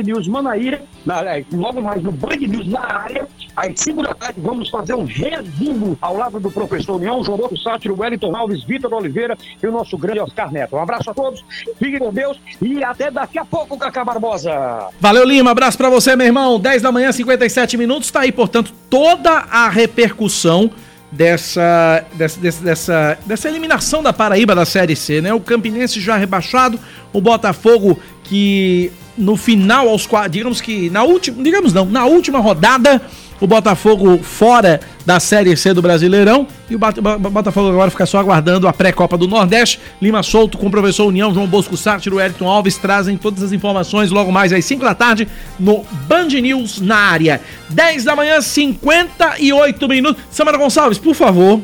News 0.01 0.29
Manaíra, 0.29 0.83
na, 1.05 1.21
logo 1.53 1.83
mais 1.83 2.03
no 2.03 2.13
Band 2.13 2.37
News 2.37 2.67
na 2.69 2.81
área, 2.81 3.27
às 3.57 3.81
5 3.81 4.03
da 4.03 4.15
tarde, 4.15 4.41
vamos 4.41 4.71
fazer 4.71 4.95
um 4.95 5.05
resumo 5.05 5.99
ao 6.01 6.17
lado 6.17 6.41
do 6.41 6.51
professor 6.51 6.97
União, 6.97 7.23
João 7.23 7.37
Boto 7.37 7.57
Sátiro, 7.59 7.99
Wellington 7.99 8.35
Alves, 8.35 8.65
Vitor 8.65 8.93
Oliveira 8.95 9.37
e 9.63 9.67
o 9.67 9.73
nosso 9.73 9.99
grande 9.99 10.21
Oscar 10.21 10.51
Neto. 10.51 10.77
Um 10.77 10.81
abraço 10.81 11.11
a 11.11 11.15
todos, 11.15 11.45
fiquem 11.79 11.99
com 11.99 12.13
Deus 12.13 12.39
e 12.61 12.83
até 12.83 13.11
daqui 13.11 13.39
a 13.39 13.45
pouco, 13.45 13.77
Cacá 13.77 14.05
Barbosa. 14.05 14.89
Valeu, 15.01 15.25
Lima. 15.25 15.51
Abraço 15.51 15.77
para 15.77 15.91
você, 15.91 16.17
meu 16.17 16.27
irmão. 16.27 16.59
10 16.59 16.83
da 16.83 16.91
manhã, 16.91 17.13
57 17.13 17.77
minutos. 17.77 18.11
Tá 18.11 18.21
aí, 18.21 18.33
portanto, 18.33 18.73
toda 18.89 19.31
a 19.31 19.69
repercussão 19.69 20.71
dessa, 21.11 22.05
dessa, 22.15 22.41
dessa, 22.41 23.19
dessa 23.27 23.49
eliminação 23.49 24.03
da 24.03 24.13
Paraíba 24.13 24.55
da 24.55 24.65
Série 24.65 24.97
C, 24.97 25.21
né? 25.21 25.35
O 25.35 25.41
Campinense 25.41 26.01
já 26.01 26.17
rebaixado, 26.17 26.81
o 27.13 27.21
Botafogo 27.21 28.01
que 28.25 28.91
no 29.17 29.37
final 29.37 29.89
aos 29.89 30.09
digamos 30.31 30.61
que 30.61 30.91
na 30.91 31.03
última, 31.03 31.43
digamos 31.43 31.73
não, 31.73 31.85
na 31.87 32.05
última 32.05 32.39
rodada 32.39 33.01
o 33.43 33.47
Botafogo 33.47 34.19
fora 34.23 34.81
da 35.05 35.19
Série 35.19 35.57
C 35.57 35.75
do 35.75 35.83
Brasileirão 35.83 36.47
e 36.71 36.77
o 36.77 36.79
Botafogo 36.79 37.71
agora 37.71 37.91
fica 37.91 38.07
só 38.07 38.19
aguardando 38.19 38.69
a 38.69 38.73
pré-copa 38.73 39.19
do 39.19 39.27
Nordeste. 39.27 39.81
Lima 40.01 40.23
Solto 40.23 40.57
com 40.57 40.69
o 40.69 40.71
professor 40.71 41.07
União, 41.07 41.35
João 41.35 41.49
Bosco 41.49 41.77
Sátiro, 41.77 42.21
Elton 42.21 42.49
Alves 42.49 42.77
trazem 42.77 43.17
todas 43.17 43.43
as 43.43 43.51
informações 43.51 44.13
logo 44.13 44.31
mais 44.31 44.53
às 44.53 44.65
5 44.65 44.85
da 44.85 44.95
tarde 44.95 45.27
no 45.59 45.85
Band 46.07 46.29
News 46.29 46.81
na 46.81 46.97
área. 46.97 47.41
10 47.69 48.05
da 48.05 48.15
manhã, 48.15 48.41
58 48.41 49.89
minutos. 49.89 50.23
Samara 50.31 50.57
Gonçalves, 50.57 50.99
por 50.99 51.17
favor, 51.17 51.61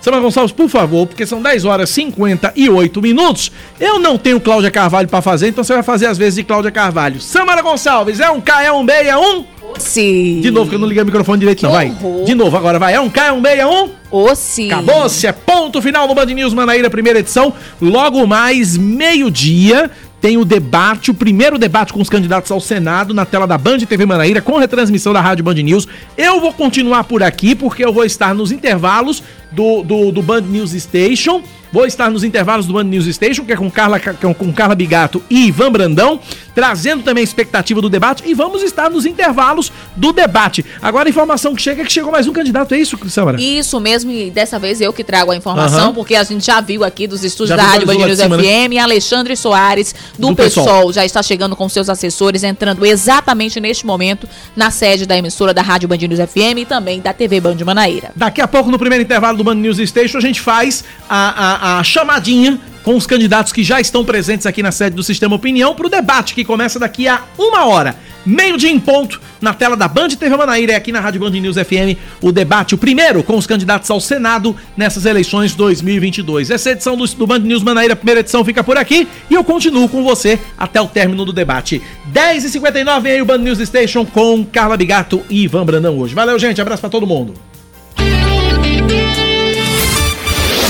Samara 0.00 0.22
Gonçalves, 0.22 0.52
por 0.52 0.68
favor, 0.68 1.06
porque 1.06 1.26
são 1.26 1.42
10 1.42 1.64
horas 1.64 1.90
e 1.90 1.94
58 1.94 3.02
minutos. 3.02 3.50
Eu 3.80 3.98
não 3.98 4.16
tenho 4.16 4.40
Cláudia 4.40 4.70
Carvalho 4.70 5.08
para 5.08 5.20
fazer, 5.20 5.48
então 5.48 5.64
você 5.64 5.74
vai 5.74 5.82
fazer 5.82 6.06
as 6.06 6.16
vezes 6.16 6.36
de 6.36 6.44
Cláudia 6.44 6.70
Carvalho. 6.70 7.20
Samara 7.20 7.62
Gonçalves, 7.62 8.20
é 8.20 8.30
um 8.30 8.40
K, 8.40 8.62
é 8.62 8.72
um 8.72 8.86
B, 8.86 8.92
é 8.92 9.16
um? 9.16 9.44
Sim. 9.78 10.40
De 10.40 10.50
novo, 10.50 10.70
que 10.70 10.76
eu 10.76 10.78
não 10.78 10.86
liguei 10.86 11.02
o 11.02 11.06
microfone 11.06 11.40
direito, 11.40 11.62
não. 11.62 11.72
Vai. 11.72 11.92
De 12.24 12.34
novo, 12.34 12.56
agora 12.56 12.78
vai. 12.78 12.94
É 12.94 13.00
um 13.00 13.10
K, 13.10 13.26
é 13.26 13.32
um 13.32 13.42
B, 13.42 13.48
é 13.48 13.66
um? 13.66 13.90
Ô, 14.10 14.34
sim. 14.34 14.70
Acabou-se. 14.70 15.26
É 15.26 15.32
ponto 15.32 15.82
final 15.82 16.06
no 16.06 16.14
Band 16.14 16.26
News 16.26 16.54
Manaíra, 16.54 16.88
primeira 16.88 17.18
edição. 17.18 17.52
Logo 17.80 18.26
mais, 18.26 18.76
meio-dia, 18.76 19.90
tem 20.20 20.36
o 20.38 20.44
debate, 20.44 21.10
o 21.10 21.14
primeiro 21.14 21.58
debate 21.58 21.92
com 21.92 22.00
os 22.00 22.08
candidatos 22.08 22.50
ao 22.50 22.60
Senado 22.60 23.12
na 23.12 23.26
tela 23.26 23.46
da 23.46 23.58
Band 23.58 23.78
TV 23.78 24.06
Manaíra, 24.06 24.40
com 24.40 24.56
retransmissão 24.56 25.12
da 25.12 25.20
Rádio 25.20 25.44
Band 25.44 25.54
News. 25.54 25.86
Eu 26.16 26.40
vou 26.40 26.52
continuar 26.52 27.04
por 27.04 27.22
aqui, 27.22 27.54
porque 27.54 27.84
eu 27.84 27.92
vou 27.92 28.04
estar 28.04 28.34
nos 28.34 28.50
intervalos 28.50 29.22
do, 29.56 29.82
do, 29.82 30.12
do 30.12 30.22
Band 30.22 30.42
News 30.42 30.72
Station. 30.72 31.42
Vou 31.72 31.84
estar 31.84 32.10
nos 32.10 32.22
intervalos 32.22 32.66
do 32.66 32.72
Band 32.72 32.84
News 32.84 33.06
Station, 33.06 33.44
que 33.44 33.52
é 33.52 33.56
com 33.56 33.70
Carla, 33.70 33.98
com 34.00 34.52
Carla 34.52 34.74
Bigato 34.74 35.22
e 35.28 35.48
Ivan 35.48 35.72
Brandão, 35.72 36.20
trazendo 36.54 37.02
também 37.02 37.20
a 37.20 37.24
expectativa 37.24 37.82
do 37.82 37.90
debate 37.90 38.22
e 38.24 38.32
vamos 38.32 38.62
estar 38.62 38.88
nos 38.88 39.04
intervalos 39.04 39.72
do 39.94 40.12
debate. 40.12 40.64
Agora 40.80 41.08
a 41.08 41.10
informação 41.10 41.54
que 41.54 41.60
chega 41.60 41.82
é 41.82 41.84
que 41.84 41.92
chegou 41.92 42.12
mais 42.12 42.26
um 42.26 42.32
candidato, 42.32 42.74
é 42.74 42.78
isso, 42.78 42.96
Samara? 43.10 43.38
Isso 43.40 43.78
mesmo, 43.80 44.10
e 44.10 44.30
dessa 44.30 44.58
vez 44.58 44.80
eu 44.80 44.92
que 44.92 45.04
trago 45.04 45.32
a 45.32 45.36
informação, 45.36 45.88
uhum. 45.88 45.94
porque 45.94 46.14
a 46.14 46.24
gente 46.24 46.46
já 46.46 46.60
viu 46.60 46.84
aqui 46.84 47.06
dos 47.06 47.24
estúdios 47.24 47.50
já 47.50 47.56
da 47.56 47.62
Rádio 47.64 47.86
Band 47.86 48.06
News 48.06 48.20
FM, 48.20 48.72
né? 48.72 48.78
Alexandre 48.78 49.36
Soares, 49.36 49.94
do, 50.18 50.28
do 50.28 50.36
PSOL, 50.36 50.64
PSOL, 50.64 50.92
já 50.92 51.04
está 51.04 51.22
chegando 51.22 51.54
com 51.56 51.68
seus 51.68 51.90
assessores, 51.90 52.42
entrando 52.42 52.86
exatamente 52.86 53.60
neste 53.60 53.84
momento 53.84 54.26
na 54.54 54.70
sede 54.70 55.04
da 55.04 55.18
emissora 55.18 55.52
da 55.52 55.62
Rádio 55.62 55.88
Band 55.88 55.98
News 55.98 56.20
FM 56.20 56.60
e 56.60 56.64
também 56.64 57.00
da 57.00 57.12
TV 57.12 57.40
Band 57.40 57.56
Manaíra. 57.66 58.12
Daqui 58.16 58.40
a 58.40 58.48
pouco, 58.48 58.70
no 58.70 58.78
primeiro 58.78 59.04
intervalo 59.04 59.36
do 59.36 59.44
Band 59.46 59.54
News 59.54 59.78
Station, 59.78 60.18
a 60.18 60.20
gente 60.20 60.40
faz 60.40 60.82
a, 61.08 61.76
a 61.76 61.78
a, 61.78 61.84
chamadinha 61.84 62.58
com 62.82 62.96
os 62.96 63.06
candidatos 63.06 63.52
que 63.52 63.62
já 63.62 63.80
estão 63.80 64.04
presentes 64.04 64.44
aqui 64.44 64.60
na 64.60 64.72
sede 64.72 64.96
do 64.96 65.04
Sistema 65.04 65.36
Opinião 65.36 65.72
para 65.72 65.86
o 65.86 65.90
debate 65.90 66.34
que 66.34 66.44
começa 66.44 66.80
daqui 66.80 67.06
a 67.06 67.22
uma 67.38 67.64
hora. 67.66 67.96
Meio-dia 68.24 68.70
em 68.70 68.80
ponto, 68.80 69.20
na 69.40 69.54
tela 69.54 69.76
da 69.76 69.86
Band 69.86 70.08
TV 70.08 70.36
Manaíra 70.36 70.72
e 70.72 70.74
aqui 70.74 70.90
na 70.90 70.98
Rádio 70.98 71.20
Band 71.20 71.30
News 71.30 71.56
FM, 71.56 71.96
o 72.20 72.32
debate, 72.32 72.74
o 72.74 72.78
primeiro 72.78 73.22
com 73.22 73.36
os 73.36 73.46
candidatos 73.46 73.88
ao 73.88 74.00
Senado 74.00 74.56
nessas 74.76 75.06
eleições 75.06 75.54
2022. 75.54 76.50
Essa 76.50 76.72
edição 76.72 76.96
do, 76.96 77.06
do 77.06 77.26
Band 77.26 77.38
News 77.38 77.62
Manaíra, 77.62 77.94
primeira 77.94 78.20
edição, 78.20 78.44
fica 78.44 78.64
por 78.64 78.76
aqui 78.76 79.06
e 79.30 79.34
eu 79.34 79.44
continuo 79.44 79.88
com 79.88 80.02
você 80.02 80.40
até 80.58 80.80
o 80.80 80.88
término 80.88 81.24
do 81.24 81.32
debate. 81.32 81.80
10h59 82.12 83.00
vem 83.00 83.12
aí 83.12 83.22
o 83.22 83.24
Band 83.24 83.38
News 83.38 83.60
Station 83.60 84.04
com 84.04 84.44
Carla 84.44 84.76
Bigato 84.76 85.22
e 85.30 85.44
Ivan 85.44 85.64
Brandão 85.64 85.96
hoje. 85.96 86.16
Valeu, 86.16 86.36
gente, 86.36 86.60
abraço 86.60 86.80
para 86.80 86.90
todo 86.90 87.06
mundo. 87.06 87.34